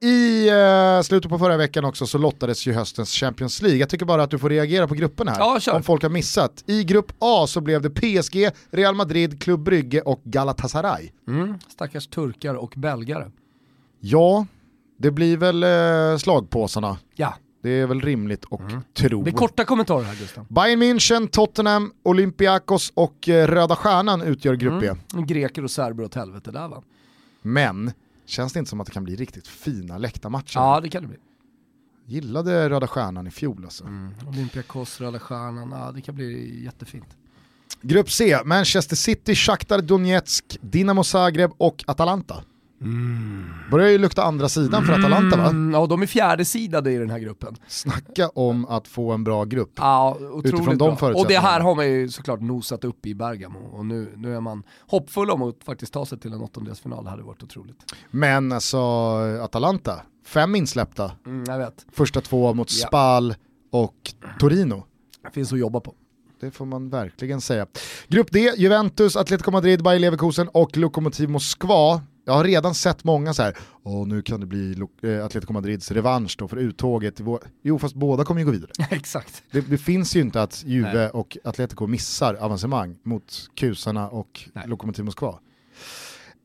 I 0.00 0.50
uh, 0.50 1.02
slutet 1.02 1.30
på 1.30 1.38
förra 1.38 1.56
veckan 1.56 1.84
också 1.84 2.06
så 2.06 2.18
lottades 2.18 2.66
ju 2.66 2.72
höstens 2.72 3.10
Champions 3.10 3.62
League. 3.62 3.78
Jag 3.78 3.88
tycker 3.88 4.06
bara 4.06 4.22
att 4.22 4.30
du 4.30 4.38
får 4.38 4.50
reagera 4.50 4.88
på 4.88 4.94
grupperna 4.94 5.30
här, 5.30 5.62
ja, 5.66 5.76
om 5.76 5.82
folk 5.82 6.02
har 6.02 6.10
missat. 6.10 6.64
I 6.66 6.84
grupp 6.84 7.12
A 7.18 7.46
så 7.48 7.60
blev 7.60 7.82
det 7.82 7.90
PSG, 7.90 8.50
Real 8.70 8.94
Madrid, 8.94 9.42
Club 9.42 9.60
Brygge 9.60 10.00
och 10.00 10.20
Galatasaray. 10.24 11.10
Mm, 11.28 11.58
stackars 11.68 12.06
turkar 12.06 12.54
och 12.54 12.74
belgare. 12.76 13.30
Ja, 14.00 14.46
det 15.02 15.10
blir 15.10 15.36
väl 15.36 15.64
uh, 15.64 16.18
slagpåsarna. 16.18 16.98
Ja. 17.14 17.34
Det 17.62 17.70
är 17.70 17.86
väl 17.86 18.00
rimligt 18.00 18.44
och 18.44 18.60
mm. 18.60 18.82
tro. 18.94 19.22
Det 19.22 19.30
är 19.30 19.32
korta 19.32 19.64
kommentarer 19.64 20.04
här 20.04 20.14
Gustav. 20.14 20.46
Bayern 20.48 20.82
München, 20.82 21.28
Tottenham, 21.28 21.92
Olympiakos 22.02 22.92
och 22.94 23.28
eh, 23.28 23.46
Röda 23.46 23.76
Stjärnan 23.76 24.22
utgör 24.22 24.54
grupp 24.54 24.82
E. 24.82 24.94
Mm. 25.12 25.26
Greker 25.26 25.64
och 25.64 25.70
serber 25.70 26.04
åt 26.04 26.14
helvete 26.14 26.50
där 26.50 26.68
va. 26.68 26.82
Men, 27.42 27.92
känns 28.26 28.52
det 28.52 28.58
inte 28.58 28.68
som 28.68 28.80
att 28.80 28.86
det 28.86 28.92
kan 28.92 29.04
bli 29.04 29.16
riktigt 29.16 29.48
fina 29.48 29.98
läktarmatcher? 29.98 30.60
Ja 30.60 30.80
det 30.80 30.88
kan 30.88 31.02
det 31.02 31.08
bli. 31.08 31.18
Gillade 32.06 32.68
Röda 32.68 32.86
Stjärnan 32.86 33.26
i 33.26 33.30
fjol 33.30 33.64
alltså. 33.64 33.84
Mm. 33.84 34.14
Olympiakos, 34.28 35.00
Röda 35.00 35.18
Stjärnan, 35.18 35.72
ja 35.72 35.92
det 35.92 36.00
kan 36.00 36.14
bli 36.14 36.64
jättefint. 36.64 37.16
Grupp 37.80 38.10
C, 38.10 38.38
Manchester 38.44 38.96
City, 38.96 39.34
Shakhtar 39.34 39.80
Donetsk, 39.80 40.58
Dinamo 40.60 41.04
Zagreb 41.04 41.50
och 41.56 41.84
Atalanta. 41.86 42.44
Mm. 42.82 43.44
Börjar 43.70 43.88
ju 43.88 43.98
lukta 43.98 44.22
andra 44.22 44.48
sidan 44.48 44.84
för 44.86 44.92
Atalanta 44.92 45.36
va? 45.36 45.48
Mm, 45.48 45.74
ja, 45.74 45.86
de 45.86 46.02
är 46.02 46.06
fjärde 46.06 46.44
sidade 46.44 46.92
i 46.92 46.96
den 46.96 47.10
här 47.10 47.18
gruppen. 47.18 47.56
Snacka 47.68 48.28
om 48.28 48.66
att 48.66 48.88
få 48.88 49.12
en 49.12 49.24
bra 49.24 49.44
grupp. 49.44 49.72
Ja, 49.76 50.18
otroligt 50.20 50.78
bra. 50.78 50.96
Och 51.14 51.26
det 51.28 51.38
här 51.38 51.60
har 51.60 51.74
man 51.74 51.90
ju 51.90 52.08
såklart 52.08 52.40
nosat 52.40 52.84
upp 52.84 53.06
i 53.06 53.14
Bergamo 53.14 53.58
och 53.58 53.86
nu, 53.86 54.12
nu 54.16 54.36
är 54.36 54.40
man 54.40 54.62
hoppfull 54.86 55.30
om 55.30 55.42
att 55.42 55.64
faktiskt 55.64 55.92
ta 55.92 56.06
sig 56.06 56.18
till 56.18 56.32
en 56.32 56.40
åttondelsfinal, 56.40 57.04
det 57.04 57.10
hade 57.10 57.22
varit 57.22 57.42
otroligt. 57.42 57.76
Men 58.10 58.52
alltså, 58.52 58.78
Atalanta, 59.40 60.00
fem 60.26 60.54
insläppta. 60.54 61.12
Mm, 61.26 61.44
jag 61.46 61.58
vet. 61.58 61.86
Första 61.92 62.20
två 62.20 62.54
mot 62.54 62.72
ja. 62.72 62.86
Spal 62.86 63.34
och 63.70 64.14
Torino. 64.38 64.84
Det 65.24 65.30
finns 65.30 65.52
att 65.52 65.58
jobba 65.58 65.80
på. 65.80 65.94
Det 66.40 66.50
får 66.50 66.66
man 66.66 66.88
verkligen 66.88 67.40
säga. 67.40 67.66
Grupp 68.08 68.32
D, 68.32 68.52
Juventus, 68.56 69.16
Atletico 69.16 69.50
Madrid, 69.50 69.82
Bayer 69.82 70.00
Leverkusen 70.00 70.48
och 70.48 70.76
Lokomotiv 70.76 71.28
Moskva. 71.28 72.00
Jag 72.24 72.32
har 72.32 72.44
redan 72.44 72.74
sett 72.74 73.04
många 73.04 73.34
så 73.34 73.42
här, 73.42 73.56
åh 73.82 74.06
nu 74.06 74.22
kan 74.22 74.40
det 74.40 74.46
bli 74.46 74.76
eh, 75.02 75.24
Atletico 75.24 75.52
Madrids 75.52 75.90
revansch 75.90 76.36
då 76.38 76.48
för 76.48 76.56
uttåget. 76.56 77.20
Jo 77.62 77.78
fast 77.78 77.94
båda 77.94 78.24
kommer 78.24 78.40
ju 78.40 78.44
gå 78.44 78.52
vidare. 78.52 78.70
Exakt. 78.90 79.42
Det, 79.50 79.60
det, 79.60 79.78
finns 79.78 80.16
ju 80.16 80.20
inte 80.20 80.42
att 80.42 80.64
Juve 80.66 80.94
Nej. 80.94 81.10
och 81.10 81.36
Atletico 81.44 81.86
missar 81.86 82.34
avancemang 82.34 82.96
mot 83.02 83.50
kusarna 83.54 84.08
och 84.08 84.50
Nej. 84.52 84.64
Lokomotiv 84.68 85.04
Moskva. 85.04 85.38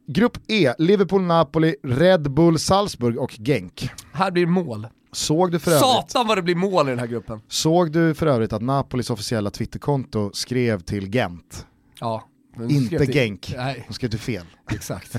Grupp 0.08 0.38
E, 0.48 0.74
Liverpool, 0.78 1.22
Napoli, 1.22 1.76
Red 1.84 2.32
Bull, 2.32 2.60
Salzburg 2.60 3.20
och 3.20 3.32
Genk. 3.32 3.90
Här 4.14 4.32
blir 4.32 4.46
mål. 4.46 4.88
Såg 5.12 5.52
du 5.52 5.60
för 5.60 5.72
övrigt, 5.72 5.84
Satan 5.84 6.28
vad 6.28 6.38
det 6.38 6.42
blir 6.42 6.56
mål 6.56 6.88
i 6.88 6.90
den 6.90 7.00
här 7.00 7.08
gruppen. 7.08 7.42
Såg 7.48 7.92
du 7.92 8.14
för 8.14 8.28
övrigt 8.28 8.54
att 8.54 8.62
Napolis 8.62 9.10
officiella 9.10 9.50
Twitterkonto 9.50 10.32
skrev 10.34 10.80
till 10.80 11.16
Gent? 11.16 11.66
Ja. 12.00 12.24
Inte 12.70 13.06
Genk, 13.06 13.54
Nej. 13.58 13.86
de 13.88 13.94
skrev 13.94 14.10
till 14.10 14.20
fel. 14.20 14.46
Exakt. 14.72 15.16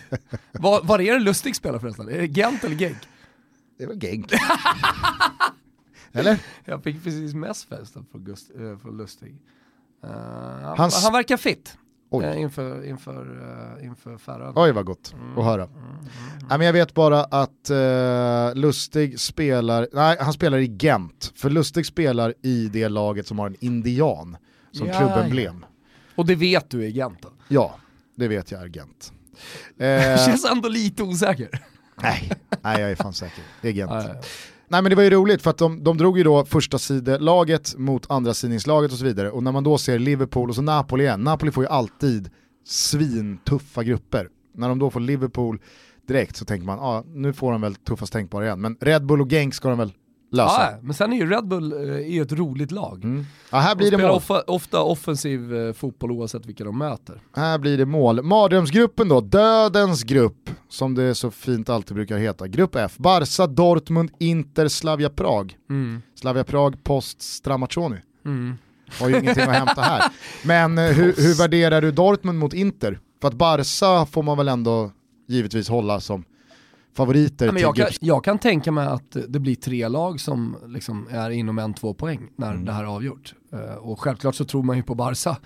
var, 0.52 0.82
var 0.82 1.00
är 1.00 1.12
det 1.12 1.18
Lustig 1.18 1.56
spelar 1.56 1.78
förresten? 1.78 2.08
Är 2.08 2.18
det 2.18 2.26
Gent 2.26 2.64
eller 2.64 2.76
Genk? 2.76 2.98
Det 3.78 3.84
är 3.84 3.88
väl 3.88 3.98
Genk. 3.98 4.32
eller? 6.12 6.38
Jag 6.64 6.82
fick 6.82 7.04
precis 7.04 7.34
mest 7.34 7.68
festen 7.68 8.06
från, 8.10 8.24
Gust, 8.24 8.50
äh, 8.50 8.78
från 8.78 8.96
Lustig. 8.96 9.36
Uh, 10.04 10.10
han, 10.10 10.78
Hans... 10.78 11.04
han 11.04 11.12
verkar 11.12 11.36
fit. 11.36 11.78
Uh, 12.14 12.40
inför, 12.40 12.84
inför, 12.84 13.26
uh, 13.78 13.84
inför 13.84 14.18
Färöarna. 14.18 14.52
Oj 14.56 14.72
vad 14.72 14.84
gott 14.84 15.12
mm. 15.12 15.38
att 15.38 15.44
höra. 15.44 15.64
Mm, 15.64 15.76
mm, 15.78 16.50
mm. 16.50 16.62
jag 16.62 16.72
vet 16.72 16.94
bara 16.94 17.24
att 17.24 17.70
uh, 17.70 18.60
Lustig 18.60 19.20
spelar, 19.20 19.88
nej 19.92 20.16
han 20.20 20.32
spelar 20.32 20.58
i 20.58 20.76
Gent, 20.78 21.32
för 21.34 21.50
Lustig 21.50 21.86
spelar 21.86 22.34
i 22.42 22.68
det 22.68 22.88
laget 22.88 23.26
som 23.26 23.38
har 23.38 23.46
en 23.46 23.56
indian 23.60 24.36
som 24.72 24.86
ja, 24.86 24.98
klubbemblem. 24.98 25.64
Ja. 25.68 25.77
Och 26.18 26.26
det 26.26 26.34
vet 26.34 26.70
du 26.70 26.84
är 26.84 26.88
Gent? 26.88 27.26
Ja, 27.48 27.78
det 28.16 28.28
vet 28.28 28.50
jag 28.50 28.62
är 28.62 28.68
Gent. 28.68 29.12
Eh, 29.78 30.26
Känns 30.26 30.44
ändå 30.44 30.68
lite 30.68 31.02
osäker. 31.02 31.48
Nej, 32.02 32.32
nej 32.62 32.80
jag 32.80 32.90
är 32.90 32.94
fan 32.94 33.12
säker. 33.12 33.44
Det 33.62 33.68
är 33.68 33.72
Gent. 33.72 33.90
Ja, 33.90 34.04
ja. 34.08 34.14
Nej 34.68 34.82
men 34.82 34.90
det 34.90 34.96
var 34.96 35.02
ju 35.02 35.10
roligt 35.10 35.42
för 35.42 35.50
att 35.50 35.58
de, 35.58 35.84
de 35.84 35.96
drog 35.96 36.18
ju 36.18 36.24
då 36.24 36.44
första 36.44 36.78
sidelaget 36.78 37.74
mot 37.76 38.10
andra 38.10 38.34
sidningslaget 38.34 38.92
och 38.92 38.98
så 38.98 39.04
vidare. 39.04 39.30
Och 39.30 39.42
när 39.42 39.52
man 39.52 39.64
då 39.64 39.78
ser 39.78 39.98
Liverpool 39.98 40.48
och 40.48 40.54
så 40.54 40.62
Napoli 40.62 41.04
igen, 41.04 41.20
Napoli 41.20 41.52
får 41.52 41.64
ju 41.64 41.68
alltid 41.68 42.30
svintuffa 42.66 43.82
grupper. 43.82 44.28
När 44.54 44.68
de 44.68 44.78
då 44.78 44.90
får 44.90 45.00
Liverpool 45.00 45.60
direkt 46.08 46.36
så 46.36 46.44
tänker 46.44 46.66
man, 46.66 46.78
ja 46.78 46.84
ah, 46.84 47.04
nu 47.06 47.32
får 47.32 47.52
de 47.52 47.60
väl 47.60 47.74
tuffast 47.74 48.12
tänkbara 48.12 48.44
igen. 48.44 48.60
Men 48.60 48.76
Red 48.80 49.06
Bull 49.06 49.20
och 49.20 49.30
Genk 49.30 49.54
ska 49.54 49.68
de 49.68 49.78
väl 49.78 49.92
lösa. 50.30 50.62
Ja, 50.62 50.78
men 50.82 50.94
sen 50.94 51.12
är 51.12 51.16
ju 51.16 51.30
Red 51.30 51.48
Bull 51.48 51.72
eh, 51.72 52.22
ett 52.22 52.32
roligt 52.32 52.70
lag. 52.70 53.04
Mm. 53.04 53.26
Ja, 53.50 53.58
här 53.58 53.74
blir 53.74 53.90
de 53.90 53.96
det 53.96 54.02
mål. 54.02 54.16
Ofta, 54.16 54.42
ofta 54.42 54.82
offensiv 54.82 55.56
eh, 55.56 55.72
fotboll 55.72 56.12
oavsett 56.12 56.46
vilka 56.46 56.64
de 56.64 56.78
möter. 56.78 57.20
Här 57.36 57.58
blir 57.58 57.78
det 57.78 57.86
mål. 57.86 58.22
Mardrömsgruppen 58.22 59.08
då, 59.08 59.20
dödens 59.20 60.02
grupp, 60.02 60.50
som 60.68 60.94
det 60.94 61.14
så 61.14 61.30
fint 61.30 61.68
alltid 61.68 61.94
brukar 61.94 62.18
heta. 62.18 62.48
Grupp 62.48 62.76
F, 62.76 62.94
Barca, 62.96 63.46
Dortmund, 63.46 64.10
Inter, 64.18 64.68
Slavia 64.68 65.10
Prag. 65.10 65.56
Mm. 65.70 66.02
Slavia 66.14 66.44
Prag 66.44 66.84
post 66.84 67.22
Stramaccioni. 67.22 67.96
Mm. 68.24 68.54
Har 69.00 69.08
ju 69.08 69.18
ingenting 69.18 69.44
att 69.44 69.56
hämta 69.56 69.82
här. 69.82 70.02
Men 70.44 70.78
eh, 70.78 70.84
hur, 70.84 71.14
hur 71.16 71.38
värderar 71.38 71.82
du 71.82 71.90
Dortmund 71.90 72.38
mot 72.38 72.54
Inter? 72.54 72.98
För 73.20 73.28
att 73.28 73.34
Barca 73.34 74.06
får 74.06 74.22
man 74.22 74.38
väl 74.38 74.48
ändå 74.48 74.92
givetvis 75.28 75.68
hålla 75.68 76.00
som 76.00 76.24
favoriter 76.98 77.46
ja, 77.46 77.58
jag, 77.58 77.76
kan, 77.76 77.86
jag 78.00 78.24
kan 78.24 78.38
tänka 78.38 78.72
mig 78.72 78.86
att 78.86 79.16
det 79.28 79.40
blir 79.40 79.54
tre 79.54 79.88
lag 79.88 80.20
som 80.20 80.56
liksom 80.66 81.08
är 81.10 81.30
inom 81.30 81.58
en, 81.58 81.74
två 81.74 81.94
poäng 81.94 82.28
när 82.36 82.50
mm. 82.50 82.64
det 82.64 82.72
här 82.72 82.82
är 82.82 82.86
avgjort. 82.86 83.34
Uh, 83.54 83.60
och 83.60 84.00
självklart 84.00 84.34
så 84.34 84.44
tror 84.44 84.62
man 84.62 84.76
ju 84.76 84.82
på 84.82 84.94
Barca. 84.94 85.36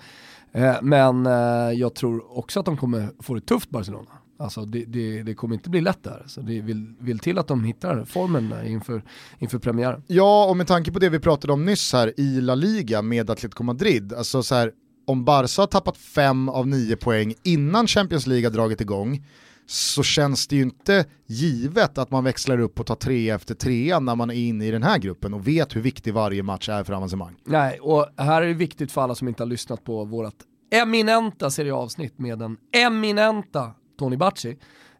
Uh, 0.57 0.81
men 0.81 1.27
uh, 1.27 1.73
jag 1.73 1.95
tror 1.95 2.37
också 2.37 2.59
att 2.59 2.65
de 2.65 2.77
kommer 2.77 3.09
få 3.19 3.33
det 3.33 3.41
tufft 3.41 3.69
Barcelona. 3.69 4.09
Alltså 4.39 4.65
det, 4.65 4.85
det, 4.85 5.23
det, 5.23 5.33
kommer 5.33 5.55
inte 5.55 5.69
bli 5.69 5.81
lätt 5.81 6.03
där. 6.03 6.23
Så 6.27 6.41
det 6.41 6.61
vill, 6.61 6.93
vill 6.99 7.19
till 7.19 7.37
att 7.37 7.47
de 7.47 7.63
hittar 7.63 8.05
formen 8.05 8.67
inför, 8.67 9.03
inför 9.39 9.59
premiären. 9.59 10.03
Ja, 10.07 10.45
och 10.49 10.57
med 10.57 10.67
tanke 10.67 10.91
på 10.91 10.99
det 10.99 11.09
vi 11.09 11.19
pratade 11.19 11.53
om 11.53 11.65
nyss 11.65 11.93
här 11.93 12.13
i 12.19 12.41
La 12.41 12.55
Liga 12.55 13.01
med 13.01 13.29
Atletico 13.29 13.63
Madrid, 13.63 14.13
alltså 14.13 14.43
så 14.43 14.55
här, 14.55 14.71
om 15.07 15.25
Barca 15.25 15.61
har 15.61 15.67
tappat 15.67 15.97
fem 15.97 16.49
av 16.49 16.67
nio 16.67 16.95
poäng 16.95 17.33
innan 17.43 17.87
Champions 17.87 18.27
League 18.27 18.45
har 18.45 18.53
dragit 18.53 18.81
igång, 18.81 19.25
så 19.65 20.03
känns 20.03 20.47
det 20.47 20.55
ju 20.55 20.61
inte 20.61 21.05
givet 21.25 21.97
att 21.97 22.11
man 22.11 22.23
växlar 22.23 22.59
upp 22.59 22.79
och 22.79 22.85
tar 22.85 22.95
tre 22.95 23.29
efter 23.29 23.55
trean 23.55 24.05
när 24.05 24.15
man 24.15 24.29
är 24.29 24.33
inne 24.33 24.65
i 24.65 24.71
den 24.71 24.83
här 24.83 24.97
gruppen 24.97 25.33
och 25.33 25.47
vet 25.47 25.75
hur 25.75 25.81
viktig 25.81 26.13
varje 26.13 26.43
match 26.43 26.69
är 26.69 26.83
för 26.83 26.93
avancemang. 26.93 27.35
Nej, 27.43 27.79
och 27.79 28.07
här 28.17 28.41
är 28.41 28.47
det 28.47 28.53
viktigt 28.53 28.91
för 28.91 29.01
alla 29.01 29.15
som 29.15 29.27
inte 29.27 29.43
har 29.43 29.47
lyssnat 29.47 29.83
på 29.83 30.05
vårt 30.05 30.35
eminenta 30.71 31.49
serieavsnitt 31.49 32.19
med 32.19 32.39
den 32.39 32.57
eminenta 32.71 33.71
Tony 33.99 34.17
Bacci 34.17 34.57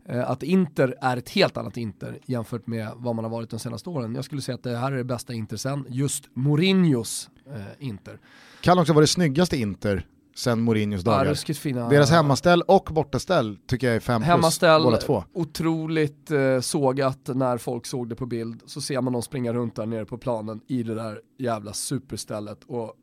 eh, 0.09 0.29
att 0.29 0.43
Inter 0.43 0.95
är 1.01 1.17
ett 1.17 1.29
helt 1.29 1.57
annat 1.57 1.77
Inter 1.77 2.19
jämfört 2.25 2.67
med 2.67 2.91
vad 2.95 3.15
man 3.15 3.25
har 3.25 3.31
varit 3.31 3.49
de 3.49 3.59
senaste 3.59 3.89
åren. 3.89 4.15
Jag 4.15 4.25
skulle 4.25 4.41
säga 4.41 4.55
att 4.55 4.63
det 4.63 4.77
här 4.77 4.91
är 4.91 4.97
det 4.97 5.03
bästa 5.03 5.33
Inter 5.33 5.57
sen, 5.57 5.85
just 5.89 6.29
Mourinhos 6.33 7.29
eh, 7.47 7.87
Inter. 7.87 8.19
Kan 8.61 8.79
också 8.79 8.93
vara 8.93 9.01
det 9.01 9.07
snyggaste 9.07 9.57
Inter 9.57 10.05
sen 10.35 10.61
Mourinhos 10.61 11.03
dagar. 11.03 11.35
Ja, 11.47 11.53
fina. 11.53 11.89
Deras 11.89 12.11
hemmaställ 12.11 12.61
och 12.61 12.89
bortaställ 12.91 13.57
tycker 13.67 13.87
jag 13.87 13.95
är 13.95 13.99
5 13.99 14.21
plus 14.21 14.59
båda 14.59 14.97
två. 14.97 15.23
otroligt 15.33 16.31
eh, 16.31 16.59
sågat 16.59 17.19
när 17.27 17.57
folk 17.57 17.85
såg 17.85 18.09
det 18.09 18.15
på 18.15 18.25
bild. 18.25 18.61
Så 18.65 18.81
ser 18.81 19.01
man 19.01 19.13
dem 19.13 19.21
springa 19.21 19.53
runt 19.53 19.75
där 19.75 19.85
nere 19.85 20.05
på 20.05 20.17
planen 20.17 20.61
i 20.67 20.83
det 20.83 20.95
där 20.95 21.19
jävla 21.39 21.73
superstället 21.73 22.59
och 22.67 22.93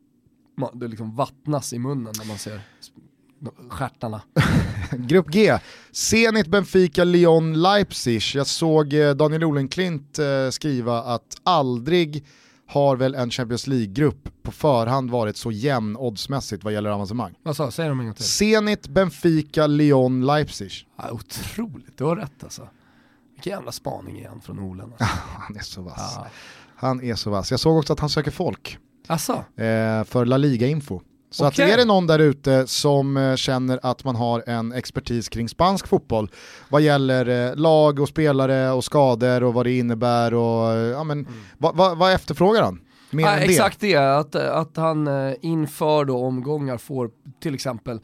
man, 0.57 0.79
det 0.79 0.87
liksom 0.87 1.15
vattnas 1.15 1.73
i 1.73 1.79
munnen 1.79 2.13
när 2.17 2.25
man 2.25 2.37
ser 2.37 2.61
stjärtarna. 3.69 4.21
Grupp 4.91 5.27
G, 5.27 5.57
Zenit, 5.91 6.47
Benfica, 6.47 7.03
Lyon, 7.03 7.61
Leipzig. 7.61 8.21
Jag 8.33 8.47
såg 8.47 8.93
eh, 8.93 9.11
Daniel 9.11 9.43
Olenklint 9.43 10.19
eh, 10.19 10.49
skriva 10.49 11.03
att 11.03 11.37
aldrig 11.43 12.25
har 12.71 12.95
väl 12.95 13.15
en 13.15 13.31
Champions 13.31 13.67
League-grupp 13.67 14.29
på 14.43 14.51
förhand 14.51 15.11
varit 15.11 15.37
så 15.37 15.51
jämn 15.51 15.97
oddsmässigt 15.97 16.63
vad 16.63 16.73
gäller 16.73 16.89
avancemang. 16.89 17.33
Vad 17.43 17.55
sa 17.55 17.71
Säg 17.71 17.87
dem 17.89 17.99
en 17.99 18.05
gång 18.05 18.15
till. 18.15 18.25
Zenit, 18.25 18.87
Benfica, 18.87 19.67
Lyon, 19.67 20.25
Leipzig. 20.25 20.71
Ja, 20.97 21.11
otroligt, 21.11 21.97
du 21.97 22.03
har 22.03 22.15
rätt 22.15 22.43
alltså. 22.43 22.67
Vilken 23.33 23.51
jävla 23.51 23.71
spaning 23.71 24.17
igen 24.17 24.41
från 24.43 24.59
Olen. 24.59 24.91
Alltså. 24.91 25.05
han 25.37 25.55
är 25.55 25.61
så 25.61 25.81
vass. 25.81 26.13
Ja. 26.15 26.27
Han 26.75 27.01
är 27.01 27.15
så 27.15 27.29
vass. 27.29 27.51
Jag 27.51 27.59
såg 27.59 27.77
också 27.77 27.93
att 27.93 27.99
han 27.99 28.09
söker 28.09 28.31
folk. 28.31 28.77
Alltså? 29.07 29.33
Eh, 29.33 30.03
för 30.03 30.25
La 30.25 30.37
Liga-info. 30.37 31.01
Så 31.31 31.47
okay. 31.47 31.65
att 31.65 31.71
är 31.71 31.77
det 31.77 31.85
någon 31.85 32.07
där 32.07 32.19
ute 32.19 32.67
som 32.67 33.17
eh, 33.17 33.35
känner 33.35 33.79
att 33.83 34.03
man 34.03 34.15
har 34.15 34.43
en 34.47 34.71
expertis 34.71 35.29
kring 35.29 35.49
spansk 35.49 35.87
fotboll 35.87 36.31
vad 36.69 36.81
gäller 36.81 37.49
eh, 37.49 37.55
lag 37.55 37.99
och 37.99 38.07
spelare 38.07 38.71
och 38.71 38.83
skador 38.83 39.43
och 39.43 39.53
vad 39.53 39.65
det 39.65 39.77
innebär 39.77 40.33
och 40.33 40.71
eh, 40.71 40.77
ja, 40.77 41.03
men, 41.03 41.19
mm. 41.19 41.33
vad, 41.57 41.75
vad, 41.75 41.97
vad 41.97 42.13
efterfrågar 42.13 42.63
han? 42.63 42.81
Mer 43.09 43.23
ja, 43.23 43.37
exakt 43.37 43.79
det, 43.79 43.95
att, 43.95 44.35
att 44.35 44.77
han 44.77 45.09
inför 45.41 46.05
då 46.05 46.17
omgångar 46.17 46.77
får 46.77 47.09
till 47.41 47.53
exempel 47.53 47.99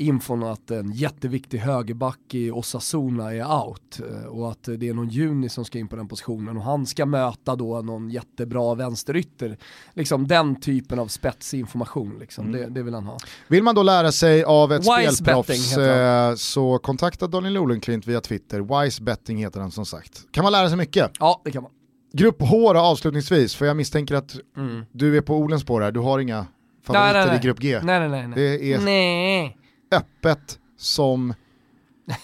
infon 0.00 0.42
att 0.42 0.70
en 0.70 0.92
jätteviktig 0.92 1.58
högerback 1.58 2.34
i 2.34 2.50
Osasuna 2.50 3.34
är 3.34 3.64
out 3.64 4.00
eh, 4.10 4.26
och 4.26 4.50
att 4.50 4.62
det 4.62 4.88
är 4.88 4.94
någon 4.94 5.08
juni 5.08 5.48
som 5.48 5.64
ska 5.64 5.78
in 5.78 5.88
på 5.88 5.96
den 5.96 6.08
positionen 6.08 6.56
och 6.56 6.62
han 6.62 6.86
ska 6.86 7.06
möta 7.06 7.56
då 7.56 7.80
någon 7.80 8.10
jättebra 8.10 8.74
vänsterytter. 8.74 9.58
Liksom 9.94 10.28
den 10.28 10.60
typen 10.60 10.98
av 10.98 11.06
spetsinformation, 11.06 12.18
liksom. 12.18 12.46
Mm. 12.46 12.60
det, 12.60 12.68
det, 12.68 12.82
vill 12.82 12.94
han 12.94 13.06
ha. 13.06 13.18
Vill 13.48 13.62
man 13.62 13.74
då 13.74 13.82
lära 13.82 14.12
sig 14.12 14.44
av 14.44 14.72
ett 14.72 14.82
Wise 14.82 15.16
spelproffs 15.16 15.76
eh, 15.76 16.34
så 16.34 16.78
kontakta 16.78 17.26
Daniel 17.26 17.58
Olenklint 17.58 18.06
via 18.06 18.20
Twitter. 18.20 18.82
Wise 18.82 19.02
betting 19.02 19.38
heter 19.38 19.60
han 19.60 19.70
som 19.70 19.86
sagt. 19.86 20.22
Kan 20.30 20.44
man 20.44 20.52
lära 20.52 20.68
sig 20.68 20.78
mycket? 20.78 21.10
Ja, 21.18 21.40
det 21.44 21.50
kan 21.50 21.62
man. 21.62 21.72
Grupp 22.12 22.42
H 22.42 22.72
då, 22.72 22.80
avslutningsvis, 22.80 23.54
för 23.54 23.66
jag 23.66 23.76
misstänker 23.76 24.14
att 24.14 24.36
mm. 24.56 24.84
du 24.92 25.16
är 25.16 25.20
på 25.20 25.36
Olens 25.36 25.62
spår 25.62 25.80
här, 25.80 25.92
du 25.92 26.00
har 26.00 26.18
inga 26.18 26.46
favoriter 26.82 27.12
nej, 27.12 27.22
nej, 27.22 27.26
nej. 27.26 27.36
i 27.36 27.40
Grupp 27.42 27.60
G. 27.60 27.80
Nej, 27.82 28.00
nej, 28.00 28.08
nej, 28.08 28.28
nej. 28.28 28.38
Det 28.38 28.72
är 28.72 28.78
nej. 28.78 29.56
Öppet 29.90 30.58
som 30.76 31.34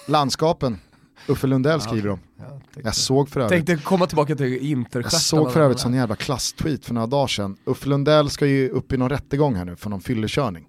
landskapen. 0.09 0.79
Uffe 1.29 1.47
Lundell 1.47 1.81
skriver 1.81 2.09
om. 2.09 2.21
Ja, 2.39 2.61
jag 2.83 2.95
såg 2.95 3.29
för 3.29 3.41
övrigt. 3.41 3.67
Tänkte 3.67 3.85
komma 3.85 4.07
tillbaka 4.07 4.37
till 4.37 4.85
Jag 4.93 5.13
såg 5.13 5.53
för 5.53 5.61
övrigt 5.61 5.79
sån 5.79 5.95
jävla 5.95 6.17
klasstweet 6.17 6.85
för 6.85 6.95
några 6.95 7.07
dagar 7.07 7.27
sedan. 7.27 7.57
Uffe 7.65 7.89
Lundell 7.89 8.31
ska 8.31 8.47
ju 8.47 8.69
upp 8.69 8.93
i 8.93 8.97
någon 8.97 9.09
rättegång 9.09 9.55
här 9.55 9.65
nu 9.65 9.77
för 9.77 9.91
någon 9.91 10.01
fyllekörning. 10.01 10.67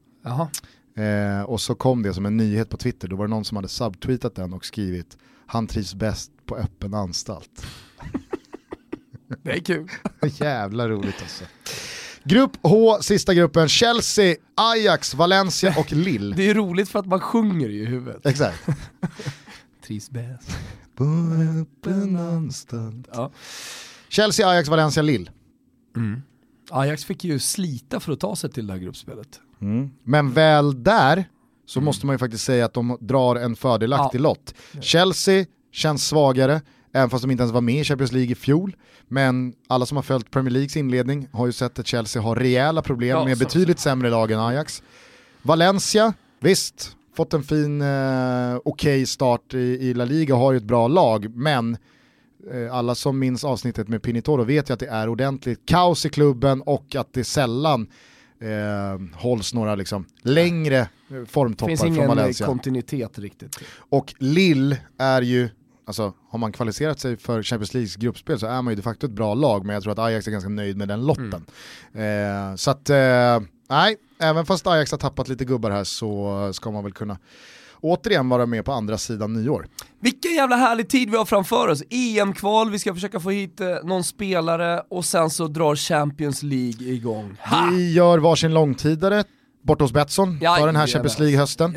Eh, 0.98 1.42
och 1.42 1.62
så 1.62 1.76
kom 1.76 2.04
det 2.04 2.14
som 2.14 2.26
en 2.26 2.38
nyhet 2.38 2.70
på 2.70 2.78
Twitter, 2.78 3.08
då 3.08 3.16
var 3.16 3.28
det 3.28 3.30
någon 3.30 3.46
som 3.46 3.56
hade 3.56 3.68
subtweetat 3.68 4.36
den 4.36 4.54
och 4.54 4.66
skrivit 4.66 5.18
han 5.46 5.68
trivs 5.68 5.96
bäst 5.96 6.32
på 6.46 6.56
öppen 6.58 6.94
anstalt. 6.94 7.66
Det 9.44 9.52
är 9.52 9.60
kul. 9.60 9.90
Jävla 10.22 10.90
roligt 10.90 11.16
alltså. 11.22 11.44
Grupp 12.28 12.58
H, 12.62 12.98
sista 13.02 13.34
gruppen, 13.34 13.70
Chelsea, 13.70 14.36
Ajax, 14.56 15.14
Valencia 15.14 15.76
och 15.78 15.92
Lille. 15.92 16.36
Det 16.36 16.50
är 16.50 16.54
roligt 16.54 16.90
för 16.90 17.00
att 17.00 17.06
man 17.06 17.20
sjunger 17.20 17.70
i 17.70 17.86
huvudet. 17.86 18.26
Exakt. 18.26 18.68
Trivs 19.86 20.10
bäst. 20.10 20.58
På 20.96 21.04
öppen 21.62 22.18
anstalt. 22.18 23.08
Ja. 23.14 23.32
Chelsea, 24.10 24.50
Ajax, 24.50 24.70
Valencia, 24.70 25.04
Lille. 25.04 25.32
Mm. 25.96 26.22
Ajax 26.70 27.06
fick 27.06 27.24
ju 27.24 27.40
slita 27.40 28.00
för 28.00 28.12
att 28.12 28.20
ta 28.20 28.36
sig 28.36 28.52
till 28.52 28.68
det 28.68 28.74
här 28.74 28.80
gruppspelet. 28.80 29.40
Mm. 29.62 29.90
Men 30.04 30.34
väl 30.34 30.84
där 30.84 31.26
så 31.66 31.80
mm. 31.80 31.86
måste 31.86 32.06
man 32.06 32.14
ju 32.14 32.18
faktiskt 32.18 32.44
säga 32.44 32.66
att 32.66 32.74
de 32.74 32.98
drar 33.02 33.36
en 33.36 33.56
fördelaktig 33.56 34.20
ja. 34.20 34.24
lott. 34.24 34.54
Chelsea 34.82 35.46
känns 35.72 36.08
svagare, 36.08 36.62
även 36.94 37.10
fast 37.10 37.22
de 37.22 37.32
inte 37.32 37.42
ens 37.42 37.54
var 37.54 37.62
med 37.62 37.82
i 37.82 37.84
Champions 37.84 38.12
League 38.12 38.32
i 38.32 38.36
fjol. 38.36 38.76
Men 39.08 39.54
alla 39.68 39.86
som 39.86 39.98
har 39.98 40.04
följt 40.04 40.32
Premier 40.32 40.52
Leagues 40.52 40.78
inledning 40.78 41.28
har 41.32 41.46
ju 41.46 41.52
sett 41.52 41.80
att 41.80 41.88
Chelsea 41.88 42.22
har 42.22 42.36
rejäla 42.36 42.82
problem 42.82 43.10
ja, 43.10 43.26
med 43.26 43.38
betydligt 43.38 43.80
så. 43.80 43.84
sämre 43.84 44.10
lag 44.10 44.32
än 44.32 44.40
Ajax. 44.40 44.84
Valencia, 45.42 46.14
visst, 46.40 46.96
fått 47.16 47.34
en 47.34 47.44
fin, 47.44 47.82
eh, 47.82 47.88
okej 48.56 48.62
okay 48.66 49.06
start 49.06 49.54
i, 49.54 49.58
i 49.58 49.94
La 49.94 50.06
Liga, 50.06 50.36
har 50.36 50.52
ju 50.52 50.58
ett 50.58 50.64
bra 50.64 50.88
lag, 50.88 51.36
men 51.36 51.78
eh, 52.54 52.76
alla 52.76 52.96
som 52.96 53.20
minns 53.20 53.44
avsnittet 53.44 53.88
med 53.88 54.02
Pinitoro 54.02 54.44
vet 54.44 54.70
ju 54.70 54.74
att 54.74 54.80
det 54.80 54.88
är 54.88 55.10
ordentligt 55.10 55.66
kaos 55.66 56.06
i 56.06 56.10
klubben 56.10 56.62
och 56.62 56.96
att 56.96 57.14
det 57.14 57.24
sällan 57.24 57.88
eh, 58.40 59.20
hålls 59.22 59.54
några 59.54 59.76
liksom, 59.76 60.06
längre 60.22 60.90
formtoppar 61.28 61.76
från 61.76 61.96
Valencia. 61.96 62.16
Det 62.16 62.26
finns 62.26 62.42
ingen 62.42 62.48
kontinuitet 62.48 63.20
riktigt. 63.20 63.60
Och 63.90 64.14
Lill 64.18 64.76
är 64.98 65.22
ju, 65.22 65.50
alltså 65.88 66.14
har 66.30 66.40
man 66.40 66.52
kvalificerat 66.52 67.00
sig 67.00 67.18
för 67.18 67.44
Champions 67.44 67.74
Leagues 67.74 67.96
gruppspel 67.96 68.40
så 68.40 68.48
är 68.48 68.62
man 68.62 68.72
ju 68.72 68.76
de 68.76 68.82
facto 68.82 69.06
ett 69.06 69.12
bra 69.12 69.34
lag, 69.34 69.66
men 69.66 69.74
jag 69.74 69.84
tror 69.84 69.94
att 69.94 70.00
Ajax 70.00 70.28
är 70.28 70.32
ganska 70.32 70.50
nöjd 70.50 70.78
med 70.78 70.88
den 70.88 71.06
lotten. 71.06 71.46
Mm. 71.94 72.50
Eh, 72.52 72.56
så 72.56 72.72
att, 72.72 72.90
eh, 72.90 73.40
nej, 73.70 73.98
även 74.20 74.46
fast 74.46 74.68
Ajax 74.68 74.92
har 74.92 74.98
tappat 74.98 75.28
lite 75.28 75.46
gubbar 75.46 75.72
här 75.72 75.84
så 75.84 76.50
ska 76.54 76.72
man 76.72 76.84
väl 76.84 76.94
kunna 76.94 77.18
återigen 77.82 78.30
vara 78.30 78.46
med 78.46 78.66
på 78.66 78.72
andra 78.72 78.98
sidan 78.98 79.34
nyår. 79.34 79.68
Vilken 80.00 80.34
jävla 80.34 80.56
härlig 80.56 80.90
tid 80.90 81.10
vi 81.10 81.18
har 81.18 81.26
framför 81.26 81.68
oss. 81.68 81.84
EM-kval, 81.90 82.72
vi 82.72 82.80
ska 82.80 82.94
försöka 82.94 83.20
få 83.20 83.30
hit 83.30 83.62
eh, 83.62 83.68
någon 83.84 84.04
spelare 84.04 84.82
och 84.90 85.06
sen 85.06 85.30
så 85.30 85.48
drar 85.48 85.76
Champions 85.76 86.44
League 86.44 86.88
igång. 86.88 87.38
Ha! 87.40 87.70
Vi 87.72 87.94
gör 87.94 88.18
varsin 88.18 88.54
långtidare, 88.54 89.24
borta 89.62 89.84
hos 89.84 89.94
Betsson 89.94 90.40
för 90.40 90.66
den 90.66 90.76
här 90.76 90.88
Champions 90.88 91.20
League-hösten. 91.20 91.76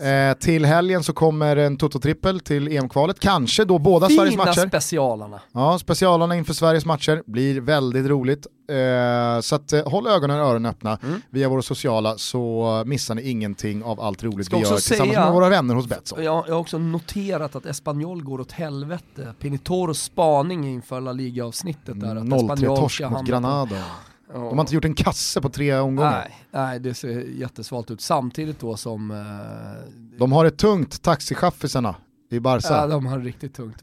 Eh, 0.00 0.38
till 0.38 0.64
helgen 0.64 1.02
så 1.02 1.12
kommer 1.12 1.56
en 1.56 1.76
Toto-trippel 1.76 2.40
till 2.40 2.68
EM-kvalet, 2.68 3.20
kanske 3.20 3.64
då 3.64 3.78
båda 3.78 4.08
Fina 4.08 4.20
Sveriges 4.20 4.36
matcher. 4.36 4.52
Fina 4.52 4.68
specialarna. 4.68 5.40
Ja, 5.52 5.78
specialarna 5.78 6.36
inför 6.36 6.52
Sveriges 6.52 6.86
matcher, 6.86 7.22
blir 7.26 7.60
väldigt 7.60 8.06
roligt. 8.06 8.46
Eh, 8.70 9.40
så 9.40 9.54
att, 9.54 9.72
eh, 9.72 9.88
håll 9.88 10.06
ögonen 10.06 10.40
och 10.40 10.46
öronen 10.46 10.70
öppna 10.70 10.98
mm. 11.02 11.20
via 11.30 11.48
våra 11.48 11.62
sociala 11.62 12.18
så 12.18 12.82
missar 12.86 13.14
ni 13.14 13.30
ingenting 13.30 13.84
av 13.84 14.00
allt 14.00 14.24
roligt 14.24 14.46
Ska 14.46 14.56
vi 14.56 14.62
gör 14.62 14.76
tillsammans 14.76 15.16
med 15.16 15.32
våra 15.32 15.48
vänner 15.48 15.74
hos 15.74 15.86
Betsson. 15.86 16.24
Jag, 16.24 16.44
jag 16.48 16.54
har 16.54 16.60
också 16.60 16.78
noterat 16.78 17.56
att 17.56 17.66
Espanyol 17.66 18.22
går 18.22 18.40
åt 18.40 18.52
helvete. 18.52 19.34
Pinitoros 19.38 20.02
spaning 20.02 20.68
inför 20.68 21.00
La 21.00 21.12
Liga-avsnittet 21.12 22.00
där. 22.00 22.14
0-3 22.14 22.76
torsk 22.76 23.00
mot 23.10 23.26
Granada. 23.26 23.84
De 24.32 24.58
har 24.58 24.60
inte 24.60 24.74
gjort 24.74 24.84
en 24.84 24.94
kasse 24.94 25.40
på 25.40 25.48
tre 25.48 25.74
omgångar. 25.78 26.10
Nej, 26.10 26.36
nej 26.50 26.80
det 26.80 26.94
ser 26.94 27.20
jättesvalt 27.20 27.90
ut. 27.90 28.00
Samtidigt 28.00 28.60
då 28.60 28.76
som... 28.76 29.10
Eh, 29.10 30.18
de 30.18 30.32
har 30.32 30.44
det 30.44 30.50
tungt, 30.50 31.02
taxichaffisarna 31.02 31.94
i 32.32 32.40
Barca. 32.40 32.68
Ja, 32.70 32.86
de 32.86 33.06
har 33.06 33.18
det 33.18 33.24
riktigt 33.24 33.54
tungt. 33.54 33.76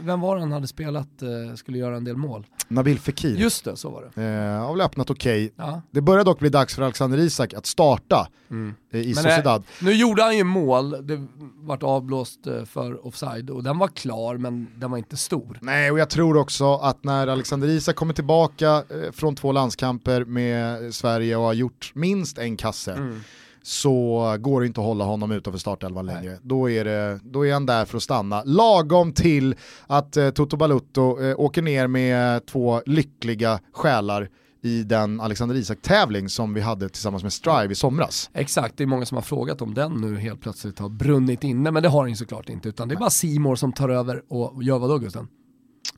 Vem 0.00 0.20
var 0.20 0.36
det 0.36 0.40
han 0.40 0.52
hade 0.52 0.66
spelat, 0.66 1.22
eh, 1.22 1.54
skulle 1.54 1.78
göra 1.78 1.96
en 1.96 2.04
del 2.04 2.16
mål? 2.16 2.46
Nabil 2.68 2.98
Fekir. 2.98 3.36
Just 3.36 3.64
det, 3.64 3.76
så 3.76 3.90
var 3.90 4.10
det. 4.14 4.22
Eh, 4.22 4.66
har 4.66 4.72
väl 4.72 4.80
öppnat 4.80 5.10
okej. 5.10 5.44
Okay. 5.44 5.66
Ja. 5.66 5.82
Det 5.90 6.00
börjar 6.00 6.24
dock 6.24 6.38
bli 6.38 6.48
dags 6.48 6.74
för 6.74 6.82
Alexander 6.82 7.18
Isak 7.18 7.54
att 7.54 7.66
starta 7.66 8.28
mm. 8.50 8.74
eh, 8.92 9.00
i 9.00 9.06
Men 9.06 9.14
Sociedad. 9.14 9.62
Det, 9.78 9.84
nu 9.84 9.92
gjorde 9.92 10.22
han 10.22 10.36
ju 10.36 10.44
mål, 10.44 11.06
det 11.06 11.26
vart 11.60 11.82
avblåst 11.82 12.46
eh, 12.46 12.64
för 12.64 13.06
offside 13.06 13.50
och 13.50 13.64
den 13.64 13.78
var 13.78 13.88
klar 13.88 14.36
men 14.36 14.68
den 14.76 14.90
var 14.90 14.98
inte 14.98 15.16
stor. 15.16 15.58
Nej 15.62 15.90
och 15.90 15.98
jag 15.98 16.10
tror 16.10 16.36
också 16.36 16.74
att 16.74 17.04
när 17.04 17.26
Alexander 17.26 17.68
Isak 17.68 17.96
kommer 17.96 18.14
tillbaka 18.14 18.70
eh, 18.70 19.12
från 19.12 19.36
två 19.36 19.52
landskamper 19.52 20.24
med 20.24 20.94
Sverige 20.94 21.36
och 21.36 21.44
har 21.44 21.52
gjort 21.52 21.92
minst 21.94 22.38
en 22.38 22.56
kasse 22.56 22.92
mm 22.92 23.20
så 23.62 24.36
går 24.40 24.60
det 24.60 24.66
inte 24.66 24.80
att 24.80 24.86
hålla 24.86 25.04
honom 25.04 25.30
utanför 25.30 25.58
startelvan 25.58 26.06
längre. 26.06 26.38
Då 26.42 26.70
är, 26.70 26.84
det, 26.84 27.20
då 27.22 27.46
är 27.46 27.52
han 27.52 27.66
där 27.66 27.84
för 27.84 27.96
att 27.96 28.02
stanna. 28.02 28.42
Lagom 28.44 29.12
till 29.12 29.54
att 29.86 30.16
eh, 30.16 30.30
Toto 30.30 30.56
Balutto 30.56 31.22
eh, 31.22 31.40
åker 31.40 31.62
ner 31.62 31.86
med 31.86 32.46
två 32.46 32.82
lyckliga 32.86 33.60
själar 33.72 34.28
i 34.62 34.82
den 34.82 35.20
Alexander 35.20 35.56
Isak-tävling 35.56 36.28
som 36.28 36.54
vi 36.54 36.60
hade 36.60 36.88
tillsammans 36.88 37.22
med 37.22 37.32
Strive 37.32 37.72
i 37.72 37.74
somras. 37.74 38.30
Exakt, 38.34 38.76
det 38.76 38.84
är 38.84 38.86
många 38.86 39.06
som 39.06 39.16
har 39.16 39.22
frågat 39.22 39.62
om 39.62 39.74
den 39.74 39.92
nu 39.92 40.18
helt 40.18 40.40
plötsligt 40.40 40.78
har 40.78 40.88
brunnit 40.88 41.44
inne, 41.44 41.70
men 41.70 41.82
det 41.82 41.88
har 41.88 42.06
den 42.06 42.16
såklart 42.16 42.48
inte, 42.48 42.68
utan 42.68 42.88
det 42.88 42.94
är 42.94 42.98
bara 42.98 43.10
Simor 43.10 43.56
som 43.56 43.72
tar 43.72 43.88
över 43.88 44.22
och 44.28 44.62
gör 44.62 44.78
vad 44.78 44.90
då 44.90 44.98
Gusten? 44.98 45.28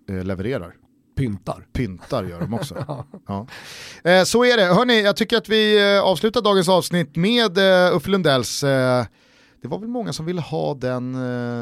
Eh, 0.09 0.25
levererar 0.25 0.75
pyntar. 1.17 1.67
Pyntar 1.73 2.25
gör 2.25 2.41
de 2.41 2.55
också. 2.55 3.05
ja. 3.27 3.47
Eh, 4.11 4.25
så 4.25 4.45
är 4.45 4.57
det. 4.57 4.65
Hörni, 4.65 5.03
jag 5.03 5.17
tycker 5.17 5.37
att 5.37 5.49
vi 5.49 5.95
eh, 5.97 6.03
avslutar 6.03 6.41
dagens 6.41 6.69
avsnitt 6.69 7.17
med 7.17 7.59
eh, 7.59 7.97
Uffe 7.97 8.11
Lundells 8.11 8.65
eh, 8.65 9.05
det 9.63 9.69
var 9.69 9.79
väl 9.79 9.89
många 9.89 10.13
som 10.13 10.27
ville 10.27 10.41
ha 10.41 10.75
den 10.75 11.15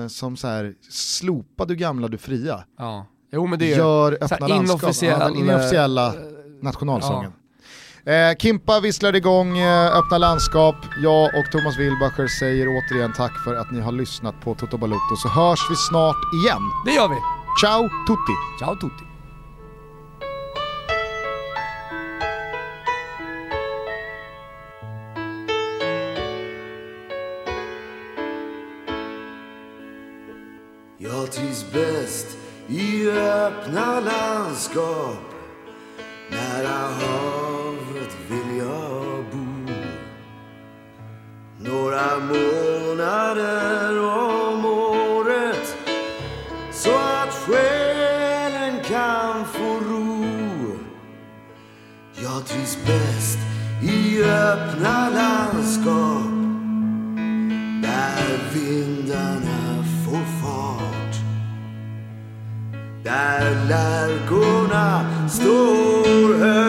eh, 0.02 0.08
som 0.08 0.36
så 0.36 0.48
här, 0.48 0.74
slopa 0.90 1.64
du 1.64 1.76
gamla 1.76 2.08
du 2.08 2.18
fria. 2.18 2.64
Ja. 2.78 3.06
Jo, 3.32 3.46
men 3.46 3.58
det 3.58 3.72
är 3.72 3.76
Gör 3.78 4.18
öppna 4.20 4.46
landskap, 4.46 4.94
ja, 5.02 5.18
den 5.18 5.36
inofficiella 5.36 6.06
eh, 6.06 6.20
nationalsången. 6.62 7.32
Ja. 8.04 8.12
Eh, 8.12 8.36
Kimpa 8.36 8.80
visslar 8.80 9.16
igång 9.16 9.58
eh, 9.58 9.96
Öppna 9.98 10.18
landskap. 10.18 10.76
Jag 11.02 11.24
och 11.24 11.52
Thomas 11.52 11.78
Wilbacher 11.78 12.26
säger 12.38 12.66
återigen 12.68 13.12
tack 13.12 13.44
för 13.44 13.54
att 13.54 13.70
ni 13.70 13.80
har 13.80 13.92
lyssnat 13.92 14.40
på 14.40 14.54
Toto 14.54 14.78
Balutto 14.78 15.16
så 15.16 15.28
hörs 15.28 15.60
vi 15.70 15.76
snart 15.76 16.16
igen. 16.44 16.62
Det 16.86 16.92
gör 16.92 17.08
vi. 17.08 17.16
Ciao 17.60 17.82
tutti. 18.06 18.34
Ciao 18.58 18.76
tutti. 18.76 19.09
Bäst 31.72 32.26
i 32.68 33.10
öppna 33.10 34.00
landskap. 34.00 35.16
Nära 36.30 36.68
havet 36.68 38.16
vill 38.28 38.56
jag 38.58 39.24
bo. 39.32 39.72
Några 41.58 42.18
månader 42.18 44.00
om 44.00 44.64
året 44.64 45.76
så 46.72 46.90
att 46.90 47.34
själen 47.34 48.84
kan 48.84 49.44
få 49.44 49.78
ro. 49.90 50.78
Jag 52.14 52.46
trivs 52.46 52.78
bäst 52.86 53.38
i 53.82 54.22
öppna 54.24 55.10
landskap. 55.10 56.30
Där 57.82 58.38
vindarna 58.54 59.59
Där 63.04 63.56
lärkorna 63.68 65.04
står 65.28 66.38
högt 66.38 66.59